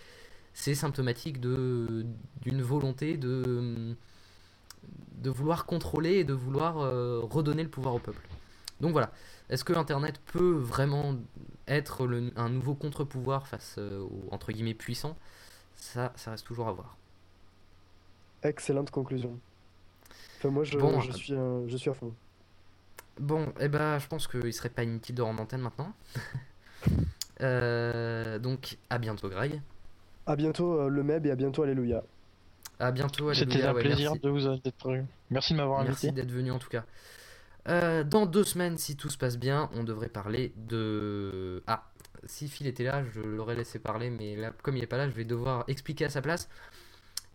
C'est 0.54 0.76
symptomatique 0.76 1.40
de 1.42 2.06
d'une 2.42 2.62
volonté 2.62 3.18
de 3.18 3.96
de 5.18 5.30
vouloir 5.30 5.66
contrôler 5.66 6.16
et 6.16 6.24
de 6.24 6.34
vouloir 6.34 6.80
euh, 6.80 7.20
redonner 7.24 7.64
le 7.64 7.70
pouvoir 7.70 7.96
au 7.96 8.00
peuple. 8.00 8.28
Donc 8.82 8.92
voilà. 8.94 9.12
Est-ce 9.50 9.64
que 9.66 9.74
Internet 9.74 10.22
peut 10.32 10.54
vraiment 10.54 11.16
être 11.68 12.06
le- 12.08 12.32
un 12.36 12.50
nouveau 12.50 12.76
contre-pouvoir 12.76 13.48
face 13.48 13.78
aux 13.80 14.28
entre 14.32 14.52
guillemets 14.52 14.74
puissants 14.76 15.18
Ça, 15.76 16.14
ça 16.16 16.32
reste 16.32 16.46
toujours 16.46 16.68
à 16.68 16.72
voir. 16.72 16.96
Excellente 18.44 18.92
conclusion. 18.92 19.40
Enfin, 20.38 20.50
moi, 20.50 20.64
je, 20.64 20.78
Bon, 20.78 21.00
je 21.02 21.12
suis, 21.12 21.34
je 21.68 21.78
suis 21.78 21.90
à 21.90 21.94
fond. 21.94 22.14
Bon, 23.20 23.52
eh 23.60 23.68
ben, 23.68 24.00
je 24.00 24.08
pense 24.08 24.28
qu'il 24.28 24.54
serait 24.54 24.70
pas 24.70 24.84
inutile 24.84 25.16
de 25.16 25.22
rendre 25.22 25.42
antenne 25.42 25.62
maintenant. 25.62 25.94
Euh, 27.42 28.38
donc, 28.38 28.78
à 28.90 28.98
bientôt, 28.98 29.30
Greg. 29.30 29.62
À 30.26 30.36
bientôt, 30.36 30.78
euh, 30.78 30.90
le 30.90 31.04
MEB, 31.04 31.26
et 31.28 31.32
à 31.32 31.36
bientôt, 31.36 31.64
Alléluia. 31.64 32.04
À 32.80 32.92
bientôt, 32.92 33.34
C'était 33.34 33.64
Alléluia, 33.64 33.70
un 33.70 33.74
ouais, 33.76 33.82
plaisir 33.82 34.12
merci. 34.12 34.20
de 34.26 34.30
vous 34.30 34.58
d'être. 34.58 35.06
Merci 35.30 35.54
de 35.54 35.58
m'avoir 35.58 35.84
Merci 35.86 36.08
invité. 36.08 36.22
d'être 36.22 36.34
venu 36.34 36.52
en 36.52 36.60
tout 36.60 36.68
cas. 36.68 36.84
Euh, 37.70 38.04
dans 38.04 38.26
deux 38.26 38.44
semaines, 38.44 38.78
si 38.78 38.98
tout 38.98 39.10
se 39.10 39.18
passe 39.18 39.38
bien, 39.38 39.70
on 39.74 39.86
devrait 39.86 40.10
parler 40.10 40.52
de. 40.58 41.64
Ah, 41.66 41.90
si 42.26 42.50
Phil 42.50 42.68
était 42.68 42.84
là, 42.84 43.06
je 43.06 43.22
l'aurais 43.22 43.56
laissé 43.56 43.80
parler, 43.80 44.10
mais 44.10 44.36
là, 44.36 44.52
comme 44.62 44.76
il 44.76 44.84
est 44.84 44.88
pas 44.88 44.98
là, 44.98 45.08
je 45.08 45.14
vais 45.16 45.24
devoir 45.24 45.64
expliquer 45.70 46.04
à 46.04 46.10
sa 46.10 46.22
place. 46.22 46.50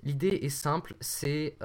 L'idée 0.03 0.39
est 0.43 0.51
simple, 0.51 0.97
c'est 1.01 1.57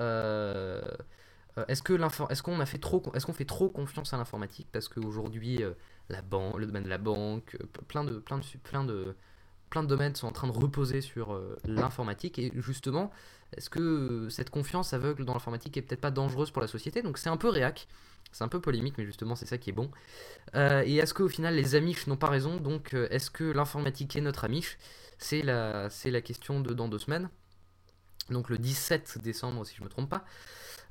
l'infor- 1.93 2.31
est-ce 2.31 2.43
qu'on 2.43 2.63
fait 2.65 3.45
trop, 3.45 3.69
confiance 3.69 4.13
à 4.13 4.17
l'informatique 4.17 4.67
parce 4.71 4.87
qu'aujourd'hui 4.87 5.63
euh, 5.63 5.73
le 6.09 6.65
domaine 6.65 6.83
de 6.83 6.89
la 6.89 6.97
banque, 6.97 7.57
euh, 7.61 7.65
plein 7.87 8.03
de, 8.03 9.15
domaines 9.83 10.15
sont 10.15 10.27
en 10.27 10.31
train 10.31 10.47
de 10.47 10.51
reposer 10.51 11.01
sur 11.01 11.33
euh, 11.33 11.57
l'informatique 11.65 12.39
et 12.39 12.51
justement, 12.55 13.11
est-ce 13.55 13.69
que 13.69 13.79
euh, 13.79 14.29
cette 14.29 14.49
confiance 14.49 14.93
aveugle 14.93 15.25
dans 15.25 15.33
l'informatique 15.33 15.77
est 15.77 15.81
peut-être 15.81 16.01
pas 16.01 16.11
dangereuse 16.11 16.51
pour 16.51 16.61
la 16.61 16.67
société? 16.67 17.01
Donc 17.01 17.17
c'est 17.17 17.29
un 17.29 17.37
peu 17.37 17.49
réac, 17.49 17.87
c'est 18.31 18.43
un 18.43 18.47
peu 18.47 18.61
polémique, 18.61 18.95
mais 18.97 19.05
justement 19.05 19.35
c'est 19.35 19.45
ça 19.45 19.57
qui 19.57 19.69
est 19.71 19.73
bon. 19.73 19.89
Euh, 20.55 20.83
et 20.85 20.97
est-ce 20.97 21.13
qu'au 21.13 21.27
final 21.27 21.55
les 21.55 21.75
amiches 21.75 22.07
n'ont 22.07 22.17
pas 22.17 22.29
raison? 22.29 22.57
Donc 22.57 22.93
euh, 22.93 23.07
est-ce 23.09 23.31
que 23.31 23.43
l'informatique 23.43 24.15
est 24.15 24.21
notre 24.21 24.43
amiche 24.45 24.77
C'est 25.17 25.41
la, 25.41 25.89
question 26.23 26.61
dans 26.61 26.87
deux 26.87 26.99
semaines. 26.99 27.29
Donc 28.31 28.49
le 28.49 28.57
17 28.57 29.19
décembre 29.21 29.65
si 29.65 29.75
je 29.75 29.83
me 29.83 29.89
trompe 29.89 30.09
pas. 30.09 30.25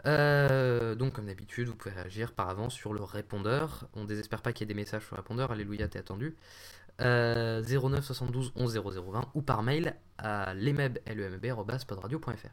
Euh, 0.06 0.94
donc 0.94 1.14
comme 1.14 1.26
d'habitude, 1.26 1.68
vous 1.68 1.74
pouvez 1.74 1.94
réagir 1.94 2.32
par 2.32 2.48
avance 2.48 2.74
sur 2.74 2.92
le 2.92 3.02
répondeur. 3.02 3.88
On 3.94 4.04
désespère 4.04 4.42
pas 4.42 4.52
qu'il 4.52 4.66
y 4.66 4.70
ait 4.70 4.74
des 4.74 4.80
messages 4.80 5.04
sur 5.04 5.16
le 5.16 5.22
répondeur. 5.22 5.50
Alléluia, 5.50 5.88
t'es 5.88 5.98
attendu. 5.98 6.36
Euh, 7.00 7.62
09 7.62 8.04
72 8.04 8.52
11 8.56 8.74
0020 8.76 9.30
ou 9.34 9.42
par 9.42 9.62
mail 9.62 9.94
à 10.18 10.54
lemeb, 10.54 10.98
lemeb@podradio.fr. 11.06 12.48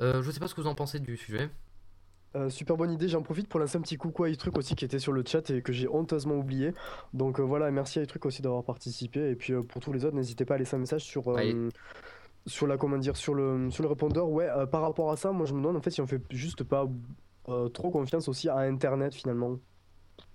Euh, 0.00 0.22
je 0.22 0.30
sais 0.30 0.40
pas 0.40 0.48
ce 0.48 0.54
que 0.54 0.60
vous 0.60 0.66
en 0.66 0.74
pensez 0.74 1.00
du 1.00 1.16
sujet. 1.16 1.50
Euh, 2.36 2.50
super 2.50 2.76
bonne 2.76 2.90
idée, 2.90 3.06
j'en 3.06 3.22
profite 3.22 3.48
pour 3.48 3.60
lancer 3.60 3.78
un 3.78 3.80
petit 3.80 3.96
coucou 3.96 4.24
à 4.24 4.28
iTruc 4.28 4.58
aussi 4.58 4.74
qui 4.74 4.84
était 4.84 4.98
sur 4.98 5.12
le 5.12 5.22
chat 5.24 5.48
et 5.50 5.62
que 5.62 5.72
j'ai 5.72 5.88
honteusement 5.88 6.34
oublié. 6.34 6.72
Donc 7.12 7.38
euh, 7.38 7.44
voilà, 7.44 7.70
merci 7.70 8.00
à 8.00 8.02
iTruc 8.02 8.26
aussi 8.26 8.42
d'avoir 8.42 8.64
participé. 8.64 9.30
Et 9.30 9.36
puis 9.36 9.52
euh, 9.52 9.62
pour 9.62 9.80
tous 9.80 9.92
les 9.92 10.04
autres, 10.04 10.16
n'hésitez 10.16 10.44
pas 10.44 10.54
à 10.54 10.58
laisser 10.58 10.74
un 10.74 10.80
message 10.80 11.04
sur. 11.04 11.32
Sur 12.46 12.66
la 12.66 12.76
comment 12.76 12.98
dire, 12.98 13.16
sur 13.16 13.34
le, 13.34 13.70
sur 13.70 13.82
le 13.82 13.88
répondeur. 13.88 14.28
Ouais, 14.30 14.48
euh, 14.48 14.66
par 14.66 14.82
rapport 14.82 15.10
à 15.10 15.16
ça, 15.16 15.32
moi 15.32 15.46
je 15.46 15.52
me 15.54 15.58
demande 15.58 15.76
en 15.76 15.80
fait 15.80 15.90
si 15.90 16.00
on 16.00 16.06
fait 16.06 16.22
juste 16.30 16.62
pas 16.64 16.86
euh, 17.48 17.68
trop 17.68 17.90
confiance 17.90 18.28
aussi 18.28 18.48
à 18.48 18.58
Internet 18.58 19.14
finalement. 19.14 19.58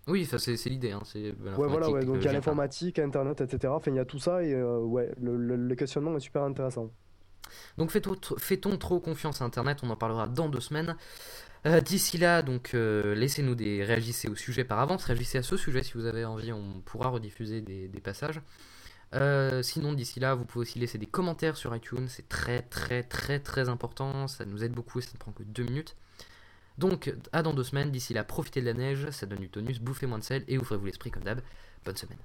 Oui, 0.07 0.26
ça 0.26 0.39
c'est 0.39 0.55
l'idée. 0.70 0.91
Hein, 0.91 1.01
c'est 1.05 1.32
Ouais, 1.32 1.68
voilà, 1.68 1.89
ouais. 1.91 2.03
Donc 2.03 2.18
il 2.20 2.26
y 2.26 2.28
a 2.28 2.34
l'informatique, 2.34 2.97
Internet, 2.99 3.41
etc. 3.41 3.72
Enfin, 3.76 3.91
il 3.91 3.97
y 3.97 3.99
a 3.99 4.05
tout 4.05 4.18
ça 4.20 4.43
et 4.43 4.53
euh, 4.53 4.80
ouais, 4.80 5.12
le, 5.22 5.38
le- 5.38 5.55
le 5.55 5.76
questionnement 5.76 6.16
est 6.16 6.20
super 6.20 6.43
intéressant. 6.43 6.89
Donc 7.78 7.91
fait-on 7.91 8.78
trop 8.78 8.99
confiance 8.99 9.41
à 9.41 9.45
Internet? 9.45 9.80
On 9.84 9.89
en 9.89 9.95
parlera 9.95 10.28
dans 10.28 10.49
deux 10.49 10.60
semaines. 10.60 10.95
Euh, 11.66 11.82
D'ici 11.82 12.18
là, 12.18 12.41
donc 12.41 12.72
euh, 12.74 13.14
laissez-nous 13.16 13.53
des 13.55 13.84
réagissez 13.84 14.30
au 14.30 14.36
sujet 14.36 14.64
par 14.64 14.80
avance, 14.80 15.03
réagissez 15.03 15.39
à 15.39 15.43
ce 15.43 15.57
sujet 15.57 15.84
si 15.84 15.93
vous 15.93 16.05
avez 16.05 16.24
envie, 16.26 16.53
on 16.53 16.80
pourra 16.86 17.10
rediffuser 17.10 17.62
des, 17.62 17.88
des 17.88 17.99
passages. 17.99 18.39
Euh, 19.16 19.64
sinon, 19.64 19.93
d'ici 19.93 20.20
là, 20.20 20.36
vous 20.36 20.45
pouvez 20.45 20.64
aussi 20.64 20.80
laisser 20.80 20.97
des 20.97 21.07
commentaires 21.07 21.57
sur 21.57 21.76
iTunes, 21.76 22.07
c'est 22.07 22.30
très 22.30 22.62
très 22.62 23.03
très 23.03 23.39
très 23.39 23.68
important, 23.70 24.28
ça 24.28 24.45
nous 24.45 24.64
aide 24.64 24.74
beaucoup 24.74 24.99
et 24.99 25.01
ça 25.01 25.12
ne 25.14 25.18
prend 25.18 25.32
que 25.32 25.43
deux 25.43 25.64
minutes. 25.64 25.95
Donc, 26.78 27.14
à 27.34 27.43
dans 27.43 27.53
deux 27.53 27.64
semaines, 27.64 27.91
d'ici 27.91 28.14
là, 28.14 28.24
profitez 28.24 28.62
de 28.62 28.66
la 28.68 28.74
neige, 28.74 29.10
ça 29.12 29.26
donne 29.26 29.39
du 29.39 29.49
tonus, 29.49 29.80
bouffez 29.80 30.07
moins 30.07 30.20
de 30.20 30.24
sel 30.24 30.43
et 30.47 30.57
ouvrez-vous 30.57 30.86
l'esprit 30.86 31.12
comme 31.12 31.24
d'hab. 31.24 31.41
Bonne 31.86 31.97
semaine. 31.97 32.20